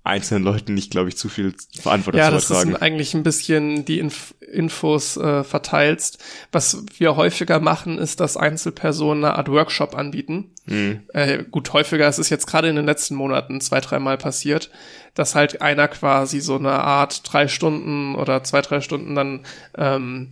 einzelnen 0.05 0.43
Leuten 0.43 0.73
nicht, 0.73 0.91
glaube 0.91 1.09
ich, 1.09 1.17
zu 1.17 1.29
viel 1.29 1.55
Verantwortung 1.81 2.19
ja, 2.19 2.27
zu 2.27 2.35
das 2.35 2.45
übertragen. 2.45 2.71
ist 2.71 2.81
eigentlich 2.81 3.13
ein 3.13 3.23
bisschen 3.23 3.85
die 3.85 3.99
Inf 3.99 4.35
Infos 4.39 5.17
äh, 5.17 5.43
verteilst. 5.43 6.23
Was 6.51 6.85
wir 6.97 7.15
häufiger 7.15 7.59
machen, 7.59 7.97
ist, 7.97 8.19
dass 8.19 8.37
Einzelpersonen 8.37 9.25
eine 9.25 9.35
Art 9.35 9.49
Workshop 9.49 9.95
anbieten. 9.95 10.51
Mhm. 10.65 11.01
Äh, 11.13 11.43
gut, 11.43 11.73
häufiger 11.73 12.07
ist 12.07 12.19
es 12.19 12.29
jetzt 12.29 12.45
gerade 12.45 12.69
in 12.69 12.75
den 12.75 12.85
letzten 12.85 13.15
Monaten 13.15 13.59
zwei, 13.59 13.81
dreimal 13.81 14.17
passiert, 14.17 14.69
dass 15.13 15.35
halt 15.35 15.61
einer 15.61 15.87
quasi 15.87 16.39
so 16.39 16.55
eine 16.55 16.71
Art 16.71 17.21
drei 17.25 17.47
Stunden 17.47 18.15
oder 18.15 18.43
zwei, 18.43 18.61
drei 18.61 18.81
Stunden 18.81 19.15
dann 19.15 19.41
ähm, 19.77 20.31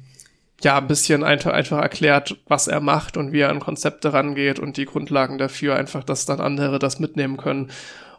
ja, 0.63 0.77
ein 0.77 0.87
bisschen 0.87 1.23
einfach, 1.23 1.51
einfach 1.51 1.81
erklärt, 1.81 2.37
was 2.47 2.67
er 2.67 2.79
macht 2.79 3.17
und 3.17 3.33
wie 3.33 3.41
er 3.41 3.49
an 3.49 3.59
Konzepte 3.59 4.13
rangeht 4.13 4.59
und 4.59 4.77
die 4.77 4.85
Grundlagen 4.85 5.37
dafür, 5.37 5.75
einfach, 5.75 6.03
dass 6.03 6.25
dann 6.25 6.39
andere 6.39 6.79
das 6.79 6.99
mitnehmen 6.99 7.37
können. 7.37 7.69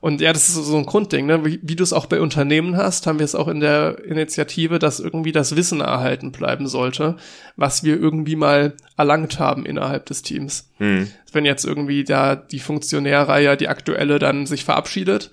Und 0.04 0.20
ja, 0.20 0.34
das 0.34 0.50
ist 0.50 0.56
so 0.56 0.76
ein 0.76 0.84
Grundding, 0.84 1.24
ne? 1.24 1.46
Wie, 1.46 1.60
wie 1.62 1.76
du 1.76 1.82
es 1.82 1.94
auch 1.94 2.04
bei 2.04 2.20
Unternehmen 2.20 2.76
hast, 2.76 3.06
haben 3.06 3.20
wir 3.20 3.24
es 3.24 3.34
auch 3.34 3.48
in 3.48 3.60
der 3.60 4.04
Initiative, 4.04 4.78
dass 4.78 5.00
irgendwie 5.00 5.32
das 5.32 5.56
Wissen 5.56 5.80
erhalten 5.80 6.30
bleiben 6.30 6.66
sollte, 6.66 7.16
was 7.56 7.84
wir 7.84 7.98
irgendwie 7.98 8.36
mal 8.36 8.74
erlangt 8.98 9.38
haben 9.38 9.64
innerhalb 9.64 10.04
des 10.04 10.20
Teams. 10.20 10.68
Hm. 10.76 11.10
Wenn 11.32 11.46
jetzt 11.46 11.64
irgendwie 11.64 12.04
da 12.04 12.36
die 12.36 12.58
Funktionärreihe, 12.58 13.56
die 13.56 13.68
aktuelle, 13.68 14.18
dann 14.18 14.44
sich 14.44 14.66
verabschiedet, 14.66 15.30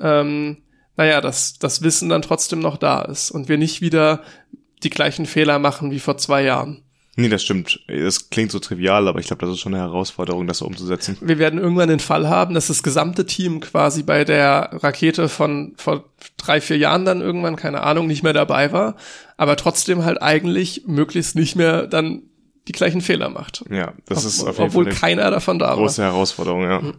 ähm, 0.00 0.56
naja, 0.96 1.20
dass 1.20 1.58
das 1.58 1.82
Wissen 1.82 2.08
dann 2.08 2.22
trotzdem 2.22 2.60
noch 2.60 2.78
da 2.78 3.02
ist 3.02 3.30
und 3.30 3.50
wir 3.50 3.58
nicht 3.58 3.82
wieder 3.82 4.22
die 4.84 4.90
gleichen 4.90 5.26
Fehler 5.26 5.58
machen 5.58 5.90
wie 5.90 6.00
vor 6.00 6.16
zwei 6.16 6.44
Jahren. 6.44 6.83
Nee, 7.16 7.28
das 7.28 7.44
stimmt. 7.44 7.80
Das 7.86 8.30
klingt 8.30 8.50
so 8.50 8.58
trivial, 8.58 9.06
aber 9.06 9.20
ich 9.20 9.26
glaube, 9.26 9.46
das 9.46 9.54
ist 9.54 9.60
schon 9.60 9.74
eine 9.74 9.82
Herausforderung, 9.82 10.46
das 10.46 10.58
so 10.58 10.66
umzusetzen. 10.66 11.16
Wir 11.20 11.38
werden 11.38 11.60
irgendwann 11.60 11.88
den 11.88 12.00
Fall 12.00 12.28
haben, 12.28 12.54
dass 12.54 12.66
das 12.66 12.82
gesamte 12.82 13.24
Team 13.24 13.60
quasi 13.60 14.02
bei 14.02 14.24
der 14.24 14.70
Rakete 14.72 15.28
von 15.28 15.74
vor 15.76 16.04
drei, 16.36 16.60
vier 16.60 16.76
Jahren 16.78 17.04
dann 17.04 17.20
irgendwann, 17.20 17.56
keine 17.56 17.82
Ahnung, 17.82 18.08
nicht 18.08 18.24
mehr 18.24 18.32
dabei 18.32 18.72
war, 18.72 18.96
aber 19.36 19.56
trotzdem 19.56 20.04
halt 20.04 20.20
eigentlich 20.20 20.82
möglichst 20.86 21.36
nicht 21.36 21.54
mehr 21.54 21.86
dann 21.86 22.22
die 22.66 22.72
gleichen 22.72 23.00
Fehler 23.00 23.28
macht. 23.28 23.64
Ja, 23.70 23.92
das 24.06 24.24
ist 24.24 24.42
auf 24.42 24.58
jeden 24.58 24.68
Obwohl 24.68 24.84
Fall 24.84 24.92
eine 24.92 25.00
keiner 25.00 25.30
davon 25.30 25.58
da 25.58 25.74
große 25.74 26.02
war. 26.02 26.12
Herausforderung, 26.12 26.62
ja. 26.62 26.80
Mhm. 26.80 26.94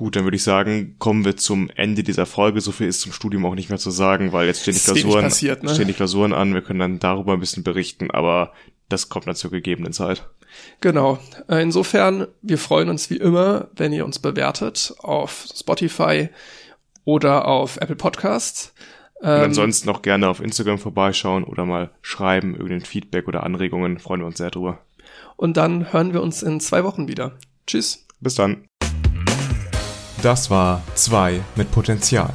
Gut, 0.00 0.16
dann 0.16 0.24
würde 0.24 0.36
ich 0.38 0.42
sagen, 0.42 0.96
kommen 0.98 1.26
wir 1.26 1.36
zum 1.36 1.68
Ende 1.76 2.02
dieser 2.02 2.24
Folge. 2.24 2.62
So 2.62 2.72
viel 2.72 2.88
ist 2.88 3.02
zum 3.02 3.12
Studium 3.12 3.44
auch 3.44 3.54
nicht 3.54 3.68
mehr 3.68 3.76
zu 3.76 3.90
sagen, 3.90 4.32
weil 4.32 4.46
jetzt 4.46 4.62
stehen 4.62 4.72
die 4.72 4.80
Klausuren, 4.80 5.24
passiert, 5.24 5.62
ne? 5.62 5.74
stehen 5.74 5.88
die 5.88 5.92
Klausuren 5.92 6.32
an. 6.32 6.54
Wir 6.54 6.62
können 6.62 6.78
dann 6.78 6.98
darüber 7.00 7.34
ein 7.34 7.40
bisschen 7.40 7.64
berichten, 7.64 8.10
aber 8.10 8.54
das 8.88 9.10
kommt 9.10 9.26
dann 9.26 9.34
zur 9.34 9.50
gegebenen 9.50 9.92
Zeit. 9.92 10.26
Genau. 10.80 11.18
Äh, 11.50 11.60
Insofern, 11.60 12.28
wir 12.40 12.56
freuen 12.56 12.88
uns 12.88 13.10
wie 13.10 13.18
immer, 13.18 13.68
wenn 13.76 13.92
ihr 13.92 14.06
uns 14.06 14.18
bewertet 14.18 14.94
auf 15.00 15.44
Spotify 15.54 16.30
oder 17.04 17.46
auf 17.46 17.76
Apple 17.76 17.96
Podcasts. 17.96 18.72
Und 19.20 19.28
Ähm, 19.28 19.42
ansonsten 19.42 19.86
noch 19.86 20.00
gerne 20.00 20.30
auf 20.30 20.40
Instagram 20.40 20.78
vorbeischauen 20.78 21.44
oder 21.44 21.66
mal 21.66 21.90
schreiben, 22.00 22.52
irgendein 22.54 22.86
Feedback 22.86 23.28
oder 23.28 23.42
Anregungen. 23.42 23.98
Freuen 23.98 24.22
wir 24.22 24.26
uns 24.28 24.38
sehr 24.38 24.50
drüber. 24.50 24.78
Und 25.36 25.58
dann 25.58 25.92
hören 25.92 26.14
wir 26.14 26.22
uns 26.22 26.42
in 26.42 26.58
zwei 26.58 26.84
Wochen 26.84 27.06
wieder. 27.06 27.36
Tschüss. 27.66 28.06
Bis 28.18 28.36
dann. 28.36 28.64
Das 30.22 30.50
war 30.50 30.82
2 30.96 31.40
mit 31.56 31.70
Potenzial. 31.70 32.30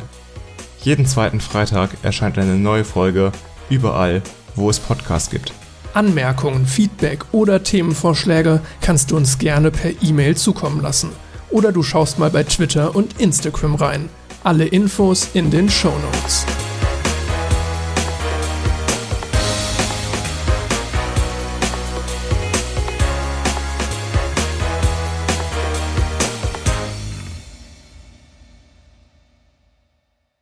Jeden 0.81 1.05
zweiten 1.05 1.39
Freitag 1.39 1.91
erscheint 2.01 2.37
eine 2.39 2.55
neue 2.55 2.83
Folge 2.83 3.31
überall, 3.69 4.23
wo 4.55 4.69
es 4.71 4.79
Podcasts 4.79 5.29
gibt. 5.29 5.53
Anmerkungen, 5.93 6.65
Feedback 6.65 7.25
oder 7.31 7.63
Themenvorschläge 7.63 8.61
kannst 8.81 9.11
du 9.11 9.17
uns 9.17 9.37
gerne 9.37 9.69
per 9.69 9.91
E-Mail 10.01 10.35
zukommen 10.35 10.81
lassen. 10.81 11.11
Oder 11.51 11.71
du 11.71 11.83
schaust 11.83 12.17
mal 12.17 12.31
bei 12.31 12.43
Twitter 12.43 12.95
und 12.95 13.19
Instagram 13.19 13.75
rein. 13.75 14.09
Alle 14.43 14.65
Infos 14.65 15.29
in 15.33 15.51
den 15.51 15.69
Show 15.69 15.93
Notes. 16.11 16.45